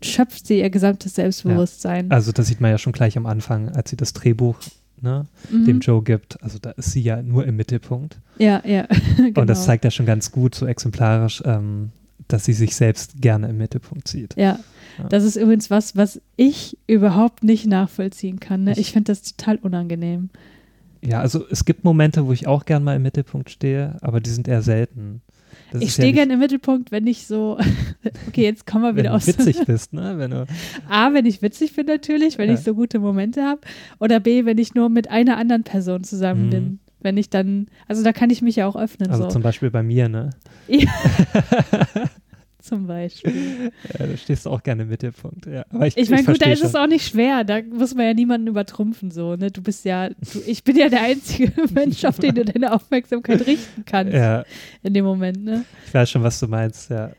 schöpft 0.00 0.46
sie 0.46 0.60
ihr 0.60 0.70
gesamtes 0.70 1.16
Selbstbewusstsein. 1.16 2.08
Ja, 2.08 2.14
also 2.14 2.30
das 2.30 2.46
sieht 2.46 2.60
man 2.60 2.70
ja 2.70 2.78
schon 2.78 2.92
gleich 2.92 3.16
am 3.16 3.26
Anfang, 3.26 3.68
als 3.70 3.90
sie 3.90 3.96
das 3.96 4.12
Drehbuch 4.12 4.56
ne, 5.00 5.26
mhm. 5.50 5.64
dem 5.64 5.80
Joe 5.80 6.04
gibt. 6.04 6.40
Also 6.40 6.58
da 6.60 6.70
ist 6.70 6.92
sie 6.92 7.00
ja 7.00 7.20
nur 7.20 7.44
im 7.46 7.56
Mittelpunkt. 7.56 8.20
Ja, 8.38 8.62
ja. 8.64 8.86
genau. 9.16 9.40
Und 9.40 9.48
das 9.48 9.64
zeigt 9.64 9.84
ja 9.84 9.90
schon 9.90 10.06
ganz 10.06 10.30
gut, 10.30 10.54
so 10.54 10.66
exemplarisch, 10.66 11.42
ähm, 11.44 11.90
dass 12.28 12.44
sie 12.44 12.52
sich 12.52 12.76
selbst 12.76 13.20
gerne 13.20 13.48
im 13.48 13.56
Mittelpunkt 13.56 14.06
sieht. 14.06 14.36
Ja. 14.36 14.60
Ja. 14.98 15.08
Das 15.08 15.24
ist 15.24 15.36
übrigens 15.36 15.70
was, 15.70 15.96
was 15.96 16.20
ich 16.36 16.78
überhaupt 16.86 17.44
nicht 17.44 17.66
nachvollziehen 17.66 18.40
kann. 18.40 18.64
Ne? 18.64 18.72
Ich, 18.72 18.78
ich 18.78 18.92
finde 18.92 19.12
das 19.12 19.22
total 19.22 19.56
unangenehm. 19.56 20.30
Ja, 21.02 21.20
also 21.20 21.44
es 21.50 21.64
gibt 21.64 21.84
Momente, 21.84 22.26
wo 22.26 22.32
ich 22.32 22.46
auch 22.46 22.64
gern 22.64 22.82
mal 22.82 22.96
im 22.96 23.02
Mittelpunkt 23.02 23.50
stehe, 23.50 23.96
aber 24.00 24.20
die 24.20 24.30
sind 24.30 24.48
eher 24.48 24.62
selten. 24.62 25.20
Das 25.70 25.82
ich 25.82 25.92
stehe 25.92 26.08
ja 26.08 26.14
gerne 26.14 26.34
im 26.34 26.38
Mittelpunkt, 26.38 26.92
wenn 26.92 27.06
ich 27.06 27.26
so, 27.26 27.58
okay, 28.28 28.44
jetzt 28.44 28.66
kommen 28.66 28.84
wir 28.84 28.96
wieder 28.96 29.14
aus. 29.14 29.26
Wenn 29.26 29.36
du 29.36 29.46
witzig 29.46 29.64
bist, 29.66 29.92
ne? 29.92 30.14
Wenn 30.16 30.30
du 30.30 30.46
A, 30.88 31.12
wenn 31.12 31.26
ich 31.26 31.42
witzig 31.42 31.76
bin 31.76 31.86
natürlich, 31.86 32.38
wenn 32.38 32.48
ja. 32.48 32.54
ich 32.54 32.60
so 32.60 32.74
gute 32.74 32.98
Momente 32.98 33.42
habe. 33.42 33.60
Oder 34.00 34.20
B, 34.20 34.44
wenn 34.44 34.58
ich 34.58 34.74
nur 34.74 34.88
mit 34.88 35.10
einer 35.10 35.36
anderen 35.36 35.62
Person 35.62 36.04
zusammen 36.04 36.46
mhm. 36.46 36.50
bin 36.50 36.78
wenn 37.04 37.18
ich 37.18 37.30
dann, 37.30 37.66
also 37.86 38.02
da 38.02 38.12
kann 38.12 38.30
ich 38.30 38.42
mich 38.42 38.56
ja 38.56 38.66
auch 38.66 38.76
öffnen. 38.76 39.10
Also 39.10 39.24
so. 39.24 39.28
zum 39.28 39.42
Beispiel 39.42 39.70
bei 39.70 39.82
mir, 39.82 40.08
ne? 40.08 40.30
Ja. 40.66 40.90
zum 42.74 42.86
Beispiel. 42.86 43.72
Ja, 43.98 44.06
da 44.06 44.16
stehst 44.16 44.46
du 44.46 44.50
auch 44.50 44.62
gerne 44.62 44.82
im 44.82 44.88
Mittelpunkt. 44.88 45.46
Ja, 45.46 45.64
aber 45.70 45.86
ich 45.86 45.96
ich 45.96 46.10
meine, 46.10 46.24
gut, 46.24 46.42
da 46.42 46.50
ist 46.50 46.58
schon. 46.58 46.68
es 46.68 46.74
auch 46.74 46.86
nicht 46.86 47.06
schwer. 47.06 47.44
Da 47.44 47.60
muss 47.62 47.94
man 47.94 48.06
ja 48.06 48.14
niemanden 48.14 48.48
übertrumpfen. 48.48 49.10
So, 49.10 49.36
ne? 49.36 49.50
Du 49.50 49.62
bist 49.62 49.84
ja, 49.84 50.08
du, 50.08 50.40
ich 50.46 50.64
bin 50.64 50.76
ja 50.76 50.88
der 50.88 51.02
einzige 51.02 51.52
Mensch, 51.72 52.04
auf 52.04 52.18
den 52.18 52.34
du 52.34 52.44
deine 52.44 52.72
Aufmerksamkeit 52.72 53.46
richten 53.46 53.84
kannst. 53.84 54.12
Ja. 54.12 54.44
In 54.82 54.94
dem 54.94 55.04
Moment, 55.04 55.44
ne? 55.44 55.64
Ich 55.86 55.94
weiß 55.94 56.10
schon, 56.10 56.22
was 56.22 56.40
du 56.40 56.48
meinst, 56.48 56.90
ja. 56.90 57.12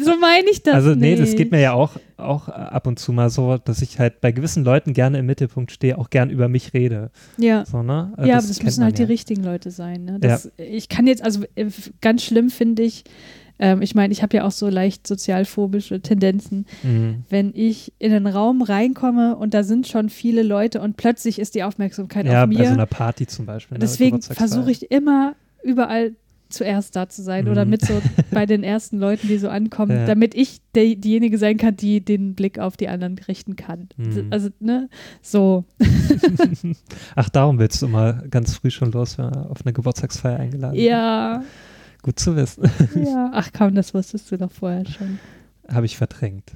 So 0.00 0.18
meine 0.18 0.50
ich 0.50 0.64
das 0.64 0.74
Also 0.74 0.94
nee, 0.96 1.10
nicht. 1.10 1.22
das 1.22 1.36
geht 1.36 1.52
mir 1.52 1.60
ja 1.60 1.72
auch, 1.72 1.92
auch 2.16 2.48
ab 2.48 2.88
und 2.88 2.98
zu 2.98 3.12
mal 3.12 3.30
so, 3.30 3.58
dass 3.58 3.80
ich 3.80 4.00
halt 4.00 4.20
bei 4.20 4.32
gewissen 4.32 4.64
Leuten 4.64 4.92
gerne 4.92 5.18
im 5.18 5.26
Mittelpunkt 5.26 5.70
stehe, 5.70 5.96
auch 5.96 6.10
gern 6.10 6.30
über 6.30 6.48
mich 6.48 6.74
rede. 6.74 7.12
Ja. 7.36 7.64
So, 7.64 7.84
ne? 7.84 8.12
Ja, 8.18 8.24
das 8.24 8.44
aber 8.44 8.48
das 8.48 8.62
müssen 8.64 8.82
halt 8.82 8.98
ja. 8.98 9.06
die 9.06 9.12
richtigen 9.12 9.44
Leute 9.44 9.70
sein. 9.70 10.04
Ne? 10.04 10.18
Das, 10.18 10.50
ja. 10.58 10.64
Ich 10.64 10.88
kann 10.88 11.06
jetzt, 11.06 11.22
also 11.22 11.44
äh, 11.54 11.66
ganz 12.00 12.24
schlimm 12.24 12.50
finde 12.50 12.82
ich, 12.82 13.04
ähm, 13.58 13.82
ich 13.82 13.94
meine, 13.94 14.12
ich 14.12 14.22
habe 14.22 14.36
ja 14.36 14.44
auch 14.44 14.50
so 14.50 14.68
leicht 14.68 15.06
sozialphobische 15.06 16.00
Tendenzen. 16.00 16.66
Mhm. 16.82 17.24
Wenn 17.28 17.52
ich 17.54 17.92
in 17.98 18.12
einen 18.12 18.26
Raum 18.26 18.62
reinkomme 18.62 19.36
und 19.36 19.54
da 19.54 19.62
sind 19.62 19.86
schon 19.86 20.08
viele 20.08 20.42
Leute 20.42 20.80
und 20.80 20.96
plötzlich 20.96 21.38
ist 21.38 21.54
die 21.54 21.62
Aufmerksamkeit 21.62 22.26
ja, 22.26 22.44
auf 22.44 22.48
mir. 22.48 22.54
Ja, 22.54 22.60
bei 22.60 22.66
so 22.66 22.74
einer 22.74 22.86
Party 22.86 23.26
zum 23.26 23.46
Beispiel. 23.46 23.76
Ne, 23.76 23.80
deswegen 23.80 24.22
versuche 24.22 24.70
ich 24.70 24.90
immer 24.90 25.34
überall 25.62 26.12
zuerst 26.50 26.96
da 26.96 27.08
zu 27.08 27.22
sein 27.22 27.44
mhm. 27.44 27.50
oder 27.50 27.64
mit 27.64 27.84
so 27.84 28.00
bei 28.30 28.46
den 28.46 28.62
ersten 28.62 28.98
Leuten, 28.98 29.28
die 29.28 29.38
so 29.38 29.48
ankommen, 29.48 29.96
ja. 29.96 30.06
damit 30.06 30.34
ich 30.34 30.60
der, 30.74 30.94
diejenige 30.94 31.38
sein 31.38 31.56
kann, 31.56 31.76
die 31.76 32.00
den 32.00 32.34
Blick 32.34 32.58
auf 32.58 32.76
die 32.76 32.88
anderen 32.88 33.18
richten 33.18 33.56
kann. 33.56 33.88
Mhm. 33.96 34.28
Also, 34.30 34.48
ne, 34.60 34.88
so. 35.20 35.64
Ach, 37.14 37.28
darum 37.28 37.58
willst 37.58 37.82
du 37.82 37.88
mal 37.88 38.24
ganz 38.30 38.54
früh 38.54 38.70
schon 38.70 38.92
los, 38.92 39.18
wenn 39.18 39.26
auf 39.26 39.58
eine 39.64 39.72
Geburtstagsfeier 39.72 40.38
eingeladen 40.38 40.78
Ja. 40.78 41.42
Gut 42.02 42.18
zu 42.18 42.36
wissen. 42.36 42.70
Ja, 42.94 43.30
ach 43.32 43.50
komm, 43.56 43.74
das 43.74 43.94
wusstest 43.94 44.30
du 44.30 44.38
doch 44.38 44.52
vorher 44.52 44.86
schon. 44.86 45.18
Habe 45.68 45.86
ich 45.86 45.96
verdrängt. 45.96 46.52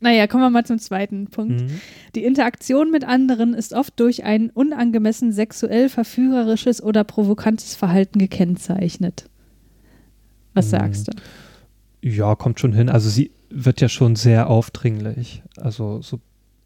Naja, 0.00 0.26
kommen 0.26 0.42
wir 0.42 0.50
mal 0.50 0.66
zum 0.66 0.80
zweiten 0.80 1.28
Punkt. 1.28 1.62
Mhm. 1.62 1.80
Die 2.16 2.24
Interaktion 2.24 2.90
mit 2.90 3.04
anderen 3.04 3.54
ist 3.54 3.72
oft 3.72 3.98
durch 4.00 4.24
ein 4.24 4.50
unangemessen 4.50 5.32
sexuell 5.32 5.88
verführerisches 5.88 6.82
oder 6.82 7.04
provokantes 7.04 7.76
Verhalten 7.76 8.18
gekennzeichnet. 8.18 9.28
Was 10.54 10.66
mhm. 10.66 10.70
sagst 10.70 11.08
du? 11.08 11.12
Ja, 12.02 12.34
kommt 12.34 12.58
schon 12.58 12.72
hin. 12.72 12.88
Also 12.88 13.08
sie 13.08 13.30
wird 13.48 13.80
ja 13.80 13.88
schon 13.88 14.16
sehr 14.16 14.50
aufdringlich, 14.50 15.42
also 15.56 16.02
so 16.02 16.18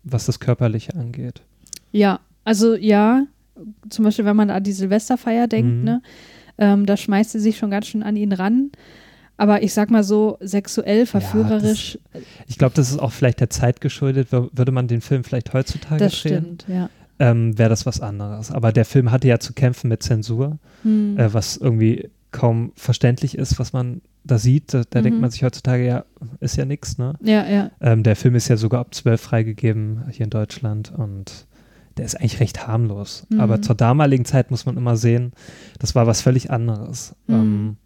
was 0.02 0.26
das 0.26 0.40
Körperliche 0.40 0.94
angeht. 0.94 1.42
Ja, 1.92 2.20
also 2.44 2.74
ja, 2.74 3.24
zum 3.90 4.04
Beispiel, 4.04 4.24
wenn 4.24 4.36
man 4.36 4.50
an 4.50 4.62
die 4.62 4.72
Silvesterfeier 4.72 5.46
denkt, 5.46 5.78
mhm. 5.78 5.84
ne, 5.84 6.02
ähm, 6.58 6.86
da 6.86 6.96
schmeißt 6.96 7.32
sie 7.32 7.40
sich 7.40 7.58
schon 7.58 7.70
ganz 7.70 7.86
schön 7.86 8.02
an 8.02 8.16
ihn 8.16 8.32
ran. 8.32 8.70
Aber 9.38 9.62
ich 9.62 9.74
sag 9.74 9.90
mal 9.90 10.02
so, 10.02 10.38
sexuell, 10.40 11.04
verführerisch. 11.04 11.94
Ja, 11.94 12.20
das, 12.20 12.22
ich 12.46 12.58
glaube, 12.58 12.74
das 12.74 12.90
ist 12.90 12.98
auch 12.98 13.12
vielleicht 13.12 13.40
der 13.40 13.50
Zeit 13.50 13.80
geschuldet. 13.80 14.32
Würde 14.32 14.72
man 14.72 14.88
den 14.88 15.02
Film 15.02 15.24
vielleicht 15.24 15.52
heutzutage 15.52 16.02
das 16.02 16.22
drehen, 16.22 16.58
stimmt, 16.58 16.66
ja. 16.68 16.88
Ähm, 17.18 17.58
wäre 17.58 17.70
das 17.70 17.86
was 17.86 18.00
anderes. 18.00 18.50
Aber 18.50 18.72
der 18.72 18.84
Film 18.84 19.10
hatte 19.10 19.28
ja 19.28 19.38
zu 19.38 19.52
kämpfen 19.52 19.88
mit 19.88 20.02
Zensur, 20.02 20.58
hm. 20.82 21.18
äh, 21.18 21.32
was 21.32 21.56
irgendwie 21.56 22.10
kaum 22.30 22.72
verständlich 22.76 23.38
ist, 23.38 23.58
was 23.58 23.72
man 23.72 24.02
da 24.24 24.38
sieht. 24.38 24.74
Da, 24.74 24.82
da 24.88 24.98
mhm. 24.98 25.04
denkt 25.04 25.20
man 25.20 25.30
sich 25.30 25.42
heutzutage, 25.42 25.86
ja, 25.86 26.04
ist 26.40 26.56
ja 26.56 26.64
nichts, 26.64 26.98
ne? 26.98 27.14
Ja, 27.22 27.46
ja. 27.48 27.70
Ähm, 27.80 28.02
der 28.02 28.16
Film 28.16 28.34
ist 28.34 28.48
ja 28.48 28.56
sogar 28.56 28.80
ab 28.80 28.94
12 28.94 29.20
freigegeben 29.20 30.04
hier 30.10 30.24
in 30.24 30.30
Deutschland 30.30 30.92
und 30.94 31.46
der 31.96 32.04
ist 32.04 32.14
eigentlich 32.14 32.40
recht 32.40 32.66
harmlos. 32.66 33.26
Mhm. 33.28 33.40
Aber 33.40 33.62
zur 33.62 33.74
damaligen 33.74 34.24
Zeit 34.24 34.50
muss 34.50 34.66
man 34.66 34.76
immer 34.76 34.96
sehen, 34.96 35.32
das 35.78 35.94
war 35.94 36.06
was 36.06 36.20
völlig 36.20 36.50
anderes. 36.50 37.14
Mhm. 37.26 37.34
Ähm, 37.34 37.76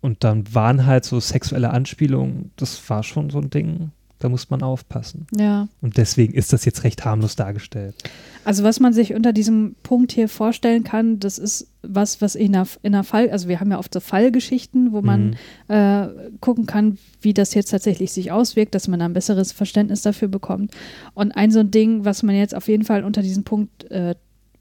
und 0.00 0.22
dann 0.22 0.54
waren 0.54 0.84
halt 0.86 1.04
so 1.04 1.18
sexuelle 1.18 1.70
Anspielungen, 1.70 2.50
das 2.56 2.90
war 2.90 3.02
schon 3.02 3.30
so 3.30 3.38
ein 3.38 3.50
Ding. 3.50 3.90
Da 4.24 4.30
muss 4.30 4.48
man 4.48 4.62
aufpassen. 4.62 5.26
Ja. 5.36 5.68
Und 5.82 5.98
deswegen 5.98 6.32
ist 6.32 6.54
das 6.54 6.64
jetzt 6.64 6.82
recht 6.82 7.04
harmlos 7.04 7.36
dargestellt. 7.36 7.94
Also 8.42 8.64
was 8.64 8.80
man 8.80 8.94
sich 8.94 9.12
unter 9.12 9.34
diesem 9.34 9.76
Punkt 9.82 10.12
hier 10.12 10.30
vorstellen 10.30 10.82
kann, 10.82 11.20
das 11.20 11.38
ist 11.38 11.66
was, 11.82 12.22
was 12.22 12.34
in 12.34 12.56
einer, 12.56 12.66
in 12.82 12.94
einer 12.94 13.04
Fall, 13.04 13.28
also 13.28 13.48
wir 13.48 13.60
haben 13.60 13.70
ja 13.70 13.78
oft 13.78 13.92
so 13.92 14.00
Fallgeschichten, 14.00 14.92
wo 14.92 15.02
man 15.02 15.36
Mhm. 15.68 15.74
äh, 15.74 16.08
gucken 16.40 16.64
kann, 16.64 16.96
wie 17.20 17.34
das 17.34 17.52
jetzt 17.52 17.70
tatsächlich 17.70 18.12
sich 18.12 18.32
auswirkt, 18.32 18.74
dass 18.74 18.88
man 18.88 19.00
da 19.00 19.04
ein 19.04 19.12
besseres 19.12 19.52
Verständnis 19.52 20.00
dafür 20.00 20.28
bekommt. 20.28 20.72
Und 21.12 21.32
ein 21.32 21.50
so 21.50 21.60
ein 21.60 21.70
Ding, 21.70 22.06
was 22.06 22.22
man 22.22 22.34
jetzt 22.34 22.54
auf 22.54 22.66
jeden 22.68 22.84
Fall 22.84 23.04
unter 23.04 23.20
diesen 23.20 23.44
Punkt 23.44 23.90
äh, 23.90 24.14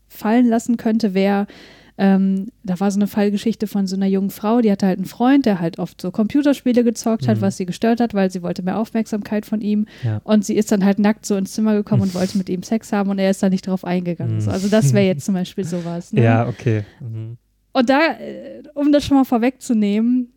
fallen 0.10 0.50
lassen 0.50 0.76
könnte, 0.76 1.14
wäre, 1.14 1.48
ähm, 1.98 2.48
da 2.64 2.80
war 2.80 2.90
so 2.90 2.98
eine 2.98 3.08
Fallgeschichte 3.08 3.68
von 3.68 3.86
so 3.86 3.96
einer 3.96 4.08
jungen 4.08 4.32
Frau, 4.32 4.62
die 4.62 4.72
hatte 4.72 4.88
halt 4.88 4.98
einen 4.98 5.06
Freund, 5.06 5.46
der 5.46 5.60
halt 5.60 5.78
oft 5.78 6.02
so 6.02 6.10
Computerspiele 6.12 6.84
gezockt 6.84 7.28
hat, 7.28 7.38
Mhm. 7.38 7.42
was 7.42 7.58
sie 7.58 7.66
gestört 7.68 8.00
hat, 8.00 8.14
weil 8.16 8.32
sie 8.32 8.42
wollte 8.42 8.64
mehr 8.64 8.80
Aufmerksamkeit 8.80 9.46
von 9.46 9.62
ihm. 9.62 9.86
Ja. 10.04 10.20
Und 10.24 10.44
sie 10.44 10.56
ist 10.56 10.72
dann 10.72 10.84
halt 10.84 10.98
nackt 10.98 11.26
so 11.26 11.36
ins 11.36 11.54
Zimmer 11.54 11.76
gekommen 11.76 12.02
und 12.02 12.14
wollte 12.16 12.38
mit 12.38 12.50
ihm 12.50 12.64
Sex 12.64 12.92
haben 12.92 13.10
und 13.12 13.20
er 13.20 13.30
ist 13.30 13.44
da 13.44 13.50
nicht 13.50 13.68
drauf 13.68 13.86
eingegangen. 13.86 14.36
Mhm. 14.36 14.42
So, 14.42 14.50
also 14.52 14.68
das 14.70 14.94
wäre 14.94 15.06
jetzt 15.08 15.26
zum 15.26 15.36
Beispiel 15.36 15.66
sowas. 15.66 16.14
Ne? 16.14 16.24
Ja, 16.24 16.48
okay. 16.48 16.84
Mhm. 17.00 17.38
Und 17.74 17.90
da, 17.90 18.00
äh, 18.20 18.64
um 18.74 18.92
das 18.92 19.06
schon 19.06 19.18
mal 19.18 19.24
vorwegzunehmen, 19.26 20.34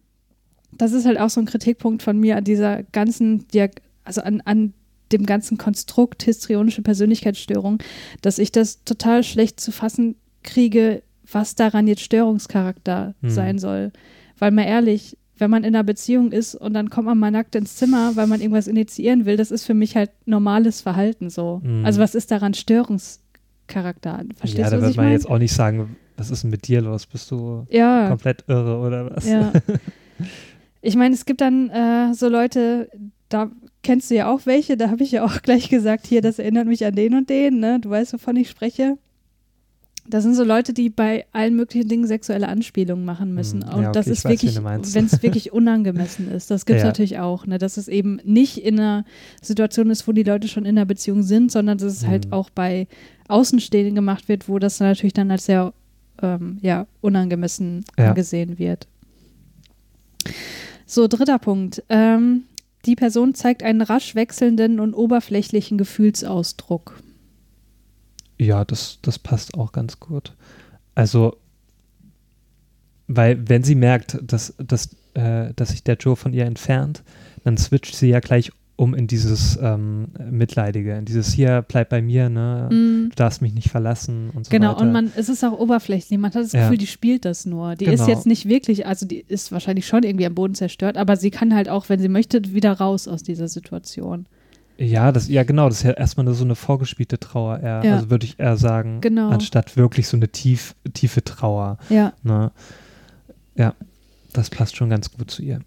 das 0.73 0.93
ist 0.93 1.07
halt 1.07 1.19
auch 1.19 1.31
so 1.31 1.41
ein 1.41 1.47
Kritikpunkt 1.47 2.03
von 2.03 2.19
mir 2.19 2.37
an 2.37 2.45
dieser 2.45 2.83
ganzen, 2.83 3.49
Diag 3.49 3.81
also 4.05 4.21
an, 4.21 4.43
an 4.45 4.75
dem 5.13 5.25
ganzen 5.25 5.57
Konstrukt 5.57 6.23
histrionische 6.23 6.83
Persönlichkeitsstörung, 6.83 7.79
dass 8.23 8.39
ich 8.39 8.53
das 8.53 8.85
total 8.85 9.23
schlecht 9.23 9.61
zu 9.61 9.73
fassen 9.73 10.17
kriege, 10.43 11.03
was 11.31 11.55
daran 11.55 11.87
jetzt 11.87 12.03
Störungscharakter 12.03 13.15
Hm. 13.21 13.31
sein 13.31 13.59
soll. 13.59 13.93
Weil 14.39 14.51
mal 14.51 14.65
ehrlich, 14.65 15.17
wenn 15.39 15.51
man 15.51 15.65
in 15.65 15.75
einer 15.75 15.85
Beziehung 15.85 16.33
ist 16.33 16.55
und 16.55 16.75
dann 16.75 16.91
kommt 16.91 17.07
man 17.07 17.19
mal 17.19 17.31
nackt 17.31 17.55
ins 17.55 17.77
Zimmer, 17.77 18.17
weil 18.17 18.27
man 18.27 18.41
irgendwas 18.41 18.67
initiieren 18.67 19.27
will, 19.27 19.37
das 19.37 19.51
ist 19.51 19.65
für 19.65 19.75
mich 19.75 19.97
halt 19.97 20.11
normales 20.25 20.81
Verhalten 20.81 21.31
so. 21.31 21.61
Hm. 21.63 21.85
Also 21.85 22.01
was 22.01 22.15
ist 22.15 22.31
daran 22.31 22.55
Störungscharakter? 22.55 24.25
Verstehst 24.37 24.59
ja, 24.59 24.71
du, 24.71 24.81
da 24.81 24.87
wird 24.87 24.97
man 24.97 25.11
jetzt 25.11 25.29
auch 25.29 25.39
nicht 25.39 25.53
sagen, 25.53 25.97
was 26.17 26.31
ist 26.31 26.43
denn 26.43 26.51
mit 26.51 26.67
dir 26.67 26.81
los? 26.81 27.07
Bist 27.07 27.31
du 27.31 27.67
ja. 27.71 28.09
komplett 28.09 28.45
irre 28.49 28.79
oder 28.79 29.15
was? 29.15 29.29
Ja. 29.29 29.53
Ich 30.83 30.95
meine, 30.95 31.17
es 31.17 31.25
gibt 31.25 31.41
dann 31.41 31.69
äh, 31.71 32.15
so 32.15 32.29
Leute, 32.29 32.89
da 33.29 33.51
kennst 33.83 34.09
du 34.09 34.15
ja 34.15 34.31
auch 34.31 34.43
welche, 34.45 34.77
da 34.77 34.89
habe 34.89 35.03
ich 35.03 35.11
ja 35.11 35.25
auch 35.25 35.43
gleich 35.43 35.69
gesagt, 35.69 36.07
hier, 36.07 36.23
das 36.23 36.39
erinnert 36.39 36.69
mich 36.69 36.85
an 36.87 36.95
den 36.95 37.15
und 37.15 37.29
den, 37.29 37.59
ne? 37.59 37.81
Du 37.81 37.91
weißt, 37.91 38.13
wovon 38.13 38.37
ich 38.37 38.49
spreche. 38.49 38.97
Das 40.09 40.23
sind 40.23 40.35
so 40.35 40.45
Leute, 40.45 40.73
die 40.73 40.89
bei 40.91 41.27
allen 41.33 41.57
möglichen 41.57 41.89
Dingen 41.89 42.07
sexuelle 42.07 42.49
Anspielungen 42.49 43.05
machen 43.05 43.35
müssen. 43.35 43.65
Hm, 43.67 43.75
Und 43.75 43.83
ja, 43.83 43.93
das 43.93 44.07
okay, 44.07 44.13
ist 44.13 44.19
ich 44.19 44.25
weiß, 44.25 44.65
wirklich, 44.65 44.95
wenn 44.95 45.05
es 45.07 45.23
wirklich 45.23 45.53
unangemessen 45.53 46.29
ist. 46.29 46.51
Das 46.51 46.65
gibt 46.67 46.77
es 46.79 46.83
Ja. 46.83 46.89
natürlich 46.89 47.19
auch, 47.19 47.47
ne? 47.47 47.59
Dass 47.59 47.77
es 47.77 47.89
eben 47.89 48.21
nicht 48.25 48.59
in 48.59 48.79
einer 48.79 49.05
Situation 49.43 49.91
ist, 49.91 50.07
wo 50.07 50.13
die 50.13 50.23
Leute 50.23 50.49
schon 50.49 50.65
in 50.65 50.77
einer 50.79 50.87
Beziehung 50.87 51.23
sind, 51.23 51.51
sondern 51.51 51.79
dass 51.79 51.93
es 51.93 52.07
halt 52.07 52.27
Hm. 52.27 52.33
auch 52.33 52.51
bei 52.51 52.87
Außenstehenden 53.29 53.95
gemacht 53.95 54.29
wird, 54.29 54.49
wo 54.49 54.59
das 54.59 54.79
natürlich 54.81 55.15
dann 55.15 55.31
als 55.31 55.47
sehr 55.47 55.73
ähm, 56.23 56.59
ja, 56.63 56.87
unangemessen 57.01 57.85
Ja. 57.99 58.09
angesehen 58.11 58.59
wird. 58.59 58.87
So, 60.87 61.09
dritter 61.09 61.39
Punkt. 61.39 61.83
Ähm, 61.89 62.45
die 62.85 62.95
Person 62.97 63.35
zeigt 63.35 63.63
einen 63.63 63.83
rasch 63.83 64.15
wechselnden 64.15 64.79
und 64.81 64.95
oberflächlichen 64.95 65.77
Gefühlsausdruck. 65.77 67.03
Ja, 68.39 68.65
das, 68.65 68.99
das 69.03 69.19
passt 69.19 69.55
auch 69.57 69.73
ganz 69.73 69.99
gut. 70.01 70.35
Also, 70.95 71.37
weil 73.09 73.49
wenn 73.49 73.63
sie 73.63 73.75
merkt, 73.75 74.19
dass, 74.23 74.55
dass, 74.59 74.91
äh, 75.15 75.53
dass 75.55 75.71
sich 75.71 75.83
der 75.85 75.97
Joe 75.97 76.17
von 76.17 76.33
ihr 76.33 76.45
entfernt, 76.45 77.03
dann 77.45 77.57
switcht 77.57 77.95
sie 77.95 78.09
ja 78.09 78.21
gleich 78.21 78.51
um 78.79 78.93
in 78.95 79.07
dieses 79.07 79.59
ähm, 79.63 80.09
Mitleidige, 80.31 80.97
in 80.99 81.07
dieses 81.07 81.33
hier, 81.33 81.65
bleib 81.67 81.89
bei 81.89 82.03
mir, 82.03 82.29
ne? 82.29 82.69
Mm, 82.71 83.09
Du 83.09 83.17
darfst 83.17 83.41
mich 83.41 83.55
nicht 83.55 83.71
verlassen 83.71 84.29
und 84.35 84.45
so 84.45 84.51
genau, 84.51 84.73
weiter. 84.73 84.83
und 84.83 84.93
man, 84.93 85.11
es 85.17 85.31
ist 85.31 85.43
auch 85.45 85.59
oberflächlich. 85.59 86.19
Man 86.19 86.31
hat 86.35 86.43
das 86.43 86.53
Ja. 86.53 86.65
Gefühl, 86.65 86.77
die 86.77 86.87
spielt 86.87 87.25
das 87.25 87.47
nur. 87.47 87.75
Die 87.75 87.87
ist 87.87 88.01
Genau. 88.05 88.09
jetzt 88.15 88.27
nicht 88.27 88.47
wirklich, 88.47 88.85
also 88.87 89.07
die 89.07 89.25
ist 89.27 89.51
wahrscheinlich 89.51 89.87
schon 89.87 90.03
irgendwie 90.03 90.27
am 90.27 90.35
Boden 90.35 90.55
zerstört, 90.55 90.99
aber 90.99 91.17
sie 91.17 91.31
kann 91.31 91.55
halt 91.55 91.71
auch, 91.71 91.89
wenn 91.89 92.01
sie 92.01 92.09
möchte, 92.11 92.53
wieder 92.53 92.73
raus 92.73 93.09
aus 93.09 93.23
dieser 93.23 93.49
Situation. 93.49 94.27
Ja, 94.79 95.13
das, 95.13 95.29
ja, 95.29 95.43
genau, 95.45 95.69
das 95.69 95.79
ist 95.79 95.85
ja 95.85 95.93
erstmal 95.93 96.25
nur 96.25 96.35
so 96.35 96.45
eine 96.45 96.55
vorgespielte 96.55 97.19
Trauer, 97.19 97.61
eher, 97.61 97.83
Ja. 97.85 97.95
also 97.97 98.11
würde 98.11 98.27
ich 98.27 98.39
eher 98.39 98.57
sagen, 98.57 99.01
Genau. 99.01 99.29
anstatt 99.31 99.77
wirklich 99.77 100.07
so 100.09 100.17
eine 100.17 100.29
tief, 100.29 100.75
tiefe 100.95 101.23
Trauer. 101.25 101.79
Ja. 101.89 102.13
Ne? 102.23 102.51
Ja, 103.55 103.75
das 104.33 104.51
passt 104.51 104.77
schon 104.77 104.91
ganz 104.91 105.11
gut 105.11 105.31
zu 105.31 105.43
ihr. 105.43 105.61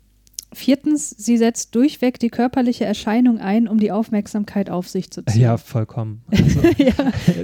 Viertens, 0.52 1.12
sie 1.12 1.38
setzt 1.38 1.76
durchweg 1.76 2.18
die 2.20 2.30
körperliche 2.30 2.84
Erscheinung 2.84 3.38
ein, 3.38 3.68
um 3.68 3.78
die 3.80 3.92
Aufmerksamkeit 3.92 4.72
auf 4.72 4.88
sich 4.90 5.12
zu 5.12 5.24
ziehen. 5.24 5.42
Ja, 5.42 5.58
vollkommen. 5.58 6.24
Also, 6.32 6.62
ja, 6.78 6.94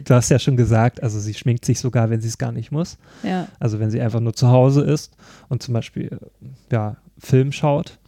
du 0.03 0.13
hast 0.15 0.29
ja 0.29 0.39
schon 0.39 0.57
gesagt, 0.57 1.03
also 1.03 1.19
sie 1.19 1.35
schminkt 1.35 1.65
sich 1.65 1.79
sogar, 1.79 2.09
wenn 2.09 2.19
sie 2.21 2.29
es 2.29 2.39
gar 2.39 2.51
nicht 2.51 2.71
muss. 2.71 2.97
ja. 3.21 3.47
Also 3.59 3.79
wenn 3.79 3.91
sie 3.91 4.01
einfach 4.01 4.21
nur 4.21 4.33
zu 4.33 4.47
Hause 4.49 4.81
ist 4.81 5.15
und 5.49 5.61
zum 5.61 5.75
Beispiel 5.75 6.17
ja, 6.71 6.95
Film 7.19 7.51
schaut, 7.51 7.99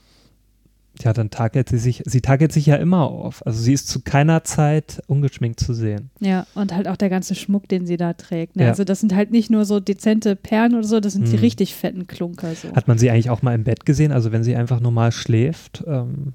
ja, 1.04 1.14
dann 1.14 1.30
tagelt 1.30 1.70
sie 1.70 1.78
sich, 1.78 2.04
sie 2.06 2.22
tagelt 2.22 2.52
sich 2.52 2.66
ja 2.66 2.76
immer 2.76 3.04
auf. 3.04 3.46
Also 3.46 3.62
sie 3.62 3.74
ist 3.74 3.88
zu 3.88 4.02
keiner 4.02 4.44
Zeit 4.44 5.02
ungeschminkt 5.08 5.60
zu 5.60 5.74
sehen. 5.74 6.10
Ja, 6.20 6.46
und 6.56 6.74
halt 6.76 6.88
auch 6.88 6.98
der 6.98 7.10
ganze 7.10 7.36
Schmuck, 7.36 7.68
den 7.70 7.86
sie 7.86 7.98
da 7.98 8.14
trägt. 8.14 8.56
Ne? 8.56 8.64
Ja. 8.64 8.70
Also 8.70 8.84
das 8.84 9.00
sind 9.00 9.14
halt 9.16 9.32
nicht 9.32 9.50
nur 9.50 9.66
so 9.66 9.80
dezente 9.80 10.36
Perlen 10.36 10.74
oder 10.74 10.84
so, 10.88 11.00
das 11.00 11.14
sind 11.14 11.28
die 11.28 11.34
Mhm. 11.34 11.40
richtig 11.40 11.76
fetten 11.76 12.08
Klunker. 12.08 12.54
So. 12.56 12.72
Hat 12.76 12.88
man 12.88 12.98
sie 12.98 13.10
eigentlich 13.12 13.30
auch 13.30 13.42
mal 13.42 13.54
im 13.56 13.64
Bett 13.64 13.86
gesehen? 13.86 14.12
Also 14.12 14.32
wenn 14.32 14.44
sie 14.44 14.56
einfach 14.56 14.80
normal 14.80 15.12
schläft, 15.12 15.84
ähm, 15.88 16.34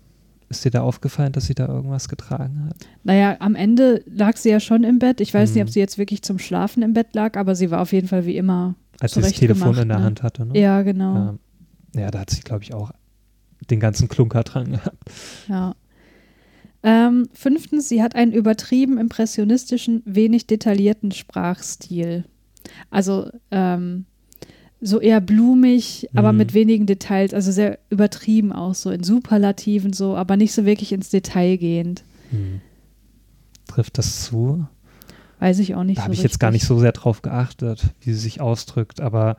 ist 0.49 0.65
dir 0.67 0.71
da 0.71 0.83
aufgefallen, 0.83 1.33
dass 1.33 1.47
sie 1.47 1.55
da 1.55 1.67
irgendwas 1.67 2.09
getragen 2.09 2.67
hat? 2.69 2.77
Naja, 3.05 3.37
am 3.41 3.55
Ende 3.55 4.03
lag 4.07 4.37
sie 4.37 4.51
ja 4.51 4.61
schon 4.61 4.85
im 4.85 4.99
Bett. 4.99 5.21
Ich 5.23 5.33
weiß 5.33 5.51
nicht, 5.55 5.63
Mhm. 5.63 5.69
ob 5.69 5.71
sie 5.73 5.81
jetzt 5.81 5.97
wirklich 5.99 6.23
zum 6.23 6.39
Schlafen 6.39 6.83
im 6.83 6.93
Bett 6.93 7.15
lag, 7.15 7.37
aber 7.39 7.55
sie 7.55 7.71
war 7.71 7.81
auf 7.81 7.93
jeden 7.93 8.07
Fall 8.09 8.27
wie 8.27 8.37
immer. 8.37 8.75
Als 9.01 9.15
sie 9.15 9.23
das 9.23 9.33
Telefon 9.33 9.69
gemacht, 9.73 9.83
in 9.83 9.89
der 9.89 9.99
ne? 9.99 10.05
Hand 10.05 10.23
hatte. 10.23 10.45
Ne? 10.47 10.59
Ja, 10.61 10.83
genau. 10.83 11.15
Ja. 11.95 12.03
ja, 12.03 12.11
da 12.11 12.21
hat 12.21 12.31
sie, 12.31 12.43
glaube 12.43 12.63
ich, 12.65 12.75
auch 12.75 12.91
den 13.71 13.81
ganzen 13.81 14.09
Klunker 14.09 14.43
dran 14.43 14.73
gehabt. 14.73 14.99
Ja. 15.49 15.75
Ähm, 16.83 17.29
fünftens, 17.33 17.89
sie 17.89 18.03
hat 18.03 18.17
einen 18.17 18.33
übertrieben 18.33 18.99
impressionistischen, 18.99 20.03
wenig 20.05 20.47
detaillierten 20.47 21.13
Sprachstil. 21.13 22.25
Also 22.91 23.31
ähm, 23.53 24.05
so 24.81 25.01
eher 25.01 25.21
blumig, 25.21 26.09
aber 26.15 26.33
Mhm. 26.33 26.39
mit 26.39 26.55
wenigen 26.55 26.87
Details, 26.87 27.35
also 27.35 27.53
sehr 27.53 27.79
übertrieben 27.91 28.53
auch 28.53 28.75
so 28.75 28.91
in 28.91 29.05
Superlativen 29.05 29.93
so, 29.93 30.17
aber 30.17 30.37
nicht 30.37 30.53
so 30.53 30.65
wirklich 30.67 30.91
ins 30.93 31.11
Detail 31.11 31.57
gehend. 31.57 32.03
Hm. 32.31 32.61
Trifft 33.69 33.97
das 33.99 34.25
zu? 34.25 34.67
Weiß 35.43 35.59
ich 35.59 35.75
auch 35.75 35.83
nicht 35.83 35.99
Da 35.99 36.03
so 36.03 36.05
habe 36.05 36.15
ich 36.15 36.23
jetzt 36.23 36.39
gar 36.39 36.53
nicht 36.53 36.65
so 36.65 36.79
sehr 36.79 36.93
drauf 36.93 37.21
geachtet, 37.21 37.83
wie 38.01 38.13
sie 38.13 38.19
sich 38.21 38.41
ausdrückt, 38.41 39.01
aber 39.01 39.37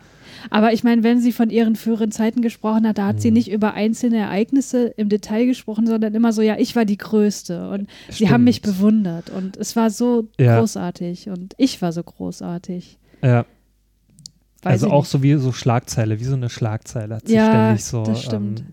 Aber 0.49 0.73
ich 0.73 0.83
meine, 0.83 1.01
wenn 1.03 1.21
sie 1.21 1.31
von 1.31 1.49
ihren 1.49 1.77
früheren 1.77 2.11
Zeiten 2.11 2.41
gesprochen 2.41 2.85
hat, 2.85 2.97
da 2.97 3.07
hat 3.07 3.21
sie 3.21 3.29
Mhm. 3.29 3.35
nicht 3.35 3.49
über 3.49 3.73
einzelne 3.73 4.17
Ereignisse 4.17 4.87
im 4.97 5.07
Detail 5.07 5.45
gesprochen, 5.45 5.87
sondern 5.87 6.13
immer 6.13 6.33
so, 6.33 6.41
ja, 6.41 6.57
ich 6.59 6.75
war 6.75 6.83
die 6.83 6.97
Größte 6.97 7.69
und 7.69 7.87
sie 8.09 8.29
haben 8.29 8.43
mich 8.43 8.57
stimmt. 8.57 8.75
bewundert 8.77 9.29
und 9.29 9.55
es 9.55 9.77
war 9.77 9.89
so 9.89 10.27
Ja. 10.37 10.59
großartig 10.59 11.29
und 11.29 11.53
ich 11.57 11.81
war 11.81 11.93
so 11.93 12.03
großartig. 12.03 12.97
Ja, 13.21 13.45
Weiß 14.63 14.73
also 14.83 14.89
auch 14.91 15.03
nicht. 15.03 15.11
so 15.11 15.23
wie 15.23 15.35
so 15.35 15.53
Schlagzeile, 15.53 16.19
wie 16.19 16.23
so 16.25 16.35
eine 16.35 16.49
Schlagzeile 16.49 17.15
hat 17.15 17.27
sie 17.29 17.35
Ja, 17.35 17.47
ständig 17.47 17.85
so 17.85 18.03
das 18.03 18.23
stimmt. 18.23 18.59
ähm, 18.59 18.65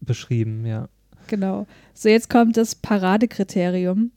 beschrieben, 0.00 0.64
ja. 0.64 0.88
Genau. 1.26 1.66
So, 1.92 2.08
jetzt 2.08 2.30
kommt 2.30 2.56
das 2.56 2.74
Paradekriterium. 2.74 4.10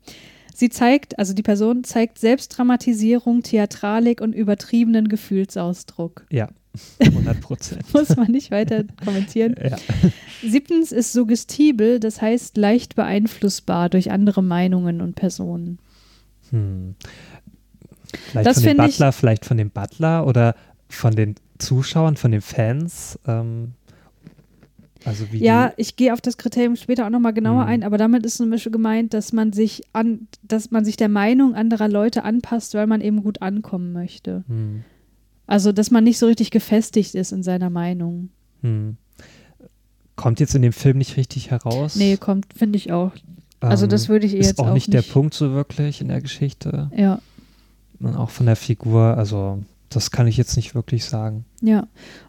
Sie 0.59 0.69
zeigt, 0.69 1.19
also 1.19 1.33
die 1.35 1.43
Person 1.43 1.83
zeigt 1.83 2.17
Selbstdramatisierung, 2.17 3.43
Theatralik 3.43 4.21
und 4.21 4.33
übertriebenen 4.33 5.07
Gefühlsausdruck. 5.07 6.25
Ja, 6.31 6.47
100 6.99 7.39
Prozent. 7.41 7.93
Muss 7.93 8.15
man 8.15 8.31
nicht 8.31 8.49
weiter 8.49 8.85
kommentieren. 9.05 9.53
ja. 9.63 9.77
Siebtens 10.41 10.91
ist 10.91 11.13
suggestibel, 11.13 11.99
das 11.99 12.23
heißt 12.23 12.57
leicht 12.57 12.95
beeinflussbar 12.95 13.89
durch 13.89 14.09
andere 14.09 14.41
Meinungen 14.41 14.99
und 15.01 15.13
Personen. 15.15 15.77
Hm. 16.49 16.95
Vielleicht 18.31 18.47
Das 18.47 18.55
von 18.57 18.63
dem 18.63 18.69
finde 18.69 18.85
ich- 18.85 18.95
Butler, 18.97 19.11
vielleicht 19.11 19.45
von 19.45 19.57
dem 19.57 19.69
Butler 19.69 20.25
oder 20.25 20.55
von 20.89 21.15
den 21.15 21.35
Zuschauern, 21.59 22.17
von 22.17 22.31
den 22.31 22.41
Fans. 22.41 23.19
Ähm, 23.27 23.73
also 25.07 25.25
Ja, 25.33 25.73
ich 25.77 25.95
gehe 25.95 26.13
auf 26.13 26.21
das 26.21 26.37
Kriterium 26.37 26.75
später 26.75 27.05
auch 27.05 27.09
nochmal 27.09 27.33
genauer 27.33 27.63
Mhm. 27.63 27.69
ein, 27.69 27.83
aber 27.83 27.97
damit 27.97 28.25
ist 28.25 28.37
zum 28.37 28.49
Beispiel 28.49 28.71
gemeint, 28.71 29.13
dass 29.13 29.33
man 29.33 29.53
sich 29.53 29.81
an, 29.93 30.27
dass 30.43 30.71
man 30.71 30.83
sich 30.85 30.97
der 30.97 31.09
Meinung 31.09 31.55
anderer 31.55 31.87
Leute 31.87 32.23
anpasst, 32.23 32.73
weil 32.73 32.87
man 32.87 33.01
eben 33.01 33.23
gut 33.23 33.41
ankommen 33.41 33.93
möchte. 33.93 34.43
hm, 34.47 34.83
Also, 35.47 35.71
dass 35.71 35.91
man 35.91 36.03
nicht 36.03 36.17
so 36.19 36.25
richtig 36.27 36.51
gefestigt 36.51 37.15
ist 37.15 37.31
in 37.31 37.41
seiner 37.43 37.69
Meinung. 37.69 38.29
hm. 38.61 38.97
Kommt 40.15 40.39
jetzt 40.39 40.55
in 40.55 40.63
dem 40.63 40.73
Film 40.73 40.97
nicht 40.97 41.15
richtig 41.15 41.51
heraus. 41.51 41.95
Nee, 41.95 42.17
kommt, 42.17 42.47
finde 42.55 42.77
ich 42.77 42.91
auch. 42.91 43.11
Also, 43.59 43.85
Ähm, 43.85 43.89
das 43.91 44.09
würde 44.09 44.25
ich 44.25 44.33
ihr 44.33 44.39
ist 44.39 44.47
jetzt 44.47 44.59
auch 44.59 44.69
auch 44.69 44.73
nicht 44.73 44.91
der 44.91 45.03
Punkt 45.03 45.33
so 45.35 45.51
wirklich 45.53 46.01
in 46.01 46.07
der 46.07 46.21
Geschichte. 46.21 46.89
Ja, 46.95 47.21
Und 47.99 48.15
auch 48.15 48.31
von 48.31 48.47
der 48.47 48.55
Figur, 48.55 49.15
also 49.15 49.63
das 49.89 50.09
kann 50.11 50.25
ich 50.27 50.35
jetzt 50.37 50.55
nicht 50.55 50.73
wirklich 50.75 51.05
sagen. 51.05 51.45
ja. 51.61 51.87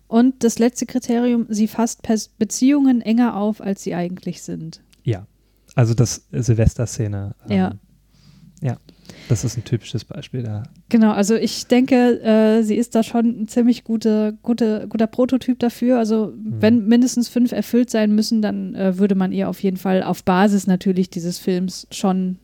Und 0.08 0.42
das 0.42 0.58
letzte 0.58 0.86
Kriterium, 0.86 1.46
sie 1.48 1.68
fasst 1.68 2.02
Pers 2.02 2.28
Beziehungen 2.28 3.02
enger 3.02 3.36
auf, 3.36 3.60
als 3.60 3.82
sie 3.82 3.94
eigentlich 3.94 4.42
sind. 4.42 4.82
Ja. 5.04 5.26
Also 5.74 5.94
das 5.94 6.26
Silvester-Szene. 6.32 7.34
Ähm, 7.48 7.56
Ja. 7.56 7.72
Ja, 8.60 8.76
das 9.28 9.44
ist 9.44 9.56
ein 9.56 9.62
typisches 9.64 10.04
Beispiel 10.04 10.42
da. 10.42 10.64
Genau, 10.88 11.12
also 11.12 11.36
ich 11.36 11.68
denke, 11.68 12.20
äh, 12.20 12.62
sie 12.62 12.74
ist 12.74 12.94
da 12.96 13.04
schon 13.04 13.42
ein 13.42 13.48
ziemlich 13.48 13.84
gute, 13.84 14.36
gute, 14.42 14.86
guter 14.88 15.06
Prototyp 15.06 15.60
dafür. 15.60 15.98
Also 15.98 16.32
wenn 16.36 16.86
mindestens 16.88 17.28
fünf 17.28 17.52
erfüllt 17.52 17.88
sein 17.90 18.14
müssen, 18.14 18.42
dann 18.42 18.74
äh, 18.74 18.98
würde 18.98 19.14
man 19.14 19.30
ihr 19.30 19.48
auf 19.48 19.62
jeden 19.62 19.76
Fall 19.76 20.02
auf 20.02 20.24
Basis 20.24 20.66
natürlich 20.66 21.10
dieses 21.10 21.38
Films 21.38 21.86
schon 21.92 22.38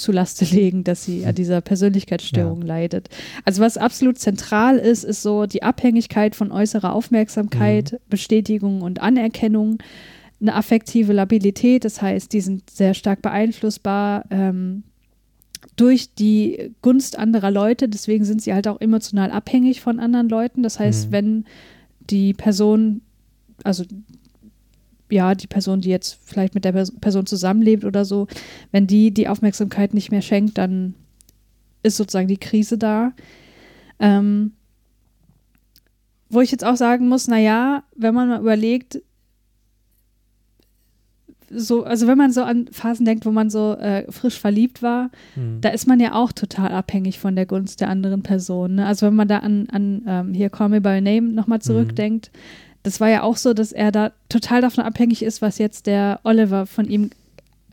zu 0.00 0.12
Laste 0.12 0.44
legen, 0.54 0.82
dass 0.84 1.04
sie 1.04 1.24
an 1.26 1.34
dieser 1.34 1.60
Persönlichkeitsstörung 1.60 2.62
leidet. 2.62 3.08
Also 3.44 3.62
was 3.62 3.76
absolut 3.76 4.18
zentral 4.18 4.76
ist, 4.78 5.04
ist 5.04 5.22
so 5.22 5.46
die 5.46 5.62
Abhängigkeit 5.62 6.34
von 6.34 6.50
äußerer 6.50 6.92
Aufmerksamkeit, 6.94 8.00
Bestätigung 8.08 8.82
und 8.82 9.00
Anerkennung, 9.00 9.78
eine 10.40 10.54
affektive 10.54 11.12
Labilität, 11.12 11.84
das 11.84 12.00
heißt, 12.00 12.32
die 12.32 12.40
sind 12.40 12.70
sehr 12.70 12.94
stark 12.94 13.20
beeinflussbar 13.20 14.24
ähm, 14.30 14.84
durch 15.76 16.14
die 16.14 16.72
Gunst 16.80 17.18
anderer 17.18 17.50
Leute, 17.50 17.88
deswegen 17.88 18.24
sind 18.24 18.40
sie 18.40 18.54
halt 18.54 18.66
auch 18.66 18.80
emotional 18.80 19.30
abhängig 19.30 19.82
von 19.82 20.00
anderen 20.00 20.28
Leuten. 20.30 20.62
Das 20.62 20.78
heißt, 20.78 21.08
Mhm. 21.08 21.12
wenn 21.12 21.44
die 22.08 22.32
Person, 22.32 23.02
also 23.64 23.84
ja, 25.12 25.34
die 25.34 25.46
Person, 25.46 25.80
die 25.80 25.90
jetzt 25.90 26.18
vielleicht 26.24 26.54
mit 26.54 26.64
der 26.64 26.72
Pers- 26.74 26.92
Person 27.00 27.26
zusammenlebt 27.26 27.84
oder 27.84 28.04
so, 28.04 28.26
wenn 28.72 28.86
die 28.86 29.12
die 29.12 29.28
Aufmerksamkeit 29.28 29.94
nicht 29.94 30.10
mehr 30.10 30.22
schenkt, 30.22 30.58
dann 30.58 30.94
ist 31.82 31.96
sozusagen 31.96 32.28
die 32.28 32.36
Krise 32.38 32.76
da. 32.78 33.12
Ähm, 33.98 34.52
wo 36.28 36.40
ich 36.40 36.50
jetzt 36.52 36.64
auch 36.64 36.76
sagen 36.76 37.08
muss, 37.08 37.26
naja, 37.28 37.82
wenn 37.96 38.14
man 38.14 38.28
mal 38.28 38.40
überlegt, 38.40 39.00
so, 41.52 41.82
also 41.82 42.06
wenn 42.06 42.16
man 42.16 42.30
so 42.32 42.44
an 42.44 42.68
Phasen 42.70 43.04
denkt, 43.04 43.26
wo 43.26 43.32
man 43.32 43.50
so 43.50 43.74
äh, 43.74 44.10
frisch 44.12 44.38
verliebt 44.38 44.82
war, 44.82 45.10
Mhm. 45.34 45.60
da 45.60 45.70
ist 45.70 45.88
man 45.88 45.98
ja 45.98 46.14
auch 46.14 46.30
total 46.30 46.70
abhängig 46.70 47.18
von 47.18 47.34
der 47.34 47.46
Gunst 47.46 47.80
der 47.80 47.88
anderen 47.88 48.22
Person. 48.22 48.76
Ne? 48.76 48.86
Also 48.86 49.06
wenn 49.06 49.16
man 49.16 49.26
da 49.26 49.38
an, 49.38 49.66
an 49.72 50.02
ähm, 50.06 50.32
hier 50.34 50.48
Call 50.50 50.68
Me 50.68 50.80
By 50.80 51.00
Name 51.00 51.32
nochmal 51.32 51.60
zurückdenkt, 51.60 52.30
das 52.82 53.00
war 53.00 53.08
ja 53.08 53.22
auch 53.22 53.36
so, 53.36 53.52
dass 53.54 53.72
er 53.72 53.92
da 53.92 54.12
total 54.28 54.60
davon 54.60 54.84
abhängig 54.84 55.22
ist, 55.22 55.42
was 55.42 55.58
jetzt 55.58 55.86
der 55.86 56.20
Oliver 56.24 56.66
von 56.66 56.86
ihm 56.88 57.10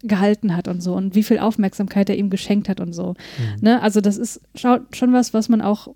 gehalten 0.03 0.55
hat 0.55 0.67
und 0.67 0.81
so 0.81 0.93
und 0.95 1.15
wie 1.15 1.23
viel 1.23 1.39
Aufmerksamkeit 1.39 2.09
er 2.09 2.17
ihm 2.17 2.29
geschenkt 2.29 2.69
hat 2.69 2.79
und 2.79 2.93
so. 2.93 3.13
Mhm. 3.38 3.61
Ne? 3.61 3.81
Also 3.81 3.99
das 4.01 4.17
ist 4.17 4.41
schon 4.55 5.13
was, 5.13 5.34
was 5.34 5.49
man 5.49 5.61
auch 5.61 5.88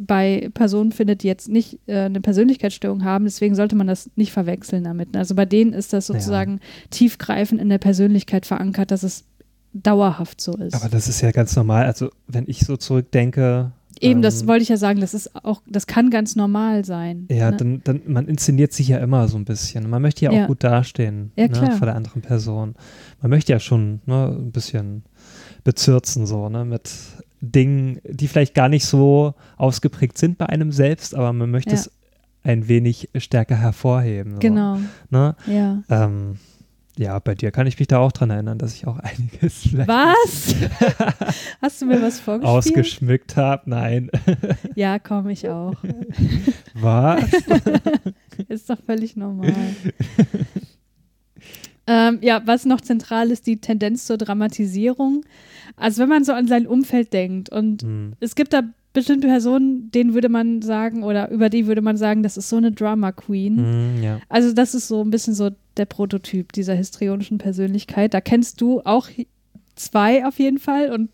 bei 0.00 0.48
Personen 0.54 0.92
findet, 0.92 1.22
die 1.22 1.26
jetzt 1.26 1.48
nicht 1.48 1.78
äh, 1.86 2.00
eine 2.04 2.20
Persönlichkeitsstörung 2.20 3.04
haben. 3.04 3.24
Deswegen 3.24 3.54
sollte 3.54 3.76
man 3.76 3.86
das 3.86 4.10
nicht 4.16 4.32
verwechseln 4.32 4.84
damit. 4.84 5.12
ne? 5.12 5.18
Also 5.18 5.34
bei 5.34 5.44
denen 5.44 5.72
ist 5.72 5.92
das 5.92 6.08
Ja. 6.08 6.14
sozusagen 6.14 6.60
tiefgreifend 6.90 7.60
in 7.60 7.68
der 7.68 7.78
Persönlichkeit 7.78 8.46
verankert, 8.46 8.90
dass 8.90 9.02
es 9.02 9.24
dauerhaft 9.74 10.40
so 10.40 10.56
ist. 10.56 10.74
Aber 10.74 10.88
das 10.88 11.08
ist 11.08 11.20
ja 11.20 11.30
ganz 11.30 11.54
normal. 11.56 11.84
Also 11.86 12.10
wenn 12.26 12.44
ich 12.46 12.60
so 12.60 12.76
zurückdenke. 12.76 13.72
Eben, 14.02 14.20
das 14.22 14.42
ähm, 14.42 14.48
wollte 14.48 14.62
ich 14.64 14.68
ja 14.68 14.76
sagen, 14.76 15.00
das 15.00 15.14
ist 15.14 15.34
auch, 15.44 15.62
das 15.66 15.86
kann 15.86 16.10
ganz 16.10 16.34
normal 16.36 16.84
sein. 16.84 17.26
Ja, 17.30 17.50
ne? 17.50 17.56
dann, 17.56 17.80
dann, 17.84 18.00
man 18.06 18.26
inszeniert 18.26 18.72
sich 18.72 18.88
ja 18.88 18.98
immer 18.98 19.28
so 19.28 19.36
ein 19.38 19.44
bisschen. 19.44 19.88
Man 19.88 20.02
möchte 20.02 20.24
ja 20.24 20.30
auch 20.30 20.34
Ja. 20.34 20.46
gut 20.46 20.64
dastehen 20.64 21.30
Ja, 21.36 21.46
ne, 21.48 21.72
vor 21.72 21.86
der 21.86 21.94
anderen 21.94 22.20
Person. 22.22 22.74
Man 23.20 23.30
möchte 23.30 23.52
ja 23.52 23.60
schon 23.60 24.00
ne, 24.06 24.26
ein 24.38 24.50
bisschen 24.52 25.04
bezürzen, 25.64 26.26
so, 26.26 26.48
ne, 26.48 26.64
mit 26.64 26.90
Dingen, 27.40 28.00
die 28.04 28.28
vielleicht 28.28 28.54
gar 28.54 28.68
nicht 28.68 28.84
so 28.84 29.34
ausgeprägt 29.56 30.18
sind 30.18 30.38
bei 30.38 30.46
einem 30.46 30.72
selbst, 30.72 31.14
aber 31.14 31.32
man 31.32 31.50
möchte 31.50 31.70
Ja. 31.70 31.76
es 31.76 31.90
ein 32.44 32.66
wenig 32.68 33.08
stärker 33.16 33.56
hervorheben. 33.56 34.34
So, 34.34 34.38
Genau, 34.40 34.78
Ne? 35.10 35.36
ja. 35.46 35.82
Ähm, 35.88 36.36
ja, 36.98 37.18
bei 37.18 37.34
dir 37.34 37.50
kann 37.50 37.66
ich 37.66 37.78
mich 37.78 37.88
da 37.88 37.98
auch 37.98 38.12
dran 38.12 38.30
erinnern, 38.30 38.58
dass 38.58 38.74
ich 38.74 38.86
auch 38.86 38.98
einiges 38.98 39.74
Was? 39.86 40.54
Hast 41.62 41.80
du 41.82 41.86
mir 41.86 42.00
was 42.02 42.20
vorgespielt? 42.20 42.56
ausgeschmückt 42.76 43.36
habe. 43.36 43.62
Nein. 43.70 44.10
Ja, 44.74 44.98
komm, 44.98 45.28
ich 45.28 45.48
auch. 45.48 45.74
Was? 46.74 47.24
Ist 48.48 48.70
doch 48.70 48.78
völlig 48.86 49.16
normal. 49.16 49.52
ähm, 51.86 52.18
ja, 52.22 52.40
was 52.46 52.64
noch 52.64 52.80
zentral 52.80 53.30
ist, 53.30 53.46
die 53.46 53.60
Tendenz 53.60 54.06
zur 54.06 54.16
Dramatisierung. 54.16 55.24
Also 55.76 56.02
wenn 56.02 56.08
man 56.08 56.24
so 56.24 56.32
an 56.32 56.46
sein 56.46 56.66
Umfeld 56.66 57.12
denkt 57.12 57.48
und 57.50 57.82
Hm. 57.82 58.12
es 58.20 58.34
gibt 58.34 58.52
da 58.52 58.62
bestimmte 58.92 59.26
Personen, 59.26 59.90
denen 59.90 60.14
würde 60.14 60.28
man 60.28 60.60
sagen 60.62 61.02
oder 61.02 61.30
über 61.30 61.48
die 61.48 61.66
würde 61.66 61.80
man 61.82 61.96
sagen, 61.96 62.22
das 62.22 62.36
ist 62.36 62.48
so 62.48 62.56
eine 62.56 62.72
Drama 62.72 63.10
Queen. 63.12 63.56
Hm, 63.96 64.02
ja. 64.02 64.20
Also 64.28 64.52
das 64.52 64.74
ist 64.74 64.86
so 64.88 65.02
ein 65.02 65.10
bisschen 65.10 65.34
so 65.34 65.50
der 65.76 65.86
Prototyp 65.86 66.52
dieser 66.52 66.74
histrionischen 66.74 67.38
Persönlichkeit. 67.38 68.14
Da 68.14 68.20
kennst 68.20 68.60
du 68.60 68.80
auch 68.82 69.08
zwei 69.74 70.26
auf 70.26 70.38
jeden 70.38 70.58
Fall 70.58 70.90
und 70.90 71.10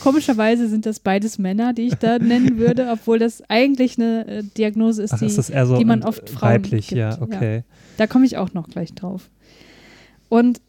komischerweise 0.00 0.68
sind 0.68 0.86
das 0.86 1.00
beides 1.00 1.38
Männer, 1.38 1.72
die 1.72 1.88
ich 1.88 1.94
da 1.94 2.18
nennen 2.18 2.58
würde, 2.58 2.88
obwohl 2.92 3.18
das 3.18 3.42
eigentlich 3.48 3.98
eine 3.98 4.26
äh, 4.26 4.42
Diagnose 4.56 5.02
ist, 5.02 5.14
Ach, 5.14 5.18
die, 5.18 5.26
ist 5.26 5.38
das 5.38 5.50
eher 5.50 5.66
so 5.66 5.78
die 5.78 5.84
man 5.84 6.02
oft 6.02 6.30
Frauen 6.30 6.52
weiblich, 6.52 6.88
gibt. 6.88 6.98
ja, 6.98 7.20
okay. 7.20 7.64
da 7.96 8.06
komme 8.06 8.26
ich 8.26 8.36
auch 8.36 8.52
noch 8.52 8.68
gleich 8.68 8.94
drauf. 8.94 9.30
Und 10.28 10.60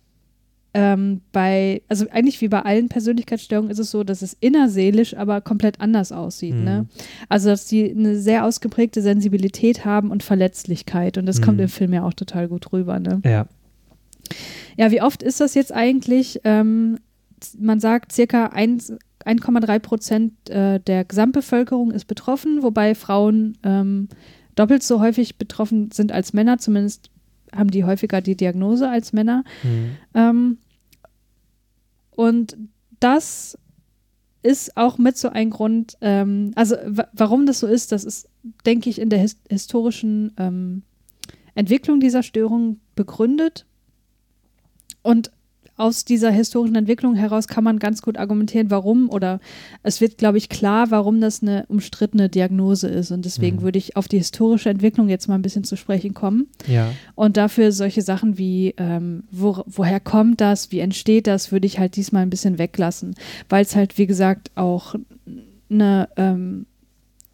ähm, 0.74 1.22
bei, 1.32 1.82
also 1.90 2.06
eigentlich 2.12 2.40
wie 2.42 2.48
bei 2.48 2.62
allen 2.62 2.88
Persönlichkeitsstörungen 2.88 3.72
ist 3.72 3.80
es 3.80 3.92
so, 3.92 4.04
dass 4.04 4.22
es 4.22 4.38
innerseelisch 4.40 5.16
aber 5.16 5.42
komplett 5.42 5.82
anders 5.82 6.12
aussieht. 6.12 6.56
Mhm. 6.56 6.64
Ne? 6.64 6.86
Also, 7.28 7.50
dass 7.50 7.66
die 7.68 7.92
eine 7.92 8.18
sehr 8.18 8.46
ausgeprägte 8.46 9.02
Sensibilität 9.02 9.84
haben 9.84 10.12
und 10.12 10.24
Verletzlichkeit. 10.24 11.18
Und 11.18 11.26
das 11.26 11.42
kommt 11.42 11.58
Mhm. 11.58 11.64
im 11.64 11.70
Film 11.70 11.94
ja 11.94 12.04
auch 12.04 12.14
total 12.14 12.48
gut 12.48 12.72
rüber. 12.72 13.00
Ne? 13.00 13.22
Ja. 13.26 13.48
Ja, 14.78 14.92
wie 14.92 15.02
oft 15.02 15.24
ist 15.24 15.42
das 15.42 15.56
jetzt 15.56 15.74
eigentlich? 15.74 16.40
Ähm, 16.46 17.00
man 17.60 17.80
sagt, 17.80 18.12
circa 18.12 18.48
1 18.48 18.94
1,3 19.26 19.78
Prozent 19.80 20.50
äh, 20.50 20.80
der 20.80 21.06
Gesamtbevölkerung 21.06 21.92
ist 21.92 22.06
betroffen, 22.06 22.64
wobei 22.64 22.96
Frauen 22.96 23.56
ähm, 23.62 24.08
doppelt 24.56 24.82
so 24.82 25.00
häufig 25.00 25.38
betroffen 25.38 25.92
sind 25.92 26.12
als 26.12 26.34
Männer. 26.34 26.58
Zumindest 26.58 27.11
haben 27.56 27.72
die 27.72 27.84
häufiger 27.84 28.22
die 28.22 28.36
Diagnose 28.36 28.90
als 28.90 29.14
Männer. 29.14 29.44
Hm. 29.62 29.98
Ähm, 30.14 30.58
und 32.12 32.58
das 33.00 33.58
ist 34.44 34.76
auch 34.78 34.98
mit 34.98 35.18
so 35.18 35.30
ein 35.30 35.50
Grund, 35.50 35.98
ähm, 36.02 36.52
also 36.56 36.76
wa- 36.86 37.08
warum 37.14 37.46
das 37.46 37.60
so 37.60 37.68
ist, 37.68 37.92
das 37.92 38.04
ist, 38.04 38.28
denke 38.66 38.90
ich, 38.90 39.00
in 39.00 39.10
der 39.10 39.20
his 39.20 39.38
historischen 39.50 40.34
ähm, 40.38 40.84
Entwicklung 41.54 42.00
dieser 42.00 42.24
Störung 42.24 42.80
begründet. 42.96 43.66
Und 45.04 45.32
aus 45.82 46.06
dieser 46.06 46.30
historischen 46.32 46.76
Entwicklung 46.76 47.16
heraus 47.16 47.48
kann 47.48 47.64
man 47.64 47.80
ganz 47.80 48.02
gut 48.02 48.18
argumentieren, 48.18 48.70
warum 48.70 49.10
oder 49.10 49.40
es 49.84 50.00
wird, 50.00 50.18
glaube 50.18 50.38
ich, 50.38 50.48
klar, 50.48 50.92
warum 50.92 51.20
das 51.20 51.42
eine 51.42 51.66
umstrittene 51.68 52.30
Diagnose 52.30 52.88
ist. 52.88 53.12
Und 53.12 53.26
deswegen 53.26 53.58
Mhm. 53.58 53.62
würde 53.64 53.80
ich 53.80 53.98
auf 53.98 54.08
die 54.08 54.18
historische 54.20 54.70
Entwicklung 54.70 55.10
jetzt 55.10 55.28
mal 55.28 55.36
ein 55.36 55.42
bisschen 55.42 55.64
zu 55.64 55.76
sprechen 55.76 56.14
kommen. 56.14 56.48
Ja. 56.68 56.92
Und 57.16 57.36
dafür 57.38 57.72
solche 57.72 58.02
Sachen 58.02 58.38
wie, 58.38 58.74
ähm, 58.78 59.24
wo, 59.32 59.64
woher 59.66 60.00
kommt 60.00 60.40
das, 60.40 60.72
wie 60.72 60.80
entsteht 60.80 61.26
das, 61.28 61.52
würde 61.52 61.66
ich 61.68 61.80
halt 61.80 61.96
diesmal 61.96 62.22
ein 62.24 62.30
bisschen 62.30 62.58
weglassen, 62.60 63.16
weil 63.50 63.64
es 63.64 63.76
halt, 63.76 63.98
wie 63.98 64.08
gesagt, 64.08 64.52
auch 64.56 64.96
eine 65.70 66.10
ähm, 66.18 66.66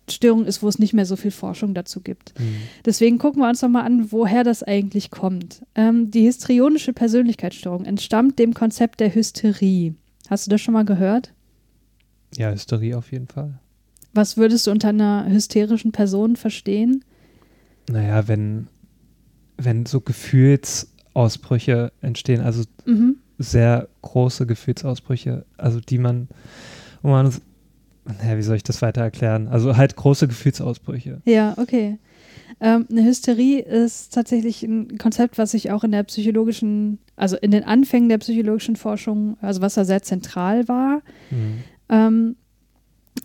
Störung 0.09 0.45
ist, 0.45 0.63
wo 0.63 0.67
es 0.67 0.79
nicht 0.79 0.93
mehr 0.93 1.05
so 1.05 1.15
viel 1.15 1.31
Forschung 1.31 1.73
dazu 1.73 2.01
gibt. 2.01 2.33
Hm. 2.37 2.45
Deswegen 2.85 3.17
gucken 3.17 3.41
wir 3.41 3.49
uns 3.49 3.61
nochmal 3.61 3.85
an, 3.85 4.11
woher 4.11 4.43
das 4.43 4.63
eigentlich 4.63 5.11
kommt. 5.11 5.65
Ähm, 5.75 6.11
die 6.11 6.21
histrionische 6.21 6.93
Persönlichkeitsstörung 6.93 7.85
entstammt 7.85 8.39
dem 8.39 8.53
Konzept 8.53 8.99
der 8.99 9.13
Hysterie. 9.13 9.95
Hast 10.29 10.45
du 10.47 10.51
das 10.51 10.61
schon 10.61 10.73
mal 10.73 10.85
gehört? 10.85 11.33
Ja, 12.35 12.51
Hysterie 12.51 12.95
auf 12.97 13.11
jeden 13.11 13.27
Fall. 13.27 13.59
Was 14.13 14.37
würdest 14.37 14.67
du 14.67 14.71
unter 14.71 14.89
einer 14.89 15.25
hysterischen 15.29 15.91
Person 15.91 16.35
verstehen? 16.35 17.03
Naja, 17.89 18.27
wenn, 18.27 18.67
wenn 19.57 19.85
so 19.85 20.01
Gefühlsausbrüche 20.01 21.91
entstehen, 22.01 22.41
also 22.41 22.63
Mhm. 22.85 23.17
sehr 23.37 23.87
große 24.01 24.45
Gefühlsausbrüche, 24.45 25.45
also 25.57 25.79
die 25.79 25.97
man, 25.97 26.27
wo 27.01 27.09
man, 27.09 27.33
naja, 28.21 28.37
wie 28.37 28.41
soll 28.41 28.55
ich 28.55 28.63
das 28.63 28.81
weiter 28.81 29.01
erklären? 29.01 29.47
Also 29.47 29.77
halt 29.77 29.95
große 29.95 30.27
Gefühlsausbrüche. 30.27 31.21
Ja, 31.25 31.55
okay. 31.57 31.97
Ähm, 32.59 32.87
eine 32.89 33.03
Hysterie 33.03 33.59
ist 33.59 34.13
tatsächlich 34.13 34.63
ein 34.63 34.97
Konzept, 34.97 35.37
was 35.37 35.51
sich 35.51 35.71
auch 35.71 35.83
in 35.83 35.91
der 35.91 36.03
psychologischen, 36.03 36.97
also 37.15 37.37
in 37.37 37.51
den 37.51 37.63
Anfängen 37.63 38.09
der 38.09 38.17
psychologischen 38.17 38.75
Forschung, 38.75 39.37
also 39.41 39.61
was 39.61 39.75
da 39.75 39.85
sehr 39.85 40.01
zentral 40.01 40.67
war. 40.67 41.01
Hm. 41.29 41.63
Ähm, 41.89 42.35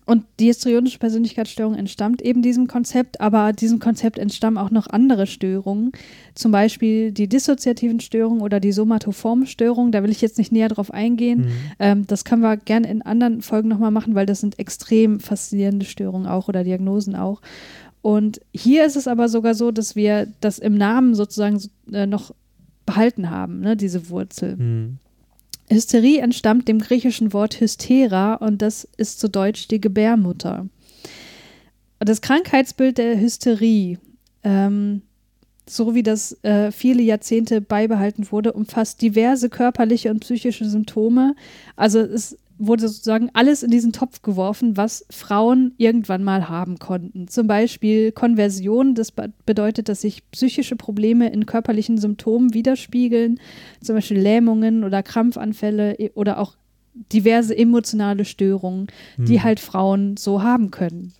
und 0.06 0.24
die 0.40 0.46
histrionische 0.46 0.98
Persönlichkeitsstörung 0.98 1.74
entstammt 1.74 2.22
eben 2.22 2.42
diesem 2.42 2.66
Konzept, 2.66 3.20
aber 3.20 3.52
diesem 3.52 3.78
Konzept 3.78 4.18
entstammen 4.18 4.58
auch 4.58 4.70
noch 4.70 4.86
andere 4.86 5.26
Störungen, 5.26 5.92
zum 6.34 6.52
Beispiel 6.52 7.12
die 7.12 7.28
dissoziativen 7.28 8.00
Störungen 8.00 8.42
oder 8.42 8.60
die 8.60 8.72
somatoformen 8.72 9.46
Störungen. 9.46 9.92
Da 9.92 10.02
will 10.02 10.10
ich 10.10 10.20
jetzt 10.20 10.38
nicht 10.38 10.52
näher 10.52 10.68
drauf 10.68 10.92
eingehen. 10.92 11.44
Hm. 11.44 11.50
Ähm, 11.78 12.06
das 12.06 12.24
können 12.24 12.42
wir 12.42 12.56
gerne 12.56 12.88
in 12.88 13.02
anderen 13.02 13.42
Folgen 13.42 13.68
nochmal 13.68 13.90
machen, 13.90 14.14
weil 14.14 14.26
das 14.26 14.40
sind 14.40 14.58
extrem 14.58 15.20
faszinierende 15.20 15.86
Störungen 15.86 16.26
auch 16.26 16.48
oder 16.48 16.64
Diagnosen 16.64 17.14
auch. 17.16 17.40
Und 18.02 18.40
hier 18.52 18.84
ist 18.84 18.96
es 18.96 19.06
aber 19.06 19.28
sogar 19.28 19.54
so, 19.54 19.70
dass 19.70 19.94
wir 19.94 20.26
das 20.40 20.58
im 20.58 20.76
Namen 20.76 21.14
sozusagen 21.14 21.58
so, 21.58 21.68
äh, 21.92 22.06
noch 22.06 22.34
behalten 22.84 23.30
haben, 23.30 23.60
ne, 23.60 23.76
diese 23.76 24.10
Wurzel. 24.10 24.58
Hm. 24.58 24.98
Hysterie 25.74 26.18
entstammt 26.18 26.68
dem 26.68 26.78
griechischen 26.78 27.32
Wort 27.32 27.60
Hystera 27.60 28.34
und 28.34 28.62
das 28.62 28.88
ist 28.96 29.20
zu 29.20 29.28
Deutsch 29.28 29.68
die 29.68 29.80
Gebärmutter. 29.80 30.66
Das 31.98 32.20
Krankheitsbild 32.20 32.98
der 32.98 33.18
Hysterie, 33.20 33.98
ähm, 34.42 35.02
so 35.68 35.94
wie 35.94 36.02
das 36.02 36.36
äh, 36.42 36.72
viele 36.72 37.02
Jahrzehnte 37.02 37.60
beibehalten 37.60 38.30
wurde, 38.32 38.52
umfasst 38.52 39.00
diverse 39.00 39.48
körperliche 39.48 40.10
und 40.10 40.20
psychische 40.20 40.64
Symptome. 40.64 41.36
Also 41.76 42.00
es 42.00 42.36
wurde 42.66 42.88
sozusagen 42.88 43.30
alles 43.32 43.62
in 43.62 43.70
diesen 43.70 43.92
Topf 43.92 44.22
geworfen, 44.22 44.76
was 44.76 45.04
Frauen 45.10 45.74
irgendwann 45.78 46.22
mal 46.22 46.48
haben 46.48 46.78
konnten. 46.78 47.28
Zum 47.28 47.46
Beispiel 47.46 48.12
Konversion, 48.12 48.94
das 48.94 49.12
bedeutet, 49.12 49.88
dass 49.88 50.02
sich 50.02 50.30
psychische 50.30 50.76
Probleme 50.76 51.30
in 51.30 51.46
körperlichen 51.46 51.98
Symptomen 51.98 52.54
widerspiegeln, 52.54 53.40
zum 53.80 53.96
Beispiel 53.96 54.18
Lähmungen 54.18 54.84
oder 54.84 55.02
Krampfanfälle 55.02 55.96
oder 56.14 56.38
auch 56.38 56.56
diverse 57.12 57.56
emotionale 57.56 58.24
Störungen, 58.24 58.86
mhm. 59.16 59.24
die 59.24 59.42
halt 59.42 59.60
Frauen 59.60 60.16
so 60.16 60.42
haben 60.42 60.70
können. 60.70 61.12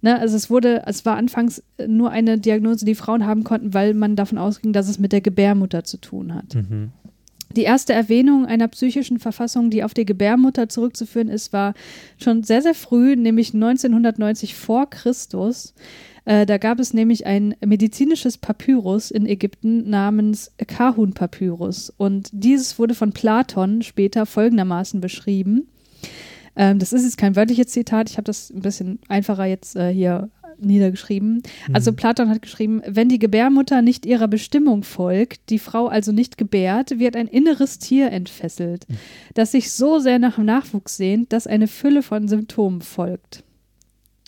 Ne, 0.00 0.18
also 0.18 0.34
es 0.34 0.50
wurde, 0.50 0.82
es 0.86 1.06
war 1.06 1.16
anfangs 1.16 1.62
nur 1.86 2.10
eine 2.10 2.36
Diagnose, 2.36 2.84
die 2.84 2.96
Frauen 2.96 3.24
haben 3.24 3.44
konnten, 3.44 3.72
weil 3.72 3.94
man 3.94 4.16
davon 4.16 4.36
ausging, 4.36 4.72
dass 4.72 4.88
es 4.88 4.98
mit 4.98 5.12
der 5.12 5.20
Gebärmutter 5.20 5.84
zu 5.84 5.96
tun 5.96 6.34
hat. 6.34 6.56
Mhm. 6.56 6.90
Die 7.56 7.62
erste 7.62 7.92
Erwähnung 7.92 8.46
einer 8.46 8.68
psychischen 8.68 9.18
Verfassung, 9.18 9.70
die 9.70 9.84
auf 9.84 9.94
die 9.94 10.04
Gebärmutter 10.04 10.68
zurückzuführen 10.68 11.28
ist, 11.28 11.52
war 11.52 11.74
schon 12.18 12.42
sehr, 12.42 12.62
sehr 12.62 12.74
früh, 12.74 13.16
nämlich 13.16 13.54
1990 13.54 14.54
vor 14.54 14.88
Christus. 14.88 15.74
Äh, 16.24 16.46
da 16.46 16.58
gab 16.58 16.78
es 16.78 16.94
nämlich 16.94 17.26
ein 17.26 17.54
medizinisches 17.64 18.38
Papyrus 18.38 19.10
in 19.10 19.26
Ägypten 19.26 19.90
namens 19.90 20.52
Kahun-Papyrus. 20.66 21.92
Und 21.96 22.30
dieses 22.32 22.78
wurde 22.78 22.94
von 22.94 23.12
Platon 23.12 23.82
später 23.82 24.26
folgendermaßen 24.26 25.00
beschrieben. 25.00 25.68
Ähm, 26.54 26.78
das 26.78 26.92
ist 26.92 27.04
jetzt 27.04 27.18
kein 27.18 27.34
wörtliches 27.34 27.68
Zitat, 27.68 28.10
ich 28.10 28.18
habe 28.18 28.26
das 28.26 28.50
ein 28.50 28.60
bisschen 28.60 28.98
einfacher 29.08 29.46
jetzt 29.46 29.74
äh, 29.74 29.92
hier 29.92 30.28
niedergeschrieben. 30.64 31.42
Also 31.72 31.92
mhm. 31.92 31.96
Platon 31.96 32.28
hat 32.28 32.42
geschrieben, 32.42 32.82
wenn 32.86 33.08
die 33.08 33.18
Gebärmutter 33.18 33.82
nicht 33.82 34.06
ihrer 34.06 34.28
Bestimmung 34.28 34.82
folgt, 34.82 35.50
die 35.50 35.58
Frau 35.58 35.86
also 35.88 36.12
nicht 36.12 36.38
gebärt, 36.38 36.98
wird 36.98 37.16
ein 37.16 37.28
inneres 37.28 37.78
Tier 37.78 38.10
entfesselt, 38.10 38.88
mhm. 38.88 38.96
das 39.34 39.52
sich 39.52 39.72
so 39.72 39.98
sehr 39.98 40.18
nach 40.18 40.36
dem 40.36 40.44
Nachwuchs 40.44 40.96
sehnt, 40.96 41.32
dass 41.32 41.46
eine 41.46 41.68
Fülle 41.68 42.02
von 42.02 42.28
Symptomen 42.28 42.82
folgt. 42.82 43.44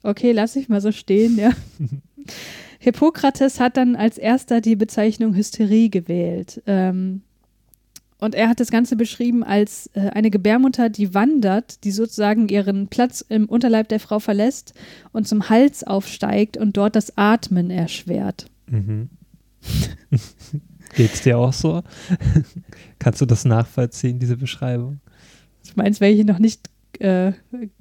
Okay, 0.02 0.32
lass 0.32 0.55
ich 0.56 0.69
mal 0.69 0.81
so 0.81 0.93
stehen, 0.93 1.39
ja. 1.39 1.51
Hippokrates 2.78 3.61
hat 3.61 3.78
dann 3.78 3.97
als 3.97 4.19
erster 4.19 4.61
die 4.61 4.77
Bezeichnung 4.77 5.35
Hysterie 5.35 5.89
gewählt. 5.89 6.62
Ähm, 6.66 7.23
und 8.19 8.35
er 8.35 8.49
hat 8.49 8.61
das 8.61 8.70
Ganze 8.70 8.97
beschrieben 8.97 9.43
als 9.43 9.91
äh, 9.95 10.11
eine 10.11 10.31
Gebärmutter, 10.31 10.89
die 10.89 11.15
wandert, 11.15 11.85
die 11.85 11.91
sozusagen 11.91 12.49
ihren 12.49 12.89
Platz 12.89 13.24
im 13.28 13.47
Unterleib 13.47 13.89
der 13.89 14.01
Frau 14.01 14.19
verlässt 14.19 14.73
und 15.12 15.28
zum 15.28 15.49
Hals 15.49 15.85
aufsteigt 15.85 16.57
und 16.57 16.77
dort 16.77 16.97
das 16.97 17.16
Atmen 17.16 17.70
erschwert. 17.70 18.47
Mhm. 18.70 19.11
Geht's 20.97 21.23
dir 21.23 21.39
auch 21.39 21.53
so? 21.53 21.82
Kannst 22.99 23.20
du 23.20 23.27
das 23.27 23.45
nachvollziehen, 23.45 24.19
diese 24.19 24.36
Beschreibung? 24.36 25.01
Du 25.66 25.73
meinst, 25.77 26.01
weil 26.01 26.15
ich 26.15 26.24
noch 26.24 26.39
nicht 26.39 26.70
äh, 27.01 27.32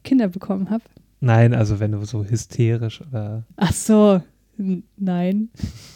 Kinder 0.04 0.30
bekommen 0.30 0.70
habe? 0.70 0.84
Nein, 1.20 1.54
also 1.54 1.80
wenn 1.80 1.92
du 1.92 2.04
so 2.06 2.26
hysterisch 2.26 3.02
oder. 3.02 3.46
Ach 3.56 3.72
so, 3.72 4.22
nein. 4.98 5.50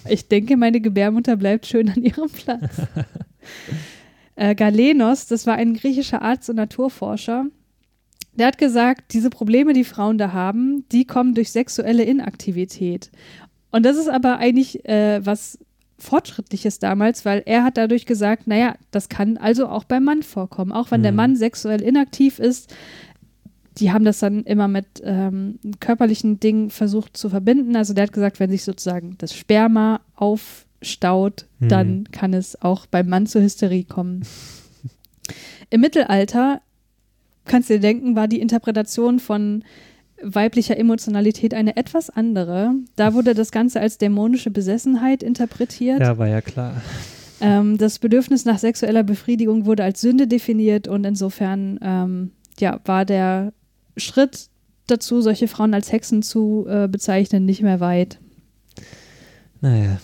Ich 0.07 0.27
denke, 0.27 0.55
meine 0.57 0.80
Gebärmutter 0.80 1.35
bleibt 1.35 1.65
schön 1.65 1.89
an 1.89 2.03
ihrem 2.03 2.30
Platz. 2.30 2.81
Äh, 4.38 4.55
Galenos, 4.55 5.26
das 5.26 5.45
war 5.47 5.55
ein 5.55 5.73
griechischer 5.73 6.22
Arzt 6.22 6.49
und 6.49 6.55
Naturforscher, 6.55 7.47
der 8.34 8.47
hat 8.47 8.59
gesagt, 8.59 9.14
diese 9.14 9.31
Probleme, 9.31 9.73
die 9.73 9.84
Frauen 9.84 10.19
da 10.19 10.31
haben, 10.31 10.85
die 10.91 11.05
kommen 11.05 11.34
durch 11.34 11.51
sexuelle 11.51 12.03
Inaktivität. 12.03 13.09
Und 13.72 13.84
das 13.84 13.97
ist 13.97 14.09
aber 14.09 14.38
eigentlich 14.38 14.88
äh, 14.88 15.26
was 15.26 15.57
Fortschrittliches 15.97 16.77
damals, 16.77 17.26
weil 17.26 17.41
er 17.47 17.64
hat 17.64 17.77
dadurch 17.77 18.05
gesagt, 18.05 18.45
naja, 18.45 18.76
das 18.91 19.09
kann 19.09 19.38
also 19.38 19.68
auch 19.68 19.85
beim 19.85 20.03
Mann 20.03 20.22
vorkommen. 20.22 20.72
Auch 20.72 20.91
wenn 20.91 21.01
mhm. 21.01 21.05
der 21.05 21.11
Mann 21.14 21.35
sexuell 21.35 21.81
inaktiv 21.81 22.38
ist, 22.38 22.76
die 23.80 23.91
haben 23.91 24.05
das 24.05 24.19
dann 24.19 24.43
immer 24.43 24.68
mit 24.68 25.01
ähm, 25.03 25.57
körperlichen 25.80 26.39
Dingen 26.39 26.69
versucht 26.69 27.18
zu 27.18 27.30
verbinden. 27.30 27.76
Also 27.76 27.95
der 27.95 28.03
hat 28.03 28.14
gesagt, 28.14 28.39
wenn 28.39 28.51
sich 28.51 28.64
sozusagen 28.64 29.15
das 29.18 29.34
Sperma 29.34 30.01
auf 30.15 30.66
staut, 30.81 31.45
hm. 31.59 31.69
dann 31.69 32.11
kann 32.11 32.33
es 32.33 32.61
auch 32.61 32.85
beim 32.85 33.09
Mann 33.09 33.27
zur 33.27 33.41
Hysterie 33.41 33.83
kommen. 33.83 34.23
Im 35.69 35.81
Mittelalter, 35.81 36.61
kannst 37.45 37.69
du 37.69 37.75
dir 37.75 37.79
denken, 37.79 38.15
war 38.15 38.27
die 38.27 38.39
Interpretation 38.39 39.19
von 39.19 39.63
weiblicher 40.21 40.77
Emotionalität 40.77 41.53
eine 41.53 41.77
etwas 41.77 42.09
andere. 42.09 42.73
Da 42.95 43.13
wurde 43.13 43.33
das 43.33 43.51
Ganze 43.51 43.79
als 43.79 43.97
dämonische 43.97 44.49
Besessenheit 44.49 45.21
interpretiert. 45.21 45.99
Ja, 45.99 46.17
war 46.17 46.27
ja 46.27 46.41
klar. 46.41 46.81
Ähm, 47.39 47.77
das 47.77 47.99
Bedürfnis 47.99 48.45
nach 48.45 48.57
sexueller 48.57 49.03
Befriedigung 49.03 49.65
wurde 49.65 49.83
als 49.83 50.01
Sünde 50.01 50.27
definiert 50.27 50.87
und 50.87 51.03
insofern 51.05 51.79
ähm, 51.81 52.31
ja, 52.59 52.79
war 52.85 53.05
der 53.05 53.53
Schritt 53.95 54.49
dazu, 54.87 55.21
solche 55.21 55.47
Frauen 55.47 55.73
als 55.73 55.91
Hexen 55.91 56.23
zu 56.23 56.65
äh, 56.67 56.87
bezeichnen, 56.87 57.45
nicht 57.45 57.61
mehr 57.61 57.79
weit. 57.79 58.19
Naja. 59.61 59.99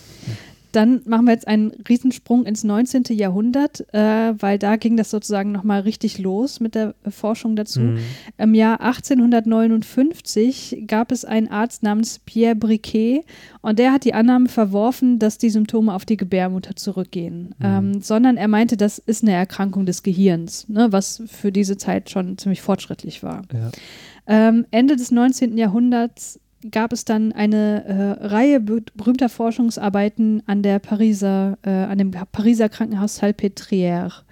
Dann 0.73 1.01
machen 1.05 1.25
wir 1.25 1.33
jetzt 1.33 1.47
einen 1.47 1.71
Riesensprung 1.87 2.45
ins 2.45 2.63
19. 2.63 3.03
Jahrhundert, 3.11 3.85
äh, 3.93 4.33
weil 4.37 4.57
da 4.57 4.75
ging 4.75 4.97
das 4.97 5.11
sozusagen 5.11 5.51
nochmal 5.51 5.81
richtig 5.81 6.17
los 6.17 6.59
mit 6.59 6.73
der 6.75 6.95
Forschung 7.07 7.55
dazu. 7.55 7.79
Mhm. 7.79 7.99
Im 8.39 8.55
Jahr 8.55 8.81
1859 8.81 10.85
gab 10.87 11.11
es 11.11 11.25
einen 11.25 11.47
Arzt 11.47 11.83
namens 11.83 12.17
Pierre 12.19 12.55
Briquet 12.55 13.23
und 13.61 13.77
der 13.77 13.93
hat 13.93 14.03
die 14.03 14.15
Annahme 14.15 14.49
verworfen, 14.49 15.19
dass 15.19 15.37
die 15.37 15.51
Symptome 15.51 15.93
auf 15.93 16.05
die 16.05 16.17
Gebärmutter 16.17 16.75
zurückgehen, 16.75 17.53
mhm. 17.59 17.65
ähm, 17.65 18.01
sondern 18.01 18.37
er 18.37 18.47
meinte, 18.47 18.75
das 18.75 18.97
ist 18.97 19.23
eine 19.23 19.33
Erkrankung 19.33 19.85
des 19.85 20.01
Gehirns, 20.01 20.67
ne, 20.67 20.91
was 20.91 21.21
für 21.27 21.51
diese 21.51 21.77
Zeit 21.77 22.09
schon 22.09 22.39
ziemlich 22.39 22.63
fortschrittlich 22.63 23.21
war. 23.21 23.43
Ja. 23.53 23.69
Ähm, 24.25 24.65
Ende 24.71 24.95
des 24.95 25.11
19. 25.11 25.57
Jahrhunderts 25.57 26.39
gab 26.71 26.93
es 26.93 27.05
dann 27.05 27.31
eine 27.31 27.85
äh, 27.85 28.25
Reihe 28.27 28.59
berühmter 28.59 29.29
Forschungsarbeiten 29.29 30.43
an 30.45 30.61
der 30.63 30.79
Pariser, 30.79 31.57
äh, 31.63 31.69
an 31.69 31.97
dem 31.97 32.11
Pariser 32.11 32.69
Krankenhaus 32.69 33.21
Salpêtrière. 33.21 34.23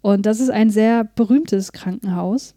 Und 0.00 0.26
das 0.26 0.40
ist 0.40 0.50
ein 0.50 0.70
sehr 0.70 1.04
berühmtes 1.04 1.72
Krankenhaus. 1.72 2.54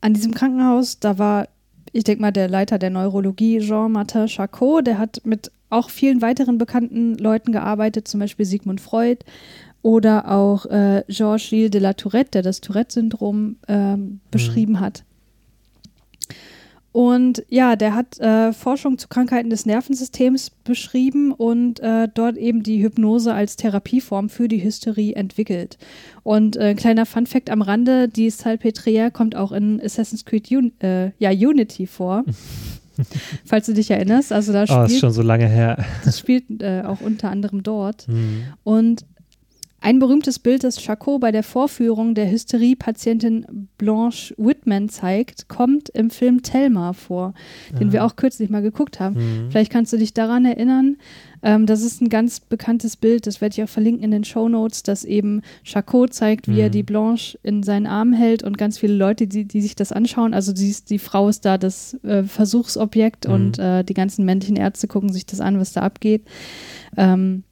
An 0.00 0.14
diesem 0.14 0.32
Krankenhaus, 0.32 1.00
da 1.00 1.18
war, 1.18 1.48
ich 1.92 2.04
denke 2.04 2.22
mal, 2.22 2.32
der 2.32 2.48
Leiter 2.48 2.78
der 2.78 2.90
Neurologie, 2.90 3.58
Jean-Martin 3.58 4.28
Charcot, 4.28 4.86
der 4.86 4.98
hat 4.98 5.20
mit 5.24 5.50
auch 5.70 5.90
vielen 5.90 6.22
weiteren 6.22 6.58
bekannten 6.58 7.16
Leuten 7.16 7.52
gearbeitet, 7.52 8.08
zum 8.08 8.20
Beispiel 8.20 8.46
Sigmund 8.46 8.80
Freud 8.80 9.24
oder 9.82 10.30
auch 10.30 10.66
äh, 10.66 11.04
Georges-Gilles 11.08 11.70
de 11.70 11.80
la 11.80 11.92
Tourette, 11.92 12.30
der 12.32 12.42
das 12.42 12.60
Tourette-Syndrom 12.60 13.56
äh, 13.66 13.96
beschrieben 14.30 14.74
mhm. 14.74 14.80
hat. 14.80 15.04
Und 16.92 17.44
ja, 17.48 17.76
der 17.76 17.94
hat 17.94 18.18
äh, 18.18 18.52
Forschung 18.52 18.98
zu 18.98 19.08
Krankheiten 19.08 19.50
des 19.50 19.66
Nervensystems 19.66 20.50
beschrieben 20.64 21.32
und 21.32 21.80
äh, 21.80 22.08
dort 22.12 22.36
eben 22.36 22.62
die 22.62 22.82
Hypnose 22.82 23.34
als 23.34 23.56
Therapieform 23.56 24.30
für 24.30 24.48
die 24.48 24.64
Hysterie 24.64 25.14
entwickelt. 25.14 25.78
Und 26.22 26.56
äh, 26.56 26.74
kleiner 26.74 27.06
Fun-Fact 27.06 27.50
am 27.50 27.62
Rande: 27.62 28.08
Die 28.08 28.30
Salpêtrière 28.30 29.10
kommt 29.10 29.36
auch 29.36 29.52
in 29.52 29.80
Assassin's 29.82 30.24
Creed 30.24 30.50
Un 30.50 30.72
äh, 30.80 31.10
ja, 31.18 31.30
Unity 31.30 31.86
vor. 31.86 32.24
falls 33.44 33.66
du 33.66 33.74
dich 33.74 33.90
erinnerst. 33.90 34.32
Also 34.32 34.52
da 34.52 34.66
spielt, 34.66 34.80
oh, 34.80 34.84
ist 34.84 34.98
schon 34.98 35.12
so 35.12 35.22
lange 35.22 35.46
her. 35.46 35.84
Das 36.04 36.18
spielt 36.18 36.44
äh, 36.60 36.82
auch 36.84 37.00
unter 37.00 37.30
anderem 37.30 37.62
dort. 37.62 38.08
Mhm. 38.08 38.44
Und 38.64 39.04
ein 39.80 40.00
berühmtes 40.00 40.40
Bild, 40.40 40.64
das 40.64 40.82
Charcot 40.82 41.20
bei 41.20 41.30
der 41.30 41.44
Vorführung 41.44 42.14
der 42.14 42.28
Hysterie-Patientin 42.30 43.68
Blanche 43.78 44.34
Whitman 44.36 44.88
zeigt, 44.88 45.48
kommt 45.48 45.88
im 45.90 46.10
Film 46.10 46.42
Thelma 46.42 46.92
vor, 46.92 47.32
den 47.78 47.88
ja. 47.88 47.92
wir 47.92 48.04
auch 48.04 48.16
kürzlich 48.16 48.50
mal 48.50 48.60
geguckt 48.60 48.98
haben. 48.98 49.14
Mhm. 49.14 49.50
Vielleicht 49.50 49.70
kannst 49.70 49.92
du 49.92 49.96
dich 49.96 50.12
daran 50.12 50.44
erinnern. 50.44 50.96
Ähm, 51.42 51.66
das 51.66 51.82
ist 51.82 52.00
ein 52.00 52.08
ganz 52.08 52.40
bekanntes 52.40 52.96
Bild, 52.96 53.28
das 53.28 53.40
werde 53.40 53.54
ich 53.54 53.62
auch 53.62 53.68
verlinken 53.68 54.02
in 54.02 54.10
den 54.10 54.24
Show 54.24 54.48
Notes, 54.48 54.82
das 54.82 55.04
eben 55.04 55.42
Charcot 55.62 56.12
zeigt, 56.12 56.48
wie 56.48 56.52
mhm. 56.52 56.58
er 56.58 56.70
die 56.70 56.82
Blanche 56.82 57.38
in 57.44 57.62
seinen 57.62 57.86
Arm 57.86 58.12
hält 58.12 58.42
und 58.42 58.58
ganz 58.58 58.78
viele 58.78 58.94
Leute, 58.94 59.28
die, 59.28 59.44
die 59.44 59.60
sich 59.60 59.76
das 59.76 59.92
anschauen. 59.92 60.34
Also 60.34 60.52
die, 60.52 60.74
die 60.88 60.98
Frau 60.98 61.28
ist 61.28 61.44
da 61.44 61.56
das 61.56 61.94
äh, 62.02 62.24
Versuchsobjekt 62.24 63.28
mhm. 63.28 63.34
und 63.34 63.58
äh, 63.60 63.84
die 63.84 63.94
ganzen 63.94 64.24
männlichen 64.24 64.56
Ärzte 64.56 64.88
gucken 64.88 65.12
sich 65.12 65.24
das 65.24 65.40
an, 65.40 65.60
was 65.60 65.72
da 65.72 65.82
abgeht. 65.82 66.24
Ähm, 66.96 67.44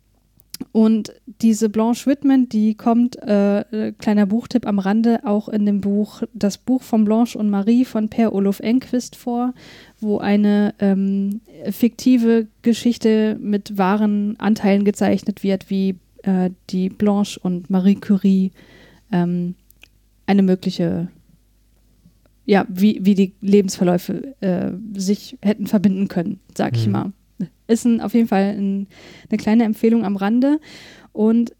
und 0.72 1.12
diese 1.42 1.68
Blanche 1.68 2.06
Whitman, 2.06 2.48
die 2.48 2.74
kommt, 2.74 3.16
äh, 3.22 3.60
äh, 3.60 3.92
kleiner 3.92 4.26
Buchtipp 4.26 4.66
am 4.66 4.78
Rande, 4.78 5.20
auch 5.24 5.48
in 5.48 5.66
dem 5.66 5.80
Buch, 5.80 6.22
das 6.32 6.58
Buch 6.58 6.82
von 6.82 7.04
Blanche 7.04 7.38
und 7.38 7.50
Marie 7.50 7.84
von 7.84 8.08
Per 8.08 8.32
Olof 8.32 8.60
Enquist 8.60 9.16
vor, 9.16 9.54
wo 10.00 10.18
eine 10.18 10.74
ähm, 10.78 11.40
fiktive 11.70 12.46
Geschichte 12.62 13.36
mit 13.40 13.76
wahren 13.76 14.38
Anteilen 14.38 14.84
gezeichnet 14.84 15.42
wird, 15.42 15.70
wie 15.70 15.96
äh, 16.22 16.50
die 16.70 16.88
Blanche 16.88 17.40
und 17.40 17.70
Marie 17.70 17.96
Curie 17.96 18.52
ähm, 19.12 19.54
eine 20.26 20.42
mögliche, 20.42 21.08
ja, 22.44 22.66
wie, 22.68 23.00
wie 23.02 23.14
die 23.14 23.34
Lebensverläufe 23.40 24.34
äh, 24.40 24.72
sich 24.94 25.38
hätten 25.42 25.66
verbinden 25.66 26.08
können, 26.08 26.40
sag 26.54 26.72
mhm. 26.72 26.78
ich 26.78 26.88
mal. 26.88 27.12
Ist 27.66 27.84
ein, 27.84 28.00
auf 28.00 28.14
jeden 28.14 28.28
Fall 28.28 28.54
ein, 28.56 28.86
eine 29.28 29.38
kleine 29.38 29.64
Empfehlung 29.64 30.04
am 30.04 30.16
Rande. 30.16 30.60
Und 31.12 31.52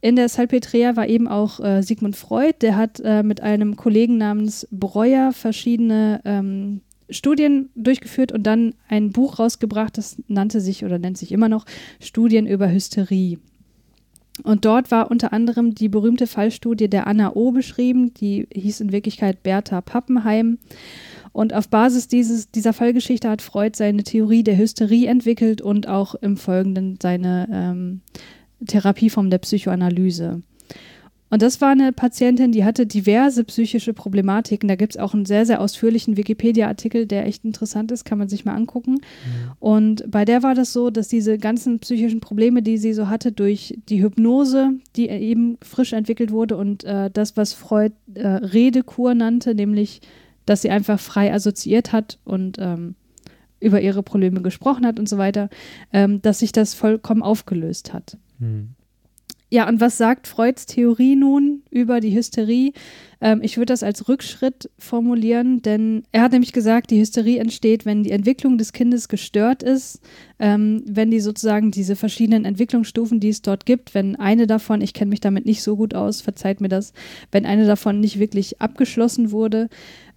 in 0.00 0.16
der 0.16 0.28
Salpetria 0.28 0.96
war 0.96 1.08
eben 1.08 1.28
auch 1.28 1.60
äh, 1.60 1.82
Sigmund 1.82 2.16
Freud, 2.16 2.56
der 2.60 2.76
hat 2.76 3.00
äh, 3.00 3.22
mit 3.22 3.40
einem 3.40 3.76
Kollegen 3.76 4.18
namens 4.18 4.68
Breuer 4.70 5.32
verschiedene 5.32 6.20
ähm, 6.24 6.82
Studien 7.08 7.70
durchgeführt 7.74 8.32
und 8.32 8.42
dann 8.42 8.74
ein 8.88 9.12
Buch 9.12 9.38
rausgebracht, 9.38 9.96
das 9.96 10.16
nannte 10.28 10.60
sich 10.60 10.84
oder 10.84 10.98
nennt 10.98 11.18
sich 11.18 11.32
immer 11.32 11.48
noch 11.48 11.64
Studien 12.00 12.46
über 12.46 12.70
Hysterie. 12.70 13.38
Und 14.42 14.64
dort 14.64 14.90
war 14.90 15.10
unter 15.10 15.32
anderem 15.32 15.74
die 15.74 15.88
berühmte 15.88 16.26
Fallstudie 16.26 16.88
der 16.88 17.06
Anna 17.06 17.34
O 17.34 17.52
beschrieben, 17.52 18.12
die 18.14 18.48
hieß 18.52 18.80
in 18.80 18.92
Wirklichkeit 18.92 19.42
Bertha 19.42 19.80
Pappenheim. 19.80 20.58
Und 21.34 21.52
auf 21.52 21.68
Basis 21.68 22.06
dieses, 22.06 22.52
dieser 22.52 22.72
Fallgeschichte 22.72 23.28
hat 23.28 23.42
Freud 23.42 23.72
seine 23.76 24.04
Theorie 24.04 24.44
der 24.44 24.56
Hysterie 24.56 25.08
entwickelt 25.08 25.60
und 25.60 25.88
auch 25.88 26.14
im 26.14 26.36
Folgenden 26.36 26.96
seine 27.02 27.48
ähm, 27.52 28.02
Therapieform 28.64 29.30
der 29.30 29.38
Psychoanalyse. 29.38 30.42
Und 31.30 31.42
das 31.42 31.60
war 31.60 31.70
eine 31.70 31.92
Patientin, 31.92 32.52
die 32.52 32.64
hatte 32.64 32.86
diverse 32.86 33.42
psychische 33.42 33.92
Problematiken. 33.94 34.68
Da 34.68 34.76
gibt 34.76 34.94
es 34.94 35.00
auch 35.00 35.12
einen 35.12 35.24
sehr, 35.24 35.44
sehr 35.44 35.60
ausführlichen 35.60 36.16
Wikipedia-Artikel, 36.16 37.06
der 37.06 37.26
echt 37.26 37.44
interessant 37.44 37.90
ist, 37.90 38.04
kann 38.04 38.18
man 38.18 38.28
sich 38.28 38.44
mal 38.44 38.54
angucken. 38.54 38.92
Mhm. 38.92 39.52
Und 39.58 40.08
bei 40.08 40.24
der 40.24 40.44
war 40.44 40.54
das 40.54 40.72
so, 40.72 40.90
dass 40.90 41.08
diese 41.08 41.38
ganzen 41.38 41.80
psychischen 41.80 42.20
Probleme, 42.20 42.62
die 42.62 42.78
sie 42.78 42.92
so 42.92 43.08
hatte, 43.08 43.32
durch 43.32 43.76
die 43.88 44.00
Hypnose, 44.00 44.74
die 44.94 45.08
eben 45.08 45.58
frisch 45.62 45.94
entwickelt 45.94 46.30
wurde 46.30 46.56
und 46.56 46.84
äh, 46.84 47.10
das, 47.12 47.36
was 47.36 47.54
Freud 47.54 47.92
äh, 48.14 48.24
Redekur 48.24 49.16
nannte, 49.16 49.56
nämlich, 49.56 50.00
dass 50.46 50.62
sie 50.62 50.70
einfach 50.70 51.00
frei 51.00 51.32
assoziiert 51.32 51.92
hat 51.92 52.18
und 52.24 52.58
ähm, 52.58 52.94
über 53.60 53.80
ihre 53.80 54.02
Probleme 54.02 54.42
gesprochen 54.42 54.86
hat 54.86 54.98
und 54.98 55.08
so 55.08 55.18
weiter, 55.18 55.48
ähm, 55.92 56.20
dass 56.22 56.40
sich 56.40 56.52
das 56.52 56.74
vollkommen 56.74 57.22
aufgelöst 57.22 57.92
hat. 57.92 58.18
Mhm. 58.38 58.74
Ja, 59.54 59.68
und 59.68 59.80
was 59.80 59.96
sagt 59.96 60.26
Freuds 60.26 60.66
Theorie 60.66 61.14
nun 61.14 61.62
über 61.70 62.00
die 62.00 62.12
Hysterie? 62.12 62.72
Ähm, 63.20 63.38
ich 63.40 63.56
würde 63.56 63.72
das 63.72 63.84
als 63.84 64.08
Rückschritt 64.08 64.68
formulieren, 64.80 65.62
denn 65.62 66.02
er 66.10 66.22
hat 66.22 66.32
nämlich 66.32 66.52
gesagt, 66.52 66.90
die 66.90 66.98
Hysterie 66.98 67.38
entsteht, 67.38 67.86
wenn 67.86 68.02
die 68.02 68.10
Entwicklung 68.10 68.58
des 68.58 68.72
Kindes 68.72 69.06
gestört 69.06 69.62
ist, 69.62 70.00
ähm, 70.40 70.82
wenn 70.88 71.12
die 71.12 71.20
sozusagen 71.20 71.70
diese 71.70 71.94
verschiedenen 71.94 72.44
Entwicklungsstufen, 72.44 73.20
die 73.20 73.28
es 73.28 73.42
dort 73.42 73.64
gibt, 73.64 73.94
wenn 73.94 74.16
eine 74.16 74.48
davon, 74.48 74.80
ich 74.80 74.92
kenne 74.92 75.10
mich 75.10 75.20
damit 75.20 75.46
nicht 75.46 75.62
so 75.62 75.76
gut 75.76 75.94
aus, 75.94 76.20
verzeiht 76.20 76.60
mir 76.60 76.68
das, 76.68 76.92
wenn 77.30 77.46
eine 77.46 77.64
davon 77.64 78.00
nicht 78.00 78.18
wirklich 78.18 78.60
abgeschlossen 78.60 79.30
wurde. 79.30 79.68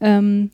Ähm, 0.02 0.50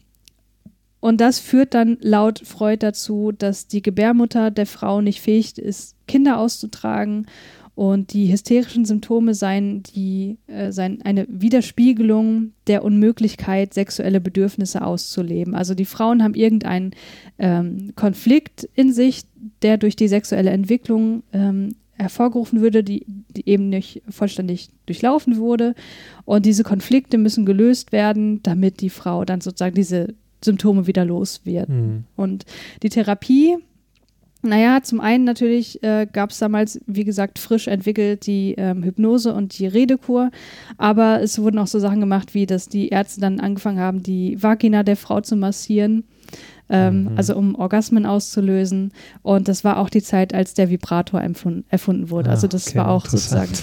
und 0.99 1.21
das 1.21 1.39
führt 1.39 1.73
dann 1.73 1.97
laut 2.01 2.41
Freud 2.43 2.79
dazu, 2.85 3.31
dass 3.31 3.67
die 3.67 3.81
Gebärmutter 3.81 4.51
der 4.51 4.65
Frau 4.65 4.99
nicht 4.99 5.21
fähig 5.21 5.57
ist, 5.57 5.95
Kinder 6.05 6.37
auszutragen 6.37 7.27
und 7.75 8.13
die 8.13 8.31
hysterischen 8.31 8.85
Symptome 8.85 9.33
seien, 9.33 9.81
die, 9.81 10.37
äh, 10.47 10.71
seien 10.71 11.01
eine 11.01 11.25
Widerspiegelung 11.27 12.51
der 12.67 12.83
Unmöglichkeit, 12.83 13.73
sexuelle 13.73 14.21
Bedürfnisse 14.21 14.83
auszuleben. 14.83 15.55
Also 15.55 15.73
die 15.73 15.85
Frauen 15.85 16.23
haben 16.23 16.35
irgendeinen 16.35 16.91
ähm, 17.39 17.93
Konflikt 17.95 18.69
in 18.75 18.93
sich, 18.93 19.23
der 19.63 19.77
durch 19.77 19.95
die 19.95 20.07
sexuelle 20.07 20.51
Entwicklung 20.51 21.23
ähm, 21.33 21.75
hervorgerufen 21.93 22.61
würde, 22.61 22.83
die, 22.83 23.05
die, 23.29 23.49
eben 23.49 23.69
nicht 23.69 24.03
vollständig 24.07 24.69
durchlaufen 24.85 25.37
wurde. 25.37 25.73
Und 26.25 26.45
diese 26.45 26.63
Konflikte 26.63 27.17
müssen 27.17 27.45
gelöst 27.45 27.91
werden, 27.91 28.41
damit 28.43 28.81
die 28.81 28.89
Frau 28.89 29.25
dann 29.25 29.41
sozusagen 29.41 29.75
diese 29.75 30.13
Symptome 30.43 30.85
wieder 30.85 31.05
los 31.05 31.41
wird. 31.43 31.69
Mhm. 31.69 32.03
Und 32.15 32.45
die 32.83 32.89
Therapie 32.89 33.57
naja, 34.43 34.83
zum 34.83 34.99
einen 34.99 35.23
natürlich 35.23 35.81
äh, 35.83 36.05
gab 36.11 36.31
es 36.31 36.39
damals, 36.39 36.79
wie 36.85 37.05
gesagt, 37.05 37.39
frisch 37.39 37.67
entwickelt 37.67 38.27
die 38.27 38.55
ähm, 38.57 38.83
Hypnose 38.83 39.33
und 39.33 39.57
die 39.57 39.67
Redekur, 39.67 40.31
aber 40.77 41.21
es 41.21 41.39
wurden 41.39 41.59
auch 41.59 41.67
so 41.67 41.79
Sachen 41.79 42.01
gemacht, 42.01 42.33
wie 42.33 42.45
dass 42.45 42.67
die 42.67 42.89
Ärzte 42.89 43.21
dann 43.21 43.39
angefangen 43.39 43.79
haben, 43.79 44.03
die 44.03 44.41
Vagina 44.41 44.83
der 44.83 44.97
Frau 44.97 45.21
zu 45.21 45.37
massieren, 45.37 46.03
ähm, 46.69 47.03
mhm. 47.03 47.17
also 47.17 47.37
um 47.37 47.55
Orgasmen 47.55 48.05
auszulösen. 48.05 48.91
Und 49.21 49.47
das 49.47 49.63
war 49.63 49.77
auch 49.77 49.89
die 49.89 50.03
Zeit, 50.03 50.33
als 50.33 50.53
der 50.53 50.69
Vibrator 50.69 51.21
erfunden 51.21 52.09
wurde. 52.09 52.29
Ah, 52.29 52.33
also 52.33 52.47
das 52.47 52.67
okay, 52.67 52.79
war 52.79 52.89
auch 52.89 53.05
sozusagen 53.05 53.53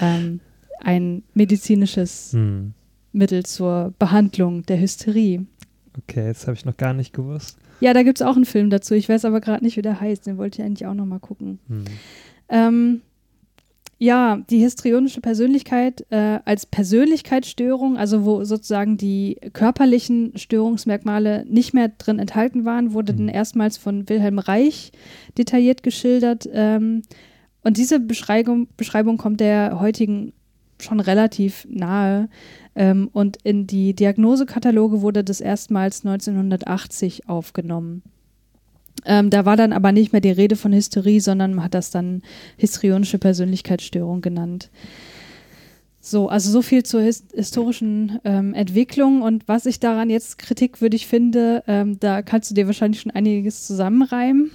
ähm, 0.00 0.40
ein 0.80 1.22
medizinisches 1.34 2.32
mhm. 2.32 2.74
Mittel 3.12 3.46
zur 3.46 3.94
Behandlung 3.98 4.64
der 4.66 4.80
Hysterie. 4.80 5.46
Okay, 5.98 6.28
das 6.28 6.46
habe 6.48 6.56
ich 6.56 6.64
noch 6.64 6.76
gar 6.76 6.92
nicht 6.92 7.12
gewusst. 7.12 7.58
Ja, 7.80 7.92
da 7.92 8.02
gibt 8.02 8.20
es 8.20 8.26
auch 8.26 8.36
einen 8.36 8.44
Film 8.44 8.70
dazu. 8.70 8.94
Ich 8.94 9.08
weiß 9.08 9.24
aber 9.24 9.40
gerade 9.40 9.64
nicht, 9.64 9.76
wie 9.76 9.82
der 9.82 10.00
heißt. 10.00 10.26
Den 10.26 10.38
wollte 10.38 10.60
ich 10.60 10.66
eigentlich 10.66 10.86
auch 10.86 10.94
noch 10.94 11.06
mal 11.06 11.18
gucken. 11.18 11.58
Hm. 11.68 11.84
Ähm, 12.48 13.02
ja, 13.98 14.42
die 14.50 14.58
histrionische 14.58 15.22
Persönlichkeit 15.22 16.04
äh, 16.10 16.40
als 16.44 16.66
Persönlichkeitsstörung, 16.66 17.96
also 17.96 18.26
wo 18.26 18.44
sozusagen 18.44 18.98
die 18.98 19.38
körperlichen 19.54 20.36
Störungsmerkmale 20.36 21.46
nicht 21.48 21.72
mehr 21.72 21.88
drin 21.88 22.18
enthalten 22.18 22.66
waren, 22.66 22.92
wurde 22.92 23.14
mhm. 23.14 23.18
dann 23.18 23.28
erstmals 23.28 23.78
von 23.78 24.06
Wilhelm 24.08 24.38
Reich 24.38 24.92
detailliert 25.38 25.82
geschildert. 25.82 26.46
Ähm, 26.52 27.02
und 27.62 27.78
diese 27.78 27.98
Beschreibung, 27.98 28.68
Beschreibung 28.76 29.16
kommt 29.16 29.40
der 29.40 29.80
heutigen 29.80 30.34
schon 30.78 31.00
relativ 31.00 31.66
nahe. 31.70 32.28
Ähm, 32.76 33.08
und 33.12 33.38
in 33.42 33.66
die 33.66 33.94
Diagnosekataloge 33.94 35.00
wurde 35.00 35.24
das 35.24 35.40
erstmals 35.40 36.04
1980 36.04 37.28
aufgenommen. 37.28 38.02
Ähm, 39.04 39.30
da 39.30 39.44
war 39.44 39.56
dann 39.56 39.72
aber 39.72 39.92
nicht 39.92 40.12
mehr 40.12 40.20
die 40.20 40.30
Rede 40.30 40.56
von 40.56 40.72
Hysterie, 40.72 41.20
sondern 41.20 41.54
man 41.54 41.64
hat 41.64 41.74
das 41.74 41.90
dann 41.90 42.22
histrionische 42.56 43.18
Persönlichkeitsstörung 43.18 44.20
genannt. 44.20 44.70
So, 46.00 46.28
also 46.28 46.50
so 46.50 46.62
viel 46.62 46.84
zur 46.84 47.00
his 47.00 47.24
historischen 47.34 48.20
ähm, 48.24 48.54
Entwicklung 48.54 49.22
und 49.22 49.48
was 49.48 49.66
ich 49.66 49.80
daran 49.80 50.08
jetzt 50.08 50.38
kritikwürdig 50.38 51.06
finde, 51.06 51.64
ähm, 51.66 51.98
da 51.98 52.22
kannst 52.22 52.50
du 52.50 52.54
dir 52.54 52.66
wahrscheinlich 52.66 53.00
schon 53.00 53.10
einiges 53.10 53.66
zusammenreimen. 53.66 54.50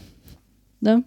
Ne? 0.80 1.04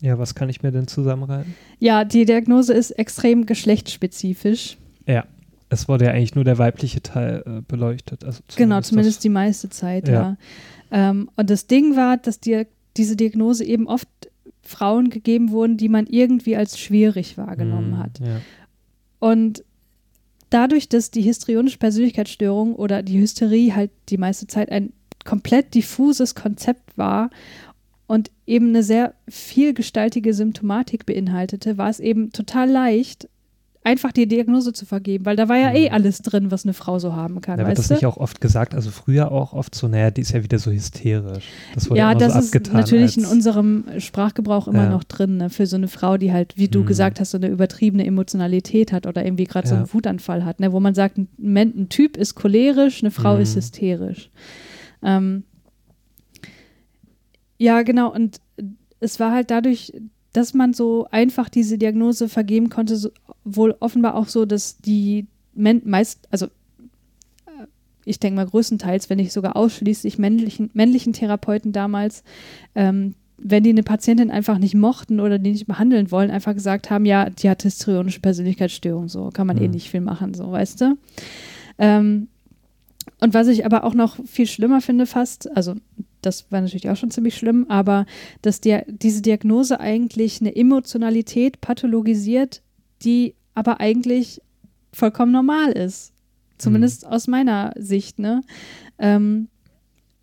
Ja, 0.00 0.18
was 0.18 0.34
kann 0.34 0.48
ich 0.48 0.62
mir 0.62 0.72
denn 0.72 0.88
zusammenreimen? 0.88 1.54
Ja, 1.78 2.04
die 2.04 2.24
Diagnose 2.24 2.74
ist 2.74 2.90
extrem 2.92 3.46
geschlechtsspezifisch. 3.46 4.76
Ja. 5.06 5.24
Es 5.70 5.88
wurde 5.88 6.06
ja 6.06 6.12
eigentlich 6.12 6.34
nur 6.34 6.44
der 6.44 6.58
weibliche 6.58 7.02
Teil 7.02 7.42
äh, 7.46 7.62
beleuchtet. 7.66 8.24
Also 8.24 8.38
zumindest 8.48 8.56
genau, 8.56 8.80
zumindest 8.80 9.24
die 9.24 9.28
meiste 9.28 9.68
Zeit, 9.68 10.08
ja. 10.08 10.14
ja. 10.14 10.36
Ähm, 10.90 11.30
und 11.36 11.50
das 11.50 11.66
Ding 11.66 11.96
war, 11.96 12.16
dass 12.16 12.40
dir 12.40 12.66
diese 12.96 13.16
Diagnose 13.16 13.64
eben 13.64 13.86
oft 13.86 14.08
Frauen 14.62 15.10
gegeben 15.10 15.50
wurden, 15.50 15.76
die 15.76 15.88
man 15.88 16.06
irgendwie 16.06 16.56
als 16.56 16.78
schwierig 16.78 17.38
wahrgenommen 17.38 17.92
mm, 17.92 17.98
hat. 17.98 18.20
Ja. 18.20 18.40
Und 19.18 19.64
dadurch, 20.50 20.88
dass 20.88 21.10
die 21.10 21.22
histrionische 21.22 21.78
Persönlichkeitsstörung 21.78 22.74
oder 22.74 23.02
die 23.02 23.18
Hysterie 23.18 23.74
halt 23.74 23.90
die 24.08 24.18
meiste 24.18 24.46
Zeit 24.46 24.70
ein 24.70 24.92
komplett 25.24 25.74
diffuses 25.74 26.34
Konzept 26.34 26.96
war 26.96 27.30
und 28.06 28.30
eben 28.46 28.68
eine 28.68 28.82
sehr 28.82 29.14
vielgestaltige 29.28 30.32
Symptomatik 30.32 31.06
beinhaltete, 31.06 31.76
war 31.76 31.90
es 31.90 32.00
eben 32.00 32.32
total 32.32 32.70
leicht, 32.70 33.28
einfach 33.88 34.12
die 34.12 34.28
Diagnose 34.28 34.74
zu 34.74 34.84
vergeben, 34.84 35.24
weil 35.24 35.34
da 35.34 35.48
war 35.48 35.56
ja 35.56 35.72
eh 35.72 35.88
mhm. 35.88 35.94
alles 35.94 36.20
drin, 36.20 36.50
was 36.50 36.64
eine 36.64 36.74
Frau 36.74 36.98
so 36.98 37.16
haben 37.16 37.40
kann. 37.40 37.58
Da 37.58 37.66
wird 37.66 37.78
das 37.78 37.88
du? 37.88 37.94
nicht 37.94 38.04
auch 38.04 38.18
oft 38.18 38.40
gesagt, 38.40 38.74
also 38.74 38.90
früher 38.90 39.32
auch 39.32 39.54
oft 39.54 39.74
so, 39.74 39.88
naja, 39.88 40.10
die 40.10 40.20
ist 40.20 40.32
ja 40.32 40.42
wieder 40.42 40.58
so 40.58 40.70
hysterisch. 40.70 41.46
Das 41.74 41.88
wurde 41.88 41.98
ja, 41.98 42.14
das 42.14 42.34
so 42.34 42.38
ist 42.38 42.72
natürlich 42.72 43.16
in 43.16 43.24
unserem 43.24 43.84
Sprachgebrauch 43.96 44.68
immer 44.68 44.84
ja. 44.84 44.90
noch 44.90 45.04
drin, 45.04 45.38
ne? 45.38 45.48
für 45.48 45.66
so 45.66 45.76
eine 45.76 45.88
Frau, 45.88 46.18
die 46.18 46.32
halt, 46.32 46.58
wie 46.58 46.68
du 46.68 46.80
mhm. 46.80 46.86
gesagt 46.86 47.18
hast, 47.18 47.30
so 47.30 47.38
eine 47.38 47.48
übertriebene 47.48 48.04
Emotionalität 48.04 48.92
hat 48.92 49.06
oder 49.06 49.24
irgendwie 49.24 49.44
gerade 49.44 49.66
ja. 49.66 49.70
so 49.70 49.76
einen 49.76 49.92
Wutanfall 49.92 50.44
hat, 50.44 50.60
ne? 50.60 50.72
wo 50.72 50.80
man 50.80 50.94
sagt, 50.94 51.16
ein, 51.16 51.28
ein, 51.38 51.88
Typ 51.88 52.18
ist 52.18 52.34
cholerisch, 52.34 53.02
eine 53.02 53.10
Frau 53.10 53.36
mhm. 53.36 53.42
ist 53.42 53.56
hysterisch. 53.56 54.30
Ähm, 55.02 55.44
ja, 57.56 57.80
genau, 57.82 58.12
und 58.12 58.40
es 59.00 59.18
war 59.18 59.32
halt 59.32 59.50
dadurch, 59.50 59.94
dass 60.32 60.54
man 60.54 60.72
so 60.72 61.06
einfach 61.10 61.48
diese 61.48 61.78
Diagnose 61.78 62.28
vergeben 62.28 62.68
konnte, 62.68 62.96
so, 62.96 63.10
wohl 63.44 63.76
offenbar 63.80 64.14
auch 64.14 64.28
so, 64.28 64.44
dass 64.44 64.78
die 64.78 65.26
Men 65.54 65.82
meist, 65.84 66.28
also 66.30 66.46
äh, 66.46 67.66
ich 68.04 68.20
denke 68.20 68.36
mal 68.36 68.46
größtenteils, 68.46 69.10
wenn 69.10 69.18
nicht 69.18 69.32
sogar 69.32 69.56
ausschließlich 69.56 70.18
männlichen, 70.18 70.70
männlichen 70.74 71.12
Therapeuten 71.12 71.72
damals, 71.72 72.22
ähm, 72.74 73.14
wenn 73.38 73.62
die 73.62 73.70
eine 73.70 73.84
Patientin 73.84 74.30
einfach 74.30 74.58
nicht 74.58 74.74
mochten 74.74 75.20
oder 75.20 75.38
die 75.38 75.52
nicht 75.52 75.66
behandeln 75.66 76.10
wollen, 76.10 76.30
einfach 76.30 76.54
gesagt 76.54 76.90
haben, 76.90 77.06
ja, 77.06 77.30
die 77.30 77.48
hat 77.48 77.62
histrionische 77.62 78.20
Persönlichkeitsstörung, 78.20 79.08
so 79.08 79.30
kann 79.30 79.46
man 79.46 79.56
mhm. 79.56 79.62
eh 79.62 79.68
nicht 79.68 79.90
viel 79.90 80.00
machen, 80.00 80.34
so, 80.34 80.50
weißt 80.50 80.80
du? 80.80 80.98
Ähm, 81.78 82.28
und 83.20 83.34
was 83.34 83.48
ich 83.48 83.64
aber 83.64 83.84
auch 83.84 83.94
noch 83.94 84.16
viel 84.26 84.46
schlimmer 84.46 84.80
finde 84.80 85.06
fast, 85.06 85.56
also 85.56 85.74
das 86.22 86.50
war 86.50 86.60
natürlich 86.60 86.90
auch 86.90 86.96
schon 86.96 87.10
ziemlich 87.10 87.36
schlimm, 87.36 87.66
aber 87.68 88.06
dass 88.42 88.60
der, 88.60 88.84
diese 88.88 89.22
Diagnose 89.22 89.80
eigentlich 89.80 90.40
eine 90.40 90.54
Emotionalität 90.54 91.60
pathologisiert, 91.60 92.62
die 93.02 93.34
aber 93.54 93.80
eigentlich 93.80 94.40
vollkommen 94.92 95.32
normal 95.32 95.72
ist. 95.72 96.12
Zumindest 96.58 97.04
mhm. 97.04 97.10
aus 97.10 97.26
meiner 97.28 97.72
Sicht, 97.76 98.18
ne? 98.18 98.42
Ähm, 98.98 99.48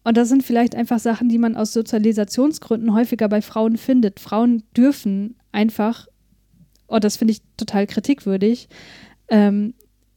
und 0.04 0.18
das 0.18 0.30
sind 0.30 0.44
vielleicht 0.44 0.76
einfach 0.76 1.00
Sachen, 1.00 1.30
die 1.30 1.40
man 1.40 1.56
aus 1.56 1.74
Sozialisationsgründen 1.74 2.94
häufiger 2.94 3.28
bei 3.28 3.42
Frauen 3.42 3.76
findet. 3.78 4.20
Frauen 4.20 4.64
dürfen 4.78 5.36
einfach, 5.52 6.08
und 6.88 6.98
oh, 6.98 7.00
das 7.00 7.18
finde 7.18 7.32
ich 7.32 7.42
total 7.58 7.88
kritikwürdig, 7.88 8.70
ähm, 9.30 9.74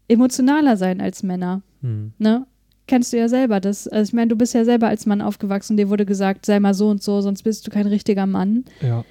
emotionaler 0.08 0.76
sein 0.76 1.00
als 1.00 1.22
Männer. 1.22 1.62
Mhm. 1.80 2.12
Ne? 2.18 2.46
Kennst 2.88 3.12
du 3.12 3.18
ja 3.18 3.28
selber. 3.28 3.60
Das, 3.60 3.86
also 3.86 4.08
ich 4.08 4.14
meine, 4.14 4.28
du 4.28 4.36
bist 4.36 4.54
ja 4.54 4.64
selber 4.64 4.88
als 4.88 5.06
Mann 5.06 5.20
aufgewachsen, 5.20 5.76
dir 5.76 5.90
wurde 5.90 6.06
gesagt, 6.06 6.46
sei 6.46 6.58
mal 6.58 6.74
so 6.74 6.88
und 6.88 7.02
so, 7.02 7.20
sonst 7.20 7.42
bist 7.42 7.66
du 7.66 7.70
kein 7.70 7.86
richtiger 7.86 8.26
Mann. 8.26 8.64
Ja. 8.80 9.04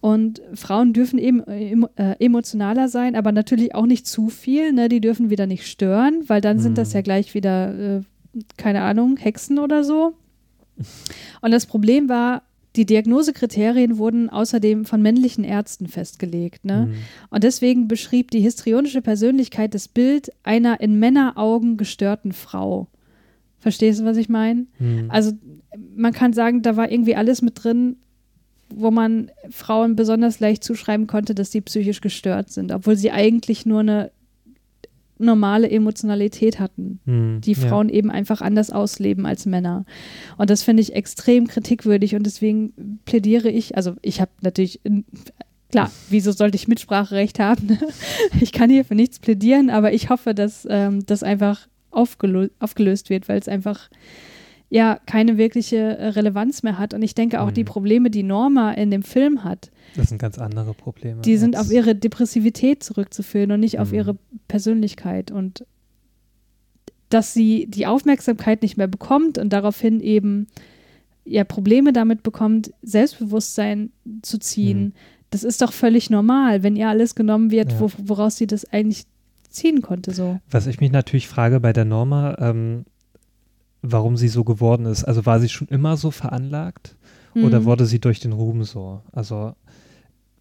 Und 0.00 0.40
Frauen 0.54 0.92
dürfen 0.92 1.18
eben 1.18 1.42
äh, 1.96 2.14
emotionaler 2.20 2.88
sein, 2.88 3.16
aber 3.16 3.32
natürlich 3.32 3.74
auch 3.74 3.84
nicht 3.84 4.06
zu 4.06 4.28
viel. 4.28 4.72
Ne? 4.72 4.88
Die 4.88 5.00
dürfen 5.00 5.28
wieder 5.28 5.46
nicht 5.46 5.66
stören, 5.66 6.22
weil 6.28 6.40
dann 6.40 6.56
mhm. 6.58 6.62
sind 6.62 6.78
das 6.78 6.90
hm. 6.90 6.94
ja 6.94 7.02
gleich 7.02 7.34
wieder, 7.34 7.98
äh, 7.98 8.00
keine 8.56 8.82
Ahnung, 8.82 9.16
Hexen 9.18 9.58
oder 9.58 9.84
so. 9.84 10.14
Und 11.42 11.50
das 11.50 11.66
Problem 11.66 12.08
war, 12.08 12.42
die 12.76 12.86
Diagnosekriterien 12.86 13.98
wurden 13.98 14.30
außerdem 14.30 14.84
von 14.84 15.02
männlichen 15.02 15.42
Ärzten 15.42 15.88
festgelegt. 15.88 16.64
Ne? 16.64 16.86
Mhm. 16.86 16.94
Und 17.30 17.42
deswegen 17.42 17.88
beschrieb 17.88 18.30
die 18.30 18.40
histrionische 18.40 19.02
Persönlichkeit 19.02 19.74
das 19.74 19.88
Bild 19.88 20.30
einer 20.44 20.80
in 20.80 20.98
Männeraugen 21.00 21.76
gestörten 21.76 22.32
Frau. 22.32 22.86
Verstehst 23.60 24.00
du, 24.00 24.04
was 24.04 24.16
ich 24.16 24.28
meine? 24.28 24.66
Mhm. 24.78 25.06
Also 25.08 25.32
man 25.94 26.12
kann 26.12 26.32
sagen, 26.32 26.62
da 26.62 26.76
war 26.76 26.90
irgendwie 26.90 27.14
alles 27.14 27.42
mit 27.42 27.62
drin, 27.62 27.96
wo 28.74 28.90
man 28.90 29.30
Frauen 29.50 29.96
besonders 29.96 30.40
leicht 30.40 30.64
zuschreiben 30.64 31.06
konnte, 31.06 31.34
dass 31.34 31.52
sie 31.52 31.60
psychisch 31.60 32.00
gestört 32.00 32.50
sind, 32.50 32.72
obwohl 32.72 32.96
sie 32.96 33.10
eigentlich 33.10 33.66
nur 33.66 33.80
eine 33.80 34.10
normale 35.18 35.70
Emotionalität 35.70 36.58
hatten, 36.58 36.98
hm, 37.04 37.40
die 37.42 37.54
Frauen 37.54 37.90
ja. 37.90 37.96
eben 37.96 38.10
einfach 38.10 38.40
anders 38.40 38.70
ausleben 38.70 39.26
als 39.26 39.44
Männer. 39.44 39.84
Und 40.38 40.50
das 40.50 40.62
finde 40.62 40.82
ich 40.82 40.94
extrem 40.94 41.46
kritikwürdig 41.46 42.14
und 42.14 42.24
deswegen 42.24 43.00
plädiere 43.04 43.50
ich, 43.50 43.76
also 43.76 43.96
ich 44.00 44.20
habe 44.20 44.30
natürlich, 44.40 44.80
klar, 45.70 45.90
wieso 46.08 46.32
sollte 46.32 46.56
ich 46.56 46.68
Mitspracherecht 46.68 47.38
haben? 47.38 47.78
ich 48.40 48.52
kann 48.52 48.70
hier 48.70 48.84
für 48.84 48.94
nichts 48.94 49.18
plädieren, 49.18 49.68
aber 49.68 49.92
ich 49.92 50.08
hoffe, 50.08 50.34
dass 50.34 50.66
ähm, 50.70 51.04
das 51.04 51.22
einfach 51.22 51.68
aufgelö 51.90 52.48
aufgelöst 52.58 53.10
wird, 53.10 53.28
weil 53.28 53.38
es 53.38 53.48
einfach 53.48 53.90
ja 54.68 55.00
keine 55.06 55.36
wirkliche 55.36 55.76
äh, 55.76 56.06
Relevanz 56.08 56.62
mehr 56.62 56.78
hat. 56.78 56.94
Und 56.94 57.02
ich 57.02 57.14
denke 57.14 57.40
auch 57.40 57.48
hm. 57.48 57.54
die 57.54 57.64
Probleme, 57.64 58.10
die 58.10 58.22
Norma 58.22 58.72
in 58.72 58.90
dem 58.90 59.02
Film 59.02 59.44
hat, 59.44 59.70
das 59.96 60.08
sind 60.08 60.18
ganz 60.18 60.38
andere 60.38 60.74
Probleme. 60.74 61.22
Die 61.22 61.36
sind 61.36 61.56
auf 61.56 61.70
ihre 61.70 61.94
Depressivität 61.94 62.82
zurückzuführen 62.82 63.52
und 63.52 63.60
nicht 63.60 63.74
mhm. 63.74 63.80
auf 63.80 63.92
ihre 63.92 64.16
Persönlichkeit. 64.48 65.30
Und 65.30 65.64
dass 67.08 67.34
sie 67.34 67.66
die 67.68 67.86
Aufmerksamkeit 67.86 68.62
nicht 68.62 68.76
mehr 68.76 68.86
bekommt 68.86 69.38
und 69.38 69.52
daraufhin 69.52 70.00
eben 70.00 70.46
ja 71.24 71.44
Probleme 71.44 71.92
damit 71.92 72.22
bekommt, 72.22 72.72
Selbstbewusstsein 72.82 73.90
zu 74.22 74.38
ziehen, 74.38 74.82
mhm. 74.82 74.92
das 75.30 75.44
ist 75.44 75.60
doch 75.60 75.72
völlig 75.72 76.08
normal, 76.08 76.62
wenn 76.62 76.76
ihr 76.76 76.88
alles 76.88 77.14
genommen 77.14 77.50
wird, 77.50 77.72
ja. 77.72 77.80
wo, 77.80 77.90
woraus 77.98 78.36
sie 78.36 78.46
das 78.46 78.64
eigentlich 78.72 79.06
ziehen 79.50 79.82
konnte. 79.82 80.12
So. 80.12 80.40
Was 80.50 80.66
ich 80.66 80.80
mich 80.80 80.92
natürlich 80.92 81.28
frage 81.28 81.60
bei 81.60 81.72
der 81.72 81.84
Norma, 81.84 82.36
ähm, 82.38 82.84
warum 83.82 84.16
sie 84.16 84.28
so 84.28 84.44
geworden 84.44 84.86
ist. 84.86 85.04
Also 85.04 85.26
war 85.26 85.40
sie 85.40 85.48
schon 85.48 85.68
immer 85.68 85.96
so 85.96 86.10
veranlagt? 86.10 86.96
Mhm. 87.34 87.44
Oder 87.44 87.64
wurde 87.64 87.86
sie 87.86 88.00
durch 88.00 88.20
den 88.20 88.32
Ruhm 88.32 88.64
so? 88.64 89.02
Also 89.12 89.54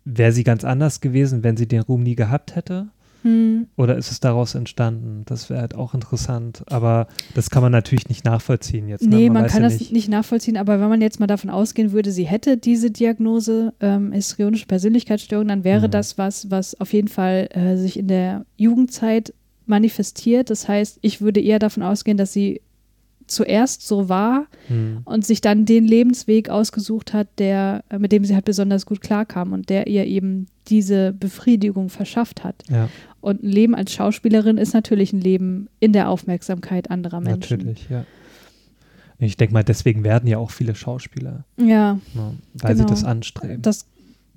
wäre 0.06 0.32
sie 0.32 0.44
ganz 0.44 0.64
anders 0.64 1.02
gewesen, 1.02 1.44
wenn 1.44 1.58
sie 1.58 1.68
den 1.68 1.82
Ruhm 1.82 2.04
nie 2.04 2.16
gehabt 2.16 2.56
hätte? 2.56 2.90
Hm. 3.24 3.68
Oder 3.76 3.98
ist 3.98 4.12
es 4.12 4.20
daraus 4.20 4.56
entstanden? 4.56 5.24
Das 5.26 5.50
wäre 5.50 5.62
halt 5.62 5.76
auch 5.76 5.94
interessant. 5.94 6.64
Aber 6.68 7.08
das 7.36 7.50
kann 7.50 7.62
man 7.62 7.72
natürlich 7.72 8.08
nicht 8.08 8.26
nachvollziehen 8.26 8.88
jetzt. 8.88 9.04
Ne? 9.04 9.16
Nee, 9.16 9.30
man, 9.30 9.42
man 9.42 9.52
kann 9.52 9.64
ja 9.64 9.70
das 9.70 9.80
nicht. 9.80 9.92
nicht. 9.92 10.10
nachvollziehen. 10.10 10.58
Aber 10.58 10.80
wenn 10.80 10.90
man 10.90 11.02
jetzt 11.02 11.20
mal 11.20 11.28
davon 11.28 11.50
ausgehen 11.50 11.92
würde, 11.92 12.12
sie 12.12 12.26
hätte 12.26 12.58
diese 12.58 12.92
Diagnose 12.92 13.74
ähm, 13.80 14.12
histrionische 14.12 14.68
Persönlichkeitsstörung, 14.68 15.48
dann 15.48 15.64
wäre 15.64 15.88
mhm. 15.88 15.92
das 15.92 16.18
was, 16.18 16.50
was 16.50 16.80
auf 16.80 16.94
jeden 16.94 17.10
Fall 17.10 17.50
äh, 17.52 17.76
sich 17.76 17.98
in 18.00 18.08
der 18.08 18.46
Jugendzeit 18.58 19.34
manifestiert. 19.66 20.50
Das 20.50 20.68
heißt, 20.68 21.00
ich 21.02 21.22
würde 21.22 21.42
eher 21.42 21.60
davon 21.60 21.84
ausgehen, 21.84 22.18
dass 22.18 22.34
sie 22.34 22.62
zuerst 23.30 23.88
so 23.88 24.10
war 24.10 24.48
hm. 24.68 25.02
und 25.06 25.26
sich 25.26 25.42
dann 25.42 25.66
den 25.66 25.86
Lebensweg 25.86 26.50
ausgesucht 26.50 27.14
hat, 27.14 27.28
der, 27.38 27.84
äh, 27.90 28.00
mit 28.00 28.12
dem 28.12 28.26
sie 28.26 28.36
halt 28.36 28.46
besonders 28.46 28.86
gut 28.86 29.02
klarkam 29.02 29.54
und 29.54 29.70
der 29.70 29.88
ihr 29.88 30.06
eben 30.06 30.48
diese 30.68 31.14
Befriedigung 31.14 31.90
verschafft 31.90 32.44
hat. 32.44 32.64
Ja. 32.70 32.90
Und 33.22 33.44
ein 33.44 33.50
Leben 33.50 33.76
als 33.76 33.94
Schauspielerin 33.94 34.58
ist 34.58 34.74
natürlich 34.74 35.14
ein 35.14 35.22
Leben 35.22 35.68
in 35.80 35.94
der 35.94 36.10
Aufmerksamkeit 36.10 36.90
anderer 36.90 37.20
Menschen. 37.20 37.58
Natürlich, 37.58 37.90
ja. 37.90 38.06
Ich 39.22 39.36
denke 39.36 39.54
mal, 39.54 39.64
deswegen 39.64 40.04
werden 40.06 40.28
ja 40.28 40.38
auch 40.38 40.52
viele 40.52 40.76
Schauspieler. 40.76 41.44
Ja. 41.58 42.00
ja 42.16 42.34
weil 42.54 42.76
genau. 42.76 42.88
sie 42.88 42.94
das 42.94 43.04
anstreben. 43.04 43.62
Das 43.62 43.86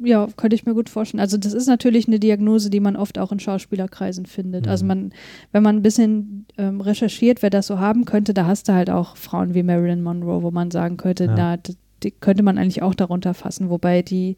ja, 0.05 0.29
könnte 0.37 0.55
ich 0.55 0.66
mir 0.66 0.74
gut 0.74 0.89
vorstellen. 0.89 1.20
Also 1.20 1.37
das 1.37 1.53
ist 1.53 1.66
natürlich 1.66 2.07
eine 2.07 2.19
Diagnose, 2.19 2.70
die 2.70 2.81
man 2.81 2.97
oft 2.97 3.19
auch 3.19 3.33
in 3.33 3.41
Schauspielerkreisen 3.41 4.27
findet. 4.27 4.69
Also 4.69 4.85
mhm. 4.85 4.91
Also 4.91 5.01
man, 5.01 5.12
wenn 5.53 5.62
man 5.62 5.77
ein 5.77 5.83
bisschen 5.83 6.47
ähm, 6.59 6.81
recherchiert, 6.81 7.43
wer 7.43 7.51
das 7.51 7.69
so 7.69 7.79
haben 7.79 8.05
könnte, 8.05 8.35
da 8.35 8.47
hast 8.47 8.69
du 8.69 8.73
halt 8.73 8.91
auch 8.91 9.16
Frauen 9.16 9.55
wie 9.55 9.62
Marilyn 9.62 10.03
Monroe, 10.03 10.43
wo 10.43 10.51
man 10.51 10.70
sagen 10.70 10.97
könnte, 10.97 11.27
ja. 11.27 11.35
na, 11.37 11.57
die 12.03 12.11
könnte 12.11 12.43
man 12.43 12.59
eigentlich 12.59 12.83
auch 12.83 12.95
darunter 12.95 13.33
fassen, 13.35 13.70
wobei 13.70 14.03
die 14.03 14.37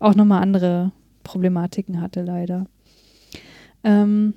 auch 0.00 0.14
nochmal 0.14 0.42
andere 0.42 0.90
Problematiken 1.22 2.00
hatte, 2.00 2.22
leider. 2.22 2.66
Ähm, 3.84 4.34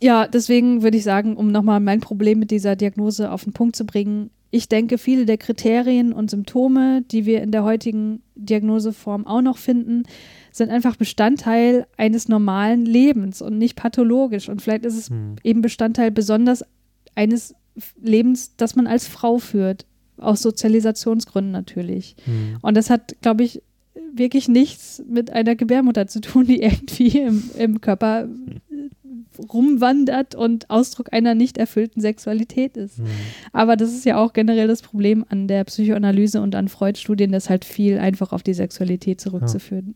ja, 0.00 0.26
deswegen 0.26 0.82
würde 0.82 0.96
ich 0.96 1.04
sagen, 1.04 1.36
um 1.36 1.50
nochmal 1.50 1.80
mein 1.80 2.00
Problem 2.00 2.38
mit 2.38 2.50
dieser 2.50 2.76
Diagnose 2.76 3.30
auf 3.30 3.44
den 3.44 3.52
Punkt 3.52 3.76
zu 3.76 3.84
bringen, 3.84 4.30
ich 4.50 4.68
denke, 4.68 4.98
viele 4.98 5.26
der 5.26 5.38
Kriterien 5.38 6.12
und 6.12 6.30
Symptome, 6.30 7.02
die 7.02 7.24
wir 7.24 7.42
in 7.42 7.52
der 7.52 7.62
heutigen 7.62 8.22
Diagnoseform 8.34 9.26
auch 9.26 9.42
noch 9.42 9.58
finden, 9.58 10.02
sind 10.50 10.70
einfach 10.70 10.96
Bestandteil 10.96 11.86
eines 11.96 12.28
normalen 12.28 12.84
Lebens 12.84 13.42
und 13.42 13.58
nicht 13.58 13.76
pathologisch. 13.76 14.48
Und 14.48 14.60
vielleicht 14.60 14.84
ist 14.84 14.96
es 14.96 15.10
hm. 15.10 15.36
eben 15.44 15.62
Bestandteil 15.62 16.10
besonders 16.10 16.64
eines 17.14 17.54
Lebens, 18.00 18.56
das 18.56 18.74
man 18.74 18.88
als 18.88 19.06
Frau 19.06 19.38
führt, 19.38 19.86
aus 20.16 20.42
Sozialisationsgründen 20.42 21.52
natürlich. 21.52 22.16
Hm. 22.24 22.58
Und 22.60 22.76
das 22.76 22.90
hat, 22.90 23.16
glaube 23.22 23.44
ich, 23.44 23.62
wirklich 24.12 24.48
nichts 24.48 25.02
mit 25.08 25.30
einer 25.30 25.54
Gebärmutter 25.54 26.08
zu 26.08 26.20
tun, 26.20 26.46
die 26.46 26.60
irgendwie 26.62 27.18
im, 27.18 27.50
im 27.56 27.80
Körper 27.80 28.28
rumwandert 29.52 30.34
und 30.34 30.70
Ausdruck 30.70 31.12
einer 31.12 31.34
nicht 31.34 31.58
erfüllten 31.58 32.00
Sexualität 32.00 32.76
ist. 32.76 32.98
Mhm. 32.98 33.06
Aber 33.52 33.76
das 33.76 33.90
ist 33.90 34.04
ja 34.04 34.18
auch 34.18 34.32
generell 34.32 34.68
das 34.68 34.82
Problem 34.82 35.24
an 35.28 35.48
der 35.48 35.64
Psychoanalyse 35.64 36.40
und 36.40 36.54
an 36.54 36.68
Freud-Studien, 36.68 37.32
das 37.32 37.50
halt 37.50 37.64
viel 37.64 37.98
einfach 37.98 38.32
auf 38.32 38.42
die 38.42 38.54
Sexualität 38.54 39.20
zurückzuführen. 39.20 39.94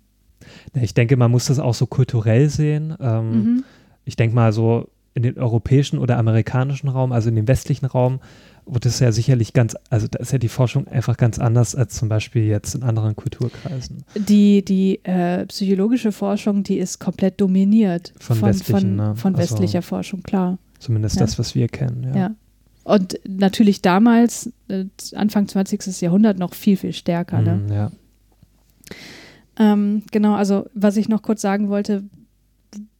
Ja. 0.74 0.82
Ich 0.82 0.94
denke, 0.94 1.16
man 1.16 1.30
muss 1.30 1.46
das 1.46 1.58
auch 1.58 1.74
so 1.74 1.86
kulturell 1.86 2.48
sehen. 2.48 2.94
Ähm, 3.00 3.30
mhm. 3.30 3.64
Ich 4.04 4.16
denke 4.16 4.34
mal 4.34 4.52
so 4.52 4.88
in 5.14 5.22
den 5.22 5.38
europäischen 5.38 5.98
oder 5.98 6.18
amerikanischen 6.18 6.88
Raum, 6.88 7.12
also 7.12 7.28
in 7.28 7.36
dem 7.36 7.48
westlichen 7.48 7.86
Raum, 7.86 8.20
wird 8.66 8.86
es 8.86 8.98
ja 9.00 9.12
sicherlich 9.12 9.52
ganz, 9.52 9.76
also 9.90 10.06
da 10.08 10.18
ist 10.18 10.32
ja 10.32 10.38
die 10.38 10.48
Forschung 10.48 10.88
einfach 10.88 11.16
ganz 11.16 11.38
anders 11.38 11.74
als 11.74 11.94
zum 11.94 12.08
Beispiel 12.08 12.44
jetzt 12.44 12.74
in 12.74 12.82
anderen 12.82 13.16
Kulturkreisen. 13.16 14.04
Die, 14.14 14.64
die 14.64 15.04
äh, 15.04 15.46
psychologische 15.46 16.12
Forschung, 16.12 16.62
die 16.62 16.78
ist 16.78 16.98
komplett 16.98 17.40
dominiert 17.40 18.12
von, 18.18 18.36
von, 18.36 18.54
von, 18.54 18.96
ne? 18.96 19.16
von 19.16 19.34
also 19.34 19.54
westlicher 19.54 19.78
also, 19.78 19.88
Forschung, 19.88 20.22
klar. 20.22 20.58
Zumindest 20.78 21.16
ja. 21.16 21.22
das, 21.22 21.38
was 21.38 21.54
wir 21.54 21.68
kennen, 21.68 22.04
ja. 22.04 22.16
ja. 22.16 22.34
Und 22.84 23.18
natürlich 23.26 23.80
damals, 23.80 24.52
äh, 24.68 24.84
Anfang 25.14 25.48
20. 25.48 26.02
Jahrhundert, 26.02 26.38
noch 26.38 26.54
viel, 26.54 26.76
viel 26.76 26.92
stärker. 26.92 27.40
Ne? 27.40 27.54
Mm, 27.54 27.72
ja. 27.72 27.90
Ähm, 29.58 30.02
genau, 30.10 30.34
also 30.34 30.66
was 30.74 30.96
ich 30.96 31.08
noch 31.08 31.22
kurz 31.22 31.40
sagen 31.40 31.70
wollte, 31.70 32.04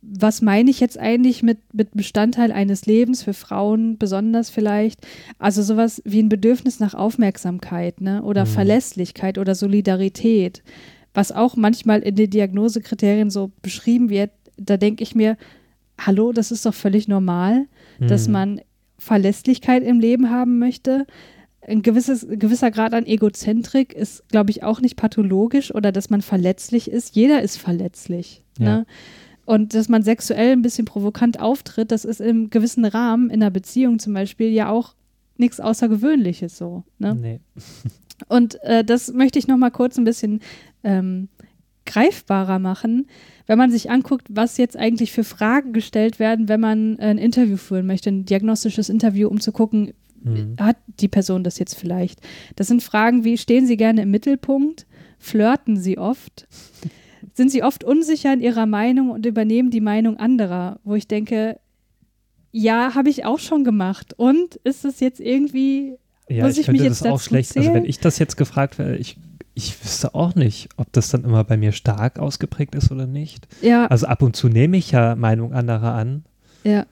was 0.07 0.43
meine 0.43 0.71
ich 0.71 0.81
jetzt 0.81 0.99
eigentlich 0.99 1.43
mit, 1.43 1.59
mit 1.73 1.93
Bestandteil 1.93 2.53
eines 2.53 2.87
Lebens 2.87 3.23
für 3.23 3.35
Frauen 3.35 3.99
besonders 3.99 4.51
vielleicht? 4.51 5.01
Also 5.39 5.63
sowas 5.63 6.03
wie 6.05 6.23
ein 6.23 6.29
Bedürfnis 6.29 6.81
nach 6.81 6.95
Aufmerksamkeit 6.95 8.01
ne? 8.01 8.23
oder 8.23 8.45
mhm. 8.45 8.51
Verlässlichkeit 8.51 9.39
oder 9.39 9.55
Solidarität, 9.55 10.63
was 11.15 11.33
auch 11.33 11.57
manchmal 11.57 12.01
in 12.01 12.17
den 12.17 12.31
Diagnosekriterien 12.31 13.31
so 13.31 13.51
beschrieben 13.63 14.11
wird. 14.11 14.31
Da 14.57 14.77
denke 14.77 15.03
ich 15.03 15.15
mir, 15.15 15.37
hallo, 15.99 16.33
das 16.33 16.51
ist 16.51 16.67
doch 16.67 16.75
völlig 16.75 17.09
normal, 17.09 17.67
mhm. 17.99 18.09
dass 18.09 18.29
man 18.29 18.61
Verlässlichkeit 18.99 19.83
im 19.83 20.01
Leben 20.01 20.31
haben 20.31 20.59
möchte. 20.59 21.07
Ein, 21.67 21.83
gewisses, 21.83 22.27
gewisser 22.29 22.71
Grad 22.71 22.93
an 22.93 23.07
Egozentrik 23.07 23.95
ist, 23.95 24.29
glaube 24.29 24.51
ich, 24.51 24.63
auch 24.63 24.81
nicht 24.81 24.97
pathologisch 24.97 25.75
oder 25.75 25.93
dass 25.93 26.11
man 26.11 26.21
verletzlich 26.21 26.91
ist. 26.91 27.17
Jeder 27.17 27.43
ist 27.43 27.57
verletzlich. 27.57 28.45
Ja. 28.59 28.79
Ne? 28.79 28.87
Und 29.47 29.75
dass 29.75 29.89
man 29.89 30.03
sexuell 30.03 30.53
ein 30.53 30.63
bisschen 30.63 30.85
provokant 30.85 31.41
auftritt, 31.41 31.93
das 31.93 32.05
ist 32.05 32.21
im 32.21 32.51
gewissen 32.51 32.85
Rahmen, 32.85 33.31
in 33.31 33.43
einer 33.43 33.51
Beziehung 33.51 33.99
zum 33.99 34.15
Beispiel, 34.15 34.49
ja 34.51 34.71
auch 34.71 34.95
nichts 35.37 35.61
Außergewöhnliches 35.61 36.57
so. 36.57 36.85
Ne? 36.99 37.15
Nee. 37.15 37.41
Und 38.29 38.63
äh, 38.63 38.85
das 38.85 39.13
möchte 39.13 39.39
ich 39.39 39.49
noch 39.49 39.57
mal 39.57 39.71
kurz 39.71 39.99
ein 39.99 40.05
bisschen 40.05 40.41
ähm, 40.83 41.29
greifbarer 41.85 42.59
machen, 42.59 43.09
wenn 43.47 43.59
man 43.59 43.71
sich 43.71 43.91
anguckt, 43.91 44.29
was 44.31 44.57
jetzt 44.57 44.77
eigentlich 44.77 45.13
für 45.13 45.25
Fragen 45.25 45.73
gestellt 45.73 46.19
werden, 46.19 46.49
wenn 46.49 46.61
man 46.61 46.99
ein 46.99 47.19
Interview 47.19 47.57
führen 47.57 47.87
möchte, 47.87 48.11
ein 48.11 48.25
diagnostisches 48.25 48.89
Interview, 48.89 49.29
um 49.29 49.41
zu 49.41 49.53
gucken, 49.53 49.93
Mhm. 50.25 50.57
hat 50.59 50.77
die 51.01 51.09
Person 51.09 51.45
das 51.45 51.59
jetzt 51.59 51.75
vielleicht? 51.75 52.21
Das 52.57 52.67
sind 52.67 52.83
Fragen 52.83 53.25
wie, 53.25 53.39
stehen 53.39 53.67
Sie 53.67 53.77
gerne 53.77 54.03
im 54.03 54.11
Mittelpunkt? 54.11 54.87
Flirten 55.19 55.77
Sie 55.77 55.99
oft? 55.99 56.49
Sind 57.35 57.51
Sie 57.51 57.63
oft 57.63 57.85
unsicher 57.85 58.33
in 58.33 58.41
Ihrer 58.41 58.67
Meinung 58.67 59.11
und 59.11 59.25
übernehmen 59.27 59.71
die 59.71 59.81
Meinung 59.81 60.17
anderer? 60.19 60.79
Wo 60.85 60.95
ich 60.95 61.09
denke, 61.09 61.59
ja, 62.53 62.95
habe 62.95 63.09
ich 63.11 63.25
auch 63.25 63.39
schon 63.39 63.65
gemacht. 63.65 64.15
Und 64.17 64.57
ist 64.65 64.85
es 64.85 65.01
jetzt 65.01 65.21
irgendwie, 65.21 65.97
Ja, 66.29 66.45
Muss 66.45 66.55
ich 66.55 66.61
ich 66.61 66.69
mich 66.69 66.79
finde 66.81 66.85
jetzt 66.85 67.05
das 67.05 67.13
auch 67.13 67.21
schlecht. 67.21 67.57
Also 67.57 67.69
wenn 67.69 67.75
zählen? 67.83 67.89
ich 67.91 67.99
das 68.01 68.19
jetzt 68.19 68.37
gefragt 68.37 68.79
wäre, 68.79 68.97
ich, 68.97 69.17
ich 69.55 69.83
wüsste 69.85 70.15
auch 70.15 70.35
nicht, 70.35 70.69
ob 70.77 70.93
das 70.93 71.09
dann 71.11 71.25
immer 71.25 71.45
bei 71.45 71.57
mir 71.57 71.73
stark 71.73 72.19
ausgeprägt 72.19 72.75
ist 72.75 72.91
oder 72.91 73.07
nicht. 73.07 73.47
ja, 73.63 73.87
Also 73.87 74.07
ab 74.07 74.23
und 74.23 74.37
zu 74.37 74.49
nehme 74.49 74.77
ich 74.77 74.91
ja 74.93 75.17
Meinung 75.17 75.53
anderer 75.53 75.93
an 75.95 76.25
ja. 76.65 76.87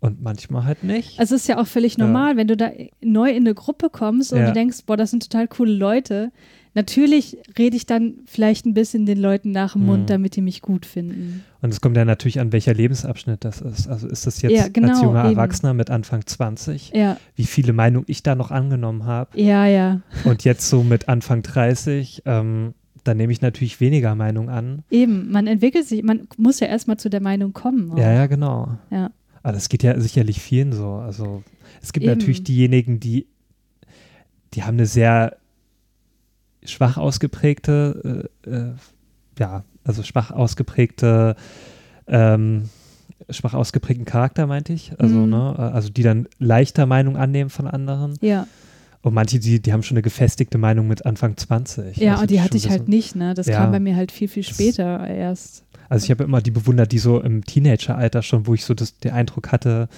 und 0.00 0.22
manchmal 0.22 0.64
halt 0.64 0.82
nicht. 0.84 1.18
Also 1.20 1.34
es 1.34 1.42
ist 1.42 1.48
ja 1.48 1.58
auch 1.58 1.66
völlig 1.66 1.96
Ja. 1.96 2.06
normal, 2.06 2.36
wenn 2.36 2.46
du 2.48 2.56
da 2.56 2.70
neu 3.00 3.30
in 3.30 3.38
eine 3.44 3.54
Gruppe 3.54 3.90
kommst 3.90 4.32
und 4.32 4.38
Ja. 4.40 4.46
du 4.46 4.52
denkst, 4.52 4.78
boah, 4.86 4.96
das 4.96 5.10
sind 5.10 5.22
total 5.22 5.46
coole 5.48 5.72
Leute. 5.74 6.30
Natürlich 6.74 7.38
rede 7.56 7.76
ich 7.76 7.86
dann 7.86 8.14
vielleicht 8.26 8.66
ein 8.66 8.74
bisschen 8.74 9.06
den 9.06 9.18
Leuten 9.18 9.52
nach 9.52 9.74
dem 9.74 9.86
Mund, 9.86 10.02
Mhm. 10.02 10.06
damit 10.06 10.36
die 10.36 10.42
mich 10.42 10.60
gut 10.60 10.84
finden. 10.86 11.44
Und 11.62 11.70
es 11.72 11.80
kommt 11.80 11.96
ja 11.96 12.04
natürlich 12.04 12.40
an, 12.40 12.52
welcher 12.52 12.74
Lebensabschnitt 12.74 13.44
das 13.44 13.60
ist. 13.60 13.86
Also 13.88 14.08
ist 14.08 14.26
das 14.26 14.42
jetzt 14.42 14.52
Ja, 14.52 14.66
genau, 14.68 14.88
als 14.90 15.02
junger 15.02 15.20
eben. 15.24 15.30
Erwachsener 15.30 15.72
mit 15.72 15.90
Anfang 15.90 16.26
20, 16.26 16.90
Ja, 16.94 17.16
wie 17.36 17.44
viele 17.44 17.72
Meinungen 17.72 18.04
ich 18.08 18.22
da 18.24 18.34
noch 18.34 18.50
angenommen 18.50 19.04
habe. 19.04 19.40
ja, 19.40 19.66
ja. 19.66 20.00
Und 20.24 20.44
jetzt 20.44 20.68
so 20.68 20.82
mit 20.82 21.08
Anfang 21.08 21.42
30, 21.42 22.22
ähm, 22.26 22.74
da 23.04 23.14
nehme 23.14 23.32
ich 23.32 23.40
natürlich 23.40 23.80
weniger 23.80 24.14
Meinung 24.14 24.48
an. 24.48 24.82
Eben, 24.90 25.30
man 25.30 25.46
entwickelt 25.46 25.86
sich, 25.86 26.02
man 26.02 26.26
muss 26.38 26.58
ja 26.60 26.66
erstmal 26.66 26.96
zu 26.96 27.08
der 27.08 27.20
Meinung 27.20 27.52
kommen. 27.52 27.92
auch. 27.92 27.98
Ja, 27.98 28.12
ja, 28.12 28.26
genau. 28.26 28.78
Ja. 28.90 29.10
Aber 29.42 29.52
das 29.52 29.68
geht 29.68 29.82
ja 29.82 30.00
sicherlich 30.00 30.40
vielen 30.40 30.72
so. 30.72 30.94
Also 30.94 31.42
es 31.82 31.92
gibt 31.92 32.04
Eben. 32.06 32.16
natürlich 32.18 32.42
diejenigen, 32.44 32.98
die, 33.00 33.26
die 34.54 34.62
haben 34.62 34.76
eine 34.76 34.86
sehr 34.86 35.36
schwach 36.64 36.96
ausgeprägte, 36.96 38.28
äh, 38.46 38.50
äh, 38.50 38.72
ja, 39.38 39.64
also 39.84 40.02
schwach 40.02 40.30
ausgeprägte, 40.30 41.36
ähm, 42.06 42.68
schwach 43.30 43.54
ausgeprägten 43.54 44.04
Charakter, 44.04 44.46
meinte 44.46 44.72
ich. 44.72 44.92
Also, 44.98 45.16
Mhm. 45.16 45.30
ne, 45.30 45.58
also 45.58 45.88
die 45.88 46.02
dann 46.02 46.26
leichter 46.38 46.86
Meinung 46.86 47.16
annehmen 47.16 47.50
von 47.50 47.66
anderen. 47.66 48.16
Ja, 48.20 48.46
Und 49.02 49.12
manche, 49.12 49.38
die, 49.38 49.60
die 49.60 49.72
haben 49.72 49.82
schon 49.82 49.96
eine 49.96 50.02
gefestigte 50.02 50.56
Meinung 50.56 50.88
mit 50.88 51.04
Anfang 51.04 51.36
20. 51.36 51.98
ja 51.98 52.12
also 52.12 52.22
und 52.22 52.30
die 52.30 52.40
hatte 52.40 52.56
ich 52.56 52.70
halt 52.70 52.88
nicht, 52.88 53.14
ne? 53.16 53.34
Das 53.34 53.46
Ja. 53.46 53.58
kam 53.58 53.70
bei 53.72 53.78
mir 53.80 53.96
halt 53.96 54.10
viel, 54.12 54.28
viel 54.28 54.42
Das- 54.42 54.54
später 54.54 55.06
erst. 55.06 55.64
Also 55.90 56.04
ich 56.04 56.10
habe 56.10 56.24
immer 56.24 56.40
die 56.40 56.50
bewundert, 56.50 56.90
die 56.92 56.98
so 56.98 57.20
im 57.20 57.44
Teenageralter 57.44 58.22
schon, 58.22 58.46
wo 58.46 58.54
ich 58.54 58.64
so 58.64 58.72
das, 58.72 58.98
den 58.98 59.12
Eindruck 59.12 59.52
hatte, 59.52 59.88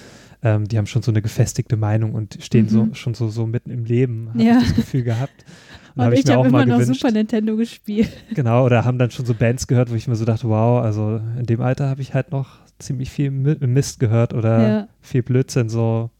ähm, 0.43 0.67
die 0.67 0.77
haben 0.77 0.87
schon 0.87 1.03
so 1.03 1.13
eine 1.13 1.23
gefestigte 1.23 1.77
Meinung 1.77 2.15
und 2.15 2.39
stehen 2.41 2.69
so 2.69 2.87
Mhm. 2.87 2.95
schon 2.97 3.15
so, 3.15 3.29
so 3.29 3.47
mitten 3.47 3.71
im 3.71 3.85
Leben, 3.85 4.31
habe 4.31 4.43
Ja. 4.43 4.59
ich 4.59 4.65
das 4.67 4.75
Gefühl 4.75 5.03
gehabt. 5.05 5.45
Und 5.97 6.05
habe 6.05 6.15
ich, 6.15 6.25
ich 6.25 6.31
habe 6.31 6.47
immer 6.49 6.65
noch 6.67 6.79
gewünscht. 6.79 7.01
Super 7.01 7.13
Nintendo 7.13 7.57
gespielt. 7.57 8.11
Genau, 8.35 8.65
oder 8.65 8.85
haben 8.85 8.99
dann 8.99 9.11
schon 9.11 9.27
so 9.27 9.35
Bands 9.35 9.67
gehört, 9.67 9.91
wo 9.91 9.95
ich 9.95 10.07
mir 10.09 10.15
so 10.17 10.25
dachte, 10.25 10.49
wow, 10.49 10.83
also 10.83 11.21
in 11.39 11.47
dem 11.47 11.61
Alter 11.61 11.89
habe 11.89 12.03
ich 12.03 12.13
halt 12.15 12.31
noch 12.33 12.59
ziemlich 12.79 13.11
viel 13.11 13.31
Mi- 13.31 13.67
Mist 13.67 13.99
gehört 14.01 14.35
oder 14.35 14.69
Ja. 14.69 14.89
viel 15.01 15.23
Blödsinn 15.23 15.69
so 15.71 16.11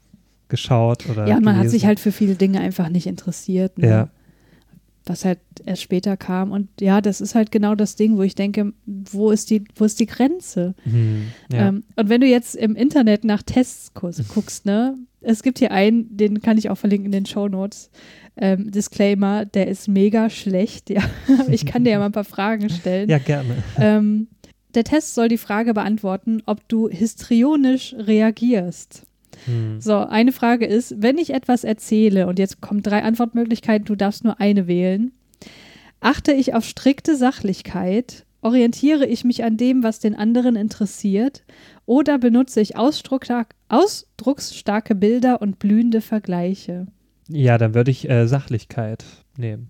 geschaut 0.49 1.09
oder 1.11 1.27
Ja, 1.29 1.37
und 1.37 1.45
man 1.45 1.55
hat 1.57 1.63
gelesen. 1.63 1.79
sich 1.79 1.87
halt 1.87 2.01
für 2.01 2.13
viele 2.13 2.35
Dinge 2.37 2.61
einfach 2.61 2.89
nicht 2.89 3.07
interessiert. 3.07 3.77
Ne? 3.79 3.87
Ja. 3.89 4.09
Was 5.05 5.25
halt 5.25 5.39
erst 5.65 5.83
später 5.83 6.17
kam. 6.17 6.51
Und 6.51 6.69
ja, 6.81 7.01
das 7.01 7.21
ist 7.21 7.35
halt 7.37 7.53
genau 7.53 7.75
das 7.77 7.95
Ding, 7.95 8.17
wo 8.17 8.23
ich 8.23 8.35
denke, 8.35 8.73
wo 8.87 9.31
ist 9.31 9.51
die, 9.51 9.63
wo 9.77 9.85
ist 9.85 10.01
die 10.01 10.07
Grenze? 10.07 10.75
Hm, 10.85 11.27
ja. 11.53 11.69
Ähm, 11.69 11.85
und 11.95 12.09
wenn 12.09 12.21
du 12.21 12.27
jetzt 12.27 12.57
im 12.57 12.75
Internet 12.75 13.25
nach 13.25 13.43
Tests 13.43 13.93
gu- 13.95 14.11
guckst, 14.35 14.67
ne, 14.67 14.97
es 15.21 15.43
gibt 15.45 15.59
hier 15.61 15.71
einen, 15.71 16.17
den 16.17 16.41
kann 16.43 16.59
ich 16.59 16.71
auch 16.71 16.79
verlinken 16.79 17.07
in 17.07 17.13
den 17.13 17.27
Show 17.27 17.47
Notes. 17.49 17.91
Ähm, 18.37 18.71
Disclaimer, 18.71 19.45
der 19.47 19.69
ist 19.69 19.89
mega 19.89 20.31
schlecht. 20.31 20.91
Ja, 20.97 21.03
ich 21.51 21.67
kann 21.67 21.85
dir 21.85 21.91
ja 21.91 21.99
mal 21.99 22.07
ein 22.07 22.13
paar 22.13 22.25
Fragen 22.25 22.69
stellen. 22.69 23.09
ja, 23.09 23.19
gerne. 23.19 23.63
Ähm, 23.79 24.29
der 24.75 24.85
Test 24.85 25.15
soll 25.15 25.29
die 25.29 25.39
Frage 25.39 25.73
beantworten, 25.73 26.43
ob 26.45 26.69
du 26.69 26.89
histrionisch 26.89 27.95
reagierst. 27.99 29.07
Hm. 29.47 29.81
So, 29.81 29.97
eine 29.97 30.33
Frage 30.33 30.67
ist, 30.67 31.03
wenn 31.03 31.19
ich 31.19 31.33
etwas 31.33 31.65
erzähle, 31.65 32.27
und 32.27 32.39
jetzt 32.39 32.61
kommen 32.61 32.83
drei 32.83 33.03
Antwortmöglichkeiten, 33.03 33.87
du 33.87 33.95
darfst 33.95 34.25
nur 34.25 34.41
eine 34.41 34.67
wählen. 34.67 35.13
Achte 36.01 36.33
ich 36.33 36.55
auf 36.55 36.65
strikte 36.65 37.17
Sachlichkeit? 37.17 38.27
Orientiere 38.43 39.07
ich 39.07 39.25
mich 39.25 39.45
an 39.45 39.57
dem, 39.57 39.83
was 39.83 39.99
den 39.99 40.15
anderen 40.15 40.57
interessiert? 40.57 41.43
Oder 41.87 42.19
benutze 42.19 42.61
ich 42.61 42.77
ausdrucksstark, 42.77 43.55
ausdrucksstarke 43.69 44.95
Bilder 44.95 45.41
und 45.41 45.59
blühende 45.59 46.01
Vergleiche? 46.01 46.87
Ja, 47.29 47.59
dann 47.59 47.75
würde 47.75 47.91
ich 47.91 48.09
äh, 48.09 48.27
Sachlichkeit 48.27 49.05
nehmen. 49.37 49.69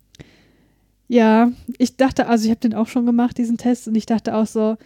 Ja, 1.09 1.51
ich 1.79 1.97
dachte, 1.97 2.27
also 2.27 2.45
ich 2.45 2.51
habe 2.51 2.61
den 2.61 2.75
auch 2.75 2.89
schon 2.89 3.07
gemacht, 3.07 3.39
diesen 3.39 3.57
Test, 3.59 3.87
und 3.89 3.95
ich 3.95 4.07
dachte 4.07 4.35
auch 4.37 4.47
so, 4.47 4.77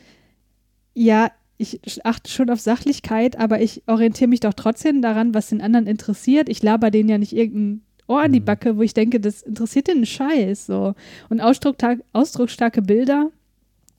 ja, 0.95 1.31
ich 1.57 1.81
achte 2.05 2.31
schon 2.31 2.49
auf 2.51 2.61
Sachlichkeit, 2.61 3.39
aber 3.39 3.61
ich 3.61 3.83
orientiere 3.87 4.29
mich 4.29 4.41
doch 4.41 4.55
trotzdem 4.55 5.03
daran, 5.03 5.35
was 5.35 5.49
den 5.49 5.61
anderen 5.61 5.87
interessiert. 5.87 6.49
Ich 6.49 6.63
laber 6.63 6.91
denen 6.91 7.09
ja 7.09 7.19
nicht 7.19 7.35
irgendein 7.35 7.83
Ohr 8.07 8.23
an 8.23 8.33
die 8.33 8.41
Mhm. 8.41 8.45
Backe, 8.47 8.77
wo 8.79 8.83
ich 8.83 8.95
denke, 8.95 9.21
das 9.21 9.43
interessiert 9.43 9.89
den 9.89 9.99
einen 9.99 10.07
Scheiß. 10.07 10.67
So. 10.67 10.95
Und 11.29 11.41
ausdrucksstarke 11.41 12.83
Bilder 12.83 13.31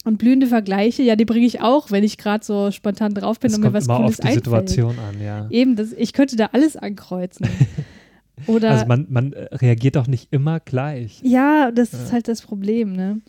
und 0.04 0.18
blühende 0.18 0.48
Vergleiche, 0.48 1.04
ja, 1.04 1.16
die 1.16 1.26
bringe 1.26 1.46
ich 1.46 1.62
auch, 1.62 1.92
wenn 1.92 2.04
ich 2.04 2.18
gerade 2.18 2.44
so 2.44 2.72
spontan 2.72 3.14
drauf 3.14 3.40
bin 3.40 3.52
Es 3.52 3.58
und 3.58 3.62
mir 3.62 3.68
kommt 3.68 3.76
was 3.78 3.86
immer 3.86 3.98
Cooles 3.98 4.12
auf 4.14 4.16
die 4.18 4.28
einfällt. 4.28 4.46
Situation 4.46 4.96
an, 5.00 5.22
ja. 5.22 5.48
Eben, 5.52 5.76
das, 5.76 5.94
ich 5.94 6.14
könnte 6.14 6.36
da 6.36 6.50
alles 6.54 6.76
ankreuzen. 6.78 7.48
Oder 8.48 8.72
Also 8.72 8.86
man, 8.86 9.08
man 9.10 9.34
äh, 9.34 9.54
reagiert 9.56 9.98
auch 9.98 10.08
nicht 10.08 10.32
immer 10.32 10.60
gleich. 10.60 11.22
Ja, 11.24 11.72
das 11.72 11.94
ist 11.94 12.08
Ja. 12.08 12.12
halt 12.14 12.28
das 12.28 12.42
Problem, 12.42 12.94
ne? 12.94 13.22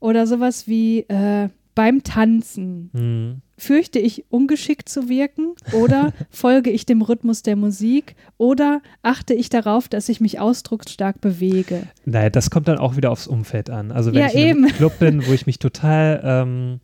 Oder 0.00 0.26
sowas 0.26 0.66
wie 0.68 1.00
äh, 1.08 1.48
beim 1.74 2.02
Tanzen. 2.02 2.90
Hm. 2.94 3.36
Fürchte 3.56 3.98
ich, 3.98 4.24
ungeschickt 4.30 4.88
zu 4.88 5.08
wirken? 5.08 5.54
Oder 5.72 6.12
folge 6.30 6.70
ich 6.70 6.86
dem 6.86 7.02
Rhythmus 7.02 7.42
der 7.42 7.56
Musik? 7.56 8.14
Oder 8.36 8.80
achte 9.02 9.34
ich 9.34 9.48
darauf, 9.48 9.88
dass 9.88 10.08
ich 10.08 10.20
mich 10.20 10.38
ausdrucksstark 10.38 11.20
bewege? 11.20 11.82
Naja, 12.04 12.30
das 12.30 12.50
kommt 12.50 12.68
dann 12.68 12.78
auch 12.78 12.96
wieder 12.96 13.10
aufs 13.10 13.26
Umfeld 13.26 13.70
an. 13.70 13.90
Also 13.92 14.12
wenn 14.12 14.20
Ja, 14.20 14.26
ich 14.28 14.34
in 14.36 14.42
einem. 14.64 14.66
Club 14.68 14.98
bin, 15.00 15.26
wo 15.26 15.32
ich 15.32 15.46
mich 15.46 15.58
total 15.58 16.20
ähm, 16.24 16.80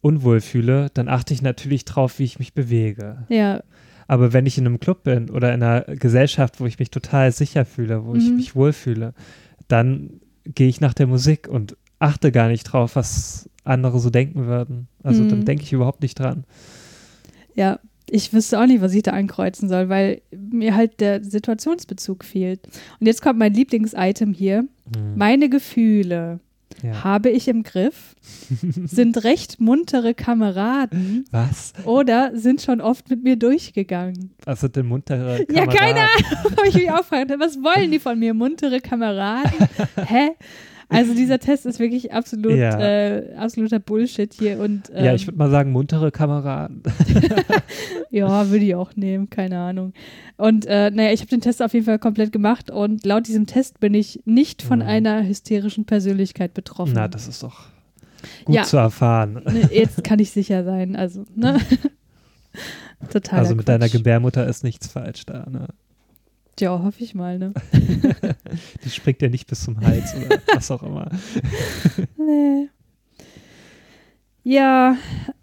unwohl 0.00 0.40
fühle, 0.40 0.88
dann 0.94 1.08
achte 1.08 1.34
ich 1.34 1.42
natürlich 1.42 1.84
drauf, 1.84 2.18
wie 2.18 2.24
ich 2.24 2.38
mich 2.38 2.54
bewege. 2.54 3.24
Ja, 3.28 3.62
Aber 4.08 4.32
wenn 4.32 4.46
ich 4.46 4.56
in 4.58 4.66
einem 4.66 4.78
Club 4.80 5.02
bin 5.04 5.30
oder 5.30 5.52
in 5.54 5.62
einer 5.62 5.82
Gesellschaft, 5.96 6.60
wo 6.60 6.66
ich 6.66 6.78
mich 6.78 6.90
total 6.90 7.32
sicher 7.32 7.64
fühle, 7.64 8.04
wo 8.06 8.14
ich 8.14 8.30
Mhm. 8.30 8.36
mich 8.36 8.54
wohlfühle, 8.54 9.14
dann 9.68 10.20
gehe 10.44 10.68
ich 10.68 10.80
nach 10.80 10.94
der 10.94 11.06
Musik 11.08 11.48
und 11.48 11.76
achte 11.98 12.30
gar 12.30 12.48
nicht 12.48 12.64
drauf, 12.64 12.94
was 12.94 13.48
andere 13.64 13.98
so 13.98 14.10
denken 14.10 14.46
würden. 14.46 14.86
Also 15.02 15.24
Mhm. 15.24 15.28
dann 15.28 15.44
denke 15.44 15.64
ich 15.64 15.72
überhaupt 15.72 16.02
nicht 16.02 16.18
dran. 16.18 16.44
ja. 17.54 17.78
Ich 18.08 18.32
wüsste 18.32 18.60
auch 18.60 18.66
nicht, 18.66 18.80
was 18.82 18.94
ich 18.94 19.02
da 19.02 19.10
ankreuzen 19.10 19.68
soll, 19.68 19.88
weil 19.88 20.22
mir 20.30 20.76
halt 20.76 21.00
der 21.00 21.24
Situationsbezug 21.24 22.22
fehlt. 22.22 22.60
Und 23.00 23.06
jetzt 23.08 23.20
kommt 23.20 23.36
mein 23.40 23.52
Lieblingsitem 23.52 24.32
hier. 24.32 24.58
Hm. 24.94 25.16
Meine 25.16 25.48
Gefühle 25.50 26.38
Ja. 26.82 27.04
habe 27.04 27.30
ich 27.30 27.48
im 27.48 27.62
Griff, 27.62 28.14
sind 28.84 29.24
recht 29.24 29.60
muntere 29.60 30.12
Kameraden 30.14 31.24
Was? 31.30 31.72
oder 31.84 32.32
sind 32.34 32.60
schon 32.60 32.80
oft 32.80 33.08
mit 33.08 33.22
mir 33.22 33.36
durchgegangen. 33.36 34.34
Was 34.44 34.60
sind 34.60 34.76
denn 34.76 34.86
muntere 34.86 35.46
Ja, 35.50 35.66
keine 35.66 36.00
Kameraden? 36.00 36.26
Habe 36.56 36.68
ich 36.68 36.74
mich 36.74 36.90
auch 36.90 36.98
gefragt, 36.98 37.32
was 37.38 37.56
wollen 37.62 37.90
die 37.90 37.98
von 37.98 38.18
mir? 38.18 38.34
Muntere 38.34 38.80
Kameraden? 38.80 39.68
Hä? 40.06 40.30
Also 40.88 41.14
dieser 41.14 41.38
Test 41.40 41.66
ist 41.66 41.78
wirklich 41.80 42.12
absolut, 42.12 42.52
Ja. 42.56 42.78
äh, 42.78 43.34
absoluter 43.36 43.80
Bullshit 43.80 44.32
hier 44.32 44.60
und 44.60 44.90
ähm, 44.94 45.04
Ja, 45.04 45.14
ich 45.14 45.26
würde 45.26 45.36
mal 45.38 45.50
sagen, 45.50 45.72
muntere 45.72 46.12
Kameraden. 46.12 46.82
ja, 48.10 48.48
würde 48.50 48.64
ich 48.64 48.74
auch 48.76 48.94
nehmen, 48.94 49.28
keine 49.28 49.58
Ahnung. 49.58 49.92
Und 50.36 50.64
äh, 50.66 50.90
naja, 50.90 51.12
ich 51.12 51.20
habe 51.20 51.30
den 51.30 51.40
Test 51.40 51.60
auf 51.62 51.72
jeden 51.74 51.86
Fall 51.86 51.98
komplett 51.98 52.30
gemacht 52.32 52.70
und 52.70 53.04
laut 53.04 53.26
diesem 53.26 53.46
Test 53.46 53.80
bin 53.80 53.94
ich 53.94 54.20
nicht 54.26 54.62
von 54.62 54.78
Mhm. 54.78 54.86
einer 54.86 55.26
hysterischen 55.26 55.86
Persönlichkeit 55.86 56.54
betroffen. 56.54 56.92
Na, 56.94 57.08
das 57.08 57.26
ist 57.26 57.42
doch 57.42 57.64
gut 58.44 58.54
Ja. 58.54 58.62
zu 58.62 58.76
erfahren. 58.76 59.42
Ne, 59.44 59.68
Jetzt 59.72 60.04
kann 60.04 60.18
ich 60.20 60.30
sicher 60.30 60.62
sein, 60.64 60.94
also, 60.94 61.24
ne? 61.34 61.58
Total. 63.12 63.40
Also 63.40 63.54
mit 63.54 63.68
deiner 63.68 63.88
Gebärmutter 63.88 64.46
ist 64.46 64.64
nichts 64.64 64.86
falsch 64.86 65.26
da. 65.26 65.46
Ne? 65.50 65.66
Ja, 66.58 66.82
hoffe 66.82 67.04
ich 67.04 67.14
mal, 67.14 67.38
ne? 67.38 67.52
Die 68.84 68.90
springt 68.90 69.20
ja 69.22 69.28
nicht 69.28 69.46
bis 69.46 69.62
zum 69.64 69.78
Hals 69.80 70.14
oder 70.14 70.38
was 70.54 70.70
auch 70.70 70.82
immer. 70.82 71.10
Nee. 72.18 72.68
Ja, 74.42 74.96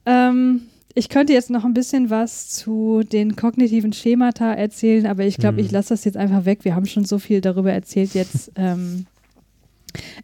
ähm, 0.06 0.62
ich 0.96 1.10
könnte 1.10 1.34
jetzt 1.34 1.50
noch 1.50 1.66
ein 1.66 1.74
bisschen 1.74 2.10
was 2.10 2.50
zu 2.50 3.02
den 3.04 3.36
kognitiven 3.36 3.94
Schemata 3.94 4.54
erzählen, 4.54 5.06
aber 5.08 5.26
ich 5.26 5.38
glaube, 5.38 5.58
Hm. 5.58 5.66
ich 5.66 5.72
lasse 5.72 5.90
das 5.90 6.06
jetzt 6.06 6.18
einfach 6.18 6.46
weg. 6.46 6.60
Wir 6.64 6.76
haben 6.76 6.86
schon 6.86 7.04
so 7.06 7.20
viel 7.20 7.42
darüber 7.42 7.72
erzählt 7.74 8.14
jetzt. 8.14 8.52
ähm, 8.56 9.06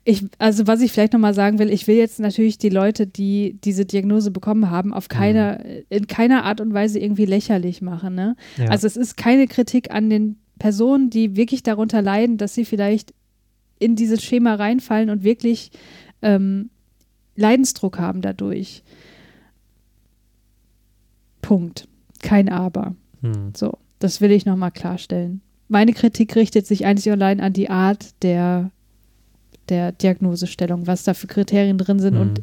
Ich, 0.03 0.25
also 0.39 0.65
was 0.65 0.81
ich 0.81 0.91
vielleicht 0.91 1.13
nochmal 1.13 1.33
sagen 1.35 1.59
will, 1.59 1.69
ich 1.69 1.85
will 1.87 1.95
jetzt 1.95 2.19
natürlich 2.19 2.57
die 2.57 2.69
Leute, 2.69 3.05
die 3.05 3.59
diese 3.63 3.85
Diagnose 3.85 4.31
bekommen 4.31 4.69
haben, 4.71 4.93
auf 4.93 5.09
keiner, 5.09 5.59
Mhm. 5.59 5.83
in 5.89 6.07
keiner 6.07 6.43
Art 6.43 6.59
und 6.61 6.73
Weise 6.73 6.97
irgendwie 6.99 7.25
lächerlich 7.25 7.81
machen. 7.81 8.15
Ne? 8.15 8.35
Ja. 8.57 8.69
Also 8.69 8.87
es 8.87 8.97
ist 8.97 9.15
keine 9.17 9.45
Kritik 9.47 9.91
an 9.91 10.09
den 10.09 10.37
Personen, 10.59 11.09
die 11.09 11.35
wirklich 11.35 11.63
darunter 11.63 12.01
leiden, 12.01 12.37
dass 12.37 12.53
sie 12.53 12.65
vielleicht 12.65 13.13
in 13.79 13.95
dieses 13.95 14.23
Schema 14.23 14.55
reinfallen 14.55 15.09
und 15.09 15.23
wirklich 15.23 15.71
ähm, 16.21 16.69
Leidensdruck 17.35 17.97
haben 17.97 18.21
dadurch. 18.21 18.83
Punkt. 21.41 21.87
Kein 22.21 22.49
Aber. 22.49 22.95
Hm. 23.21 23.53
So, 23.55 23.77
das 23.99 24.21
will 24.21 24.31
ich 24.31 24.45
nochmal 24.45 24.71
klarstellen. 24.71 25.41
Meine 25.69 25.93
Kritik 25.93 26.35
richtet 26.35 26.67
sich 26.67 26.85
einzig 26.85 27.07
und 27.07 27.21
allein 27.21 27.39
an 27.39 27.53
die 27.53 27.69
Art 27.69 28.21
der, 28.23 28.71
der 29.69 29.93
Diagnosestellung, 29.93 30.87
was 30.87 31.03
da 31.03 31.13
für 31.13 31.27
Kriterien 31.27 31.77
drin 31.77 31.99
sind. 31.99 32.15
Hm. 32.15 32.21
Und 32.21 32.41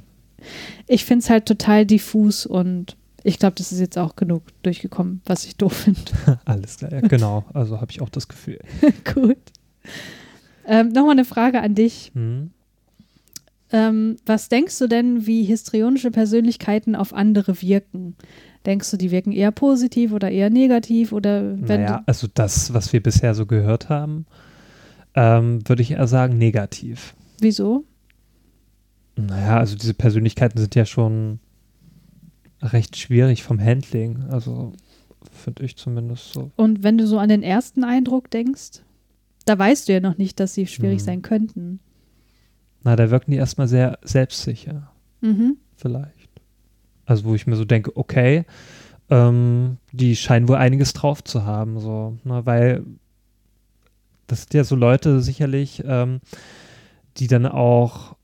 ich 0.86 1.04
finde 1.04 1.24
es 1.24 1.30
halt 1.30 1.46
total 1.46 1.84
diffus 1.84 2.46
und 2.46 2.96
ich 3.26 3.40
glaube, 3.40 3.56
das 3.56 3.72
ist 3.72 3.80
jetzt 3.80 3.98
auch 3.98 4.14
genug 4.14 4.42
durchgekommen, 4.62 5.20
was 5.24 5.44
ich 5.46 5.56
doof 5.56 5.72
finde. 5.72 6.00
Alles 6.44 6.78
klar, 6.78 6.92
ja, 6.92 7.00
genau. 7.00 7.44
Also 7.52 7.80
habe 7.80 7.90
ich 7.90 8.00
auch 8.00 8.08
das 8.08 8.28
Gefühl. 8.28 8.60
Gut. 9.14 9.36
Ähm, 10.64 10.90
Nochmal 10.90 11.12
eine 11.12 11.24
Frage 11.24 11.60
an 11.60 11.74
dich. 11.74 12.12
Hm. 12.14 12.50
Ähm, 13.72 14.16
was 14.26 14.48
denkst 14.48 14.78
du 14.78 14.86
denn, 14.86 15.26
wie 15.26 15.42
histrionische 15.42 16.12
Persönlichkeiten 16.12 16.94
auf 16.94 17.12
andere 17.12 17.60
wirken? 17.60 18.14
Denkst 18.64 18.92
du, 18.92 18.96
die 18.96 19.10
wirken 19.10 19.32
eher 19.32 19.50
positiv 19.50 20.12
oder 20.12 20.30
eher 20.30 20.50
negativ? 20.50 21.10
Oder 21.10 21.58
wenn 21.60 21.82
Naja, 21.82 22.04
also 22.06 22.28
das, 22.32 22.74
was 22.74 22.92
wir 22.92 23.02
bisher 23.02 23.34
so 23.34 23.44
gehört 23.44 23.88
haben, 23.88 24.26
ähm, 25.14 25.68
würde 25.68 25.82
ich 25.82 25.90
eher 25.90 26.06
sagen 26.06 26.38
negativ. 26.38 27.14
wieso? 27.40 27.84
Naja, 29.16 29.58
also 29.58 29.74
diese 29.76 29.94
Persönlichkeiten 29.94 30.58
sind 30.58 30.76
ja 30.76 30.84
schon 30.84 31.40
recht 32.62 32.96
schwierig 32.96 33.42
vom 33.42 33.60
Handling. 33.60 34.24
Also 34.30 34.72
finde 35.30 35.64
ich 35.64 35.76
zumindest 35.76 36.32
so. 36.32 36.50
Und 36.56 36.82
wenn 36.82 36.98
du 36.98 37.06
so 37.06 37.18
an 37.18 37.28
den 37.28 37.42
ersten 37.42 37.84
Eindruck 37.84 38.30
denkst, 38.30 38.82
da 39.44 39.58
weißt 39.58 39.88
du 39.88 39.92
ja 39.92 40.00
noch 40.00 40.18
nicht, 40.18 40.40
dass 40.40 40.54
sie 40.54 40.66
schwierig 40.66 41.00
Mhm. 41.00 41.04
sein 41.04 41.22
könnten. 41.22 41.80
Na, 42.82 42.96
da 42.96 43.10
wirken 43.10 43.30
die 43.32 43.36
erstmal 43.36 43.68
sehr 43.68 43.98
selbstsicher, 44.02 44.90
Mhm. 45.20 45.56
vielleicht. 45.76 46.30
Also 47.04 47.24
wo 47.24 47.34
ich 47.34 47.46
mir 47.46 47.56
so 47.56 47.64
denke, 47.64 47.96
okay, 47.96 48.44
ähm, 49.10 49.76
die 49.92 50.16
scheinen 50.16 50.48
wohl 50.48 50.56
einiges 50.56 50.92
drauf 50.92 51.22
zu 51.22 51.44
haben, 51.44 51.78
so, 51.80 52.16
ne, 52.24 52.44
weil 52.46 52.84
das 54.26 54.40
sind 54.42 54.54
ja 54.54 54.64
so 54.64 54.74
Leute 54.74 55.20
sicherlich, 55.22 55.84
ähm, 55.86 56.20
die 57.18 57.28
dann 57.28 57.46
auch 57.46 58.16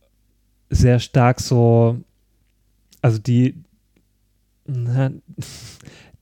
sehr 0.70 0.98
stark 0.98 1.40
so, 1.40 1.98
also 3.00 3.18
die, 3.18 3.54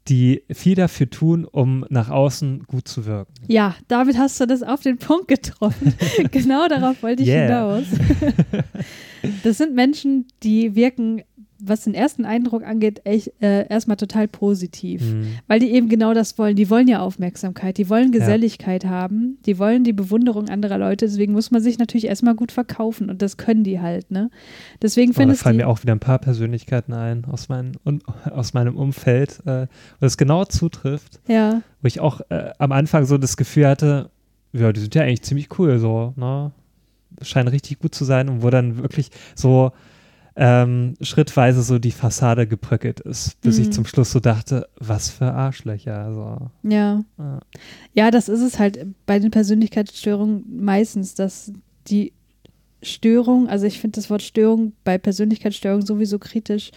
die 0.08 0.42
viel 0.50 0.74
dafür 0.74 1.08
tun, 1.08 1.44
um 1.44 1.84
nach 1.88 2.10
außen 2.10 2.64
gut 2.66 2.88
zu 2.88 3.06
wirken. 3.06 3.32
Ja, 3.48 3.76
damit 3.88 4.18
hast 4.18 4.40
du 4.40 4.46
das 4.46 4.62
auf 4.62 4.80
den 4.80 4.98
Punkt 4.98 5.28
getroffen. 5.28 5.94
genau 6.32 6.66
darauf 6.68 7.02
wollte 7.02 7.22
ich 7.22 7.28
Yeah. 7.28 7.46
hinaus. 7.46 7.84
das 9.44 9.58
sind 9.58 9.74
Menschen, 9.74 10.26
die 10.42 10.74
wirken, 10.74 11.22
was 11.62 11.84
den 11.84 11.94
ersten 11.94 12.24
Eindruck 12.24 12.64
angeht, 12.64 13.02
echt, 13.04 13.32
äh, 13.40 13.66
erstmal 13.68 13.96
total 13.96 14.28
positiv. 14.28 15.02
Hm. 15.02 15.26
Weil 15.46 15.60
die 15.60 15.70
eben 15.70 15.88
genau 15.88 16.14
das 16.14 16.38
wollen. 16.38 16.56
Die 16.56 16.70
wollen 16.70 16.88
ja 16.88 17.00
Aufmerksamkeit, 17.00 17.78
die 17.78 17.88
wollen 17.88 18.12
Geselligkeit 18.12 18.84
haben, 18.84 19.38
die 19.46 19.58
wollen 19.58 19.84
die 19.84 19.92
Bewunderung 19.92 20.48
anderer 20.48 20.78
Leute. 20.78 21.06
Deswegen 21.06 21.32
muss 21.32 21.50
man 21.50 21.62
sich 21.62 21.78
natürlich 21.78 22.06
erstmal 22.06 22.34
gut 22.34 22.52
verkaufen 22.52 23.10
und 23.10 23.22
das 23.22 23.36
können 23.36 23.64
die 23.64 23.80
halt, 23.80 24.10
ne? 24.10 24.30
Deswegen 24.82 25.10
Oh, 25.10 25.14
da 25.14 25.20
findest 25.20 25.42
fallen 25.42 25.56
mir 25.56 25.68
auch 25.68 25.82
wieder 25.82 25.92
ein 25.92 26.00
paar 26.00 26.18
Persönlichkeiten 26.18 26.92
ein 26.92 27.24
aus, 27.24 27.48
mein, 27.48 27.72
un, 27.84 28.02
aus 28.30 28.54
meinem 28.54 28.76
Umfeld, 28.76 29.40
äh, 29.46 29.62
wo 29.62 29.66
das 30.00 30.16
genau 30.16 30.44
zutrifft, 30.44 31.20
Ja, 31.26 31.62
wo 31.82 31.86
ich 31.86 32.00
auch 32.00 32.20
äh, 32.30 32.50
am 32.58 32.72
Anfang 32.72 33.04
so 33.04 33.18
das 33.18 33.36
Gefühl 33.36 33.66
hatte, 33.66 34.10
ja, 34.52 34.72
die 34.72 34.80
sind 34.80 34.94
ja 34.94 35.02
eigentlich 35.02 35.22
ziemlich 35.22 35.58
cool, 35.58 35.78
so, 35.78 36.12
ne? 36.16 36.52
Scheinen 37.22 37.48
richtig 37.48 37.80
gut 37.80 37.94
zu 37.94 38.04
sein 38.04 38.28
und 38.28 38.42
wo 38.42 38.50
dann 38.50 38.78
wirklich 38.78 39.10
so 39.34 39.72
ähm, 40.36 40.94
schrittweise 41.00 41.62
so 41.62 41.78
die 41.78 41.90
Fassade 41.90 42.46
gebröckelt 42.46 43.00
ist, 43.00 43.40
bis 43.40 43.56
Mhm. 43.58 43.62
ich 43.64 43.70
zum 43.72 43.84
Schluss 43.84 44.12
so 44.12 44.20
dachte, 44.20 44.68
was 44.78 45.10
für 45.10 45.32
Arschlöcher, 45.32 46.12
so. 46.14 46.68
ja. 46.68 47.02
Ja. 47.18 47.40
Ja, 47.94 48.10
das 48.10 48.28
ist 48.28 48.40
es 48.40 48.58
halt 48.58 48.86
bei 49.06 49.18
den 49.18 49.30
Persönlichkeitsstörungen 49.30 50.44
meistens, 50.60 51.14
dass 51.14 51.52
die 51.88 52.12
Störung, 52.82 53.46
also 53.48 53.66
ich 53.66 53.78
finde 53.78 53.96
das 53.96 54.08
Wort 54.08 54.22
Störung 54.22 54.72
bei 54.84 54.96
Persönlichkeitsstörung 54.96 55.82
sowieso 55.84 56.18
kritisch, 56.18 56.70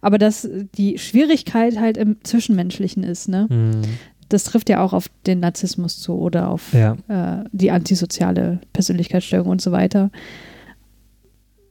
aber 0.00 0.16
dass 0.16 0.48
die 0.76 0.96
Schwierigkeit 0.98 1.78
halt 1.78 1.98
im 1.98 2.16
Zwischenmenschlichen 2.24 3.02
ist, 3.02 3.28
ne? 3.28 3.46
Hm. 3.50 3.82
Das 4.30 4.44
trifft 4.44 4.68
ja 4.70 4.80
auch 4.82 4.92
auf 4.92 5.08
den 5.26 5.40
Narzissmus 5.40 5.98
zu 5.98 6.14
oder 6.14 6.48
auf 6.48 6.72
Ja. 6.72 6.96
äh, 7.08 7.44
die 7.52 7.72
antisoziale 7.72 8.60
Persönlichkeitsstörung 8.72 9.48
und 9.50 9.60
so 9.60 9.72
weiter. 9.72 10.10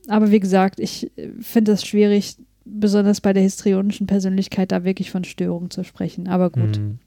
Aber 0.09 0.31
wie 0.31 0.39
gesagt, 0.39 0.79
ich 0.79 1.11
äh, 1.17 1.29
finde 1.39 1.73
es 1.73 1.85
schwierig, 1.85 2.37
besonders 2.65 3.21
bei 3.21 3.33
der 3.33 3.43
histrionischen 3.43 4.07
Persönlichkeit, 4.07 4.71
da 4.71 4.83
wirklich 4.83 5.11
von 5.11 5.23
Störung 5.23 5.69
zu 5.69 5.83
sprechen. 5.83 6.27
Aber 6.27 6.49
gut. 6.49 6.77
Hm. 6.77 6.99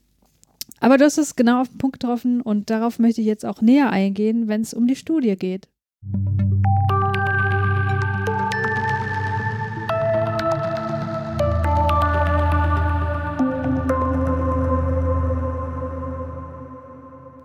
Aber 0.79 0.97
du 0.97 1.05
hast 1.05 1.17
es 1.17 1.35
genau 1.35 1.61
auf 1.61 1.69
den 1.69 1.77
Punkt 1.77 1.99
getroffen 1.99 2.41
und 2.41 2.69
darauf 2.69 2.99
möchte 2.99 3.21
ich 3.21 3.27
jetzt 3.27 3.45
auch 3.45 3.61
näher 3.61 3.89
eingehen, 3.89 4.47
wenn 4.47 4.61
es 4.61 4.73
um 4.73 4.87
die 4.87 4.95
Studie 4.95 5.35
geht. 5.37 5.69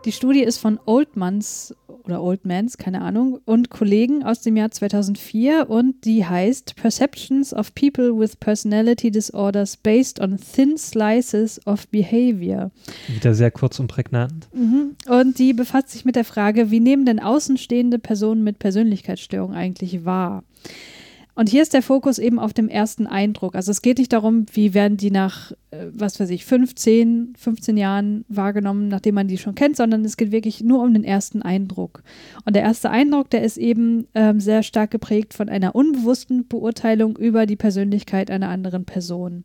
Die 0.04 0.12
Studie 0.12 0.42
ist 0.42 0.58
von 0.58 0.80
Oldmans 0.86 1.76
oder 2.08 2.22
Oldmans, 2.22 2.78
keine 2.78 3.02
Ahnung, 3.02 3.38
und 3.44 3.70
Kollegen 3.70 4.22
aus 4.24 4.40
dem 4.40 4.56
Jahr 4.56 4.70
2004 4.70 5.68
und 5.68 6.04
die 6.04 6.24
heißt 6.24 6.76
Perceptions 6.76 7.54
of 7.54 7.74
People 7.74 8.18
with 8.18 8.36
Personality 8.36 9.10
Disorders 9.10 9.76
Based 9.76 10.20
on 10.20 10.38
Thin 10.38 10.76
Slices 10.78 11.64
of 11.66 11.86
Behavior. 11.88 12.70
Wieder 13.06 13.34
sehr 13.34 13.50
kurz 13.50 13.78
und 13.78 13.88
prägnant. 13.88 14.48
Mhm. 14.52 14.96
Und 15.08 15.38
die 15.38 15.52
befasst 15.52 15.90
sich 15.90 16.04
mit 16.04 16.16
der 16.16 16.24
Frage, 16.24 16.70
wie 16.70 16.80
nehmen 16.80 17.04
denn 17.04 17.20
außenstehende 17.20 17.98
Personen 17.98 18.42
mit 18.44 18.58
Persönlichkeitsstörung 18.58 19.52
eigentlich 19.52 20.04
wahr? 20.04 20.44
Und 21.38 21.48
hier 21.48 21.62
ist 21.62 21.72
der 21.72 21.82
Fokus 21.82 22.18
eben 22.18 22.40
auf 22.40 22.52
dem 22.52 22.68
ersten 22.68 23.06
Eindruck. 23.06 23.54
Also 23.54 23.70
es 23.70 23.80
geht 23.80 23.98
nicht 23.98 24.12
darum, 24.12 24.46
wie 24.54 24.74
werden 24.74 24.96
die 24.96 25.12
nach, 25.12 25.52
äh, 25.70 25.86
was 25.92 26.18
weiß 26.18 26.30
ich, 26.30 26.44
15, 26.44 27.34
15 27.38 27.76
Jahren 27.76 28.24
wahrgenommen, 28.26 28.88
nachdem 28.88 29.14
man 29.14 29.28
die 29.28 29.38
schon 29.38 29.54
kennt, 29.54 29.76
sondern 29.76 30.04
es 30.04 30.16
geht 30.16 30.32
wirklich 30.32 30.64
nur 30.64 30.82
um 30.82 30.92
den 30.92 31.04
ersten 31.04 31.40
Eindruck. 31.40 32.02
Und 32.44 32.56
der 32.56 32.64
erste 32.64 32.90
Eindruck, 32.90 33.30
der 33.30 33.44
ist 33.44 33.56
eben 33.56 34.08
ähm, 34.16 34.40
sehr 34.40 34.64
stark 34.64 34.90
geprägt 34.90 35.32
von 35.32 35.48
einer 35.48 35.76
unbewussten 35.76 36.48
Beurteilung 36.48 37.16
über 37.16 37.46
die 37.46 37.54
Persönlichkeit 37.54 38.32
einer 38.32 38.48
anderen 38.48 38.84
Person. 38.84 39.44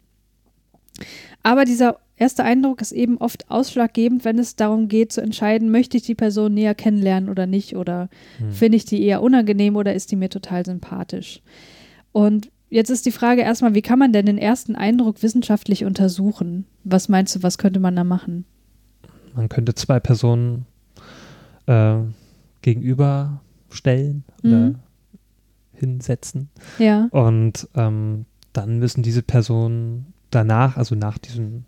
Aber 1.43 1.63
dieser 1.63 1.99
erste 2.23 2.43
Eindruck 2.43 2.81
ist 2.81 2.91
eben 2.93 3.17
oft 3.17 3.49
ausschlaggebend, 3.51 4.25
wenn 4.25 4.39
es 4.39 4.55
darum 4.55 4.87
geht 4.87 5.11
zu 5.11 5.21
entscheiden, 5.21 5.69
möchte 5.69 5.97
ich 5.97 6.03
die 6.03 6.15
Person 6.15 6.53
näher 6.53 6.73
kennenlernen 6.75 7.29
oder 7.29 7.45
nicht 7.45 7.75
oder 7.75 8.09
Hm. 8.37 8.51
finde 8.51 8.77
ich 8.77 8.85
die 8.85 9.03
eher 9.03 9.21
unangenehm 9.21 9.75
oder 9.75 9.93
ist 9.93 10.11
die 10.11 10.15
mir 10.15 10.29
total 10.29 10.65
sympathisch. 10.65 11.41
Und 12.11 12.49
jetzt 12.69 12.89
ist 12.89 13.05
die 13.05 13.11
Frage 13.11 13.41
erstmal, 13.41 13.75
wie 13.75 13.81
kann 13.81 13.99
man 13.99 14.11
denn 14.13 14.25
den 14.25 14.37
ersten 14.37 14.75
Eindruck 14.75 15.21
wissenschaftlich 15.23 15.85
untersuchen? 15.85 16.65
Was 16.83 17.09
meinst 17.09 17.35
du, 17.35 17.43
was 17.43 17.57
könnte 17.57 17.79
man 17.79 17.95
da 17.95 18.03
machen? 18.03 18.45
Man 19.35 19.49
könnte 19.49 19.73
zwei 19.75 19.99
Personen 19.99 20.65
äh, 21.65 21.97
gegenüberstellen 22.61 24.23
oder 24.43 24.57
Mhm. 24.57 24.75
hinsetzen. 25.73 26.49
Ja, 26.79 27.07
Und 27.11 27.67
ähm, 27.75 28.25
dann 28.53 28.77
müssen 28.79 29.03
diese 29.03 29.23
Personen 29.23 30.13
danach, 30.29 30.77
also 30.77 30.95
nach 30.95 31.17
diesen 31.17 31.65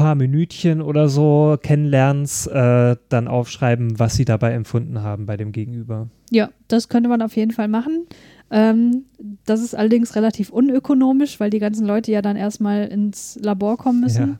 paar 0.00 0.14
Minütchen 0.14 0.80
oder 0.80 1.10
so 1.10 1.58
Kennenlernens, 1.62 2.46
äh, 2.46 2.96
dann 3.10 3.28
aufschreiben, 3.28 3.98
was 3.98 4.14
sie 4.14 4.24
dabei 4.24 4.52
empfunden 4.52 5.02
haben 5.02 5.26
bei 5.26 5.36
dem 5.36 5.52
Gegenüber. 5.52 6.08
ja, 6.30 6.48
das 6.68 6.88
könnte 6.88 7.10
man 7.10 7.20
auf 7.20 7.36
jeden 7.36 7.50
Fall 7.50 7.68
machen. 7.68 8.06
Ähm, 8.50 9.04
das 9.44 9.60
ist 9.60 9.74
allerdings 9.74 10.16
relativ 10.16 10.48
unökonomisch, 10.48 11.38
weil 11.38 11.50
die 11.50 11.58
ganzen 11.58 11.86
Leute 11.86 12.12
ja 12.12 12.22
dann 12.22 12.36
erstmal 12.36 12.86
ins 12.86 13.38
Labor 13.42 13.76
kommen 13.76 14.00
müssen. 14.00 14.28
Ja. 14.28 14.38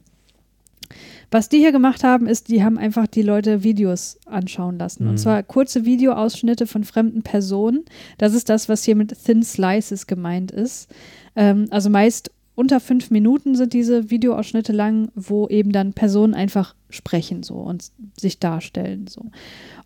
Was 1.31 1.51
die 1.51 1.59
hier 1.59 1.73
gemacht 1.73 2.03
haben, 2.05 2.27
ist, 2.27 2.49
die 2.49 2.65
haben 2.65 2.79
einfach 2.79 3.07
die 3.07 3.23
Leute 3.23 3.63
Videos 3.63 4.19
anschauen 4.25 4.79
lassen. 4.79 5.05
Mhm. 5.05 5.11
Und 5.11 5.19
zwar 5.19 5.43
kurze 5.43 5.85
Videoausschnitte 5.85 6.67
von 6.67 6.85
fremden 6.85 7.23
Personen. 7.23 7.85
Das 8.17 8.33
ist 8.33 8.49
das, 8.49 8.69
was 8.71 8.83
hier 8.83 8.97
mit 8.97 9.15
Thin 9.25 9.43
Slices 9.43 10.07
gemeint 10.07 10.51
ist. 10.51 10.91
Ähm, 11.37 11.67
also 11.71 11.91
meist 11.91 12.33
unter 12.55 12.81
fünf 12.81 13.11
Minuten 13.11 13.55
sind 13.55 13.73
diese 13.73 14.11
Videoausschnitte 14.11 14.73
lang, 14.73 15.11
wo 15.15 15.49
eben 15.49 15.73
dann 15.73 15.93
Personen 15.93 16.35
einfach 16.35 16.75
sprechen 16.91 17.43
so 17.43 17.55
und 17.55 17.91
sich 18.19 18.39
darstellen 18.39 19.07
so. 19.07 19.31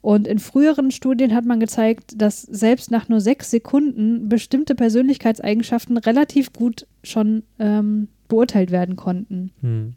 Und 0.00 0.26
in 0.26 0.38
früheren 0.38 0.90
Studien 0.90 1.34
hat 1.34 1.44
man 1.44 1.60
gezeigt, 1.60 2.14
dass 2.16 2.42
selbst 2.42 2.90
nach 2.90 3.08
nur 3.08 3.20
sechs 3.20 3.50
Sekunden 3.50 4.28
bestimmte 4.28 4.74
Persönlichkeitseigenschaften 4.74 5.98
relativ 5.98 6.52
gut 6.52 6.86
schon 7.02 7.42
ähm, 7.58 8.08
beurteilt 8.28 8.70
werden 8.70 8.96
konnten. 8.96 9.52
Hm. 9.60 9.94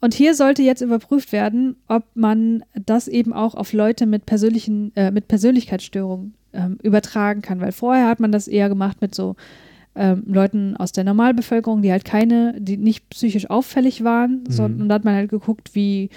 Und 0.00 0.14
hier 0.14 0.34
sollte 0.34 0.62
jetzt 0.62 0.80
überprüft 0.80 1.32
werden, 1.32 1.76
ob 1.88 2.04
man 2.14 2.62
das 2.86 3.08
eben 3.08 3.32
auch 3.32 3.54
auf 3.54 3.72
Leute 3.72 4.06
mit 4.06 4.26
persönlichen, 4.26 4.94
äh, 4.94 5.10
mit 5.10 5.26
Persönlichkeitsstörungen 5.26 6.34
ähm, 6.52 6.78
übertragen 6.82 7.42
kann, 7.42 7.60
weil 7.60 7.72
vorher 7.72 8.06
hat 8.06 8.20
man 8.20 8.30
das 8.30 8.46
eher 8.46 8.68
gemacht 8.68 9.00
mit 9.00 9.14
so 9.14 9.34
ähm, 9.94 10.22
Leuten 10.26 10.76
aus 10.76 10.92
der 10.92 11.04
Normalbevölkerung, 11.04 11.82
die 11.82 11.90
halt 11.90 12.04
keine, 12.04 12.54
die 12.58 12.76
nicht 12.76 13.08
psychisch 13.10 13.50
auffällig 13.50 14.04
waren, 14.04 14.44
mhm. 14.46 14.50
sondern 14.50 14.82
und 14.82 14.88
da 14.88 14.96
hat 14.96 15.04
man 15.04 15.14
halt 15.14 15.30
geguckt, 15.30 15.74
wie, 15.74 16.10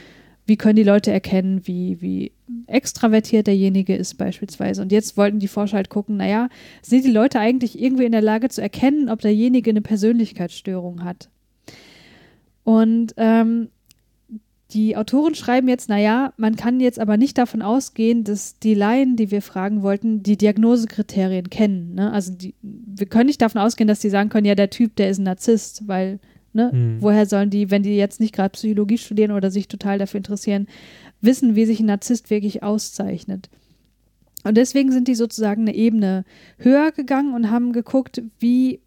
wie 0.45 0.57
können 0.57 0.75
die 0.75 0.83
Leute 0.83 1.11
erkennen, 1.11 1.61
wie, 1.65 2.01
wie 2.01 2.31
extravertiert 2.67 3.47
derjenige 3.47 3.95
ist 3.95 4.15
beispielsweise. 4.17 4.81
Und 4.81 4.91
jetzt 4.91 5.17
wollten 5.17 5.39
die 5.39 5.47
Forscher 5.47 5.77
halt 5.77 5.89
gucken, 5.89 6.17
naja, 6.17 6.49
sind 6.81 7.05
die 7.05 7.11
Leute 7.11 7.39
eigentlich 7.39 7.81
irgendwie 7.81 8.05
in 8.05 8.11
der 8.11 8.21
Lage 8.21 8.49
zu 8.49 8.61
erkennen, 8.61 9.09
ob 9.09 9.21
derjenige 9.21 9.69
eine 9.69 9.81
Persönlichkeitsstörung 9.81 11.03
hat? 11.03 11.29
Und 12.63 13.13
ähm, 13.17 13.69
die 14.73 14.95
Autoren 14.95 15.35
schreiben 15.35 15.67
jetzt, 15.67 15.89
naja, 15.89 16.33
man 16.37 16.55
kann 16.55 16.79
jetzt 16.79 16.99
aber 16.99 17.17
nicht 17.17 17.37
davon 17.37 17.61
ausgehen, 17.61 18.23
dass 18.23 18.57
die 18.59 18.73
Laien, 18.73 19.15
die 19.15 19.31
wir 19.31 19.41
fragen 19.41 19.81
wollten, 19.81 20.23
die 20.23 20.37
Diagnosekriterien 20.37 21.49
kennen. 21.49 21.95
Ne? 21.95 22.11
Also 22.11 22.33
die, 22.33 22.55
wir 22.61 23.07
können 23.07 23.27
nicht 23.27 23.41
davon 23.41 23.61
ausgehen, 23.61 23.87
dass 23.87 23.99
die 23.99 24.09
sagen 24.09 24.29
können, 24.29 24.45
ja, 24.45 24.55
der 24.55 24.69
Typ, 24.69 24.95
der 24.95 25.09
ist 25.09 25.19
ein 25.19 25.23
Narzisst, 25.23 25.87
weil, 25.87 26.19
ne, 26.53 26.71
hm. 26.71 26.97
woher 27.01 27.25
sollen 27.25 27.49
die, 27.49 27.69
wenn 27.69 27.83
die 27.83 27.97
jetzt 27.97 28.19
nicht 28.19 28.33
gerade 28.33 28.51
Psychologie 28.51 28.97
studieren 28.97 29.31
oder 29.31 29.51
sich 29.51 29.67
total 29.67 29.97
dafür 29.97 30.19
interessieren, 30.19 30.67
wissen, 31.19 31.55
wie 31.55 31.65
sich 31.65 31.79
ein 31.79 31.87
Narzisst 31.87 32.29
wirklich 32.29 32.63
auszeichnet. 32.63 33.49
Und 34.43 34.57
deswegen 34.57 34.91
sind 34.91 35.07
die 35.07 35.15
sozusagen 35.15 35.61
eine 35.63 35.75
Ebene 35.75 36.23
höher 36.57 36.91
gegangen 36.91 37.33
und 37.33 37.51
haben 37.51 37.73
geguckt, 37.73 38.21
wie 38.39 38.79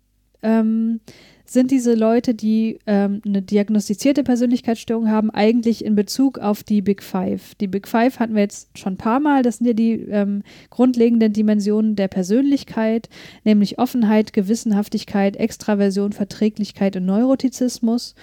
ähm, 0.43 1.01
sind 1.45 1.71
diese 1.71 1.95
Leute, 1.95 2.35
die 2.35 2.79
ähm, 2.87 3.21
eine 3.25 3.43
diagnostizierte 3.43 4.25
Persönlichkeitsstörung 4.25 5.11
haben, 5.11 5.31
eigentlich 5.31 5.85
in 5.85 5.95
Bezug 5.95 6.39
auf 6.39 6.63
die 6.63 6.81
Big 6.83 7.03
Five. 7.03 7.55
Die 7.57 7.67
Big 7.67 7.87
Five 7.87 8.19
hatten 8.19 8.35
wir 8.35 8.43
jetzt 8.43 8.79
schon 8.79 8.95
ein 8.95 8.99
paar 8.99 9.21
Mal. 9.21 9.43
Das 9.43 9.59
sind 9.59 9.67
ja 9.67 9.75
die 9.75 9.93
ähm, 9.93 10.43
grundlegenden 10.71 11.33
Dimensionen 11.33 11.97
der 11.97 12.09
Persönlichkeit, 12.09 13.09
nämlich 13.45 13.79
Offenheit, 13.79 14.33
Gewissenhaftigkeit, 14.33 15.37
Extraversion, 15.37 16.13
Verträglichkeit 16.13 16.97
und 16.97 17.05
Neurotizismus. 17.05 18.15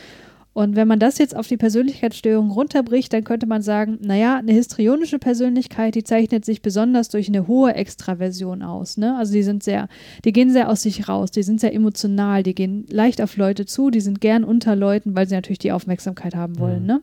Und 0.54 0.76
wenn 0.76 0.88
man 0.88 1.00
das 1.00 1.18
jetzt 1.18 1.36
auf 1.36 1.48
die 1.48 1.56
Persönlichkeitsstörung 1.56 2.52
runterbricht, 2.52 3.14
dann 3.14 3.24
könnte 3.24 3.46
man 3.46 3.62
sagen, 3.62 4.00
naja, 4.02 4.38
eine 4.38 4.52
histrionische 4.52 5.18
Persönlichkeit, 5.18 5.96
die 5.96 6.04
zeichnet 6.04 6.44
sich 6.44 6.62
besonders 6.62 7.08
durch 7.08 7.30
eine 7.30 7.48
hohe 7.48 7.74
Extraversion 7.74 8.62
aus. 8.62 8.98
Ne? 8.98 9.16
Also 9.18 9.32
die 9.32 9.44
sind 9.44 9.64
sehr, 9.64 9.88
die 10.26 10.34
gehen 10.34 10.52
sehr 10.52 10.70
aus 10.70 10.82
sich 10.82 11.08
raus, 11.08 11.32
die 11.32 11.44
sind 11.44 11.62
sehr 11.62 11.74
emotional, 11.74 12.44
die 12.44 12.54
gehen 12.54 12.86
leicht 12.90 13.22
auf 13.22 13.38
Leute 13.38 13.66
zu, 13.66 13.92
die 13.92 14.02
sind 14.02 14.20
gern 14.20 14.44
unter 14.44 14.76
Leuten, 14.76 15.16
weil 15.16 15.28
sie 15.28 15.36
natürlich 15.36 15.60
die 15.60 15.72
Aufmerksamkeit 15.72 16.36
haben 16.36 16.60
wollen. 16.60 16.82
Mhm. 16.82 16.88
Ne? 16.88 17.02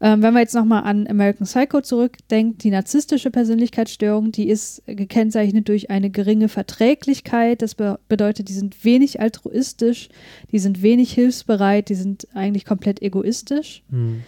Ähm, 0.00 0.22
wenn 0.22 0.34
man 0.34 0.42
jetzt 0.42 0.54
nochmal 0.54 0.82
an 0.82 1.06
American 1.06 1.46
Psycho 1.46 1.80
zurückdenkt, 1.80 2.62
die 2.64 2.70
narzisstische 2.70 3.30
Persönlichkeitsstörung, 3.30 4.30
die 4.30 4.48
ist 4.48 4.82
gekennzeichnet 4.86 5.68
durch 5.68 5.90
eine 5.90 6.10
geringe 6.10 6.48
Verträglichkeit. 6.48 7.62
Das 7.62 7.74
be 7.74 7.98
bedeutet, 8.08 8.48
die 8.48 8.52
sind 8.52 8.84
wenig 8.84 9.20
altruistisch, 9.20 10.08
die 10.52 10.58
sind 10.58 10.82
wenig 10.82 11.12
hilfsbereit, 11.12 11.88
die 11.88 11.94
sind 11.94 12.28
eigentlich 12.34 12.66
komplett 12.66 13.00
egoistisch. 13.00 13.82
Mhm. 13.88 14.22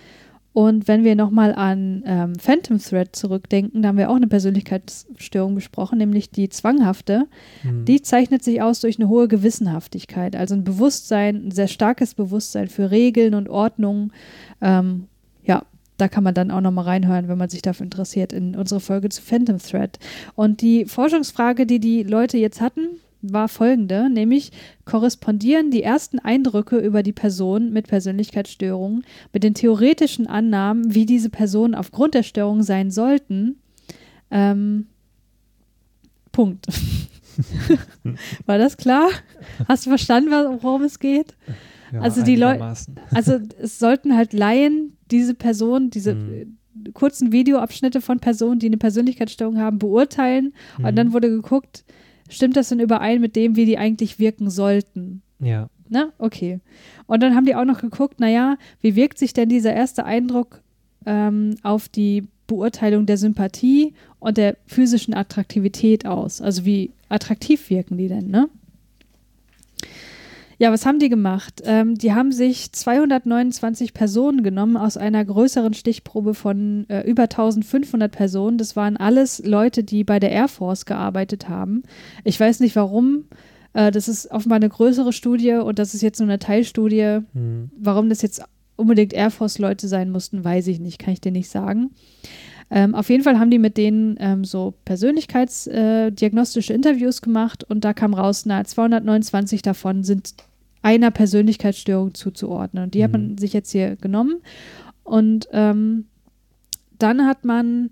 Und 0.55 0.89
wenn 0.89 1.05
wir 1.05 1.15
nochmal 1.15 1.55
an 1.55 2.03
ähm, 2.05 2.35
Phantom 2.35 2.79
Thread 2.79 3.15
zurückdenken, 3.15 3.83
da 3.83 3.89
haben 3.89 3.99
wir 3.99 4.11
auch 4.11 4.17
eine 4.17 4.27
Persönlichkeitsstörung 4.27 5.55
besprochen, 5.55 5.99
nämlich 5.99 6.31
die 6.31 6.49
zwanghafte. 6.49 7.27
Mhm. 7.63 7.85
Die 7.85 8.03
zeichnet 8.03 8.43
sich 8.43 8.61
aus 8.61 8.81
durch 8.81 8.99
eine 8.99 9.09
hohe 9.09 9.29
Gewissenhaftigkeit, 9.29 10.35
also 10.35 10.55
ein 10.55 10.65
Bewusstsein, 10.65 11.47
ein 11.47 11.51
sehr 11.53 11.69
starkes 11.69 12.15
Bewusstsein 12.15 12.69
für 12.69 12.91
Regeln 12.91 13.35
und 13.35 13.49
Ordnung. 13.49 14.13
Ähm, 14.61 15.05
da 15.99 16.09
kann 16.09 16.25
man 16.25 16.35
dann 16.35 16.51
auch 16.51 16.61
nochmal 16.61 16.85
reinhören, 16.85 17.29
wenn 17.29 17.39
man 17.39 17.51
sich 17.51 17.61
dafür 17.61 17.85
interessiert, 17.85 18.33
in 18.33 18.57
unsere 18.57 18.81
Folge 18.81 19.09
zu 19.11 19.21
Phantom 19.21 19.59
Thread. 19.59 19.99
Und 20.35 20.63
die 20.63 20.87
Forschungsfrage, 20.87 21.67
die 21.67 21.81
die 21.81 22.05
Leute 22.05 22.39
jetzt 22.39 22.61
hatten, 22.61 23.01
war 23.21 23.49
folgende, 23.49 24.09
nämlich 24.09 24.53
korrespondieren 24.85 25.73
die 25.73 25.83
ersten 25.83 26.21
Eindrücke 26.21 26.79
über 26.79 27.03
die 27.03 27.13
Person 27.13 27.73
mit 27.73 27.89
Persönlichkeitsstörungen 27.89 29.05
mit 29.33 29.43
den 29.43 29.55
theoretischen 29.55 30.29
Annahmen, 30.29 30.95
wie 30.95 31.05
diese 31.05 31.31
Personen 31.31 31.75
aufgrund 31.75 32.15
der 32.15 32.23
Störung 32.23 32.63
sein 32.63 32.93
sollten. 32.93 33.57
Ähm, 34.31 34.87
Punkt. 36.31 36.67
War 38.47 38.59
das 38.59 38.77
klar? 38.77 39.09
Hast 39.67 39.87
du 39.87 39.91
verstanden, 39.91 40.31
worum 40.31 40.83
es 40.83 41.01
geht? 41.01 41.35
Ja, 41.93 42.01
also 42.01 42.23
die 42.23 42.37
Leute, 42.37 42.75
also 43.13 43.39
es 43.61 43.79
sollten 43.79 44.17
halt 44.17 44.33
Laien 44.33 44.97
diese 45.11 45.35
Person, 45.35 45.91
diese 45.91 46.15
mhm. 46.15 46.57
kurzen 46.93 47.33
Videoabschnitte 47.33 48.01
von 48.01 48.21
Personen, 48.21 48.59
die 48.59 48.67
eine 48.67 48.77
Persönlichkeitsstörung 48.79 49.59
haben, 49.59 49.79
beurteilen. 49.79 50.55
Mhm. 50.79 50.85
Und 50.85 50.97
dann 50.97 51.13
wurde 51.13 51.29
geguckt, 51.31 51.85
stimmt 52.29 52.57
das 52.57 52.69
denn 52.69 52.81
überein 52.81 53.21
mit 53.21 53.37
dem, 53.37 53.57
wie 53.57 53.65
die 53.65 53.79
eigentlich 53.79 54.19
wirken 54.19 54.51
sollten? 54.51 55.23
Ja. 55.41 55.69
Na, 55.89 56.13
okay. 56.19 56.61
Und 57.07 57.23
dann 57.23 57.35
haben 57.35 57.47
die 57.47 57.55
auch 57.55 57.65
noch 57.65 57.81
geguckt, 57.81 58.21
naja, 58.21 58.57
wie 58.81 58.97
wirkt 58.97 59.19
sich 59.19 59.33
denn 59.33 59.49
dieser 59.49 59.73
erste 59.73 60.05
Eindruck 60.05 60.61
ähm, 61.07 61.57
auf 61.63 61.89
die 61.89 62.25
Beurteilung 62.47 63.07
der 63.07 63.17
Sympathie 63.17 63.95
und 64.19 64.37
der 64.37 64.57
physischen 64.67 65.15
Attraktivität 65.15 66.07
aus? 66.07 66.43
Also 66.43 66.65
wie 66.65 66.93
attraktiv 67.09 67.71
wirken 67.71 67.97
die 67.97 68.09
denn, 68.09 68.29
ne? 68.29 68.49
Ja, 70.61 70.73
was 70.73 70.85
haben 70.85 70.99
die 70.99 71.09
gemacht? 71.09 71.63
Ähm, 71.65 71.95
die 71.95 72.13
haben 72.13 72.33
sich 72.33 72.73
229 72.73 73.95
Personen 73.95 74.43
genommen 74.43 74.77
aus 74.77 74.97
einer 74.97 75.25
größeren 75.25 75.73
Stichprobe 75.73 76.35
von 76.35 76.85
äh, 76.89 77.09
über 77.09 77.23
1500 77.25 78.11
Personen. 78.11 78.59
Das 78.59 78.75
waren 78.75 78.97
alles 78.97 79.41
Leute, 79.45 79.85
die 79.85 80.03
bei 80.03 80.19
der 80.19 80.33
Air 80.33 80.49
Force 80.49 80.85
gearbeitet 80.85 81.49
haben. 81.49 81.85
Ich 82.25 82.41
weiß 82.41 82.59
nicht 82.59 82.75
warum. 82.75 83.27
Äh, 83.73 83.93
das 83.93 84.09
ist 84.09 84.33
offenbar 84.33 84.57
eine 84.57 84.69
größere 84.69 85.13
Studie 85.13 85.53
und 85.53 85.79
das 85.79 85.95
ist 85.95 86.03
jetzt 86.03 86.19
nur 86.19 86.29
eine 86.29 86.41
Teilstudie. 86.41 87.21
Mhm. 87.33 87.71
Warum 87.79 88.09
das 88.09 88.23
jetzt 88.23 88.43
unbedingt 88.75 89.13
Air 89.13 89.31
Force-Leute 89.31 89.87
sein 89.87 90.11
mussten, 90.11 90.43
weiß 90.43 90.67
ich 90.67 90.81
nicht, 90.81 90.99
kann 90.99 91.13
ich 91.13 91.21
dir 91.21 91.33
nicht 91.33 91.51
sagen. 91.51 91.91
Ähm, 92.71 92.95
auf 92.95 93.09
jeden 93.09 93.25
Fall 93.25 93.39
haben 93.39 93.51
die 93.51 93.59
mit 93.59 93.77
denen 93.77 94.17
ähm, 94.21 94.45
so 94.45 94.75
persönlichkeitsdiagnostische 94.85 96.73
äh, 96.73 96.77
Interviews 96.77 97.23
gemacht 97.23 97.65
und 97.65 97.85
da 97.85 97.95
kam 97.95 98.13
raus, 98.13 98.45
na, 98.45 98.63
229 98.65 99.63
davon 99.63 100.05
sind 100.05 100.35
einer 100.83 101.11
Persönlichkeitsstörung 101.11 102.15
zuzuordnen. 102.15 102.85
Und 102.85 102.95
die 102.95 103.01
mhm. 103.01 103.05
hat 103.05 103.13
man 103.13 103.29
mhm. 103.29 103.39
sich 103.39 103.53
jetzt 103.53 103.71
hier 103.71 103.97
genommen. 103.97 104.43
Und 105.05 105.49
ähm, 105.53 106.07
dann 106.99 107.27
hat 107.27 107.45
man 107.45 107.91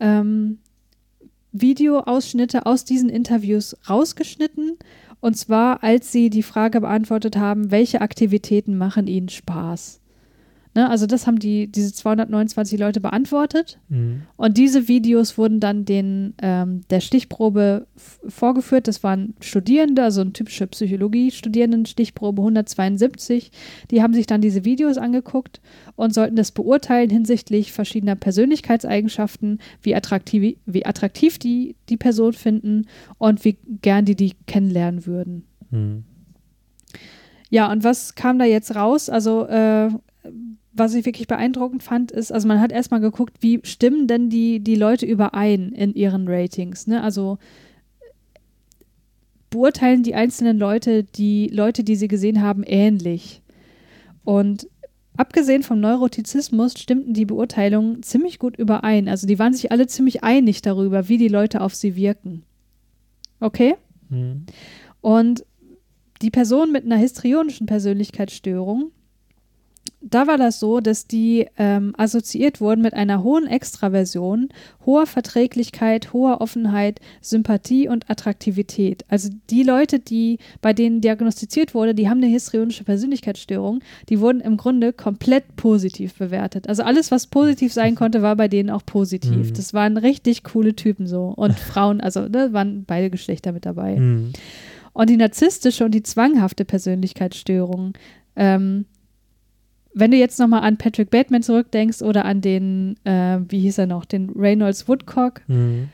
ähm, 0.00 0.58
Videoausschnitte 1.52 2.66
aus 2.66 2.84
diesen 2.84 3.08
Interviews 3.08 3.76
rausgeschnitten. 3.88 4.76
Und 5.20 5.36
zwar, 5.36 5.82
als 5.82 6.12
sie 6.12 6.30
die 6.30 6.42
Frage 6.42 6.80
beantwortet 6.80 7.36
haben, 7.36 7.70
welche 7.70 8.00
Aktivitäten 8.00 8.76
machen 8.78 9.06
ihnen 9.06 9.28
Spaß. 9.28 10.00
Ne, 10.74 10.88
also 10.88 11.06
das 11.06 11.26
haben 11.26 11.38
die, 11.38 11.66
diese 11.66 11.92
229 11.92 12.78
Leute 12.78 13.00
beantwortet. 13.00 13.78
Mhm. 13.88 14.22
Und 14.36 14.58
diese 14.58 14.86
Videos 14.86 15.38
wurden 15.38 15.60
dann 15.60 15.84
den, 15.84 16.34
ähm, 16.42 16.82
der 16.90 17.00
Stichprobe 17.00 17.86
vorgeführt. 18.28 18.86
Das 18.86 19.02
waren 19.02 19.34
Studierende, 19.40 20.02
also 20.02 20.20
eine 20.20 20.32
typische 20.32 20.66
Psychologie-Studierenden-Stichprobe 20.66 22.42
172. 22.42 23.50
Die 23.90 24.02
haben 24.02 24.14
sich 24.14 24.26
dann 24.26 24.40
diese 24.40 24.64
Videos 24.64 24.98
angeguckt 24.98 25.60
und 25.96 26.12
sollten 26.12 26.36
das 26.36 26.52
beurteilen 26.52 27.10
hinsichtlich 27.10 27.72
verschiedener 27.72 28.16
Persönlichkeitseigenschaften, 28.16 29.60
wie 29.82 29.94
attraktiv, 29.94 30.58
wie 30.66 30.86
attraktiv 30.86 31.38
die 31.38 31.76
die 31.88 31.96
Person 31.96 32.34
finden 32.34 32.86
und 33.16 33.44
wie 33.44 33.58
gern 33.82 34.04
die 34.04 34.16
die 34.16 34.34
kennenlernen 34.46 35.06
würden. 35.06 35.44
Mhm. 35.70 36.04
Ja, 37.50 37.72
und 37.72 37.82
was 37.82 38.14
kam 38.14 38.38
da 38.38 38.44
jetzt 38.44 38.74
raus? 38.74 39.08
Also 39.08 39.46
äh, 39.46 39.88
was 40.72 40.94
ich 40.94 41.06
wirklich 41.06 41.26
beeindruckend 41.26 41.82
fand, 41.82 42.12
ist, 42.12 42.32
also 42.32 42.46
man 42.48 42.60
hat 42.60 42.72
erstmal 42.72 43.00
geguckt, 43.00 43.38
wie 43.40 43.60
stimmen 43.62 44.06
denn 44.06 44.30
die, 44.30 44.60
die 44.60 44.74
Leute 44.74 45.06
überein 45.06 45.72
in 45.72 45.94
ihren 45.94 46.28
Ratings. 46.28 46.86
Ne? 46.86 47.02
Also 47.02 47.38
beurteilen 49.50 50.02
die 50.02 50.14
einzelnen 50.14 50.58
Leute 50.58 51.04
die 51.04 51.48
Leute, 51.48 51.84
die 51.84 51.96
sie 51.96 52.08
gesehen 52.08 52.42
haben, 52.42 52.62
ähnlich. 52.64 53.42
Und 54.24 54.68
abgesehen 55.16 55.62
vom 55.62 55.80
Neurotizismus 55.80 56.74
stimmten 56.78 57.14
die 57.14 57.24
Beurteilungen 57.24 58.02
ziemlich 58.02 58.38
gut 58.38 58.56
überein. 58.56 59.08
Also 59.08 59.26
die 59.26 59.38
waren 59.38 59.54
sich 59.54 59.72
alle 59.72 59.86
ziemlich 59.86 60.22
einig 60.22 60.62
darüber, 60.62 61.08
wie 61.08 61.18
die 61.18 61.28
Leute 61.28 61.60
auf 61.60 61.74
sie 61.74 61.96
wirken. 61.96 62.44
Okay? 63.40 63.76
Mhm. 64.10 64.46
Und 65.00 65.44
die 66.20 66.30
Person 66.30 66.72
mit 66.72 66.84
einer 66.84 66.96
histrionischen 66.96 67.66
Persönlichkeitsstörung, 67.66 68.90
da 70.00 70.28
war 70.28 70.38
das 70.38 70.60
so, 70.60 70.80
dass 70.80 71.06
die 71.06 71.46
ähm, 71.58 71.92
assoziiert 71.98 72.60
wurden 72.60 72.82
mit 72.82 72.94
einer 72.94 73.24
hohen 73.24 73.48
Extraversion, 73.48 74.48
hoher 74.86 75.06
Verträglichkeit, 75.06 76.12
hoher 76.12 76.40
Offenheit, 76.40 77.00
Sympathie 77.20 77.88
und 77.88 78.08
Attraktivität. 78.08 79.04
Also 79.08 79.28
die 79.50 79.64
Leute, 79.64 79.98
die 79.98 80.38
bei 80.60 80.72
denen 80.72 81.00
diagnostiziert 81.00 81.74
wurde, 81.74 81.96
die 81.96 82.08
haben 82.08 82.18
eine 82.18 82.28
histrionische 82.28 82.84
Persönlichkeitsstörung, 82.84 83.80
die 84.08 84.20
wurden 84.20 84.40
im 84.40 84.56
Grunde 84.56 84.92
komplett 84.92 85.56
positiv 85.56 86.14
bewertet. 86.14 86.68
Also 86.68 86.84
alles, 86.84 87.10
was 87.10 87.26
positiv 87.26 87.72
sein 87.72 87.96
konnte, 87.96 88.22
war 88.22 88.36
bei 88.36 88.46
denen 88.46 88.70
auch 88.70 88.86
positiv. 88.86 89.50
Mhm. 89.50 89.54
Das 89.54 89.74
waren 89.74 89.96
richtig 89.96 90.44
coole 90.44 90.76
Typen 90.76 91.08
so. 91.08 91.34
Und 91.36 91.58
Frauen, 91.58 92.00
also 92.00 92.28
da 92.28 92.52
waren 92.52 92.84
beide 92.84 93.10
Geschlechter 93.10 93.50
mit 93.50 93.66
dabei. 93.66 93.96
Mhm. 93.96 94.32
Und 94.92 95.10
die 95.10 95.16
narzisstische 95.16 95.84
und 95.84 95.92
die 95.92 96.04
zwanghafte 96.04 96.64
Persönlichkeitsstörung. 96.64 97.94
Ähm, 98.36 98.84
wenn 99.98 100.10
du 100.10 100.16
jetzt 100.16 100.38
nochmal 100.38 100.62
an 100.62 100.76
Patrick 100.78 101.10
Bateman 101.10 101.42
zurückdenkst 101.42 102.02
oder 102.02 102.24
an 102.24 102.40
den, 102.40 102.96
äh, 103.04 103.38
wie 103.48 103.60
hieß 103.60 103.78
er 103.78 103.86
noch, 103.86 104.04
den 104.04 104.30
Reynolds 104.30 104.88
Woodcock, 104.88 105.42
Mhm. 105.48 105.88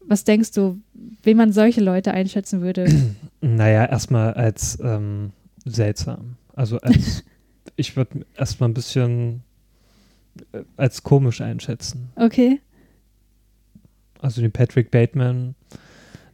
was 0.00 0.24
denkst 0.24 0.52
du, 0.52 0.78
wie 1.22 1.34
man 1.34 1.52
solche 1.52 1.80
Leute 1.80 2.12
einschätzen 2.12 2.60
würde? 2.60 2.86
Naja, 3.40 3.84
erstmal 3.84 4.34
als 4.34 4.78
ähm, 4.82 5.30
seltsam. 5.64 6.36
Also 6.54 6.78
als, 6.80 7.22
ich 7.76 7.96
würde 7.96 8.26
erstmal 8.36 8.70
ein 8.70 8.74
bisschen 8.74 9.42
äh, 10.52 10.62
als 10.76 11.02
komisch 11.04 11.40
einschätzen. 11.40 12.08
Okay. 12.16 12.60
Also 14.20 14.40
den 14.40 14.50
Patrick 14.52 14.90
Bateman, 14.90 15.54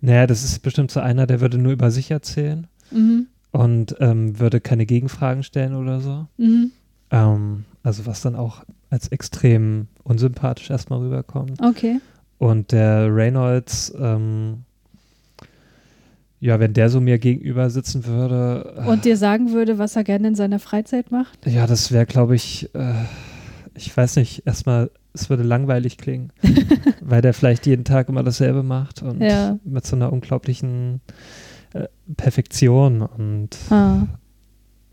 naja, 0.01 0.27
das 0.27 0.45
ist 0.45 0.61
bestimmt 0.61 0.91
so 0.91 1.01
einer, 1.01 1.27
der 1.27 1.41
würde 1.41 1.59
nur 1.59 1.73
über 1.73 1.91
sich 1.91 2.11
erzählen 2.11 2.67
Mhm. 2.91 3.27
und 3.51 3.97
ähm, 4.01 4.39
würde 4.39 4.61
keine 4.61 4.87
Gegenfragen 4.87 5.43
stellen 5.43 5.75
oder 5.75 6.01
so. 6.01 6.27
Mhm. 6.39 6.71
Ähm, 7.13 7.65
also 7.85 8.07
was 8.07 8.21
dann 8.23 8.35
auch 8.35 8.65
als 8.91 9.09
extrem 9.09 9.87
unsympathisch 10.03 10.71
erstmal 10.71 10.99
rüberkommt. 11.01 11.61
Okay. 11.63 12.01
Und 12.39 12.73
der 12.73 13.15
Reynolds, 13.15 13.93
ähm, 13.99 14.65
ja, 16.41 16.59
wenn 16.59 16.73
der 16.75 16.89
so 16.91 17.01
mir 17.01 17.19
gegenüber 17.19 17.71
sitzen 17.71 18.05
würde, 18.05 18.83
Und 18.87 19.05
dir 19.05 19.17
sagen 19.17 19.53
würde, 19.53 19.79
was 19.79 19.95
er 19.95 20.03
gerne 20.05 20.29
in 20.29 20.35
seiner 20.35 20.59
Freizeit 20.59 21.13
macht? 21.13 21.39
ja, 21.47 21.67
das 21.69 21.93
wäre, 21.93 22.07
glaube 22.07 22.35
ich, 22.35 22.75
äh, 22.75 22.95
ich 23.75 23.97
weiß 23.97 24.17
nicht, 24.17 24.45
erstmal, 24.47 24.91
es 25.15 25.31
würde 25.31 25.45
langweilig 25.45 25.99
klingen, 25.99 26.33
weil 27.01 27.23
der 27.23 27.33
vielleicht 27.35 27.67
jeden 27.67 27.85
Tag 27.85 28.09
immer 28.09 28.25
dasselbe 28.25 28.63
macht 28.65 29.03
und 29.03 29.21
Ja. 29.21 29.59
mit 29.65 29.87
so 29.87 29.95
einer 29.95 30.13
unglaublichen 30.13 31.01
äh, 31.75 31.87
Perfektion 32.17 33.03
und 33.03 33.57
Ah, 33.71 34.07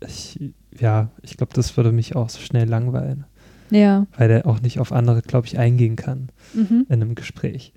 ich, 0.06 0.38
ja, 0.78 1.10
ich 1.22 1.36
glaube, 1.36 1.52
das 1.54 1.76
würde 1.76 1.92
mich 1.92 2.16
auch 2.16 2.28
so 2.28 2.40
schnell 2.40 2.68
langweilen, 2.68 3.24
ja. 3.70 4.06
weil 4.16 4.28
der 4.28 4.46
auch 4.46 4.60
nicht 4.60 4.78
auf 4.78 4.92
andere, 4.92 5.22
glaube 5.22 5.46
ich, 5.46 5.58
eingehen 5.58 5.96
kann 5.96 6.28
Mhm. 6.54 6.86
in 6.88 7.02
einem 7.02 7.14
Gespräch. 7.14 7.72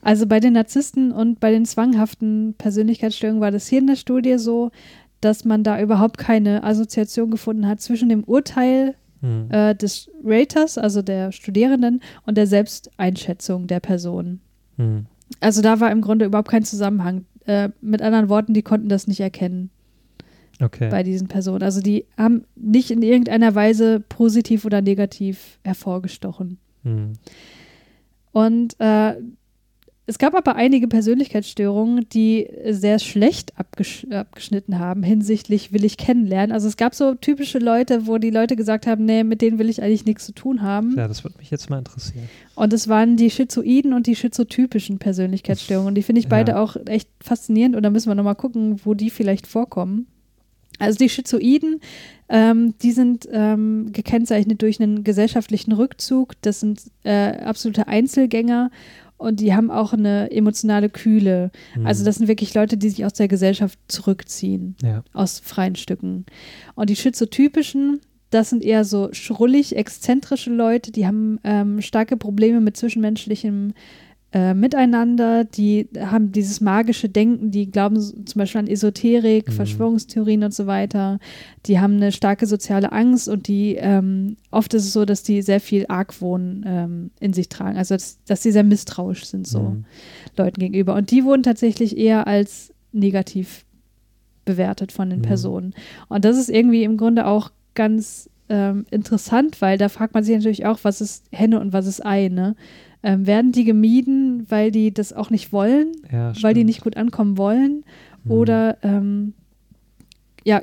Also 0.00 0.26
bei 0.26 0.40
den 0.40 0.54
Narzissten 0.54 1.12
und 1.12 1.38
bei 1.38 1.52
den 1.52 1.64
zwanghaften 1.64 2.54
Persönlichkeitsstörungen 2.58 3.40
war 3.40 3.52
das 3.52 3.68
hier 3.68 3.78
in 3.78 3.86
der 3.86 3.96
Studie 3.96 4.38
so, 4.38 4.70
dass 5.20 5.44
man 5.44 5.62
da 5.62 5.80
überhaupt 5.80 6.18
keine 6.18 6.64
Assoziation 6.64 7.30
gefunden 7.30 7.68
hat 7.68 7.80
zwischen 7.80 8.08
dem 8.08 8.24
Urteil 8.24 8.94
Hm. 9.20 9.46
äh, 9.52 9.76
des 9.76 10.10
Raters, 10.24 10.78
also 10.78 11.00
der 11.00 11.30
Studierenden, 11.30 12.00
und 12.26 12.36
der 12.36 12.48
Selbsteinschätzung 12.48 13.68
der 13.68 13.78
Person. 13.78 14.40
Hm. 14.78 15.06
Also 15.38 15.62
da 15.62 15.78
war 15.78 15.92
im 15.92 16.00
Grunde 16.00 16.24
überhaupt 16.24 16.48
kein 16.48 16.64
Zusammenhang. 16.64 17.24
Äh, 17.46 17.68
mit 17.80 18.02
anderen 18.02 18.28
Worten, 18.28 18.52
die 18.52 18.62
konnten 18.62 18.88
das 18.88 19.06
nicht 19.06 19.20
erkennen 19.20 19.70
Okay. 20.62 20.88
bei 20.90 21.02
diesen 21.02 21.28
Personen. 21.28 21.62
Also 21.62 21.80
die 21.80 22.06
haben 22.16 22.44
nicht 22.56 22.90
in 22.90 23.02
irgendeiner 23.02 23.54
Weise 23.54 24.00
positiv 24.00 24.64
oder 24.64 24.80
negativ 24.80 25.58
hervorgestochen. 25.64 26.58
Hm. 26.84 27.14
Und 28.32 28.78
äh, 28.80 29.14
es 30.04 30.18
gab 30.18 30.34
aber 30.34 30.56
einige 30.56 30.88
Persönlichkeitsstörungen, 30.88 32.08
die 32.12 32.48
sehr 32.68 32.98
schlecht 32.98 33.56
abgesch 33.56 34.04
abgeschnitten 34.10 34.78
haben 34.80 35.04
hinsichtlich 35.04 35.72
will 35.72 35.84
ich 35.84 35.96
kennenlernen. 35.96 36.50
Also 36.50 36.66
es 36.66 36.76
gab 36.76 36.94
so 36.94 37.14
typische 37.14 37.58
Leute, 37.58 38.06
wo 38.08 38.18
die 38.18 38.30
Leute 38.30 38.56
gesagt 38.56 38.86
haben, 38.88 39.04
nee, 39.04 39.22
mit 39.22 39.42
denen 39.42 39.58
will 39.60 39.70
ich 39.70 39.80
eigentlich 39.80 40.04
nichts 40.04 40.26
zu 40.26 40.32
tun 40.32 40.62
haben. 40.62 40.96
Ja, 40.96 41.06
das 41.06 41.22
würde 41.22 41.38
mich 41.38 41.50
jetzt 41.52 41.70
mal 41.70 41.78
interessieren. 41.78 42.28
Und 42.56 42.72
es 42.72 42.88
waren 42.88 43.16
die 43.16 43.30
schizoiden 43.30 43.92
und 43.92 44.06
die 44.08 44.16
schizotypischen 44.16 44.98
Persönlichkeitsstörungen. 44.98 45.88
Und 45.88 45.94
die 45.94 46.02
finde 46.02 46.20
ich 46.20 46.28
beide 46.36 46.52
Ja. 46.52 46.62
auch 46.62 46.76
echt 46.86 47.08
faszinierend. 47.20 47.76
Und 47.76 47.84
da 47.84 47.90
müssen 47.90 48.10
wir 48.10 48.14
nochmal 48.16 48.34
gucken, 48.34 48.80
wo 48.84 48.94
die 48.94 49.08
vielleicht 49.10 49.46
vorkommen. 49.46 50.08
Also 50.82 50.98
die 50.98 51.08
Schizoiden, 51.08 51.80
ähm, 52.28 52.74
die 52.82 52.92
sind 52.92 53.28
ähm, 53.30 53.92
gekennzeichnet 53.92 54.62
durch 54.62 54.80
einen 54.80 55.04
gesellschaftlichen 55.04 55.72
Rückzug. 55.72 56.34
Das 56.42 56.60
sind 56.60 56.82
äh, 57.04 57.36
absolute 57.38 57.88
Einzelgänger 57.88 58.70
und 59.16 59.38
die 59.38 59.54
haben 59.54 59.70
auch 59.70 59.92
eine 59.92 60.30
emotionale 60.32 60.90
Kühle. 60.90 61.52
Hm. 61.74 61.86
Also 61.86 62.04
das 62.04 62.16
sind 62.16 62.26
wirklich 62.26 62.54
Leute, 62.54 62.76
die 62.76 62.90
sich 62.90 63.04
aus 63.04 63.12
der 63.12 63.28
Gesellschaft 63.28 63.78
zurückziehen 63.86 64.76
ja. 64.82 65.04
aus 65.12 65.38
freien 65.38 65.76
Stücken. 65.76 66.26
Und 66.74 66.90
die 66.90 66.96
schizotypischen, 66.96 68.00
das 68.30 68.50
sind 68.50 68.64
eher 68.64 68.84
so 68.84 69.10
schrullig, 69.12 69.76
exzentrische 69.76 70.50
Leute, 70.50 70.90
die 70.90 71.06
haben 71.06 71.38
ähm, 71.44 71.80
starke 71.80 72.16
Probleme 72.16 72.60
mit 72.60 72.76
zwischenmenschlichem 72.76 73.74
äh, 74.32 74.54
Miteinander, 74.54 75.44
die 75.44 75.88
haben 76.00 76.32
dieses 76.32 76.60
magische 76.60 77.08
Denken, 77.08 77.50
die 77.50 77.70
glauben 77.70 78.00
zum 78.00 78.38
Beispiel 78.38 78.60
an 78.60 78.66
Esoterik, 78.66 79.48
Mhm. 79.48 79.52
Verschwörungstheorien 79.52 80.42
und 80.44 80.54
so 80.54 80.66
weiter. 80.66 81.18
Die 81.66 81.80
haben 81.80 81.96
eine 81.96 82.12
starke 82.12 82.46
soziale 82.46 82.92
Angst 82.92 83.28
und 83.28 83.46
die 83.46 83.76
ähm, 83.76 84.36
oft 84.50 84.72
ist 84.74 84.84
es 84.86 84.92
so, 84.92 85.04
dass 85.04 85.22
die 85.22 85.42
sehr 85.42 85.60
viel 85.60 85.84
Argwohn 85.88 86.64
ähm, 86.66 87.10
in 87.20 87.32
sich 87.34 87.48
tragen, 87.50 87.76
also 87.76 87.94
dass, 87.94 88.18
dass 88.24 88.42
sie 88.42 88.52
sehr 88.52 88.64
misstrauisch 88.64 89.24
sind 89.26 89.46
so. 89.46 89.60
Hm. 89.60 89.84
Leuten 90.36 90.60
gegenüber. 90.60 90.94
Und 90.94 91.10
die 91.10 91.24
wurden 91.24 91.42
tatsächlich 91.42 91.98
eher 91.98 92.26
als 92.26 92.72
negativ 92.92 93.64
bewertet 94.44 94.92
von 94.92 95.10
den 95.10 95.18
Mhm. 95.20 95.24
Personen. 95.24 95.74
Und 96.08 96.24
das 96.24 96.36
ist 96.38 96.48
irgendwie 96.48 96.84
im 96.84 96.96
Grunde 96.96 97.26
auch 97.26 97.50
ganz 97.74 98.28
ähm, 98.48 98.86
interessant, 98.90 99.60
weil 99.60 99.78
da 99.78 99.88
fragt 99.88 100.14
man 100.14 100.24
sich 100.24 100.34
natürlich 100.34 100.66
auch, 100.66 100.80
was 100.82 101.00
ist 101.00 101.24
Henne 101.32 101.60
und 101.60 101.72
was 101.72 101.86
ist 101.86 102.04
Ei, 102.04 102.28
ne? 102.28 102.56
Ähm, 103.04 103.26
werden 103.26 103.50
die 103.52 103.64
gemieden, 103.64 104.46
weil 104.48 104.70
die 104.70 104.94
das 104.94 105.12
auch 105.12 105.30
nicht 105.30 105.52
wollen, 105.52 105.92
Ja, 106.12 106.32
weil 106.42 106.54
die 106.54 106.64
nicht 106.64 106.82
gut 106.82 106.96
ankommen 106.96 107.36
wollen? 107.36 107.84
Hm. 108.24 108.30
Oder 108.30 108.78
ähm, 108.82 109.34
ja, 110.44 110.62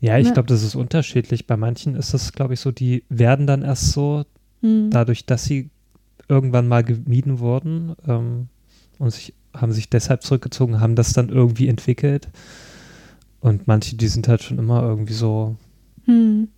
Ja, 0.00 0.18
ich 0.18 0.28
Ne. 0.28 0.32
glaube, 0.34 0.46
das 0.48 0.62
ist 0.62 0.74
unterschiedlich. 0.74 1.46
Bei 1.46 1.56
manchen 1.56 1.94
ist 1.96 2.12
das, 2.14 2.32
glaube 2.32 2.54
ich, 2.54 2.60
so, 2.60 2.70
die 2.70 3.02
werden 3.08 3.46
dann 3.46 3.62
erst 3.62 3.92
so, 3.92 4.24
hm, 4.60 4.90
dadurch, 4.90 5.24
dass 5.26 5.44
sie 5.44 5.70
irgendwann 6.28 6.68
mal 6.68 6.84
gemieden 6.84 7.38
wurden 7.38 7.94
ähm, 8.06 8.48
und 8.98 9.10
sich, 9.10 9.34
haben 9.54 9.72
sich 9.72 9.88
deshalb 9.88 10.22
zurückgezogen, 10.22 10.80
haben 10.80 10.94
das 10.94 11.12
dann 11.12 11.28
irgendwie 11.28 11.68
entwickelt. 11.68 12.28
Und 13.40 13.66
manche, 13.66 13.96
die 13.96 14.08
sind 14.08 14.28
halt 14.28 14.42
schon 14.42 14.58
immer 14.58 14.82
irgendwie 14.82 15.12
so, 15.14 15.56
hm, 16.04 16.48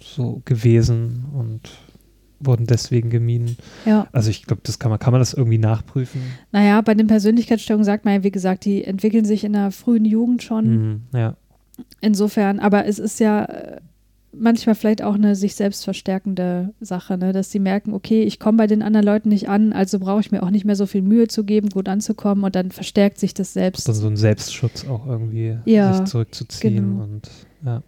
so 0.00 0.40
gewesen 0.44 1.24
und 1.34 1.60
wurden 2.40 2.66
deswegen 2.66 3.10
gemieden. 3.10 3.56
ja. 3.84 4.06
Also 4.12 4.30
ich 4.30 4.44
glaube, 4.44 4.62
das 4.64 4.78
kann 4.78 4.90
man, 4.90 4.98
kann 4.98 5.12
man 5.12 5.20
das 5.20 5.34
irgendwie 5.34 5.58
nachprüfen? 5.58 6.20
Naja, 6.52 6.80
bei 6.80 6.94
den 6.94 7.06
Persönlichkeitsstörungen 7.06 7.84
sagt 7.84 8.04
man 8.04 8.14
ja, 8.14 8.22
wie 8.24 8.30
gesagt, 8.30 8.64
die 8.64 8.84
entwickeln 8.84 9.24
sich 9.24 9.44
in 9.44 9.52
der 9.52 9.70
frühen 9.70 10.04
Jugend 10.04 10.42
schon. 10.42 10.68
Mhm, 10.68 11.00
ja. 11.14 11.36
Insofern, 12.00 12.58
aber 12.58 12.86
es 12.86 12.98
ist 12.98 13.20
ja 13.20 13.44
äh, 13.44 13.80
manchmal 14.32 14.74
vielleicht 14.74 15.02
auch 15.02 15.14
eine 15.14 15.34
sich 15.34 15.54
selbst 15.54 15.84
verstärkende 15.84 16.74
Sache, 16.80 17.18
ne? 17.18 17.32
dass 17.32 17.50
sie 17.50 17.58
merken, 17.58 17.92
okay, 17.92 18.22
ich 18.22 18.38
komme 18.38 18.58
bei 18.58 18.66
den 18.66 18.82
anderen 18.82 19.06
Leuten 19.06 19.28
nicht 19.28 19.48
an, 19.48 19.72
also 19.72 19.98
brauche 19.98 20.20
ich 20.20 20.30
mir 20.30 20.42
auch 20.42 20.50
nicht 20.50 20.64
mehr 20.64 20.76
so 20.76 20.86
viel 20.86 21.02
Mühe 21.02 21.28
zu 21.28 21.44
geben, 21.44 21.68
gut 21.70 21.88
anzukommen 21.88 22.44
und 22.44 22.54
dann 22.54 22.70
verstärkt 22.70 23.18
sich 23.18 23.34
das 23.34 23.52
selbst. 23.52 23.88
Dann 23.88 23.94
so 23.94 24.06
ein 24.06 24.16
Selbstschutz 24.16 24.86
auch 24.86 25.06
irgendwie 25.06 25.58
Ja, 25.64 25.94
sich 25.94 26.06
zurückzuziehen 26.06 26.74
genau. 26.74 27.04
und 27.04 27.30
ja. 27.64 27.82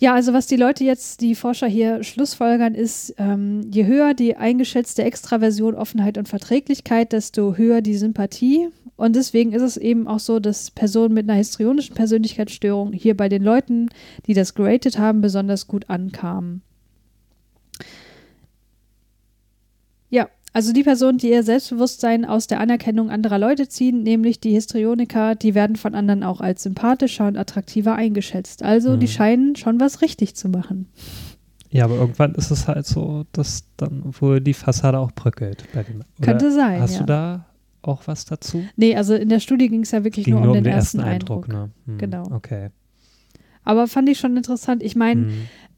Ja, 0.00 0.14
also 0.14 0.32
was 0.32 0.46
die 0.46 0.56
Leute 0.56 0.84
jetzt, 0.84 1.20
die 1.20 1.34
Forscher 1.34 1.66
hier 1.66 2.04
schlussfolgern, 2.04 2.74
ist, 2.74 3.14
ähm, 3.18 3.68
je 3.72 3.84
höher 3.84 4.14
die 4.14 4.36
eingeschätzte 4.36 5.02
Extraversion, 5.02 5.74
Offenheit 5.74 6.18
und 6.18 6.28
Verträglichkeit, 6.28 7.12
desto 7.12 7.56
höher 7.56 7.80
die 7.80 7.96
Sympathie. 7.96 8.68
Und 8.94 9.16
deswegen 9.16 9.52
ist 9.52 9.62
es 9.62 9.76
eben 9.76 10.06
auch 10.06 10.20
so, 10.20 10.38
dass 10.38 10.70
Personen 10.70 11.14
mit 11.14 11.28
einer 11.28 11.36
histrionischen 11.36 11.96
Persönlichkeitsstörung 11.96 12.92
hier 12.92 13.16
bei 13.16 13.28
den 13.28 13.42
Leuten, 13.42 13.88
die 14.26 14.34
das 14.34 14.54
geratet 14.54 14.98
haben, 14.98 15.20
besonders 15.20 15.66
gut 15.66 15.90
ankamen. 15.90 16.62
Ja, 20.10 20.28
also 20.58 20.72
die 20.72 20.82
Personen, 20.82 21.18
die 21.18 21.30
ihr 21.30 21.44
Selbstbewusstsein 21.44 22.24
aus 22.24 22.48
der 22.48 22.58
Anerkennung 22.58 23.10
anderer 23.10 23.38
Leute 23.38 23.68
ziehen, 23.68 24.02
nämlich 24.02 24.40
die 24.40 24.50
Histrioniker, 24.50 25.36
die 25.36 25.54
werden 25.54 25.76
von 25.76 25.94
anderen 25.94 26.24
auch 26.24 26.40
als 26.40 26.64
sympathischer 26.64 27.28
und 27.28 27.36
attraktiver 27.36 27.94
eingeschätzt. 27.94 28.64
Also 28.64 28.96
die 28.96 29.06
Mhm. 29.06 29.10
scheinen 29.10 29.56
schon 29.56 29.78
was 29.78 30.02
richtig 30.02 30.34
zu 30.34 30.48
machen. 30.48 30.88
Ja, 31.70 31.84
aber 31.84 31.94
irgendwann 31.94 32.34
ist 32.34 32.50
es 32.50 32.66
halt 32.66 32.86
so, 32.86 33.24
dass 33.30 33.66
dann 33.76 34.02
wohl 34.20 34.40
die 34.40 34.52
Fassade 34.54 34.98
auch 34.98 35.12
bröckelt. 35.12 35.62
Bei 35.72 35.82
oder 35.82 36.04
Könnte 36.20 36.50
sein, 36.50 36.80
Hast 36.80 36.94
ja. 36.94 36.98
du 37.02 37.06
da 37.06 37.46
auch 37.82 38.02
was 38.06 38.24
dazu? 38.24 38.64
Nee, 38.74 38.96
also 38.96 39.14
in 39.14 39.28
der 39.28 39.38
Studie 39.38 39.68
ging 39.68 39.82
es 39.82 39.92
ja 39.92 40.02
wirklich 40.02 40.24
Ging 40.24 40.34
nur 40.34 40.40
um 40.40 40.46
nur 40.48 40.54
den, 40.56 40.64
den 40.64 40.72
ersten, 40.72 40.98
ersten 40.98 41.08
Eindruck. 41.08 41.44
Eindruck, 41.48 41.68
ne? 41.86 41.92
Hm, 41.92 41.98
Genau. 41.98 42.22
Okay. 42.32 42.70
Aber 43.62 43.86
fand 43.86 44.08
ich 44.08 44.18
schon 44.18 44.36
interessant. 44.36 44.82
Ich 44.82 44.96
meine, 44.96 45.26
Hm. 45.26 45.32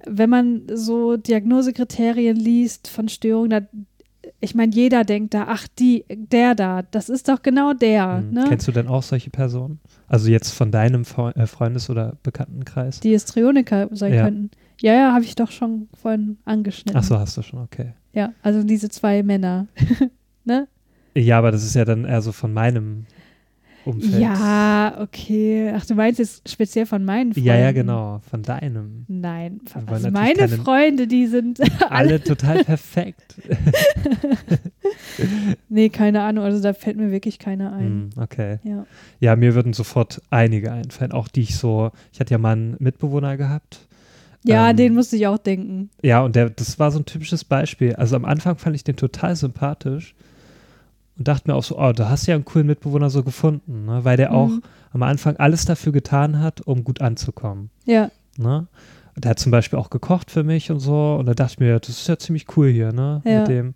wenn 0.07 0.31
man 0.31 0.62
so 0.73 1.19
Diagnosekriterien 1.19 2.36
liest 2.36 2.89
von 2.89 3.09
Störungen, 3.09 3.51
da, 3.51 3.61
ich 4.41 4.55
meine, 4.55 4.75
jeder 4.75 5.05
denkt 5.05 5.35
da, 5.35 5.47
ach, 5.49 5.67
die, 5.79 6.05
der 6.09 6.55
da, 6.55 6.83
das 6.83 7.09
ist 7.09 7.29
doch 7.29 7.43
genau 7.43 7.75
der. 7.75 8.19
Hm. 8.19 8.33
Ne? 8.33 8.45
Kennst 8.49 8.67
du 8.69 8.73
denn 8.73 8.89
auch 8.89 9.03
solche 9.03 9.31
Personen? 9.31 9.81
Also 10.09 10.31
jetzt 10.31 10.51
von 10.53 10.71
deinem 10.71 11.03
äh, 11.03 11.47
Freundes- 11.47 11.91
oder 11.91 12.17
Bekanntenkreis? 12.23 13.01
Die 13.01 13.11
Histrioniker 13.11 13.89
sein 13.93 14.15
Ja. 14.15 14.25
könnten. 14.25 14.51
Ja, 14.81 14.95
ja, 14.95 15.12
habe 15.12 15.25
ich 15.25 15.35
doch 15.35 15.51
schon 15.51 15.89
vorhin 16.01 16.39
angeschnitten. 16.47 16.99
Ach 16.99 17.05
so, 17.05 17.19
hast 17.19 17.37
du 17.37 17.43
schon, 17.43 17.61
okay. 17.61 17.93
Ja, 18.12 18.33
also 18.43 18.62
diese 18.62 18.89
zwei 18.89 19.23
Männer. 19.23 19.67
ne? 20.45 20.69
Ja, 21.15 21.39
aber 21.39 21.53
das 21.53 21.62
ist 21.65 21.75
ja 21.75 21.85
dann 21.85 22.05
eher 22.07 22.23
so 22.23 22.33
von 22.33 22.53
meinem 22.53 23.05
Umfeld. 23.85 24.20
Ja, 24.20 24.98
okay. 25.01 25.73
Ach, 25.74 25.86
du 25.86 25.94
meinst 25.94 26.19
jetzt 26.19 26.48
speziell 26.48 26.86
von 26.86 27.05
meinen 27.05 27.32
Freunden? 27.32 27.48
Ja, 27.48 27.57
ja, 27.57 27.73
genau, 27.73 28.20
von 28.28 28.43
deinem. 28.43 29.05
Nein, 29.09 29.61
wollen 29.73 29.89
also 29.89 30.11
meine 30.11 30.48
Freunde, 30.48 31.07
die 31.07 31.27
sind 31.27 31.61
alle. 31.81 31.90
Alle 31.90 32.23
total 32.23 32.65
perfekt. 32.65 33.36
Nee, 35.69 35.89
keine 35.89 36.23
Ahnung, 36.23 36.44
also 36.44 36.62
da 36.62 36.73
fällt 36.73 36.97
mir 36.97 37.11
wirklich 37.11 37.39
keiner 37.39 37.73
ein. 37.73 37.85
Hm, 37.85 38.11
okay. 38.16 38.59
Ja. 38.65 38.86
Ja, 39.20 39.36
mir 39.36 39.55
würden 39.55 39.73
sofort 39.73 40.20
einige 40.31 40.73
einfallen, 40.73 41.12
auch 41.12 41.28
die 41.28 41.43
ich 41.43 41.57
so, 41.57 41.90
ich 42.12 42.20
hatte 42.20 42.32
ja 42.32 42.39
mal 42.39 42.52
einen 42.52 42.77
Mitbewohner 42.78 43.36
gehabt. 43.36 43.86
Ja, 44.44 44.70
Ähm, 44.70 44.77
den 44.77 44.94
musste 44.94 45.16
ich 45.16 45.27
auch 45.27 45.39
denken. 45.39 45.90
Ja, 46.02 46.23
und 46.23 46.36
der, 46.36 46.51
das 46.51 46.78
war 46.78 46.90
so 46.90 46.98
ein 46.98 47.05
typisches 47.05 47.44
Beispiel. 47.44 47.94
Also 47.97 48.16
am 48.16 48.24
Anfang 48.24 48.57
fand 48.57 48.74
ich 48.74 48.85
den 48.85 48.97
total 48.97 49.36
sympathisch 49.36 50.15
und 51.20 51.28
dachte 51.28 51.48
mir 51.48 51.55
auch 51.55 51.62
so, 51.62 51.78
oh, 51.78 51.92
da 51.92 52.09
hast 52.09 52.26
du 52.26 52.30
ja 52.32 52.34
einen 52.34 52.44
coolen 52.47 52.66
Mitbewohner 52.66 53.10
so 53.10 53.22
gefunden, 53.22 53.84
ne? 53.84 54.05
weil 54.05 54.16
der 54.16 54.32
auch 54.32 54.48
Mhm. 54.48 54.62
am 54.92 55.02
Anfang 55.05 55.36
alles 55.36 55.66
dafür 55.66 55.92
getan 55.92 56.40
hat, 56.40 56.62
um 56.62 56.82
gut 56.82 57.01
anzukommen. 57.01 57.70
Ja, 57.84 58.10
Ne? 58.38 58.66
Und 59.14 59.24
der 59.24 59.32
hat 59.32 59.38
zum 59.38 59.52
Beispiel 59.52 59.78
auch 59.78 59.90
gekocht 59.90 60.30
für 60.30 60.44
mich 60.44 60.70
und 60.70 60.80
so. 60.80 61.16
Und 61.20 61.26
da 61.26 61.34
dachte 61.34 61.52
ich 61.55 61.60
mir, 61.60 61.78
das 61.78 61.90
ist 61.90 62.09
ja 62.09 62.16
ziemlich 62.18 62.47
cool 62.56 62.68
hier, 62.70 62.90
ne? 62.92 63.20
Ja. 63.24 63.40
Mit 63.40 63.48
dem. 63.48 63.74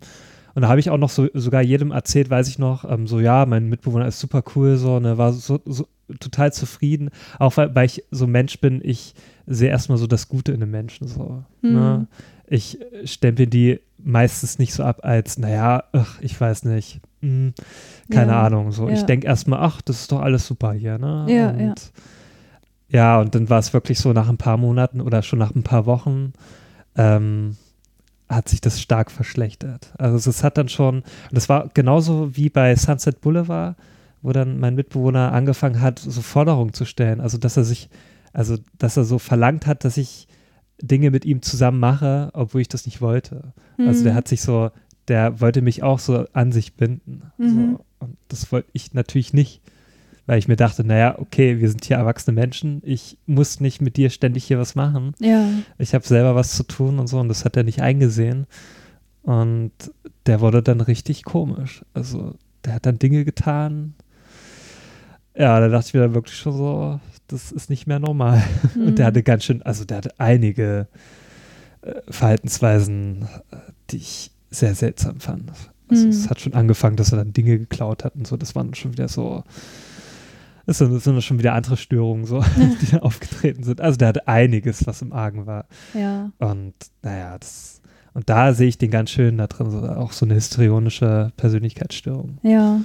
Und 0.55 0.61
da 0.63 0.69
habe 0.69 0.79
ich 0.79 0.89
auch 0.89 0.97
noch 0.97 1.09
so, 1.09 1.27
sogar 1.35 1.61
jedem 1.61 1.91
erzählt, 1.91 2.29
weiß 2.31 2.47
ich 2.47 2.57
noch, 2.57 2.89
ähm, 2.89 3.05
so, 3.05 3.19
ja, 3.19 3.45
mein 3.45 3.69
Mitbewohner 3.69 4.07
ist 4.07 4.19
super 4.19 4.41
cool, 4.55 4.77
so, 4.77 4.99
ne, 4.99 5.17
war 5.19 5.33
so, 5.33 5.59
so 5.65 5.85
total 6.19 6.51
zufrieden. 6.53 7.09
Auch 7.37 7.57
weil, 7.57 7.75
weil 7.75 7.85
ich 7.85 8.03
so 8.09 8.25
ein 8.25 8.31
Mensch 8.31 8.59
bin, 8.59 8.79
ich 8.83 9.13
sehe 9.45 9.69
erstmal 9.69 9.97
so 9.99 10.07
das 10.07 10.29
Gute 10.29 10.51
in 10.53 10.61
den 10.61 10.71
Menschen, 10.71 11.07
so. 11.07 11.43
Mhm. 11.61 11.73
Ne? 11.73 12.07
Ich 12.47 12.79
stempel 13.03 13.45
die 13.45 13.81
meistens 13.97 14.57
nicht 14.57 14.73
so 14.73 14.83
ab 14.83 15.01
als, 15.03 15.37
naja, 15.37 15.83
ach, 15.91 16.19
ich 16.21 16.39
weiß 16.39 16.63
nicht, 16.65 17.01
hm, 17.25 17.53
keine 18.09 18.31
Ja, 18.31 18.45
Ahnung, 18.45 18.71
so. 18.71 18.89
Ich 18.89 19.01
ja. 19.01 19.05
denke 19.05 19.27
erstmal, 19.27 19.59
ach, 19.61 19.81
das 19.81 20.01
ist 20.01 20.11
doch 20.11 20.21
alles 20.21 20.45
super 20.47 20.73
hier, 20.73 20.97
ne? 20.97 21.25
Ja, 21.29 21.49
und, 21.49 21.59
ja. 21.59 21.73
ja, 22.89 23.19
und 23.19 23.35
dann 23.35 23.49
war 23.49 23.59
es 23.59 23.73
wirklich 23.73 23.99
so 23.99 24.13
nach 24.13 24.29
ein 24.29 24.37
paar 24.37 24.57
Monaten 24.57 25.01
oder 25.01 25.21
schon 25.23 25.39
nach 25.39 25.53
ein 25.55 25.63
paar 25.63 25.85
Wochen 25.85 26.33
ähm, 26.95 27.57
hat 28.29 28.49
sich 28.49 28.61
das 28.61 28.81
stark 28.81 29.11
verschlechtert. 29.11 29.93
Also 29.97 30.29
es 30.29 30.43
hat 30.43 30.57
dann 30.57 30.69
schon, 30.69 30.97
und 30.99 31.05
das 31.31 31.49
war 31.49 31.69
genauso 31.73 32.35
wie 32.35 32.49
bei 32.49 32.75
Sunset 32.75 33.21
Boulevard, 33.21 33.75
wo 34.21 34.31
dann 34.31 34.59
mein 34.59 34.75
Mitbewohner 34.75 35.31
angefangen 35.33 35.81
hat, 35.81 35.99
so 35.99 36.21
Forderungen 36.21 36.73
zu 36.73 36.85
stellen. 36.85 37.21
Also 37.21 37.37
dass 37.37 37.57
er 37.57 37.63
sich, 37.63 37.89
also 38.33 38.57
dass 38.79 38.97
er 38.97 39.03
so 39.03 39.19
verlangt 39.19 39.67
hat, 39.67 39.83
dass 39.85 39.97
ich 39.97 40.27
Dinge 40.81 41.11
mit 41.11 41.23
ihm 41.25 41.41
zusammen 41.41 41.79
mache, 41.79 42.29
obwohl 42.33 42.61
ich 42.61 42.67
das 42.67 42.85
nicht 42.85 43.01
wollte. 43.01 43.53
Also 43.77 44.03
der 44.03 44.13
Mhm. 44.13 44.17
hat 44.17 44.27
sich 44.27 44.41
so, 44.41 44.71
der 45.07 45.39
wollte 45.41 45.61
mich 45.61 45.83
auch 45.83 45.99
so 45.99 46.25
an 46.33 46.51
sich 46.51 46.75
binden. 46.75 47.23
Mhm. 47.37 47.49
So. 47.77 47.85
Und 47.99 48.17
das 48.27 48.51
wollte 48.51 48.69
ich 48.73 48.93
natürlich 48.93 49.33
nicht. 49.33 49.61
Weil 50.27 50.39
ich 50.39 50.47
mir 50.47 50.55
dachte, 50.55 50.83
naja, 50.83 51.19
okay, 51.19 51.59
wir 51.59 51.69
sind 51.69 51.85
hier 51.85 51.97
erwachsene 51.97 52.33
Menschen, 52.33 52.81
ich 52.83 53.19
muss 53.27 53.59
nicht 53.59 53.79
mit 53.79 53.95
dir 53.95 54.09
ständig 54.09 54.43
hier 54.45 54.57
was 54.57 54.73
machen. 54.73 55.13
ja. 55.19 55.47
Ich 55.77 55.93
habe 55.93 56.03
selber 56.03 56.33
was 56.33 56.55
zu 56.55 56.63
tun 56.63 56.97
und 56.97 57.05
so 57.05 57.19
und 57.19 57.29
das 57.29 57.45
hat 57.45 57.55
er 57.55 57.63
nicht 57.63 57.81
eingesehen. 57.83 58.47
Und 59.21 59.71
der 60.25 60.41
wurde 60.41 60.63
dann 60.63 60.81
richtig 60.81 61.23
komisch. 61.25 61.83
Also 61.93 62.33
der 62.63 62.73
hat 62.73 62.87
dann 62.87 62.97
Dinge 62.97 63.23
getan. 63.23 63.93
Ja, 65.37 65.59
da 65.59 65.67
dachte 65.67 65.89
ich 65.89 65.93
mir 65.93 65.99
dann 66.01 66.15
wirklich 66.15 66.37
schon 66.37 66.53
so, 66.57 66.99
das 67.27 67.51
ist 67.51 67.69
nicht 67.69 67.85
mehr 67.87 67.99
normal. 67.99 68.41
Und 68.75 68.97
der 68.97 69.05
Mhm. 69.05 69.07
hatte 69.07 69.23
ganz 69.23 69.43
schön, 69.43 69.61
also 69.63 69.83
der 69.85 69.97
hatte 69.97 70.13
einige 70.19 70.87
äh, 71.81 71.93
Verhaltensweisen, 72.09 73.27
äh, 73.51 73.57
die 73.91 73.97
ich 73.97 74.31
sehr 74.49 74.75
seltsam 74.75 75.19
fand. 75.19 75.49
Also 75.89 76.05
Mhm. 76.05 76.09
es 76.09 76.29
hat 76.29 76.41
schon 76.41 76.55
angefangen, 76.55 76.95
dass 76.95 77.11
er 77.11 77.19
dann 77.19 77.31
Dinge 77.33 77.59
geklaut 77.59 78.03
hat 78.03 78.15
und 78.15 78.25
so. 78.25 78.37
Das 78.37 78.55
waren 78.55 78.73
schon 78.73 78.93
wieder 78.93 79.07
so, 79.07 79.43
das 80.65 80.79
sind, 80.79 80.91
das 80.93 81.03
sind 81.03 81.21
schon 81.23 81.37
wieder 81.37 81.53
andere 81.53 81.77
Störungen, 81.77 82.25
so, 82.25 82.43
die 82.81 82.91
da 82.91 82.97
aufgetreten 82.99 83.63
sind. 83.63 83.81
Also 83.81 83.97
der 83.97 84.07
hatte 84.09 84.27
einiges, 84.27 84.87
was 84.87 85.01
im 85.03 85.13
Argen 85.13 85.45
war. 85.45 85.65
Ja. 85.93 86.31
Und 86.39 86.73
naja, 87.03 87.37
das, 87.37 87.81
und 88.13 88.29
da 88.29 88.53
sehe 88.53 88.67
ich 88.67 88.77
den 88.79 88.89
ganz 88.91 89.11
schön 89.11 89.37
da 89.37 89.45
drin, 89.47 89.69
so, 89.69 89.79
auch 89.87 90.11
so 90.11 90.25
eine 90.25 90.33
histrionische 90.33 91.31
Persönlichkeitsstörung. 91.37 92.39
Ja. 92.41 92.81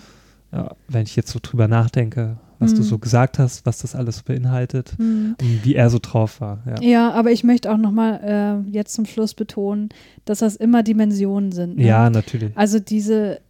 Ja, 0.52 0.74
wenn 0.88 1.02
ich 1.02 1.14
jetzt 1.16 1.30
so 1.30 1.38
drüber 1.42 1.68
nachdenke, 1.68 2.38
was 2.58 2.74
du 2.74 2.80
Mhm. 2.80 2.84
so 2.84 2.98
gesagt 2.98 3.38
hast, 3.38 3.64
was 3.66 3.78
das 3.78 3.94
alles 3.94 4.22
beinhaltet 4.22 4.94
Mhm. 4.98 5.36
und 5.40 5.64
wie 5.64 5.74
er 5.76 5.88
so 5.90 5.98
drauf 6.00 6.40
war. 6.40 6.62
Ja, 6.66 6.82
Ja, 6.82 7.10
aber 7.12 7.30
ich 7.32 7.44
möchte 7.44 7.72
auch 7.72 7.76
nochmal 7.78 8.64
äh, 8.66 8.70
jetzt 8.70 8.92
zum 8.94 9.06
Schluss 9.06 9.34
betonen, 9.34 9.88
dass 10.24 10.40
das 10.40 10.56
immer 10.56 10.82
Dimensionen 10.82 11.52
sind. 11.52 11.76
Ne? 11.76 11.86
ja 11.86 12.10
natürlich. 12.10 12.50
Also 12.56 12.78
diese, 12.80 13.40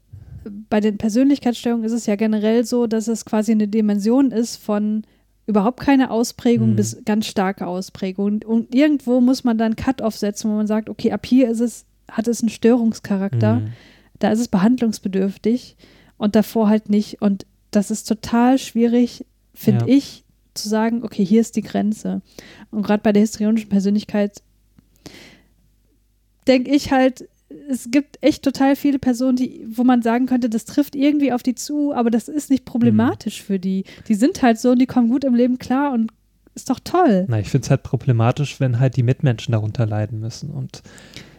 bei 0.69 0.81
den 0.81 0.97
Persönlichkeitsstörungen 0.99 1.85
ist 1.85 1.93
es 1.93 2.07
ja 2.07 2.17
generell 2.17 2.65
so, 2.65 2.87
dass 2.87 3.09
es 3.09 3.25
quasi 3.25 3.53
eine 3.53 3.67
Dimension 3.67 4.31
ist 4.31 4.57
von 4.57 5.03
überhaupt 5.47 5.81
keine 5.81 6.11
Ausprägung 6.13 6.73
Mhm. 6.73 6.77
bis 6.77 7.03
ganz 7.05 7.27
starke 7.27 7.67
Ausprägung. 7.67 8.43
Und 8.47 8.73
irgendwo 8.75 9.21
muss 9.21 9.43
man 9.43 9.59
dann 9.59 9.75
Cut-off 9.75 10.17
setzen, 10.17 10.51
wo 10.51 10.55
man 10.55 10.67
sagt, 10.69 10.89
okay, 10.89 11.11
ab 11.13 11.27
hier 11.27 11.51
ist 11.51 11.61
es, 11.61 11.85
hat 12.11 12.29
es 12.29 12.43
einen 12.43 12.51
Störungscharakter, 12.51 13.57
Mhm. 13.57 13.69
da 14.21 14.31
ist 14.31 14.39
es 14.39 14.47
behandlungsbedürftig 14.49 15.77
und 16.21 16.37
davor 16.37 16.69
halt 16.69 16.91
nicht. 16.91 17.23
Und 17.23 17.47
das 17.71 17.91
ist 17.91 18.05
total 18.05 18.59
schwierig, 18.59 19.25
finde 19.55 19.87
Ja. 19.87 19.97
ich, 19.97 20.23
zu 20.55 20.69
sagen, 20.69 21.03
okay, 21.03 21.25
hier 21.25 21.41
ist 21.41 21.57
die 21.57 21.63
Grenze. 21.63 22.21
Und 22.71 22.83
gerade 22.83 23.03
bei 23.03 23.13
der 23.13 23.23
histrionischen 23.23 23.71
Persönlichkeit 23.71 24.43
denke 26.47 26.71
ich 26.71 26.93
halt, 26.93 27.29
es 27.69 27.91
gibt 27.91 28.19
echt 28.21 28.43
total 28.43 28.77
viele 28.77 28.99
Personen, 28.99 29.37
die, 29.37 29.65
wo 29.69 29.83
man 29.83 30.03
sagen 30.03 30.27
könnte, 30.27 30.49
das 30.51 30.65
trifft 30.67 30.95
irgendwie 30.95 31.33
auf 31.33 31.43
die 31.43 31.55
zu, 31.55 31.93
aber 31.95 32.11
das 32.11 32.29
ist 32.29 32.51
nicht 32.51 32.65
problematisch 32.65 33.43
für 33.43 33.59
die. 33.59 33.85
Die 34.09 34.15
sind 34.15 34.43
halt 34.43 34.59
so 34.61 34.71
und 34.73 34.79
die 34.79 34.87
kommen 34.87 35.09
gut 35.09 35.25
im 35.25 35.35
Leben 35.35 35.59
klar 35.59 35.93
und 35.93 36.13
ist 36.55 36.69
doch 36.69 36.81
toll. 36.81 37.25
Na, 37.29 37.41
ich 37.41 37.49
finde 37.49 37.65
es 37.65 37.71
halt 37.71 37.83
problematisch, 37.83 38.61
wenn 38.61 38.79
halt 38.79 38.97
die 38.97 39.03
Mitmenschen 39.03 39.53
darunter 39.53 39.87
leiden 39.87 40.21
müssen. 40.21 40.51
Und 40.51 40.83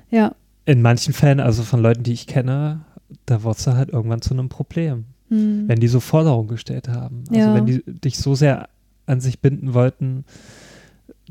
Ja. 0.10 0.34
in 0.66 0.82
manchen 0.82 1.14
Fällen, 1.14 1.40
also 1.40 1.64
von 1.64 1.82
Leuten, 1.82 2.03
die 2.03 2.14
ich 2.14 2.28
kenne, 2.28 2.82
da 3.26 3.44
wurde 3.44 3.58
es 3.60 3.68
halt 3.68 3.90
irgendwann 3.90 4.22
zu 4.22 4.34
einem 4.34 4.50
Problem. 4.50 5.06
Hm. 5.30 5.64
wenn 5.70 5.80
die 5.80 5.88
so 5.88 6.02
Forderungen 6.02 6.50
gestellt 6.50 6.90
haben. 6.90 7.24
Also 7.30 7.40
Ja. 7.40 7.54
wenn 7.56 7.66
die 7.66 7.82
dich 7.86 8.18
so 8.18 8.36
sehr 8.36 8.68
an 9.06 9.22
sich 9.22 9.40
binden 9.40 9.74
wollten, 9.74 10.26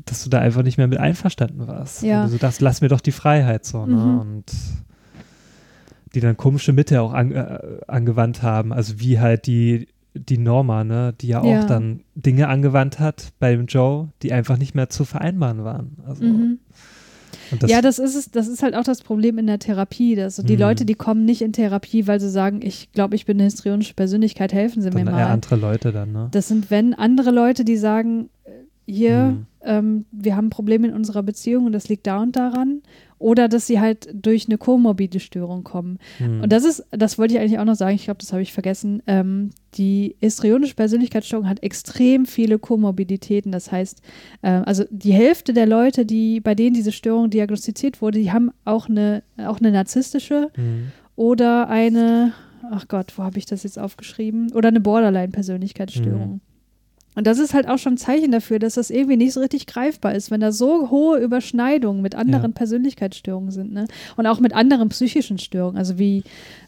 dass 0.05 0.23
du 0.23 0.31
da 0.31 0.39
einfach 0.39 0.63
nicht 0.63 0.79
mehr 0.79 0.87
mit 0.87 0.97
einverstanden 0.99 1.67
warst. 1.67 2.01
Ja. 2.01 2.23
Und 2.23 2.33
du 2.33 2.39
dachtest, 2.39 2.61
lass 2.61 2.81
mir 2.81 2.87
doch 2.87 3.01
die 3.01 3.11
Freiheit 3.11 3.63
so, 3.63 3.85
ne? 3.85 3.95
Mhm. 3.95 4.19
Und 4.19 4.45
die 6.15 6.19
dann 6.19 6.35
komische 6.35 6.73
Mittel 6.73 6.97
auch 6.97 7.13
an, 7.13 7.31
äh, 7.31 7.59
angewandt 7.87 8.41
haben, 8.41 8.73
also 8.73 8.99
wie 8.99 9.19
halt 9.19 9.45
die, 9.45 9.87
die 10.15 10.39
Norma, 10.39 10.83
ne, 10.83 11.13
die 11.21 11.27
ja 11.27 11.41
auch 11.41 11.45
Ja. 11.45 11.65
dann 11.65 12.01
Dinge 12.15 12.47
angewandt 12.47 12.99
hat 12.99 13.33
bei 13.39 13.55
dem 13.55 13.67
Joe, 13.67 14.09
die 14.23 14.33
einfach 14.33 14.57
nicht 14.57 14.73
mehr 14.75 14.89
zu 14.89 15.05
vereinbaren 15.05 15.63
waren. 15.63 15.97
Also, 16.07 16.23
Mhm. 16.25 16.57
Das, 17.59 17.69
ja, 17.69 17.81
das 17.81 17.99
ist 17.99 18.15
es, 18.15 18.31
das 18.31 18.47
ist 18.47 18.63
halt 18.63 18.75
auch 18.75 18.83
das 18.83 19.01
Problem 19.01 19.37
in 19.37 19.47
der 19.47 19.59
Therapie. 19.59 20.15
Dass 20.15 20.35
so 20.35 20.43
die 20.43 20.53
Mhm. 20.55 20.59
Leute, 20.61 20.85
die 20.85 20.95
kommen 20.95 21.25
nicht 21.25 21.41
in 21.41 21.53
Therapie, 21.53 22.07
weil 22.07 22.19
sie 22.19 22.29
sagen, 22.29 22.59
ich 22.63 22.91
glaube, 22.91 23.15
ich 23.15 23.25
bin 23.25 23.37
eine 23.37 23.43
histrionische 23.45 23.93
Persönlichkeit, 23.93 24.53
helfen 24.53 24.81
Sie 24.81 24.89
dann 24.89 25.03
mir 25.05 25.09
mal. 25.11 25.23
andere 25.25 25.55
Leute 25.55 25.91
dann, 25.91 26.11
ne? 26.11 26.29
Das 26.31 26.47
sind, 26.47 26.69
wenn 26.71 26.93
andere 26.93 27.31
Leute, 27.31 27.63
die 27.65 27.77
sagen, 27.77 28.29
äh, 28.45 28.49
hier, 28.91 29.17
Mhm. 29.17 29.45
ähm, 29.63 30.05
wir 30.11 30.35
haben 30.35 30.49
Probleme 30.49 30.87
in 30.87 30.93
unserer 30.93 31.23
Beziehung 31.23 31.65
und 31.65 31.71
das 31.71 31.87
liegt 31.89 32.07
da 32.07 32.21
und 32.21 32.35
daran. 32.35 32.81
Oder 33.21 33.47
dass 33.47 33.67
sie 33.67 33.79
halt 33.79 34.09
durch 34.13 34.47
eine 34.47 34.57
komorbide 34.57 35.19
Störung 35.19 35.63
kommen. 35.63 35.99
Mhm. 36.19 36.41
Und 36.41 36.51
das 36.51 36.63
ist, 36.65 36.83
das 36.89 37.19
wollte 37.19 37.35
ich 37.35 37.39
eigentlich 37.39 37.59
auch 37.59 37.65
noch 37.65 37.75
sagen, 37.75 37.95
ich 37.95 38.05
glaube, 38.05 38.17
das 38.19 38.33
habe 38.33 38.41
ich 38.41 38.51
vergessen. 38.51 39.03
Ähm, 39.05 39.51
die 39.75 40.15
histrionische 40.19 40.73
Persönlichkeitsstörung 40.75 41.47
hat 41.47 41.61
extrem 41.61 42.25
viele 42.25 42.57
Komorbiditäten. 42.57 43.51
Das 43.51 43.71
heißt, 43.71 44.01
äh, 44.41 44.49
also 44.49 44.85
die 44.89 45.13
Hälfte 45.13 45.53
der 45.53 45.67
Leute, 45.67 46.05
die, 46.05 46.39
bei 46.39 46.55
denen 46.55 46.73
diese 46.73 46.91
Störung 46.91 47.29
diagnostiziert 47.29 48.01
wurde, 48.01 48.19
die 48.19 48.31
haben 48.31 48.51
auch 48.65 48.89
eine, 48.89 49.21
auch 49.37 49.59
eine 49.59 49.71
narzisstische 49.71 50.49
Mhm. 50.57 50.91
oder 51.15 51.69
eine, 51.69 52.33
ach 52.71 52.87
Gott, 52.87 53.13
wo 53.17 53.23
habe 53.23 53.37
ich 53.37 53.45
das 53.45 53.63
jetzt 53.63 53.77
aufgeschrieben? 53.77 54.51
Oder 54.53 54.69
eine 54.69 54.79
Borderline-Persönlichkeitsstörung. 54.81 56.41
Und 57.15 57.27
das 57.27 57.39
ist 57.39 57.53
halt 57.53 57.67
auch 57.67 57.77
schon 57.77 57.93
ein 57.95 57.97
Zeichen 57.97 58.31
dafür, 58.31 58.57
dass 58.59 58.75
das 58.75 58.89
irgendwie 58.89 59.17
nicht 59.17 59.33
so 59.33 59.41
richtig 59.41 59.67
greifbar 59.67 60.15
ist, 60.15 60.31
wenn 60.31 60.39
da 60.39 60.51
so 60.53 60.89
hohe 60.89 61.19
Überschneidungen 61.19 62.01
mit 62.01 62.15
anderen 62.15 62.51
Ja. 62.51 62.55
Persönlichkeitsstörungen 62.55 63.51
sind. 63.51 63.73
Ne? 63.73 63.87
Und 64.15 64.27
auch 64.27 64.39
mit 64.39 64.53
anderen 64.53 64.87
psychischen 64.89 65.37
Störungen, 65.37 65.77
also 65.77 65.99
wie 65.99 66.23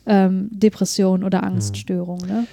ähm, 0.06 0.50
Depression 0.52 1.24
oder 1.24 1.40
Mhm. 1.40 1.48
Angststörungen. 1.54 2.28
Ne? 2.28 2.48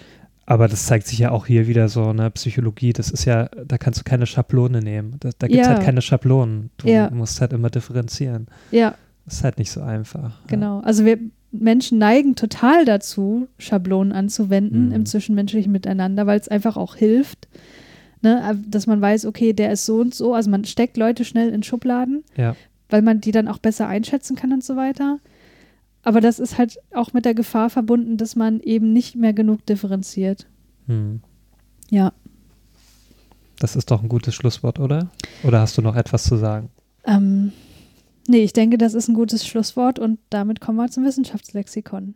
Aber 0.47 0.69
das 0.69 0.87
zeigt 0.87 1.07
sich 1.07 1.19
ja 1.19 1.31
auch 1.33 1.47
hier 1.47 1.67
wieder 1.69 1.89
so, 1.89 2.13
ne, 2.13 2.31
Psychologie, 2.31 2.93
das 2.93 3.11
ist 3.11 3.25
ja, 3.25 3.49
da 3.67 3.79
kannst 3.79 4.01
du 4.01 4.05
keine 4.05 4.27
Schablone 4.27 4.83
nehmen. 4.83 5.17
Da, 5.21 5.31
da 5.39 5.47
gibt 5.47 5.61
es 5.61 5.67
Ja. 5.67 5.75
halt 5.75 5.85
keine 5.85 6.03
Schablonen. 6.03 6.71
Du 6.77 6.89
Ja. 6.89 7.09
musst 7.11 7.41
halt 7.41 7.53
immer 7.53 7.71
differenzieren. 7.71 8.47
Ja, 8.73 8.95
Das 9.27 9.35
ist 9.35 9.45
halt 9.45 9.59
nicht 9.59 9.71
so 9.71 9.81
einfach. 9.81 10.41
genau. 10.49 10.81
Also 10.81 11.05
wir 11.05 11.19
Menschen 11.53 11.99
neigen 11.99 12.37
total 12.37 12.85
dazu, 12.85 13.49
Schablonen 13.59 14.13
anzuwenden 14.13 14.87
Mhm. 14.89 14.93
im 14.93 15.07
zwischenmenschlichen 15.07 15.73
Miteinander, 15.73 16.27
weil 16.27 16.39
es 16.39 16.49
einfach 16.49 16.77
auch 16.77 16.95
hilft. 16.97 17.49
Ne? 18.23 18.63
Dass 18.69 18.87
man 18.87 19.01
weiß, 19.01 19.25
okay, 19.27 19.53
der 19.53 19.73
ist 19.73 19.87
so 19.87 20.01
und 20.01 20.15
so. 20.15 20.35
Also 20.35 20.51
man 20.51 20.65
steckt 20.65 20.97
Leute 20.97 21.25
schnell 21.25 21.49
in 21.51 21.63
Schubladen. 21.63 22.23
Ja. 22.37 22.55
weil 22.93 23.03
man 23.03 23.21
die 23.21 23.31
dann 23.31 23.47
auch 23.47 23.59
besser 23.59 23.87
einschätzen 23.87 24.35
kann 24.35 24.53
und 24.53 24.65
so 24.65 24.75
weiter. 24.75 25.21
Aber 26.03 26.21
das 26.21 26.41
ist 26.41 26.59
halt 26.59 26.77
auch 26.93 27.13
mit 27.13 27.25
der 27.25 27.35
Gefahr 27.35 27.71
verbunden, 27.71 28.17
dass 28.17 28.35
man 28.35 28.59
eben 28.59 28.93
nicht 28.93 29.15
mehr 29.15 29.33
genug 29.33 29.65
differenziert. 29.65 30.49
Ja. 30.89 30.95
Hm. 30.95 31.21
Ja. 31.91 32.13
Das 33.61 33.77
ist 33.77 33.91
doch 33.93 34.03
ein 34.03 34.09
gutes 34.09 34.35
Schlusswort, 34.35 34.81
oder? 34.81 35.09
Oder 35.45 35.61
hast 35.61 35.79
du 35.79 35.83
noch 35.83 35.95
etwas 35.95 36.25
zu 36.25 36.37
sagen? 36.37 36.71
Ähm, 37.07 37.53
nee, 38.29 38.43
ich 38.43 38.53
denke, 38.53 38.79
das 38.79 38.95
ist 38.95 39.09
ein 39.09 39.15
gutes 39.15 39.47
Schlusswort 39.47 39.99
und 39.99 40.19
damit 40.31 40.61
kommen 40.61 40.79
wir 40.79 40.91
zum 40.91 41.05
Wissenschaftslexikon. 41.05 42.15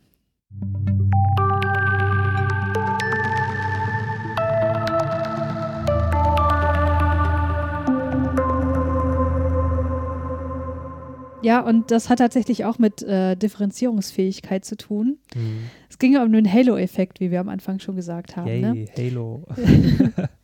Ja, 11.44 11.60
und 11.60 11.90
das 11.90 12.08
hat 12.08 12.20
tatsächlich 12.20 12.64
auch 12.64 12.78
mit 12.78 13.02
äh, 13.02 13.36
Differenzierungsfähigkeit 13.36 14.64
zu 14.64 14.78
tun. 14.78 15.18
Hm. 15.34 15.64
Es 15.90 15.98
ging 15.98 16.14
ja 16.14 16.24
um 16.24 16.32
den 16.32 16.50
Halo-Effekt, 16.50 17.20
wie 17.20 17.30
wir 17.30 17.40
am 17.40 17.50
Anfang 17.50 17.80
schon 17.80 17.96
gesagt 17.96 18.34
haben. 18.36 18.60
Ne? 18.60 18.74
Yay, 18.74 19.10
Halo. 19.10 19.44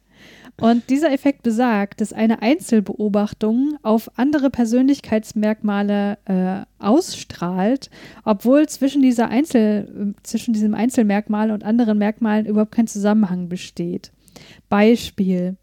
Und 0.59 0.91
dieser 0.91 1.13
Effekt 1.13 1.43
besagt, 1.43 2.01
dass 2.01 2.13
eine 2.13 2.43
Einzelbeobachtung 2.43 3.79
auf 3.83 4.11
andere 4.17 4.51
Persönlichkeitsmerkmale 4.51 6.19
äh, 6.27 6.65
ausstrahlt, 6.79 7.91
obwohl 8.25 8.69
zwischen, 8.69 9.03
dieser 9.03 9.29
Einzel, 9.29 10.15
zwischen 10.23 10.53
diesem 10.53 10.75
Einzelmerkmal 10.75 11.51
und 11.51 11.65
anderen 11.65 11.99
Merkmalen 11.99 12.47
überhaupt 12.47 12.73
kein 12.73 12.87
Zusammenhang 12.87 13.49
besteht. 13.49 14.13
Beispiel. 14.69 15.57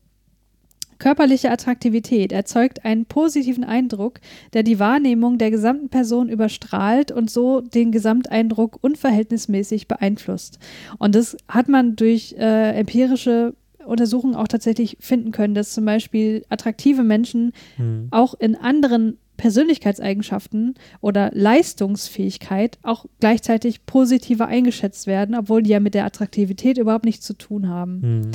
Körperliche 1.00 1.52
Attraktivität 1.52 2.32
erzeugt 2.32 2.84
einen 2.84 3.06
positiven 3.06 3.64
Eindruck, 3.64 4.20
der 4.54 4.64
die 4.64 4.80
Wahrnehmung 4.80 5.38
der 5.38 5.52
gesamten 5.52 5.90
Person 5.90 6.28
überstrahlt 6.28 7.12
und 7.12 7.30
so 7.30 7.62
den 7.62 7.92
Gesamteindruck 7.92 8.80
unverhältnismäßig 8.82 9.88
beeinflusst. 9.88 10.58
Und 10.98 11.14
das 11.14 11.38
hat 11.48 11.70
man 11.70 11.96
durch 11.96 12.34
äh, 12.38 12.72
empirische 12.72 13.54
Untersuchungen 13.88 14.36
auch 14.36 14.48
tatsächlich 14.48 14.98
finden 15.00 15.32
können, 15.32 15.54
dass 15.56 15.74
zum 15.74 15.86
Beispiel 15.86 16.46
attraktive 16.50 17.04
Menschen 17.04 17.54
Hm. 17.78 18.08
auch 18.12 18.34
in 18.36 18.56
anderen 18.56 19.18
Persönlichkeitseigenschaften 19.38 20.76
oder 21.00 21.30
Leistungsfähigkeit 21.34 22.80
auch 22.82 23.06
gleichzeitig 23.20 23.86
positiver 23.86 24.48
eingeschätzt 24.48 25.08
werden, 25.08 25.36
obwohl 25.36 25.62
die 25.64 25.70
ja 25.70 25.80
mit 25.80 25.94
der 25.94 26.06
Attraktivität 26.06 26.78
überhaupt 26.78 27.06
nichts 27.06 27.26
zu 27.26 27.34
tun 27.34 27.68
haben. 27.70 28.02
Hm. 28.02 28.32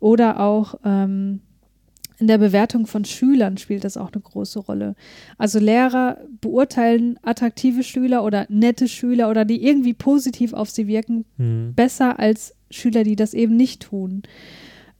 Oder 0.00 0.40
auch 0.40 0.74
ähm, 0.84 1.40
in 2.18 2.26
der 2.28 2.38
Bewertung 2.38 2.86
von 2.86 3.04
Schülern 3.04 3.58
spielt 3.58 3.84
das 3.84 3.98
auch 3.98 4.10
eine 4.12 4.22
große 4.22 4.58
Rolle. 4.60 4.94
Also 5.36 5.58
Lehrer 5.58 6.18
beurteilen 6.40 7.18
attraktive 7.22 7.82
Schüler 7.82 8.24
oder 8.24 8.46
nette 8.48 8.88
Schüler 8.88 9.28
oder 9.28 9.44
die 9.44 9.62
irgendwie 9.62 9.92
positiv 9.94 10.54
auf 10.54 10.70
sie 10.70 10.86
wirken, 10.86 11.26
Hm. 11.36 11.74
besser 11.76 12.18
als 12.18 12.54
Schüler, 12.70 13.04
die 13.04 13.16
das 13.16 13.34
eben 13.34 13.56
nicht 13.56 13.82
tun. 13.82 14.22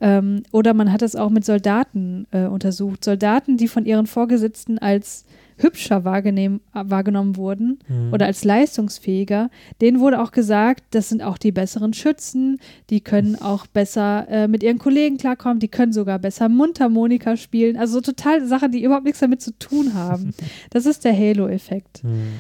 Ähm, 0.01 0.43
oder 0.53 0.75
man 0.75 0.93
hat 0.93 1.03
es 1.03 1.17
auch 1.17 1.31
mit 1.31 1.45
Soldaten 1.45 2.27
äh, 2.31 2.45
untersucht. 2.45 3.05
Soldaten, 3.05 3.57
die 3.57 3.69
von 3.69 3.87
ihren 3.87 4.07
Vorgesetzten 4.07 4.79
als 4.79 5.25
hübscher 5.59 6.05
wahrgenommen 6.05 7.37
wurden 7.37 7.79
Hm. 7.87 8.13
oder 8.13 8.27
als 8.27 8.45
leistungsfähiger, 8.45 9.51
denen 9.81 10.01
wurde 10.01 10.21
auch 10.21 10.33
gesagt, 10.33 10.85
das 10.91 11.09
sind 11.09 11.23
auch 11.23 11.39
die 11.39 11.53
besseren 11.53 11.95
Schützen, 11.95 12.59
die 12.91 13.01
können 13.01 13.37
auch 13.37 13.67
besser 13.67 14.27
äh, 14.29 14.49
mit 14.49 14.63
ihren 14.63 14.79
Kollegen 14.79 15.17
klarkommen, 15.17 15.59
die 15.59 15.69
können 15.69 15.95
sogar 15.95 16.19
besser 16.19 16.49
Mundharmonika 16.51 17.37
spielen. 17.39 17.79
Also 17.79 17.95
so 17.95 18.01
total 18.03 18.47
Sachen, 18.47 18.71
die 18.71 18.83
überhaupt 18.83 19.05
nichts 19.07 19.21
damit 19.21 19.41
zu 19.41 19.59
tun 19.59 19.95
haben. 19.95 20.35
Das 20.71 20.85
ist 20.85 21.05
der 21.05 21.17
Halo-Effekt. 21.17 22.03
Hm. 22.03 22.35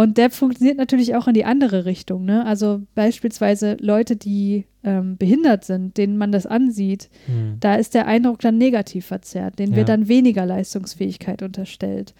Und 0.00 0.16
der 0.16 0.30
funktioniert 0.30 0.78
natürlich 0.78 1.16
auch 1.16 1.26
in 1.26 1.34
die 1.34 1.44
andere 1.44 1.84
Richtung. 1.84 2.24
Ne? 2.24 2.46
Also 2.46 2.82
beispielsweise 2.94 3.76
Leute, 3.80 4.14
die 4.14 4.64
ähm, 4.84 5.16
behindert 5.16 5.64
sind, 5.64 5.96
denen 5.96 6.16
man 6.16 6.30
das 6.30 6.46
ansieht, 6.46 7.10
Hm. 7.26 7.56
da 7.58 7.74
ist 7.74 7.94
der 7.94 8.06
Eindruck 8.06 8.38
dann 8.38 8.58
negativ 8.58 9.06
verzerrt, 9.06 9.58
denen 9.58 9.72
Ja. 9.72 9.78
wird 9.78 9.88
dann 9.88 10.06
weniger 10.06 10.46
Leistungsfähigkeit 10.46 11.42
unterstellt. 11.42 12.14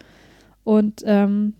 Und 0.65 1.03
ähm, 1.05 1.53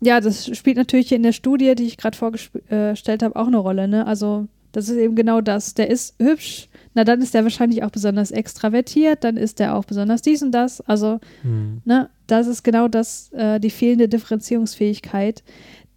ja, 0.00 0.20
das 0.20 0.54
spielt 0.56 0.78
natürlich 0.78 1.12
in 1.12 1.22
der 1.22 1.30
Studie, 1.32 1.76
die 1.76 1.84
ich 1.84 1.96
gerade 1.96 2.16
vorgestellt 2.18 3.22
habe, 3.22 3.36
auch 3.36 3.46
eine 3.46 3.58
Rolle. 3.58 3.86
Ne? 3.86 4.04
Also 4.04 4.48
das 4.72 4.88
ist 4.88 4.96
eben 4.96 5.14
genau 5.14 5.40
das. 5.40 5.74
Der 5.74 5.88
ist 5.90 6.16
hübsch, 6.20 6.68
na 6.94 7.04
dann 7.04 7.20
ist 7.20 7.34
der 7.34 7.44
wahrscheinlich 7.44 7.84
auch 7.84 7.90
besonders 7.90 8.32
extravertiert, 8.32 9.22
dann 9.22 9.36
ist 9.36 9.60
der 9.60 9.76
auch 9.76 9.84
besonders 9.84 10.22
dies 10.22 10.42
und 10.42 10.50
das. 10.50 10.80
Also 10.80 11.20
Hm. 11.42 11.82
Ne, 11.84 12.10
das 12.32 12.46
ist 12.46 12.62
genau 12.62 12.88
das, 12.88 13.30
äh, 13.32 13.60
die 13.60 13.70
fehlende 13.70 14.08
Differenzierungsfähigkeit, 14.08 15.44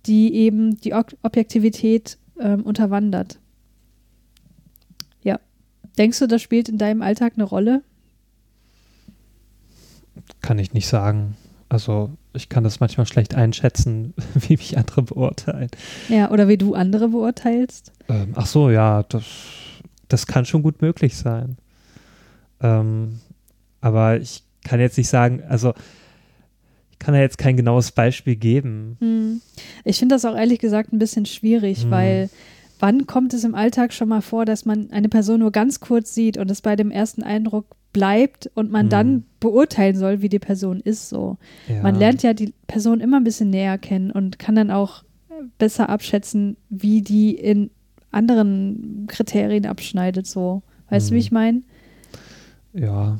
die 0.06 0.36
eben 0.36 0.80
die 0.82 0.94
Ob 0.94 1.16
Objektivität 1.24 2.18
ähm, 2.40 2.62
unterwandert. 2.62 3.40
Ja. 5.24 5.40
Denkst 5.98 6.20
du, 6.20 6.28
das 6.28 6.41
spielt 6.41 6.68
in 6.68 6.78
deinem 6.78 7.02
Alltag 7.02 7.34
eine 7.36 7.45
Rolle? 7.45 7.84
Kann 10.41 10.60
ich 10.60 10.74
nicht 10.74 10.88
sagen. 10.88 11.38
Also 11.70 12.12
ich 12.34 12.49
kann 12.49 12.66
das 12.66 12.82
manchmal 12.82 13.06
schlecht 13.06 13.34
einschätzen, 13.34 14.14
wie 14.34 14.57
mich 14.57 14.78
andere 14.78 15.03
beurteilen. 15.03 15.70
Ja, 16.10 16.32
oder 16.32 16.49
wie 16.49 16.57
du 16.57 16.74
andere 16.74 17.07
beurteilst? 17.07 17.94
Ähm, 18.10 18.34
ach 18.36 18.45
so, 18.45 18.70
ja, 18.70 19.03
das, 19.03 19.24
das 20.10 20.28
kann 20.28 20.45
schon 20.45 20.64
gut 20.64 20.82
möglich 20.82 21.16
sein. 21.16 21.56
Ähm, 22.60 23.22
aber 23.80 24.20
ich 24.20 24.44
kann 24.66 24.82
jetzt 24.82 24.98
nicht 24.98 25.07
sagen, 25.07 25.41
also 25.48 25.74
ich 26.97 27.05
kann 27.05 27.13
ja 27.15 27.22
jetzt 27.22 27.38
kein 27.38 27.57
genaues 27.57 27.91
Beispiel 27.91 28.35
geben. 28.35 28.97
Hm. 28.99 29.41
Ich 29.84 29.99
finde 29.99 30.15
das 30.15 30.26
auch 30.26 30.35
ehrlich 30.35 30.59
gesagt 30.59 30.91
ein 30.93 30.99
bisschen 30.99 31.26
schwierig, 31.26 31.84
Hm. 31.84 31.91
weil 31.91 32.30
wann 32.80 33.05
kommt 33.05 33.34
es 33.34 33.43
im 33.43 33.53
Alltag 33.55 33.93
schon 33.93 34.09
mal 34.09 34.22
vor, 34.22 34.45
dass 34.45 34.65
man 34.65 34.89
eine 34.91 35.09
Person 35.09 35.39
nur 35.39 35.51
ganz 35.51 35.80
kurz 35.80 36.13
sieht 36.15 36.38
und 36.38 36.49
es 36.49 36.61
bei 36.61 36.76
dem 36.76 36.91
ersten 36.91 37.22
Eindruck 37.23 37.65
bleibt 37.93 38.49
und 38.55 38.72
man 38.72 38.84
Hm. 38.84 38.89
dann 38.89 39.23
beurteilen 39.39 39.95
soll, 39.95 40.22
wie 40.22 40.30
die 40.30 40.39
Person 40.39 40.80
ist 40.81 41.09
so. 41.09 41.38
Ja. 41.69 41.81
Man 41.84 41.95
lernt 41.95 42.23
ja 42.23 42.34
die 42.34 42.53
Person 42.67 42.99
immer 43.01 43.17
ein 43.17 43.23
bisschen 43.23 43.49
näher 43.49 43.77
kennen 43.77 44.11
und 44.11 44.39
kann 44.39 44.55
dann 44.55 44.72
auch 44.72 45.03
besser 45.57 45.89
abschätzen, 45.89 46.57
wie 46.69 47.01
die 47.01 47.35
in 47.35 47.69
anderen 48.11 49.05
Kriterien 49.07 49.65
abschneidet. 49.65 50.26
So, 50.27 50.63
weißt 50.89 51.09
du, 51.09 51.11
wie 51.11 51.17
Mhm. 51.17 51.22
ich 51.22 51.31
meine? 51.31 51.61
Ja, 52.73 53.19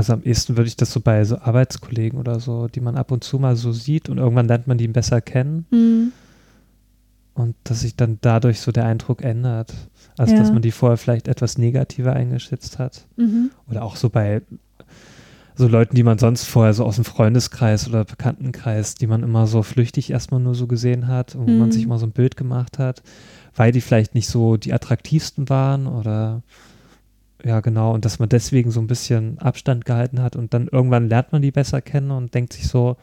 also 0.00 0.14
am 0.14 0.22
ehesten 0.22 0.56
würde 0.56 0.68
ich 0.68 0.76
das 0.76 0.90
so 0.92 1.00
bei 1.00 1.22
so 1.24 1.36
Arbeitskollegen 1.38 2.18
oder 2.18 2.40
so, 2.40 2.68
die 2.68 2.80
man 2.80 2.96
ab 2.96 3.12
und 3.12 3.22
zu 3.22 3.38
mal 3.38 3.54
so 3.54 3.70
sieht 3.70 4.08
und 4.08 4.16
irgendwann 4.16 4.48
lernt 4.48 4.66
man 4.66 4.78
die 4.78 4.88
besser 4.88 5.20
kennen 5.20 5.66
Mhm. 5.70 6.12
und 7.34 7.54
dass 7.64 7.80
sich 7.80 7.96
dann 7.96 8.16
dadurch 8.22 8.60
so 8.60 8.72
der 8.72 8.86
Eindruck 8.86 9.22
ändert. 9.22 9.72
Also 10.16 10.32
Ja. 10.32 10.38
dass 10.38 10.52
man 10.52 10.62
die 10.62 10.70
vorher 10.72 10.96
vielleicht 10.96 11.28
etwas 11.28 11.58
negativer 11.58 12.14
eingeschätzt 12.14 12.78
hat. 12.78 13.06
Mhm. 13.16 13.50
Oder 13.68 13.82
auch 13.82 13.96
so 13.96 14.08
bei 14.10 14.40
so 15.54 15.68
Leuten, 15.68 15.94
die 15.94 16.02
man 16.02 16.16
sonst 16.18 16.44
vorher 16.46 16.72
so 16.72 16.84
aus 16.86 16.94
dem 16.96 17.04
Freundeskreis 17.04 17.86
oder 17.86 18.04
Bekanntenkreis, 18.06 18.94
die 18.94 19.06
man 19.06 19.22
immer 19.22 19.46
so 19.46 19.62
flüchtig 19.62 20.10
erstmal 20.10 20.40
nur 20.40 20.54
so 20.54 20.66
gesehen 20.66 21.06
hat 21.08 21.34
und 21.34 21.46
wo 21.46 21.50
man 21.50 21.68
Mhm. 21.68 21.72
sich 21.72 21.86
mal 21.86 21.98
so 21.98 22.06
ein 22.06 22.12
Bild 22.12 22.38
gemacht 22.38 22.78
hat, 22.78 23.02
weil 23.54 23.70
die 23.70 23.82
vielleicht 23.82 24.14
nicht 24.14 24.28
so 24.28 24.56
die 24.56 24.72
attraktivsten 24.72 25.50
waren 25.50 25.86
oder 25.86 26.42
ja 27.44 27.60
genau 27.60 27.92
und 27.94 28.04
dass 28.04 28.18
man 28.18 28.28
deswegen 28.28 28.70
so 28.70 28.80
ein 28.80 28.86
bisschen 28.86 29.38
Abstand 29.38 29.84
gehalten 29.84 30.20
hat 30.22 30.36
und 30.36 30.52
dann 30.54 30.68
irgendwann 30.68 31.08
lernt 31.08 31.32
man 31.32 31.42
die 31.42 31.50
besser 31.50 31.80
kennen 31.80 32.10
und 32.10 32.34
denkt 32.34 32.52
sich 32.52 32.68
so, 32.68 32.96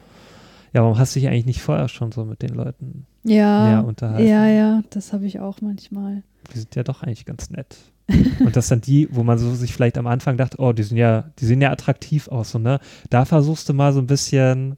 ja, 0.72 0.82
warum 0.82 0.98
hast 0.98 1.14
du 1.16 1.20
dich 1.20 1.28
eigentlich 1.28 1.46
nicht 1.46 1.62
vorher 1.62 1.88
schon 1.88 2.12
so 2.12 2.24
mit 2.24 2.42
den 2.42 2.54
Leuten 2.54 3.06
Ja, 3.24 3.62
näher 3.66 3.84
unterhalten? 3.84 4.26
ja, 4.28 4.46
ja, 4.46 4.82
das 4.90 5.12
habe 5.12 5.26
ich 5.26 5.40
auch 5.40 5.60
manchmal. 5.60 6.22
Die 6.54 6.58
sind 6.58 6.74
ja 6.76 6.82
doch 6.82 7.02
eigentlich 7.02 7.24
ganz 7.26 7.50
nett. 7.50 7.76
Und 8.40 8.56
das 8.56 8.68
sind 8.68 8.86
die, 8.86 9.08
wo 9.10 9.22
man 9.22 9.38
so 9.38 9.54
sich 9.54 9.72
vielleicht 9.74 9.98
am 9.98 10.06
Anfang 10.06 10.36
dachte, 10.38 10.58
oh, 10.60 10.72
die 10.72 10.82
sind 10.82 10.96
ja, 10.96 11.24
die 11.38 11.44
sehen 11.46 11.60
ja 11.60 11.70
attraktiv 11.70 12.28
aus, 12.28 12.50
so, 12.52 12.58
ne? 12.58 12.80
Da 13.10 13.24
versuchst 13.26 13.68
du 13.68 13.74
mal 13.74 13.92
so 13.92 14.00
ein 14.00 14.06
bisschen 14.06 14.76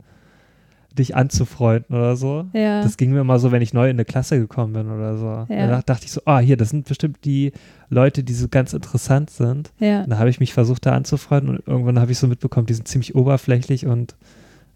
dich 0.98 1.14
anzufreunden 1.16 1.94
oder 1.96 2.16
so. 2.16 2.46
Ja. 2.52 2.82
Das 2.82 2.96
ging 2.96 3.12
mir 3.12 3.20
immer 3.20 3.38
so, 3.38 3.52
wenn 3.52 3.62
ich 3.62 3.72
neu 3.72 3.86
in 3.88 3.96
eine 3.96 4.04
Klasse 4.04 4.38
gekommen 4.38 4.72
bin 4.72 4.90
oder 4.90 5.16
so. 5.16 5.46
Ja. 5.54 5.66
Da 5.68 5.82
dachte 5.82 6.04
ich 6.06 6.12
so, 6.12 6.20
ah, 6.24 6.38
hier, 6.40 6.56
das 6.56 6.70
sind 6.70 6.86
bestimmt 6.88 7.18
die 7.24 7.52
Leute, 7.88 8.22
die 8.24 8.34
so 8.34 8.48
ganz 8.48 8.72
interessant 8.72 9.30
sind. 9.30 9.72
ja. 9.78 10.02
Und 10.02 10.10
da 10.10 10.18
habe 10.18 10.30
ich 10.30 10.40
mich 10.40 10.52
versucht, 10.52 10.86
da 10.86 10.92
anzufreunden 10.92 11.56
und 11.56 11.66
irgendwann 11.66 11.98
habe 12.00 12.12
ich 12.12 12.18
so 12.18 12.26
mitbekommen, 12.26 12.66
die 12.66 12.74
sind 12.74 12.88
ziemlich 12.88 13.14
oberflächlich 13.14 13.86
und 13.86 14.16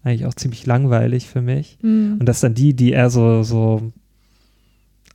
eigentlich 0.03 0.25
auch 0.25 0.33
ziemlich 0.35 0.65
langweilig 0.65 1.27
für 1.27 1.41
mich. 1.41 1.77
Hm. 1.81 2.17
Und 2.19 2.25
dass 2.27 2.39
dann 2.39 2.53
die, 2.53 2.73
die 2.75 2.91
eher 2.91 3.09
so, 3.09 3.43
so 3.43 3.91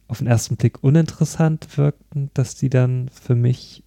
auf 0.09 0.18
den 0.18 0.27
ersten 0.27 0.56
Blick 0.56 0.82
uninteressant 0.82 1.78
wirkten, 1.78 2.31
dass 2.35 2.56
die 2.56 2.68
dann 2.70 3.09
für 3.10 3.35
mich 3.36 3.82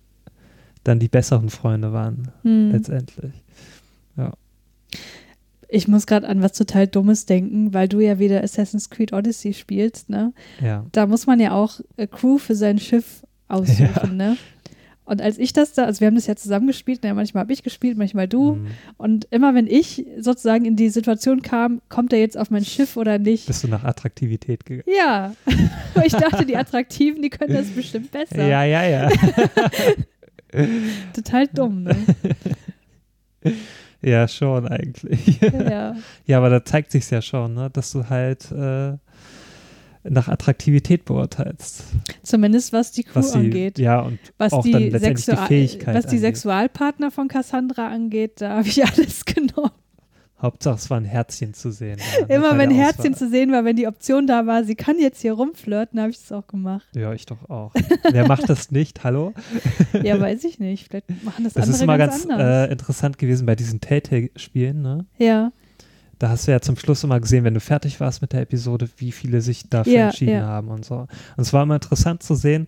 dann 0.86 1.00
die 1.00 1.10
besseren 1.10 1.50
Freunde 1.50 1.92
waren, 1.94 2.30
Hm. 2.44 2.72
letztendlich. 2.72 3.34
Ich 5.74 5.88
muss 5.88 6.06
gerade 6.06 6.28
an 6.28 6.44
was 6.44 6.52
total 6.54 6.86
Dummes 6.86 7.26
denken, 7.26 7.74
weil 7.74 7.88
du 7.88 8.00
ja 8.00 8.20
wieder 8.20 8.44
Assassin's 8.44 8.92
Creed 8.92 9.12
Odyssey 9.12 9.54
spielst, 9.54 10.08
ne? 10.08 10.32
Ja. 10.62 10.86
Da 10.92 11.08
muss 11.08 11.26
man 11.26 11.40
ja 11.40 11.52
auch 11.54 11.80
äh, 11.98 12.06
Crew 12.06 12.38
für 12.38 12.54
sein 12.54 12.78
Schiff 12.78 13.26
aussuchen, 13.48 14.16
ne? 14.16 14.38
Und 15.06 15.20
als 15.20 15.40
ich 15.40 15.52
das 15.52 15.74
da, 15.74 15.86
also 15.86 16.00
wir 16.00 16.08
haben 16.08 16.16
das 16.16 16.28
ja 16.28 16.36
zusammen 16.36 16.68
gespielt, 16.68 17.04
ne? 17.04 17.14
manchmal 17.14 17.42
habe 17.42 17.52
ich 17.52 17.64
gespielt, 17.64 17.98
manchmal 17.98 18.28
du. 18.28 18.54
Hm. 18.54 18.68
Und 18.98 19.28
immer 19.32 19.54
wenn 19.56 19.68
ich 19.68 20.06
sozusagen 20.20 20.64
in 20.64 20.76
die 20.76 20.90
Situation 20.90 21.42
kam, 21.42 21.82
kommt 21.90 22.14
er 22.14 22.20
jetzt 22.20 22.38
auf 22.38 22.52
mein 22.52 22.64
Schiff 22.64 22.96
oder 22.96 23.18
nicht? 23.18 23.48
Bist 23.48 23.64
du 23.64 23.68
nach 23.68 23.84
Attraktivität 23.84 24.66
gegangen? 24.66 24.86
Ja. 24.96 25.34
ich 26.06 26.14
dachte, 26.14 26.46
die 26.46 26.56
Attraktiven, 26.56 27.22
die 27.22 27.32
können 27.32 27.54
das 27.54 27.68
bestimmt 27.68 28.12
besser. 28.12 28.48
Ja, 28.48 28.64
ja, 28.64 28.86
ja. 28.86 29.10
Total 31.14 31.48
dumm, 31.48 31.84
ne? 31.84 31.96
ja, 34.04 34.28
schon 34.28 34.68
eigentlich. 34.68 35.40
ja. 35.42 35.96
ja, 36.26 36.38
aber 36.38 36.50
da 36.50 36.64
zeigt 36.64 36.92
sich 36.92 37.10
ja 37.10 37.22
schon, 37.22 37.54
ne, 37.54 37.70
dass 37.72 37.92
du 37.92 38.10
halt 38.10 38.52
äh, 38.52 38.98
nach 40.04 40.28
Attraktivität 40.28 41.06
beurteilst. 41.06 41.86
Zumindest 42.24 42.74
was 42.74 42.92
die 42.92 43.04
Crew 43.04 43.20
Was 43.20 43.32
die, 43.32 43.38
angeht. 43.40 43.80
ja, 43.80 44.02
und 44.02 44.20
was 44.38 44.54
auch 44.54 44.64
die, 44.64 44.72
dann 44.72 44.90
letztendlich 44.90 45.26
die 45.26 45.48
Fähigkeit 45.48 45.96
was 45.96 46.06
die 46.06 46.18
angeht. 46.18 46.22
Sexualpartner 46.22 47.12
von 47.12 47.28
Cassandra 47.28 47.88
angeht, 47.88 48.42
da 48.42 48.58
habe 48.58 48.68
ich 48.68 48.84
alles 48.86 49.26
genommen. 49.26 49.72
Hauptsache 50.44 50.76
es 50.76 50.90
war 50.90 50.98
ein 50.98 51.06
Herzchen 51.06 51.54
zu 51.56 51.72
sehen. 51.72 51.98
ja, 52.30 52.36
Immer 52.36 52.58
wenn 52.60 52.70
Herzchen 52.70 53.16
zu 53.16 53.30
sehen 53.30 53.52
war, 53.52 53.66
wenn 53.66 53.76
die 53.76 53.88
Option 53.88 54.28
da 54.28 54.46
war, 54.46 54.64
sie 54.64 54.76
kann 54.76 55.00
jetzt 55.00 55.22
hier 55.22 55.34
rumflirten, 55.34 56.00
habe 56.00 56.12
ich 56.12 56.20
das 56.20 56.32
auch 56.32 56.46
gemacht. 56.46 56.86
Ja, 56.96 57.14
ich 57.14 57.26
doch 57.26 57.50
auch. 57.50 57.74
Wer 58.12 58.28
macht 58.28 58.50
das 58.50 58.70
nicht? 58.70 59.04
Hallo? 59.04 59.34
Ja, 60.04 60.20
weiß 60.20 60.44
ich 60.44 60.60
nicht. 60.60 60.88
Vielleicht 60.90 61.10
machen 61.24 61.44
das, 61.46 61.54
Das 61.54 61.64
andere 61.64 61.78
ist 61.82 61.86
mal 61.88 61.98
ganz, 61.98 62.28
ganz 62.28 62.42
äh, 62.42 62.72
interessant 62.72 63.18
gewesen 63.18 63.46
bei 63.46 63.56
diesen 63.56 63.80
Telltale-Spielen, 63.80 64.82
ne? 64.82 65.06
ja, 65.18 65.52
Da 66.20 66.30
hast 66.30 66.48
du 66.48 66.52
ja 66.52 66.60
zum 66.62 66.76
Schluss 66.78 67.04
immer 67.04 67.20
gesehen, 67.20 67.44
wenn 67.46 67.54
du 67.54 67.60
fertig 67.60 68.00
warst 68.00 68.22
mit 68.22 68.34
der 68.34 68.42
Episode, 68.42 68.90
wie 68.98 69.12
viele 69.12 69.42
sich 69.42 69.70
dafür 69.70 69.94
Ja, 69.94 70.06
entschieden 70.08 70.34
ja. 70.36 70.46
haben 70.46 70.68
und 70.70 70.84
so. 70.86 70.96
Und 70.98 71.10
es 71.38 71.54
war 71.54 71.64
immer 71.64 71.76
interessant 71.76 72.22
zu 72.24 72.36
sehen, 72.36 72.68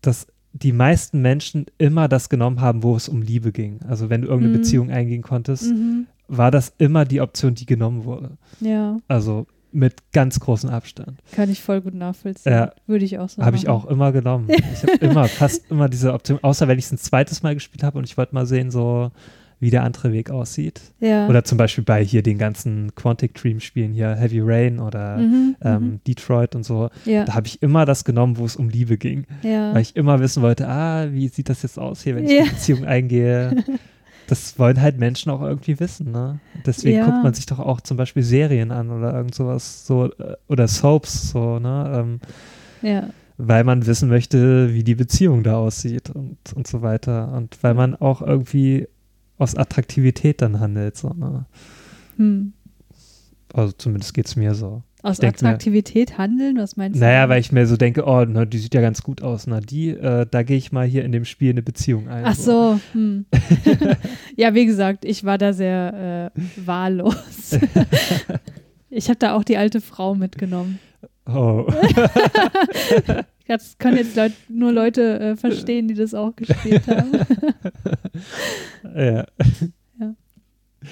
dass 0.00 0.26
die 0.54 0.72
meisten 0.72 1.22
Menschen 1.22 1.66
immer 1.78 2.08
das 2.08 2.28
genommen 2.28 2.60
haben, 2.60 2.82
wo 2.82 2.94
es 2.96 3.08
um 3.08 3.22
Liebe 3.22 3.52
ging. 3.52 3.80
Also 3.88 4.10
wenn 4.10 4.22
du 4.22 4.28
irgendeine 4.28 4.54
Mhm. 4.56 4.60
Beziehung 4.60 4.90
eingehen 4.90 5.22
konntest, 5.22 5.70
mhm. 5.72 6.06
War 6.36 6.50
das 6.50 6.72
immer 6.78 7.04
die 7.04 7.20
Option, 7.20 7.54
die 7.54 7.66
genommen 7.66 8.04
wurde. 8.04 8.38
ja, 8.60 8.98
Also 9.08 9.46
mit 9.74 9.94
ganz 10.12 10.38
großem 10.38 10.68
Abstand. 10.70 11.18
kann 11.32 11.50
ich 11.50 11.62
voll 11.62 11.80
gut 11.80 11.94
nachvollziehen. 11.94 12.52
Ja. 12.52 12.72
Würde 12.86 13.04
ich 13.06 13.18
auch 13.18 13.28
so 13.30 13.42
Habe 13.42 13.56
ich 13.56 13.68
auch 13.68 13.86
immer 13.86 14.12
genommen. 14.12 14.48
Ich 14.50 14.82
habe 14.82 14.92
immer, 15.00 15.28
fast 15.28 15.70
immer 15.70 15.88
diese 15.88 16.12
Option, 16.12 16.38
außer 16.42 16.68
wenn 16.68 16.78
ich 16.78 16.84
es 16.86 16.92
ein 16.92 16.98
zweites 16.98 17.42
Mal 17.42 17.54
gespielt 17.54 17.82
habe 17.82 17.96
und 17.98 18.04
ich 18.04 18.18
wollte 18.18 18.34
mal 18.34 18.44
sehen, 18.46 18.70
so 18.70 19.10
wie 19.60 19.70
der 19.70 19.84
andere 19.84 20.12
Weg 20.12 20.28
aussieht. 20.30 20.80
Ja. 21.00 21.26
Oder 21.28 21.44
zum 21.44 21.56
Beispiel 21.56 21.84
bei 21.84 22.04
hier 22.04 22.22
den 22.22 22.36
ganzen 22.36 22.94
Quantic 22.96 23.32
Dream 23.34 23.60
Spielen 23.60 23.92
hier, 23.94 24.14
Heavy 24.14 24.40
Rain 24.42 24.78
oder 24.80 25.18
mhm, 25.18 25.56
ähm, 25.62 25.82
mhm. 25.82 26.00
Detroit 26.06 26.54
und 26.56 26.64
so. 26.64 26.90
Ja, 27.06 27.24
Da 27.24 27.34
habe 27.34 27.46
ich 27.46 27.62
immer 27.62 27.84
das 27.86 28.04
genommen, 28.04 28.36
wo 28.38 28.44
es 28.44 28.56
um 28.56 28.68
Liebe 28.68 28.98
ging. 28.98 29.24
ja. 29.42 29.72
Weil 29.72 29.82
ich 29.82 29.94
immer 29.96 30.18
wissen 30.20 30.42
wollte, 30.42 30.68
ah, 30.68 31.06
wie 31.12 31.28
sieht 31.28 31.48
das 31.48 31.62
jetzt 31.62 31.78
aus 31.78 32.02
hier, 32.02 32.16
wenn 32.16 32.24
ich 32.24 32.32
Ja. 32.32 32.42
die 32.44 32.50
Beziehung 32.50 32.84
eingehe. 32.84 33.54
Das 34.28 34.58
wollen 34.58 34.80
halt 34.80 34.98
Menschen 34.98 35.30
auch 35.30 35.42
irgendwie 35.42 35.78
wissen, 35.80 36.12
ne? 36.12 36.38
Deswegen 36.64 36.98
Ja. 36.98 37.04
guckt 37.06 37.22
man 37.22 37.34
sich 37.34 37.46
doch 37.46 37.58
auch 37.58 37.80
zum 37.80 37.96
Beispiel 37.96 38.22
Serien 38.22 38.70
an 38.70 38.90
oder 38.90 39.12
irgend 39.14 39.34
sowas, 39.34 39.86
so, 39.86 40.06
äh, 40.12 40.36
oder 40.48 40.68
Soaps, 40.68 41.30
so, 41.30 41.58
ne? 41.58 41.92
Ähm, 41.94 42.20
ja. 42.88 43.10
weil 43.38 43.64
man 43.64 43.86
wissen 43.86 44.08
möchte, 44.08 44.72
wie 44.72 44.84
die 44.84 44.94
Beziehung 44.94 45.42
da 45.42 45.56
aussieht 45.56 46.10
und, 46.10 46.38
und 46.54 46.66
so 46.66 46.82
weiter. 46.82 47.32
Und 47.32 47.62
weil 47.62 47.74
man 47.74 47.94
auch 47.96 48.22
irgendwie 48.22 48.86
aus 49.38 49.56
Attraktivität 49.56 50.40
dann 50.40 50.60
handelt, 50.60 50.96
so, 50.96 51.08
ne? 51.10 51.46
Hm. 52.16 52.52
Also 53.52 53.72
zumindest 53.72 54.14
geht 54.14 54.26
es 54.26 54.36
mir 54.36 54.54
so. 54.54 54.82
Aus 55.02 55.20
mir- 55.20 55.28
Attraktivität 55.28 56.16
handeln, 56.16 56.58
was 56.58 56.76
meinst 56.76 56.96
du? 56.96 57.04
Naja, 57.04 57.28
weil 57.28 57.40
ich 57.40 57.50
mir 57.50 57.66
so 57.66 57.76
denke, 57.76 58.04
oh, 58.06 58.24
na, 58.24 58.44
die 58.44 58.58
sieht 58.58 58.72
ja 58.74 58.80
ganz 58.80 59.02
gut 59.02 59.20
aus. 59.20 59.48
Na, 59.48 59.60
die, 59.60 59.90
äh, 59.90 60.26
da 60.30 60.42
gehe 60.44 60.56
ich 60.56 60.70
mal 60.70 60.86
hier 60.86 61.04
in 61.04 61.10
dem 61.10 61.24
Spiel 61.24 61.50
eine 61.50 61.62
Beziehung 61.62 62.08
ein. 62.08 62.24
Ach 62.24 62.36
so, 62.36 62.78
hm. 62.92 63.26
ja, 64.36 64.54
wie 64.54 64.64
gesagt, 64.64 65.04
ich 65.04 65.24
war 65.24 65.38
da 65.38 65.52
sehr 65.52 66.30
äh, 66.34 66.40
wahllos. 66.64 67.58
ich 68.90 69.08
habe 69.08 69.18
da 69.18 69.34
auch 69.34 69.42
die 69.42 69.56
alte 69.56 69.80
Frau 69.80 70.14
mitgenommen. 70.14 70.78
Oh. 71.26 71.66
Das 73.48 73.76
können 73.78 73.96
jetzt 73.96 74.16
Leut 74.16 74.32
nur 74.48 74.72
Leute 74.72 75.20
äh, 75.20 75.36
verstehen, 75.36 75.88
die 75.88 75.94
das 75.94 76.14
auch 76.14 76.34
gespielt 76.34 76.86
haben. 76.86 77.12
ja. 78.96 79.26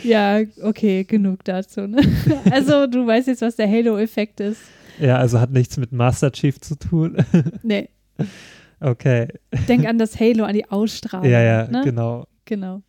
Ja, 0.03 0.41
okay, 0.63 1.05
genug 1.05 1.45
dazu. 1.45 1.87
Ne? 1.87 2.01
Also, 2.51 2.87
du 2.87 3.07
weißt 3.07 3.29
jetzt, 3.29 3.43
was 3.43 3.57
der 3.57 3.69
Halo-Effekt 3.69 4.41
ist. 4.41 4.61
ja, 4.99 5.17
also 5.17 5.41
hat 5.41 5.51
nichts 5.51 5.77
mit 5.77 5.93
Master 5.93 6.31
Chief 6.33 6.61
zu 6.61 6.77
tun. 6.77 7.17
Nee, 7.63 7.89
okay. 8.81 9.29
denk 9.69 9.87
an 9.87 9.99
das 9.99 10.19
Halo, 10.19 10.45
an 10.45 10.55
die 10.55 10.69
Ausstrahlung. 10.71 11.31
Ja, 11.31 11.41
ja, 11.43 11.67
ne? 11.69 11.83
genau. 11.85 12.27
Genau. 12.45 12.83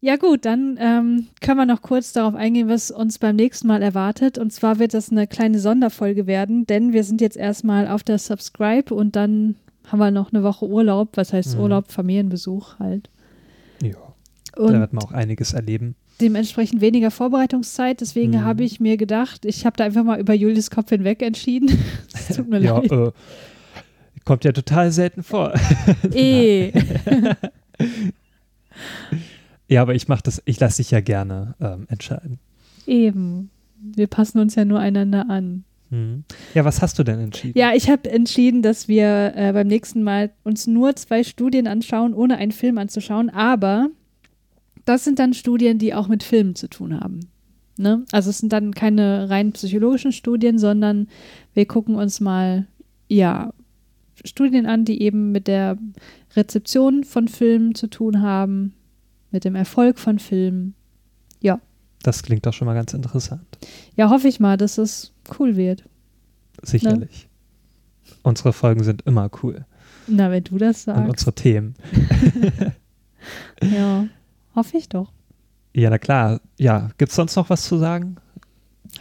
Ja 0.00 0.14
gut, 0.16 0.44
dann 0.44 0.78
ähm, 0.80 1.26
können 1.40 1.58
wir 1.58 1.66
noch 1.66 1.82
kurz 1.82 2.12
darauf 2.12 2.36
eingehen, 2.36 2.68
was 2.68 2.92
uns 2.92 3.18
beim 3.18 3.34
nächsten 3.34 3.66
Mal 3.66 3.82
erwartet. 3.82 4.38
Und 4.38 4.52
zwar 4.52 4.78
wird 4.78 4.94
das 4.94 5.10
eine 5.10 5.26
kleine 5.26 5.58
Sonderfolge 5.58 6.28
werden, 6.28 6.66
denn 6.66 6.92
wir 6.92 7.02
sind 7.02 7.20
jetzt 7.20 7.36
erstmal 7.36 7.88
auf 7.88 8.04
der 8.04 8.18
Subscribe 8.18 8.94
und 8.94 9.16
dann 9.16 9.56
haben 9.88 9.98
wir 9.98 10.12
noch 10.12 10.32
eine 10.32 10.44
Woche 10.44 10.66
Urlaub. 10.68 11.16
Was 11.16 11.32
heißt 11.32 11.56
Mhm. 11.56 11.62
Urlaub? 11.62 11.90
Familienbesuch 11.90 12.78
halt. 12.78 13.10
Ja, 14.56 14.62
da 14.62 14.68
Und 14.74 14.80
wird 14.80 14.92
man 14.92 15.04
auch 15.04 15.12
einiges 15.12 15.52
erleben. 15.52 15.94
dementsprechend 16.20 16.80
weniger 16.80 17.10
Vorbereitungszeit. 17.10 18.00
Deswegen 18.00 18.32
Mhm. 18.32 18.44
habe 18.44 18.64
ich 18.64 18.80
mir 18.80 18.96
gedacht, 18.96 19.44
ich 19.44 19.64
habe 19.66 19.76
da 19.76 19.84
einfach 19.84 20.04
mal 20.04 20.18
über 20.20 20.34
Julius 20.34 20.70
Kopf 20.70 20.88
hinweg 20.90 21.22
entschieden. 21.22 21.68
Es 22.14 22.36
tut 22.36 22.48
mir 22.48 22.60
ja, 22.60 22.78
leid. 22.78 22.90
äh, 22.92 23.10
kommt 24.24 24.44
ja 24.44 24.52
total 24.52 24.90
selten 24.92 25.22
vor. 25.22 25.52
Eh. 26.12 26.72
Ja, 29.70 29.82
aber 29.82 29.94
ich 29.94 30.08
mache 30.08 30.22
das, 30.22 30.40
ich 30.46 30.58
lasse 30.60 30.78
dich 30.78 30.90
ja 30.90 31.00
gerne 31.00 31.54
ähm, 31.60 31.86
entscheiden. 31.88 32.38
Eben. 32.86 33.50
Wir 33.80 34.06
passen 34.06 34.38
uns 34.38 34.54
ja 34.54 34.64
nur 34.64 34.80
einander 34.80 35.26
an. 35.28 35.64
Mhm. 35.90 36.24
Ja, 36.54 36.64
was 36.64 36.80
hast 36.80 36.98
du 36.98 37.02
denn 37.04 37.20
entschieden? 37.20 37.58
Ja, 37.58 37.72
ich 37.74 37.90
habe 37.90 38.10
entschieden, 38.10 38.62
dass 38.62 38.88
wir 38.88 39.32
äh, 39.36 39.52
beim 39.52 39.66
nächsten 39.66 40.02
Mal 40.02 40.30
uns 40.42 40.66
nur 40.66 40.96
zwei 40.96 41.22
Studien 41.22 41.66
anschauen, 41.66 42.14
ohne 42.14 42.38
einen 42.38 42.52
Film 42.52 42.78
anzuschauen. 42.78 43.28
Aber 43.30 43.88
das 44.88 45.04
sind 45.04 45.18
dann 45.18 45.34
Studien, 45.34 45.78
die 45.78 45.94
auch 45.94 46.08
mit 46.08 46.22
Filmen 46.22 46.54
zu 46.54 46.68
tun 46.68 46.98
haben. 46.98 47.20
Ne? 47.76 48.04
Also 48.12 48.30
es 48.30 48.38
sind 48.38 48.52
dann 48.52 48.74
keine 48.74 49.30
rein 49.30 49.52
psychologischen 49.52 50.12
Studien, 50.12 50.58
sondern 50.58 51.08
wir 51.54 51.66
gucken 51.66 51.94
uns 51.94 52.20
mal, 52.20 52.66
ja, 53.08 53.52
Studien 54.24 54.66
an, 54.66 54.84
die 54.84 55.00
eben 55.02 55.30
mit 55.30 55.46
der 55.46 55.78
Rezeption 56.34 57.04
von 57.04 57.28
Filmen 57.28 57.74
zu 57.74 57.88
tun 57.88 58.20
haben, 58.20 58.74
mit 59.30 59.44
dem 59.44 59.54
Erfolg 59.54 59.98
von 59.98 60.18
Filmen. 60.18 60.74
Das 62.02 62.22
klingt 62.22 62.46
doch 62.46 62.52
schon 62.52 62.66
mal 62.66 62.74
ganz 62.74 62.94
interessant. 62.94 63.42
Ja, 63.96 64.10
hoffe 64.10 64.28
ich 64.28 64.40
mal, 64.40 64.56
dass 64.56 64.78
es 64.78 65.12
cool 65.38 65.56
wird. 65.56 65.84
Sicherlich. 66.62 67.28
Unsere 68.22 68.52
Folgen 68.52 68.84
sind 68.84 69.02
immer 69.02 69.30
cool. 69.42 69.66
Na, 70.06 70.30
wenn 70.30 70.44
du 70.44 70.58
das 70.58 70.86
Und 70.86 70.94
sagst. 70.94 71.10
unsere 71.10 71.34
Themen. 71.34 71.74
Ja, 73.62 74.06
hoffe 74.58 74.76
ich 74.76 74.88
doch. 74.88 75.12
Ja, 75.74 75.90
na 75.90 75.98
klar. 75.98 76.40
Ja, 76.58 76.90
gibt 76.98 77.10
es 77.10 77.16
sonst 77.16 77.36
noch 77.36 77.48
was 77.50 77.64
zu 77.64 77.78
sagen? 77.78 78.16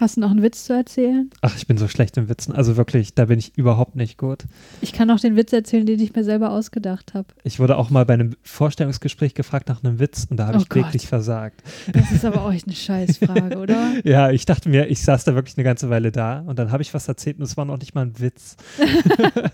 Hast 0.01 0.17
du 0.17 0.21
noch 0.21 0.29
einen 0.31 0.43
Witz 0.43 0.65
zu 0.65 0.73
erzählen? 0.73 1.29
Ach, 1.41 1.55
ich 1.55 1.65
bin 1.65 1.77
so 1.77 1.87
schlecht 1.87 2.17
im 2.17 2.27
Witzen. 2.29 2.53
Also 2.53 2.75
wirklich, 2.77 3.15
da 3.15 3.25
bin 3.25 3.39
ich 3.39 3.57
überhaupt 3.57 3.95
nicht 3.95 4.17
gut. 4.17 4.43
Ich 4.81 4.91
kann 4.93 5.09
auch 5.09 5.19
den 5.19 5.35
Witz 5.37 5.53
erzählen, 5.53 5.85
den 5.85 5.99
ich 5.99 6.13
mir 6.13 6.23
selber 6.25 6.51
ausgedacht 6.51 7.13
habe. 7.15 7.27
Ich 7.43 7.59
wurde 7.59 7.77
auch 7.77 7.89
mal 7.89 8.05
bei 8.05 8.13
einem 8.13 8.35
Vorstellungsgespräch 8.43 9.33
gefragt 9.33 9.69
nach 9.69 9.83
einem 9.83 9.97
Witz 9.99 10.27
und 10.29 10.37
da 10.37 10.47
habe 10.47 10.57
Oh 10.57 10.61
ich 10.61 10.69
Gott. 10.69 10.83
wirklich 10.83 11.07
versagt. 11.07 11.63
Das 11.93 12.11
ist 12.11 12.25
aber 12.25 12.41
auch 12.45 12.51
echt 12.51 12.67
eine 12.67 12.75
Scheißfrage, 12.75 13.57
oder? 13.57 13.93
Ja, 14.03 14.29
ich 14.29 14.45
dachte 14.45 14.69
mir, 14.69 14.87
ich 14.89 15.01
saß 15.01 15.23
da 15.23 15.33
wirklich 15.35 15.57
eine 15.57 15.63
ganze 15.63 15.89
Weile 15.89 16.11
da 16.11 16.41
und 16.41 16.59
dann 16.59 16.71
habe 16.71 16.83
ich 16.83 16.93
was 16.93 17.07
erzählt 17.07 17.37
und 17.37 17.43
es 17.43 17.55
war 17.57 17.65
noch 17.65 17.79
nicht 17.79 17.95
mal 17.95 18.05
ein 18.05 18.19
Witz. 18.19 18.55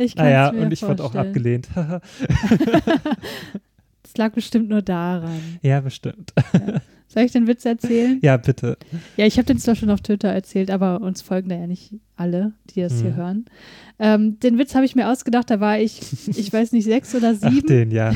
Ich 0.00 0.14
kann 0.14 0.26
Naja, 0.26 0.52
mir 0.52 0.60
und 0.66 0.72
ich 0.72 0.82
wurde 0.82 1.02
auch 1.02 1.12
vorstellen. 1.12 1.26
abgelehnt. 1.64 1.68
Das 4.08 4.16
lag 4.16 4.32
bestimmt 4.32 4.70
nur 4.70 4.80
daran. 4.80 5.38
ja, 5.62 5.80
bestimmt. 5.80 6.32
Soll 7.10 7.22
ich 7.24 7.32
den 7.32 7.46
Witz 7.46 7.64
erzählen? 7.64 8.18
Ja, 8.22 8.36
bitte. 8.36 8.76
Ja, 9.16 9.24
ich 9.26 9.36
habe 9.38 9.46
den 9.46 9.58
zwar 9.58 9.74
schon 9.74 9.88
auf 9.90 10.00
Twitter 10.02 10.28
erzählt, 10.28 10.70
aber 10.70 11.00
uns 11.00 11.20
folgen 11.22 11.48
da 11.48 11.56
ja 11.56 11.66
nicht 11.66 11.94
alle, 12.16 12.52
die 12.70 12.80
das 12.82 13.00
hier 13.00 13.10
Hm. 13.10 13.16
hören. 13.16 13.44
Ähm, 13.98 14.40
den 14.40 14.58
Witz 14.58 14.74
habe 14.74 14.84
ich 14.84 14.94
mir 14.94 15.08
ausgedacht, 15.10 15.50
da 15.50 15.58
war 15.60 15.78
ich, 15.78 16.00
ich 16.28 16.52
weiß 16.52 16.72
nicht, 16.72 16.84
sechs 16.84 17.14
oder 17.14 17.34
Ach, 17.40 17.50
sieben. 17.50 17.66
den, 17.66 17.90
ja. 17.90 18.12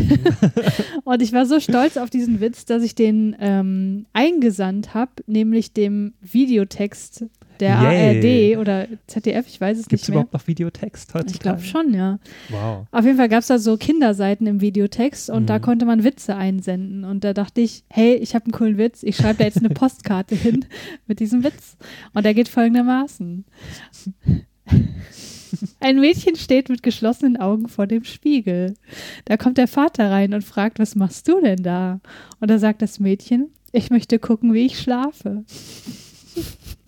Und 1.05 1.23
ich 1.23 1.33
war 1.33 1.47
so 1.47 1.59
stolz 1.61 1.97
auf 1.97 2.11
diesen 2.11 2.41
Witz, 2.41 2.65
dass 2.67 2.83
ich 2.83 2.95
den 2.95 3.35
ähm, 3.41 4.07
eingesandt 4.13 4.93
habe, 4.95 5.13
nämlich 5.27 5.73
dem 5.73 6.13
Videotext 6.21 7.25
der 7.63 7.81
Yay. 7.81 8.55
ARD 8.57 8.61
oder 8.61 8.87
ZDF, 9.07 9.47
ich 9.49 9.59
weiß 9.61 9.79
es 9.79 9.87
Gibt 9.89 10.03
es 10.03 10.09
nicht 10.09 10.09
mehr. 10.11 10.17
überhaupt 10.23 10.35
noch 10.35 10.47
Videotext 10.47 11.15
heutzutage? 11.15 11.33
Ich 11.33 11.41
glaube 11.41 11.63
schon, 11.63 11.95
ja. 11.95 12.19
Wow. 12.51 12.87
Auf 12.91 13.05
jeden 13.05 13.17
Fall 13.17 13.29
gab 13.31 13.41
es 13.41 13.47
da 13.47 13.59
so 13.59 13.77
Kinderseiten 13.79 14.47
im 14.47 14.61
Videotext 14.61 15.31
und 15.31 15.47
da 15.47 15.59
Mhm. 15.59 15.63
konnte 15.63 15.87
man 15.87 16.05
Witze 16.05 16.37
einsenden. 16.37 17.05
Und 17.05 17.25
da 17.25 17.33
dachte 17.33 17.61
ich, 17.63 17.85
hey, 17.89 18.15
ich 18.17 18.35
habe 18.35 18.45
einen 18.47 18.53
coolen 18.53 18.77
Witz, 18.77 19.03
ich 19.03 19.17
schreibe 19.17 19.39
da 19.39 19.45
jetzt 19.45 19.59
eine 19.59 19.71
Postkarte 19.75 20.35
hin 20.35 20.65
mit 21.07 21.21
diesem 21.21 21.45
Witz. 21.45 21.77
Und 22.13 22.25
der 22.27 22.35
geht 22.35 22.49
folgendermaßen. 22.49 23.45
Ein 25.81 26.01
Mädchen 26.01 26.37
steht 26.37 26.69
mit 26.69 26.83
geschlossenen 26.83 27.37
Augen 27.37 27.69
vor 27.69 27.87
dem 27.87 28.05
Spiegel. 28.05 28.75
Da 29.27 29.37
kommt 29.37 29.59
der 29.59 29.69
Vater 29.69 30.11
rein 30.11 30.35
und 30.35 30.43
fragt, 30.45 30.79
was 30.79 30.95
machst 30.95 31.29
du 31.29 31.41
denn 31.41 31.63
da? 31.63 32.01
Und 32.41 32.51
da 32.51 32.59
sagt 32.59 32.83
das 32.83 32.99
Mädchen, 33.01 33.51
ich 33.71 33.91
möchte 33.91 34.19
gucken, 34.19 34.53
wie 34.55 34.67
ich 34.67 34.79
schlafe. 34.79 35.45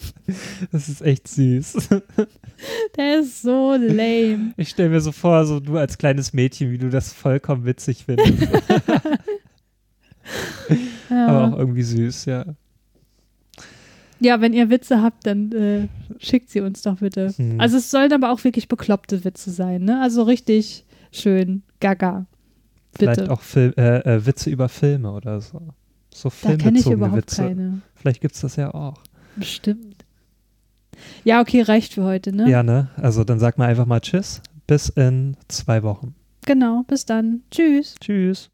Das 0.72 0.88
ist 0.88 1.02
echt 1.02 1.28
süß. 1.28 1.88
Der 2.96 3.20
ist 3.20 3.42
so 3.42 3.74
lame. 3.78 4.54
Ich 4.56 4.70
stelle 4.70 4.88
mir 4.90 5.00
so 5.00 5.12
vor, 5.12 5.44
so 5.44 5.60
du 5.60 5.76
als 5.76 5.98
kleines 5.98 6.32
Mädchen, 6.32 6.70
wie 6.70 6.78
du 6.78 6.88
das 6.88 7.12
vollkommen 7.12 7.64
witzig 7.64 8.04
findest. 8.04 8.32
Ja. 11.10 11.26
Aber 11.26 11.48
auch 11.54 11.58
irgendwie 11.58 11.82
süß, 11.82 12.24
ja. 12.24 12.46
Ja, 14.20 14.40
wenn 14.40 14.54
ihr 14.54 14.70
Witze 14.70 15.02
habt, 15.02 15.26
dann 15.26 15.52
äh, 15.52 15.88
schickt 16.18 16.48
sie 16.48 16.60
uns 16.60 16.80
doch 16.80 16.96
bitte. 16.96 17.34
Hm. 17.36 17.60
Also 17.60 17.76
es 17.76 17.90
sollen 17.90 18.10
aber 18.12 18.32
auch 18.32 18.42
wirklich 18.42 18.68
bekloppte 18.68 19.22
Witze 19.24 19.50
sein, 19.50 19.82
ne? 19.84 20.00
Also 20.00 20.22
richtig 20.22 20.86
schön 21.12 21.62
gaga. 21.80 22.26
Vielleicht 22.96 23.20
Bitte. 23.20 23.32
auch 23.32 23.42
Fil 23.42 23.74
äh, 23.76 23.98
äh, 23.98 24.24
Witze 24.26 24.50
über 24.50 24.68
Filme 24.68 25.12
oder 25.12 25.40
so. 25.40 25.60
So 26.12 26.30
da 26.42 26.56
kenne 26.56 26.78
ich 26.78 26.84
filmbezogene 26.84 26.94
überhaupt 26.94 27.16
Witze. 27.16 27.42
keine. 27.42 27.82
Vielleicht 27.96 28.20
gibt 28.20 28.34
es 28.36 28.40
das 28.40 28.56
ja 28.56 28.72
auch. 28.72 29.02
Bestimmt. 29.36 29.93
Ja, 31.24 31.40
okay, 31.40 31.62
reicht 31.62 31.94
für 31.94 32.04
heute, 32.04 32.34
ne? 32.34 32.48
Ja, 32.48 32.62
ne? 32.62 32.88
Also 32.96 33.24
dann 33.24 33.38
sag 33.38 33.58
mal 33.58 33.68
einfach 33.68 33.86
mal 33.86 34.00
Tschüss. 34.00 34.42
Bis 34.66 34.88
in 34.88 35.36
zwei 35.48 35.82
Wochen. 35.82 36.14
Genau, 36.46 36.82
bis 36.86 37.04
dann. 37.04 37.42
Tschüss. 37.50 37.96
Tschüss. 38.00 38.50